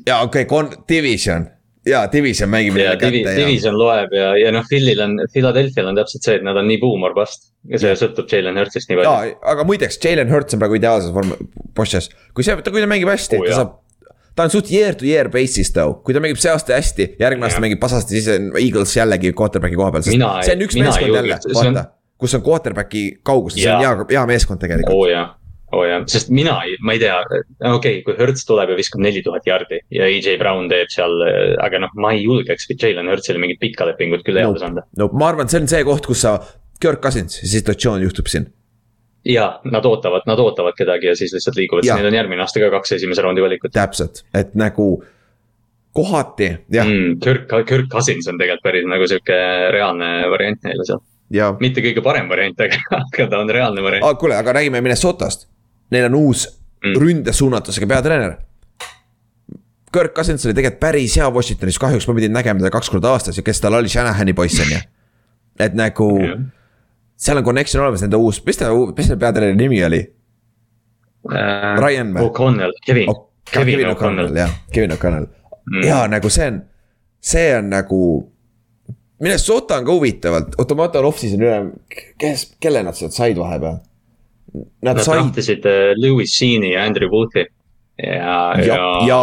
ja 0.07 0.23
okei 0.25 0.47
okay,, 0.47 0.51
kon-, 0.51 0.75
division 0.89 1.45
ja 1.89 2.03
division 2.13 2.51
mängib 2.53 2.77
neile 2.77 2.95
kätte 3.01 3.23
ja. 3.25 3.35
division 3.37 3.77
loeb 3.79 4.15
ja, 4.17 4.31
ja 4.39 4.53
noh, 4.55 4.65
Philil 4.69 5.01
on, 5.05 5.17
Philadelphia'l 5.33 5.91
on 5.91 5.99
täpselt 5.99 6.27
see, 6.27 6.39
et 6.39 6.47
nad 6.47 6.59
on 6.59 6.69
nii 6.69 6.79
buumor 6.83 7.15
vast. 7.17 7.51
ja 7.69 7.81
see 7.83 7.95
sõltub 7.99 8.31
Jalen 8.33 8.59
Hurtsist 8.61 8.91
nii 8.91 9.01
palju. 9.01 9.11
jaa, 9.11 9.35
aga 9.55 9.67
muideks, 9.69 10.01
Jalen 10.05 10.33
Hurts 10.33 10.57
on 10.57 10.63
praegu 10.63 10.79
ideaalses 10.79 11.13
vorm, 11.15 11.35
posses. 11.79 12.11
kui 12.37 12.47
see, 12.47 12.57
kui 12.69 12.83
ta 12.83 12.91
mängib 12.91 13.11
hästi 13.13 13.41
oh,, 13.41 13.47
ta 13.47 13.53
jaa. 13.53 13.63
saab. 13.63 14.17
ta 14.39 14.47
on 14.47 14.55
suht 14.55 14.73
year 14.73 14.99
to 14.99 15.09
year 15.09 15.31
basis 15.33 15.73
though, 15.77 16.01
kui 16.05 16.17
ta 16.17 16.23
mängib 16.25 16.41
see 16.43 16.53
aasta 16.53 16.77
hästi, 16.77 17.13
järgmine 17.21 17.49
aasta 17.49 17.65
mängib 17.65 17.83
pasasti, 17.83 18.19
siis 18.19 18.31
on 18.37 18.51
Eagles 18.61 18.97
jällegi 18.97 19.35
quarterback'i 19.39 19.79
koha 19.79 19.95
peal, 19.95 20.07
sest 20.07 20.17
Mina 20.17 20.35
see 20.47 20.59
on 20.59 20.67
üks 20.69 20.79
meeskond 20.79 21.21
jälle 21.21 21.41
vaata. 21.55 21.89
kus 22.19 22.39
on 22.39 22.45
quarterback'i 22.47 23.05
kauguses, 23.27 23.63
see 23.63 23.75
on 23.75 23.85
hea, 23.85 23.97
hea 24.17 24.29
meeskond 24.31 24.63
tegelikult. 24.63 24.95
oo 24.95 25.11
jaa, 25.11 25.27
oo 25.73 25.85
jaa, 25.85 26.01
sest 26.09 26.31
mina 26.35 26.55
ei, 26.65 26.77
ma 26.85 26.95
ei 26.97 27.03
tea, 27.03 27.17
okei 27.29 27.73
okay,, 27.77 28.03
kui 28.07 28.17
Hurts 28.19 28.47
tuleb 28.49 28.73
ja 28.73 28.77
viskab 28.79 29.03
neli 29.05 29.23
tuhat 29.25 29.47
jardi 29.49 29.81
ja 29.95 30.07
AJ 30.09 30.39
Brown 30.41 30.69
teeb 30.71 30.93
seal, 30.93 31.17
aga 31.65 31.83
noh, 31.85 31.93
ma 32.01 32.15
ei 32.17 32.23
julgeks 32.25 32.71
Jalen 32.73 33.11
Hurtsile 33.11 33.43
mingit 33.43 33.61
pikka 33.61 33.89
lepingut 33.89 34.25
küll 34.27 34.41
heades 34.41 34.65
anda. 34.65 34.87
no 34.99 35.11
ma 35.13 35.33
arvan, 35.33 35.51
see 35.51 35.61
on 35.61 35.69
see 35.71 35.83
koht, 35.89 36.09
kus 36.09 36.25
sa, 36.25 36.39
Kirk 36.81 37.03
Cousins, 37.05 37.41
situatsioon 37.53 38.07
juhtub 38.07 38.31
siin. 38.31 38.49
ja 39.29 39.51
nad 39.69 39.85
ootavad, 39.85 40.25
nad 40.31 40.41
ootavad 40.41 40.79
kedagi 40.79 41.11
ja 41.11 41.17
siis 41.19 41.35
lihtsalt 41.37 41.61
liiguvad, 41.61 41.85
sest 41.85 42.01
neil 42.01 42.11
on 42.13 42.19
järgmine 42.21 42.45
aasta 42.47 42.65
ka 42.65 42.73
kaks 42.79 42.97
esimese 42.97 43.27
raundi 43.27 43.45
valikut. 43.45 43.75
täpselt, 43.77 44.25
et 44.35 44.57
nagu 44.57 44.89
kohati 45.93 46.49
jah 46.73 46.87
mm., 46.89 47.21
Kirk, 47.25 47.53
Kirk 47.69 47.93
Cousins 47.93 48.29
on 48.31 48.41
tegelikult 48.41 48.65
päris 48.65 48.89
nagu 48.89 49.09
sihuke 49.11 49.39
reaalne 49.75 50.11
variant 50.33 50.65
neile 50.65 50.89
seal. 50.89 51.05
ja 51.35 51.53
mitte 51.61 51.85
kõige 51.85 52.05
parem 52.05 52.31
variant, 52.31 52.61
aga, 52.65 52.81
aga 53.03 53.29
ta 53.29 53.45
on 53.45 53.53
reaalne 53.53 53.85
variant. 53.85 54.19
kuule, 54.21 54.39
aga 54.39 54.57
räägime 54.61 54.81
Minnesotast. 54.81 55.49
Neil 55.91 56.09
on 56.11 56.15
uus 56.19 56.45
mm. 56.85 57.01
Ründesuunatusega 57.01 57.87
peatreener. 57.87 58.37
Kirk 59.93 60.13
Cousins 60.13 60.45
oli 60.47 60.55
tegelikult 60.55 60.81
päris 60.81 61.17
hea 61.17 61.29
Washingtonis, 61.33 61.79
kahjuks 61.81 62.07
ma 62.09 62.15
pidin 62.19 62.35
nägema 62.37 62.61
teda 62.61 62.71
kaks 62.75 62.91
korda 62.93 63.15
aastas 63.15 63.39
ja 63.41 63.45
kes 63.45 63.61
tal 63.65 63.79
oli, 63.79 63.89
Shanahani 63.89 64.35
poiss 64.37 64.61
on 64.61 64.73
ju. 64.75 64.81
et 65.59 65.75
nagu 65.75 66.11
Jah. 66.23 66.43
seal 67.17 67.41
on 67.41 67.45
connection 67.45 67.83
olemas, 67.83 68.05
nende 68.05 68.21
uus, 68.21 68.43
mis 68.47 68.61
ta, 68.61 68.69
mis 68.71 69.09
selle 69.09 69.19
peatreeneri 69.21 69.57
nimi 69.59 69.81
oli? 69.85 70.03
Ryan 71.29 72.13
või? 72.15 72.29
O'Connell, 72.29 72.77
Kevin 72.87 73.09
Oh, 73.11 73.25
Kevin 73.49 73.89
O'Connell 73.89 74.37
jah, 74.37 74.53
Kevin 74.73 74.93
O'Connell 74.93 75.27
mm. 75.27 75.83
ja 75.89 76.03
nagu 76.11 76.31
see 76.33 76.47
on, 76.53 76.63
see 77.21 77.49
on 77.57 77.73
nagu. 77.73 78.03
Minnesota 79.19 79.81
on 79.81 79.87
ka 79.89 79.95
huvitavalt, 79.97 80.53
oota 80.63 80.77
ma 80.79 80.85
vaatan 80.85 81.09
off-season 81.09 81.41
üle, 81.43 81.57
kes, 82.23 82.53
kelle 82.63 82.85
nad 82.87 82.95
sealt 82.95 83.17
said 83.17 83.41
vahepeal? 83.41 83.81
Nad 84.55 84.97
Nad 84.97 85.05
said 85.05 85.19
draftisid 85.19 85.67
äh, 85.69 85.93
Lewis 86.01 86.35
Sean'i 86.39 86.73
ja 86.73 86.85
Andrew 86.89 87.11
Booth'i 87.13 87.45
ja, 87.45 88.55
ja, 88.57 88.65
ja, 88.65 88.79
ja 89.09 89.23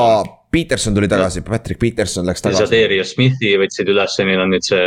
Peterson 0.56 0.96
tuli 0.96 1.08
tagasi, 1.12 1.42
Patrick 1.44 1.80
Peterson 1.80 2.28
läks 2.28 2.40
ja 2.40 2.50
tagasi. 2.50 2.64
Zadarius 2.64 3.12
Smithi 3.12 3.56
võtsid 3.60 3.90
üles 3.92 4.14
ja 4.20 4.26
neil 4.28 4.44
on 4.44 4.54
nüüd 4.54 4.64
see, 4.64 4.86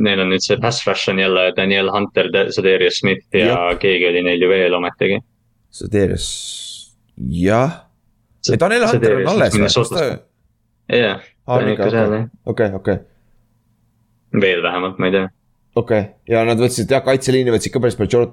neil 0.00 0.22
on 0.22 0.30
nüüd 0.32 0.44
see 0.44 0.56
pass 0.62 0.86
rush 0.88 1.12
on 1.12 1.20
jälle 1.20 1.50
Daniel 1.58 1.90
Hunter, 1.92 2.30
Zadarius 2.54 3.02
Smith 3.02 3.26
ja 3.36 3.50
Jep. 3.50 3.82
keegi 3.82 4.08
oli 4.08 4.24
neil 4.24 4.40
ju 4.40 4.48
veel 4.48 4.76
ometigi. 4.78 5.20
Zadarius, 5.76 6.30
jah. 7.18 7.82
Daniel 8.56 8.86
Hunter 8.88 9.18
on 9.20 9.32
alles 9.34 9.58
või? 9.92 10.08
jah, 10.96 11.20
ta 11.20 11.58
on 11.58 11.68
ikka 11.74 11.90
seal 11.92 12.14
jah, 12.16 12.24
okei, 12.48 12.70
okei, 12.80 12.96
veel 14.40 14.62
vähemalt, 14.64 14.98
ma 14.98 15.10
ei 15.10 15.16
tea. 15.18 15.26
okei 15.78 16.02
ja 16.32 16.44
nad 16.48 16.60
võtsid 16.60 16.90
jah, 16.90 17.04
kaitseliini 17.04 17.52
võtsid 17.54 17.74
ka 17.74 17.82
päris 17.82 17.98
palju 17.98 18.24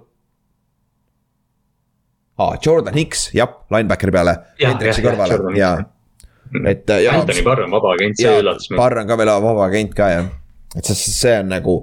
Aa, 2.38 2.58
Jordan 2.66 2.94
Hicks, 2.94 3.30
jah, 3.34 3.50
linebackeri 3.74 4.14
peale, 4.14 4.34
Jah, 4.62 4.76
Hendriksi 4.76 5.02
kõrvale 5.06 5.40
ja, 5.58 5.72
Hicks, 5.82 6.66
et 6.70 6.90
äh, 6.94 7.04
ja. 7.08 7.18
Anthony 7.18 7.44
Barr 7.46 7.66
on 7.66 7.74
vaba 7.74 7.96
agent, 7.98 8.20
see 8.20 8.30
ja 8.30 8.40
üllatas 8.44 8.70
mind. 8.70 8.78
Barr 8.82 9.02
on 9.02 9.10
ka 9.10 9.18
veel 9.20 9.32
vaba 9.50 9.66
agent 9.66 9.96
ka 9.98 10.10
jah, 10.14 10.28
et 10.78 10.90
see, 10.92 11.14
see 11.16 11.38
on 11.42 11.50
nagu. 11.56 11.78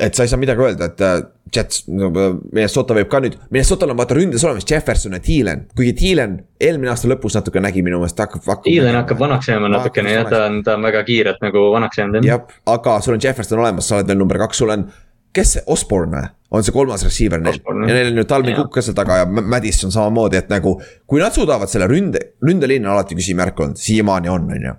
et 0.00 0.12
sa 0.16 0.26
ei 0.26 0.28
saa 0.28 0.40
midagi 0.40 0.60
öelda, 0.60 0.90
et 0.92 1.00
äh, 1.04 1.20
Jets, 1.54 1.84
Minnesota 1.86 2.94
võib 2.96 3.08
ka 3.08 3.20
nüüd, 3.22 3.36
Minnesotal 3.54 3.92
on 3.92 3.98
vaata 4.00 4.16
ründes 4.18 4.42
olemas 4.44 4.66
Jefferson 4.68 5.14
ja 5.14 5.20
Thielen, 5.22 5.62
kuigi 5.78 5.92
Thielen 5.96 6.34
eelmine 6.60 6.90
aasta 6.90 7.08
lõpus 7.08 7.36
natuke 7.38 7.62
nägi 7.62 7.84
minu 7.86 8.00
meelest 8.02 8.18
hakkab, 8.18 8.42
hakkab. 8.42 8.66
Thielen 8.66 8.98
hakkab 8.98 9.20
vanaks 9.22 9.48
jääma 9.52 9.70
natukene 9.70 10.16
jah, 10.16 10.26
ta 10.28 10.42
on, 10.50 10.58
ta 10.66 10.74
on 10.76 10.88
väga 10.88 11.04
kiirelt 11.06 11.44
nagu 11.44 11.68
vanaks 11.72 12.00
jäänud 12.00 12.18
jah. 12.18 12.26
jah, 12.32 12.60
aga 12.74 12.96
sul 13.04 13.14
on 13.14 13.22
Jefferson 13.22 13.62
olemas, 13.62 13.88
sa 13.88 14.00
oled 14.00 14.10
veel 14.10 14.18
number 14.20 14.40
kaks, 14.42 14.60
sul 14.64 14.74
on, 14.74 14.88
kes 15.36 15.54
see, 15.56 15.64
Osborne 15.72 16.16
või? 16.16 16.32
on 16.56 16.64
see 16.64 16.74
kolmas 16.74 17.02
receiver 17.04 17.40
neil 17.42 17.58
ja 17.58 17.94
neil 17.94 18.12
on 18.12 18.20
ju 18.22 18.24
Talvin. 18.30 18.56
Cook 18.56 18.70
ka 18.76 18.84
seal 18.84 18.96
taga 18.96 19.20
ja 19.22 19.26
Madison 19.26 19.92
samamoodi, 19.92 20.38
et 20.40 20.52
nagu. 20.52 20.76
kui 21.06 21.20
nad 21.22 21.34
suudavad 21.34 21.70
selle 21.70 21.88
ründe, 21.90 22.22
ründeliin 22.44 22.86
on 22.86 22.94
alati 22.94 23.18
küsimärk 23.18 23.58
olnud, 23.60 23.80
siiamaani 23.80 24.30
on, 24.32 24.46
on 24.54 24.68
ju. 24.68 24.76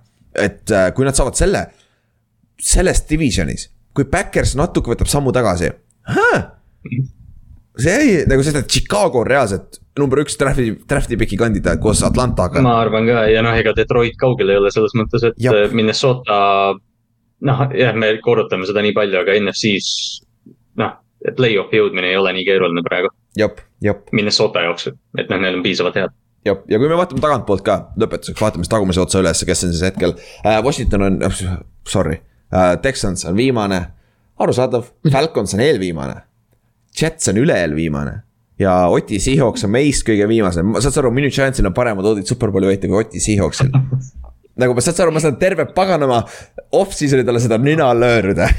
et 0.47 0.71
äh, 0.71 0.89
kui 0.95 1.07
nad 1.07 1.17
saavad 1.17 1.37
selle, 1.37 1.65
selles 2.61 3.03
divisionis, 3.09 3.67
kui 3.95 4.07
Backers 4.09 4.55
natuke 4.59 4.93
võtab 4.93 5.11
sammu 5.11 5.33
tagasi. 5.35 5.73
see 7.77 7.97
ei, 7.99 8.13
nagu 8.29 8.45
seda 8.45 8.63
Chicago 8.63 9.21
on 9.21 9.27
reaalselt 9.27 9.81
number 9.99 10.21
üks 10.23 10.37
draft'i, 10.39 10.71
draft'i 10.89 11.17
piki 11.19 11.37
kandidaat 11.37 11.81
koos 11.81 12.03
Atlantaga. 12.05 12.61
ma 12.63 12.77
arvan 12.81 13.09
ka 13.09 13.25
ja 13.29 13.43
noh, 13.45 13.57
ega 13.59 13.75
Detroit 13.75 14.15
kaugel 14.19 14.53
ei 14.53 14.61
ole 14.61 14.71
selles 14.73 14.95
mõttes, 14.97 15.25
et 15.27 15.41
Jah. 15.41 15.57
äh, 15.65 15.73
Minnesota. 15.75 16.39
noh, 17.47 17.67
jah, 17.75 17.93
me 17.93 18.15
korrutame 18.23 18.65
seda 18.65 18.81
nii 18.85 18.95
palju, 18.95 19.19
aga 19.19 19.35
NFC-s 19.41 20.23
noh, 20.81 20.93
play-off'i 21.37 21.81
jõudmine 21.81 22.11
ei 22.11 22.19
ole 22.19 22.33
nii 22.37 22.45
keeruline 22.47 22.83
praegu. 22.85 23.11
Minnesota 24.15 24.63
jaoks, 24.65 24.89
et 25.17 25.29
noh, 25.31 25.41
neil 25.41 25.59
on 25.59 25.65
piisavalt 25.65 25.99
head. 25.99 26.15
ja, 26.45 26.55
ja 26.69 26.79
kui 26.79 26.89
me 26.89 26.97
vaatame 26.97 27.21
tagantpoolt 27.23 27.65
ka, 27.65 27.77
lõpetuseks 27.99 28.41
vaatame 28.41 28.65
siis 28.65 28.71
tagumise 28.71 29.01
otsa 29.03 29.21
üles, 29.21 29.43
kes 29.45 29.65
on 29.67 29.73
siis 29.73 29.83
hetkel 29.89 30.15
äh,, 30.45 30.61
Washington 30.63 31.07
on, 31.07 31.19
sorry 31.87 32.21
äh,, 32.53 32.77
Texans 32.81 33.25
on 33.27 33.35
viimane, 33.37 33.81
arusaadav, 34.39 34.87
Falcons 35.11 35.57
on 35.57 35.65
eelviimane. 35.65 36.21
Jets 36.97 37.29
on 37.29 37.37
üle-eelviimane 37.41 38.15
ja 38.61 38.77
Oti 38.89 39.19
Seahawks 39.21 39.67
on 39.67 39.73
meist 39.75 40.05
kõige 40.07 40.25
viimasem, 40.29 40.77
saad 40.79 40.95
sa 40.95 41.03
aru, 41.03 41.11
minu 41.13 41.29
chance'il 41.33 41.67
on 41.69 41.75
paremad 41.77 42.05
oodid 42.09 42.29
superbowli 42.29 42.71
võita 42.71 42.89
kui 42.89 43.01
Oti 43.03 43.21
Seahawksil. 43.21 43.69
nagu 44.61 44.73
ma 44.73 44.81
saad 44.81 44.97
sa 44.97 45.05
aru, 45.05 45.13
ma 45.13 45.21
saan 45.21 45.37
terve 45.41 45.67
paganama 45.77 46.23
off-season'i 46.73 47.27
talle 47.27 47.43
seda 47.43 47.59
nina 47.61 47.91
löörida 47.93 48.49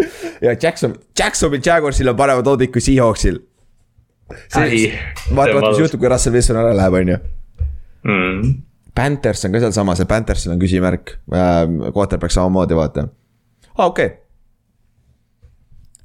ja 0.46 0.56
Jackson, 0.56 0.96
Jacksonvil 1.18 1.62
Jaguarsil 1.66 2.10
on 2.12 2.18
paremad 2.18 2.46
oodid 2.46 2.72
kui 2.74 2.84
Seahawksil. 2.84 3.40
Vaata, 4.32 5.52
vaata, 5.52 5.70
mis 5.70 5.82
juhtub, 5.82 6.00
kui 6.00 6.08
Russell 6.08 6.36
Wilson 6.36 6.56
ära 6.56 6.72
läheb, 6.76 6.94
on 7.02 7.10
ju 7.12 7.18
mm. 8.08 8.54
Panthers 8.94 9.44
on 9.44 9.52
ka 9.52 9.60
sealsamas 9.62 10.00
ja 10.02 10.06
Panthersil 10.08 10.54
on 10.54 10.60
küsimärk 10.60 11.16
äh,, 11.32 11.92
quarterback 11.92 12.34
samamoodi 12.34 12.76
vaata 12.76 13.06
ah,. 13.74 13.86
okei 13.86 14.06
okay.. 14.06 14.18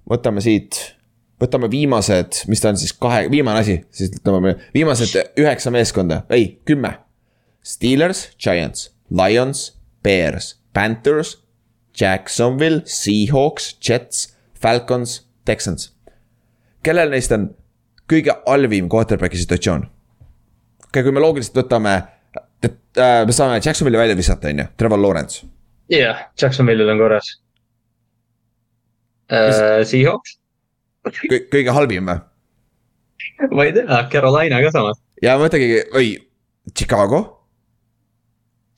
võtame 0.09 0.43
siit, 0.43 0.79
võtame 1.41 1.71
viimased, 1.71 2.43
mis 2.51 2.63
ta 2.63 2.71
on 2.73 2.79
siis 2.79 2.93
kahe, 2.95 3.25
viimane 3.31 3.63
asi, 3.63 3.79
siis 3.91 4.13
tõmbame 4.19 4.57
viimased 4.75 5.39
üheksa 5.39 5.73
meeskonda, 5.73 6.23
ei 6.33 6.55
kümme. 6.67 6.97
Steelers, 7.67 8.29
Giants, 8.39 8.93
Lions, 9.11 9.73
Bears, 10.03 10.53
Panthers, 10.73 11.35
Jacksonville, 11.97 12.81
Seahawks, 12.85 13.75
Jets, 13.81 14.27
Falcons, 14.53 15.21
Texans. 15.45 15.93
kellel 16.83 17.09
neist 17.11 17.33
on 17.35 17.49
kõige 18.09 18.35
halvim 18.45 18.89
quarterback'i 18.91 19.39
situatsioon? 19.41 19.83
okei 19.83 20.89
okay,, 20.89 21.03
kui 21.03 21.15
me 21.15 21.23
loogiliselt 21.23 21.59
võtame, 21.63 21.97
et 22.63 23.01
äh, 23.01 23.21
me 23.27 23.35
saame 23.35 23.59
Jacksonville'i 23.59 24.01
välja 24.01 24.17
visata, 24.19 24.51
on 24.51 24.63
ju, 24.63 24.67
Trevor 24.77 25.01
Lawrence. 25.01 25.47
jah, 25.91 26.27
Jacksonville'il 26.41 26.93
on 26.93 27.03
korras 27.03 27.33
uh,. 29.31 29.83
Seahawks, 29.87 30.37
kõige 31.51 31.73
halvim 31.75 32.11
või? 32.11 32.21
ma 33.51 33.67
ei 33.67 33.73
tea, 33.75 34.01
Carolina 34.13 34.61
ka 34.63 34.73
samas. 34.75 35.01
ja 35.23 35.37
ma 35.37 35.47
mõtlengi, 35.47 35.81
oi, 35.97 36.11
Chicago, 36.75 37.23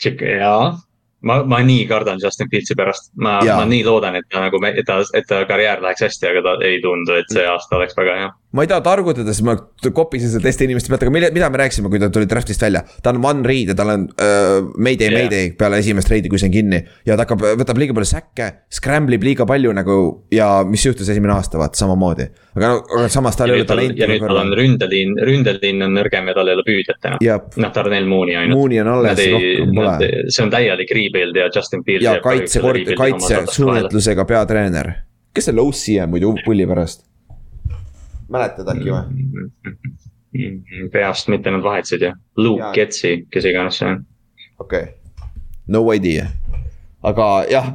jaa, 0.06 0.78
ma, 1.22 1.44
ma 1.44 1.60
nii 1.66 1.86
kardan 1.88 2.20
Justin 2.24 2.50
Fieldsi 2.52 2.76
pärast, 2.76 3.12
ma, 3.16 3.40
ma 3.46 3.66
nii 3.66 3.84
loodan, 3.86 4.16
et 4.20 4.28
ta 4.32 4.44
nagu, 4.46 4.62
et 4.70 4.86
ta, 4.88 5.00
et 5.14 5.28
ta 5.28 5.44
karjäär 5.50 5.82
läheks 5.84 6.06
hästi, 6.08 6.30
aga 6.32 6.46
ta 6.46 6.56
ei 6.68 6.82
tundu, 6.84 7.18
et 7.20 7.34
see 7.34 7.46
aasta 7.48 7.80
oleks 7.80 7.98
väga 7.98 8.16
hea. 8.22 8.30
Ma 8.52 8.64
ei 8.66 8.70
taha 8.70 8.82
targutada, 8.82 9.30
sest 9.30 9.46
ma 9.46 9.54
kopisin 9.94 10.32
seda 10.32 10.42
teiste 10.48 10.66
inimeste 10.66 10.90
pealt, 10.90 11.04
aga 11.06 11.14
mille, 11.14 11.28
mida 11.36 11.52
me 11.54 11.60
rääkisime, 11.62 11.90
kui 11.92 12.00
ta 12.02 12.08
tuli 12.14 12.26
draft'ist 12.30 12.64
välja. 12.66 12.82
ta 13.04 13.12
on 13.14 13.20
one 13.22 13.46
read 13.46 13.70
ja 13.70 13.76
tal 13.78 13.92
on 13.94 14.08
uh, 14.10 14.72
mayday 14.74 15.12
Jah. 15.12 15.18
mayday 15.20 15.52
peale 15.58 15.78
esimest 15.84 16.10
reidi, 16.10 16.32
kui 16.34 16.42
see 16.42 16.50
on 16.50 16.56
kinni. 16.56 16.80
ja 17.06 17.14
ta 17.14 17.28
hakkab, 17.28 17.44
võtab 17.62 17.82
liiga 17.82 17.94
palju 17.94 18.10
säkke, 18.10 18.48
scramble 18.74 19.20
ib 19.20 19.28
liiga 19.28 19.46
palju 19.50 19.74
nagu 19.78 19.98
ja 20.34 20.48
mis 20.66 20.86
juhtus 20.88 21.12
esimene 21.14 21.36
aasta, 21.36 21.60
vaata 21.62 21.78
samamoodi. 21.78 22.26
aga 22.58 22.72
no 22.74 22.80
aga 22.98 23.12
samas 23.14 23.38
tal 23.38 23.54
ei 23.54 23.62
ole 23.62 23.68
tal, 23.70 23.84
ja 23.86 24.10
nüüd 24.10 24.26
tal 24.26 24.32
on 24.34 24.40
talenti. 24.40 24.58
ründeliin, 24.64 25.14
ründeliin 25.30 25.86
on 25.86 25.94
nõrgem 26.00 26.32
ja 26.32 26.36
tal 26.40 26.50
ei 26.50 26.58
ole 26.58 26.66
püüdjat 26.72 27.06
enam. 27.12 27.52
noh, 27.66 27.74
Darnell 27.76 28.10
Mooney 28.10 28.40
ainult. 28.40 28.58
Mooney 28.58 28.82
on 28.82 28.90
alles, 28.96 29.22
rohkem 29.36 29.76
pole. 29.78 30.10
see 30.26 30.48
on 30.48 30.56
täielik 30.56 30.96
rebuild 30.98 31.38
ja 31.38 31.52
Justin 31.54 31.86
Fields. 31.86 32.08
ja 32.08 32.18
kaitse, 32.26 32.66
kaitse 32.98 33.46
suunitlusega 33.60 34.26
peatreener. 34.26 34.92
kes 35.38 35.52
selle 35.52 35.62
OC 35.62 35.86
on 36.02 36.18
muidu 36.18 36.34
pulli 36.42 36.66
pärast? 36.66 37.06
Mäletad 38.32 38.70
äkki 38.74 38.94
või? 38.94 39.26
Mm, 40.30 40.90
peast 40.94 41.30
mitte 41.34 41.52
nad 41.52 41.64
vahetasid 41.66 42.06
ju, 42.06 42.14
Luke. 42.38 42.72
Getsi, 42.76 43.16
kes 43.34 43.48
iganes 43.50 43.80
see 43.82 43.90
on. 43.90 44.04
okei 44.62 44.84
okay., 44.84 45.32
no 45.68 45.82
idea. 45.94 46.28
aga 47.04 47.30
jah, 47.50 47.72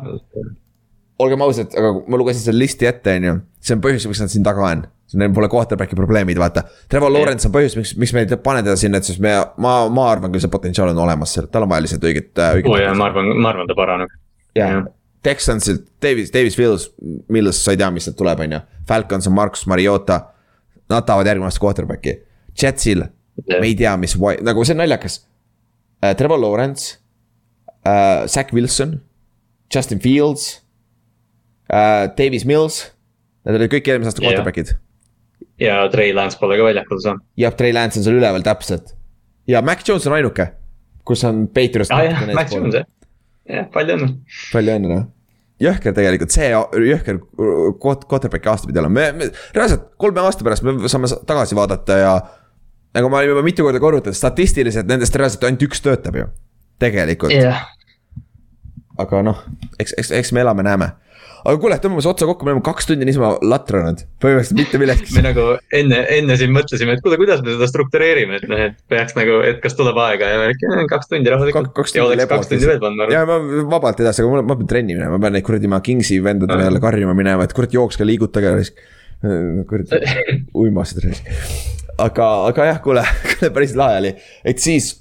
olgem 1.18 1.42
ausad, 1.46 1.74
aga 1.78 1.92
ma 2.06 2.20
lugesin 2.20 2.46
selle 2.46 2.62
listi 2.62 2.86
ette, 2.86 3.16
on 3.18 3.28
ju, 3.28 3.36
see 3.64 3.76
on 3.76 3.84
põhjus, 3.84 4.06
miks 4.10 4.22
nad 4.22 4.32
siin 4.32 4.46
taga 4.46 4.66
on. 4.70 4.84
Neil 5.14 5.30
pole 5.30 5.46
quarterback'i 5.46 5.94
probleemid, 5.94 6.38
vaata. 6.40 6.64
Trevor 6.90 7.12
Lawrence 7.12 7.46
on 7.46 7.52
põhjus, 7.54 7.76
miks, 7.78 7.92
miks 8.00 8.10
me 8.16 8.24
ei 8.24 8.38
pane 8.42 8.64
teda 8.64 8.74
sinna, 8.80 8.98
et 8.98 9.06
siis 9.06 9.20
me, 9.22 9.34
ma, 9.62 9.74
ma 9.92 10.08
arvan 10.10 10.32
küll, 10.32 10.42
see 10.42 10.50
potentsiaal 10.50 10.90
on 10.90 10.98
olemas 11.04 11.36
seal, 11.36 11.46
tal 11.52 11.66
on 11.66 11.70
vaja 11.70 11.84
lihtsalt 11.84 12.06
õiget, 12.08 12.32
õiget. 12.34 12.70
oo 12.70 12.80
jaa, 12.80 12.96
ma 12.98 13.06
arvan, 13.12 13.30
ma 13.36 13.52
arvan, 13.52 13.68
ta 13.70 13.76
paraneb. 13.78 14.14
jah, 14.58 14.80
Texansilt 15.24 15.86
Davis, 16.02 16.32
Davis 16.34 16.58
Mills, 16.58 16.90
Mills, 17.28 17.62
sa 17.64 17.72
ei 17.72 17.78
tea, 17.80 17.88
mis 17.94 18.04
sealt 18.04 18.18
tuleb, 18.18 18.42
on 18.44 18.58
ju. 18.58 18.60
Falcons 18.88 19.28
on 19.30 19.32
Marcus 19.32 19.64
Mariota. 19.70 20.20
Nad 20.90 21.06
tahavad 21.08 21.30
järgmine 21.30 21.48
aasta 21.48 21.62
quarterback'i. 21.64 22.18
Jetsil, 22.60 23.06
me 23.48 23.64
ei 23.66 23.74
tea, 23.78 23.94
mis, 24.00 24.14
nagu 24.44 24.64
see 24.64 24.76
on 24.76 24.82
naljakas 24.84 25.20
uh,. 25.24 26.12
Trevor 26.18 26.38
Lawrence 26.38 26.98
uh,, 27.82 28.26
Zack 28.30 28.52
Wilson, 28.54 29.00
Justin 29.74 30.00
Fields 30.04 30.60
uh,, 31.72 32.10
Davis 32.18 32.44
Mills. 32.44 32.82
Need 33.44 33.58
olid 33.58 33.72
kõik 33.74 33.90
eelmise 33.90 34.12
aasta 34.12 34.22
Jah. 34.22 34.30
quarterback'id 34.30 34.76
ja 35.60 35.88
Trey 35.92 36.12
Lance 36.14 36.38
pole 36.40 36.56
ka 36.58 36.66
väljakul 36.66 37.00
saanud. 37.02 37.22
ja 37.38 37.50
Trey 37.54 37.72
Lance 37.74 38.00
on 38.00 38.06
seal 38.06 38.18
üleval 38.18 38.42
täpselt. 38.46 38.94
ja 39.46 39.62
Mac 39.62 39.84
Jones 39.88 40.06
on 40.06 40.16
ainuke, 40.16 40.48
kus 41.06 41.24
on 41.28 41.46
Patriots. 41.46 41.92
aa 41.94 42.04
jah, 42.08 42.24
Max 42.34 42.54
Jones 42.54 42.74
jah, 42.74 42.86
jah, 43.48 43.68
palju 43.74 43.98
õnne. 43.98 44.08
palju 44.52 44.76
õnne 44.78 44.90
noh. 44.94 45.04
Jõhker 45.62 45.94
tegelikult, 45.94 46.32
see 46.34 46.48
jõhker 46.50 47.20
quart- 47.82 48.06
quarterback'i 48.10 48.50
aasta 48.50 48.66
pidi 48.70 48.80
olema, 48.82 48.94
me, 48.94 49.04
me 49.12 49.28
reaalselt 49.54 49.90
kolme 50.00 50.20
aasta 50.24 50.46
pärast 50.46 50.64
me 50.66 50.88
saame 50.90 51.10
sa- 51.10 51.20
tagasi 51.26 51.54
vaadata 51.58 51.98
ja. 52.00 52.14
nagu 52.94 53.08
ma 53.10 53.20
olen 53.22 53.28
juba 53.34 53.42
mitu 53.46 53.66
korda 53.66 53.80
korrutanud, 53.82 54.16
statistiliselt 54.18 54.90
nendest 54.90 55.14
reaalselt 55.18 55.46
ainult 55.46 55.62
üks 55.68 55.80
töötab 55.84 56.18
ju, 56.18 56.26
tegelikult, 56.82 57.34
jah, 57.34 57.62
aga 58.98 59.22
noh, 59.26 59.40
eks, 59.78 59.94
eks, 59.98 60.10
eks 60.20 60.32
me 60.34 60.42
elame-näeme. 60.44 60.90
Aga 61.44 61.58
kuule, 61.60 61.76
tõmbame 61.82 62.00
see 62.04 62.08
otsa 62.10 62.26
kokku, 62.28 62.46
me 62.46 62.54
oleme 62.54 62.62
kaks 62.64 62.86
tundi 62.88 63.04
niisama 63.04 63.34
latranud, 63.44 64.00
põhimõtteliselt 64.22 64.56
mitte 64.58 64.80
millestki 64.80 65.16
me. 65.18 65.24
nagu 65.26 65.42
enne, 65.76 65.98
enne 66.16 66.36
siin 66.40 66.54
mõtlesime, 66.56 66.96
et 66.96 67.02
kuule, 67.04 67.18
kuidas 67.20 67.42
me 67.44 67.52
seda 67.52 67.68
struktureerime, 67.68 68.38
et 68.40 68.46
noh, 68.48 68.62
et 68.70 68.78
peaks 68.88 69.16
nagu, 69.18 69.40
et 69.44 69.60
kas 69.64 69.76
tuleb 69.76 70.00
aega 70.06 70.30
ja 70.32 70.40
värk, 70.40 70.64
kaks 70.94 71.12
tundi 71.12 71.32
rahulikult 71.34 71.68
Kak- 71.68 71.76
kaks 71.82 71.96
ja 71.98 72.06
tundi 72.08 72.26
kaks 72.32 72.48
tundi 72.52 72.70
veel 72.72 72.88
arvan. 72.88 73.12
ja 73.12 73.26
ma 73.28 73.38
vabalt 73.76 74.00
edasi, 74.00 74.24
aga 74.24 74.32
mul, 74.32 74.42
ma 74.48 74.56
pean 74.62 74.72
trenni 74.72 74.96
minema, 74.96 75.18
ma 75.18 75.22
pean 75.26 75.36
neid 75.36 75.44
kuradi 75.46 75.68
oma 75.68 75.82
Kingsi 75.84 76.18
vendadele 76.24 76.70
jälle 76.70 76.80
karjuma 76.80 77.14
minema, 77.18 77.44
et 77.44 77.52
kurat 77.56 77.76
jookske, 77.76 78.08
liigutage. 78.08 78.72
kuradi 79.68 80.00
uimasid 80.64 81.04
raisk. 81.04 81.28
aga, 81.98 82.28
aga 82.48 82.70
jah, 82.72 82.80
kuule, 82.84 83.04
kuule 83.34 83.52
päris 83.54 83.76
lahe 83.78 84.00
oli, 84.02 84.14
et 84.44 84.58
siis 84.64 84.94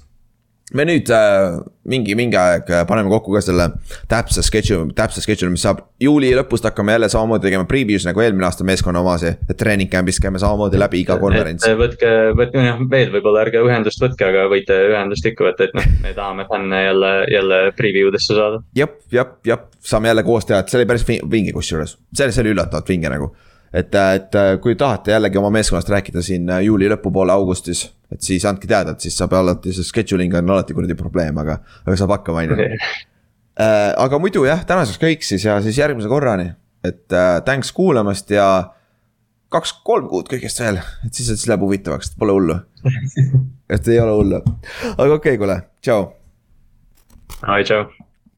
me 0.72 0.86
nüüd 0.88 1.10
äh, 1.12 1.58
mingi, 1.90 2.14
mingi 2.16 2.38
aeg 2.40 2.70
äh, 2.72 2.84
paneme 2.88 3.10
kokku 3.12 3.34
ka 3.34 3.42
selle 3.44 3.66
täpse 4.08 4.42
schedule, 4.46 4.88
täpse 4.96 5.20
schedule, 5.20 5.52
mis 5.52 5.64
saab 5.66 5.82
juuli 6.00 6.30
lõpust 6.36 6.64
hakkame 6.64 6.94
jälle 6.96 7.10
samamoodi 7.12 7.50
tegema 7.50 7.68
preview's 7.68 8.06
nagu 8.08 8.22
eelmine 8.24 8.48
aasta 8.48 8.64
meeskonna 8.64 9.02
omasi. 9.04 9.34
et 9.48 9.56
treening 9.60 9.92
camp'is 9.92 10.20
käime 10.22 10.40
samamoodi 10.40 10.80
läbi 10.80 11.02
iga 11.04 11.18
konverents. 11.20 11.68
võtke, 11.68 12.12
võtke 12.38 12.64
noh 12.64 12.84
veel 12.90 13.12
võib-olla 13.12 13.44
ärge 13.44 13.60
ühendust 13.60 14.00
võtke, 14.00 14.30
aga 14.30 14.48
võite 14.52 14.78
ühendust 14.94 15.28
ikka 15.28 15.50
võtta, 15.50 15.68
et 15.68 15.76
noh, 15.76 15.90
me 16.02 16.14
tahame 16.16 16.48
fänne 16.48 16.84
jälle, 16.84 17.14
jälle 17.34 17.62
preview 17.76 18.12
desse 18.14 18.32
saada. 18.32 18.62
jep, 18.76 19.02
jep, 19.12 19.36
jep, 19.46 19.68
saame 19.84 20.08
jälle 20.12 20.24
koos 20.24 20.48
teha, 20.48 20.64
et 20.64 20.72
see 20.72 20.80
oli 20.80 20.88
päris 20.88 21.04
vi- 21.08 21.20
vinge 21.30 21.52
kusjuures, 21.52 21.98
see, 22.14 22.30
see 22.32 22.46
oli 22.46 22.56
üllatavalt 22.56 22.88
vinge 22.88 23.12
nagu. 23.12 23.34
et, 23.74 23.94
et 23.94 24.38
äh, 24.38 24.52
kui 24.62 24.76
tahate 24.78 25.14
jällegi 25.14 25.40
oma 25.40 25.50
meeskonnast 25.54 25.90
rääkida 25.90 26.22
siin 26.22 26.50
äh, 26.50 26.62
juuli 26.68 26.88
lõpupoole 26.92 27.34
augustis, 27.34 27.84
et 28.12 28.22
siis 28.22 28.46
andke 28.48 28.70
teada, 28.70 28.94
et 28.94 29.04
siis 29.04 29.16
saab 29.18 29.34
alati, 29.38 29.74
see 29.74 29.86
scheduling 29.86 30.34
on 30.38 30.54
alati 30.56 30.76
kuradi 30.76 30.96
probleem, 30.98 31.38
aga, 31.42 31.58
aga 31.82 31.98
saab 31.98 32.14
hakkama, 32.18 32.44
on 32.44 32.54
ju. 32.54 32.80
aga 34.06 34.22
muidu 34.22 34.46
jah, 34.48 34.64
tänaseks 34.66 35.02
kõik 35.02 35.26
siis 35.26 35.44
ja 35.46 35.58
siis 35.64 35.78
järgmise 35.78 36.10
korrani, 36.10 36.52
et 36.86 37.06
äh, 37.12 37.36
thanks 37.46 37.72
kuulamast 37.74 38.30
ja 38.34 38.48
kaks-kolm 39.54 40.08
kuud 40.10 40.30
kõigest 40.30 40.62
veel, 40.62 40.80
et 41.06 41.14
siis, 41.14 41.30
siis 41.30 41.46
läheb 41.50 41.62
huvitavaks, 41.66 42.14
pole 42.18 42.34
hullu. 42.34 42.58
et 43.74 43.88
ei 43.88 44.02
ole 44.02 44.18
hullu, 44.20 44.44
aga 44.94 45.08
okei 45.08 45.34
okay,, 45.34 45.40
kuule, 45.40 45.62
tšau 45.82 46.12
ai, 47.42 47.64
tšau. 47.64 47.84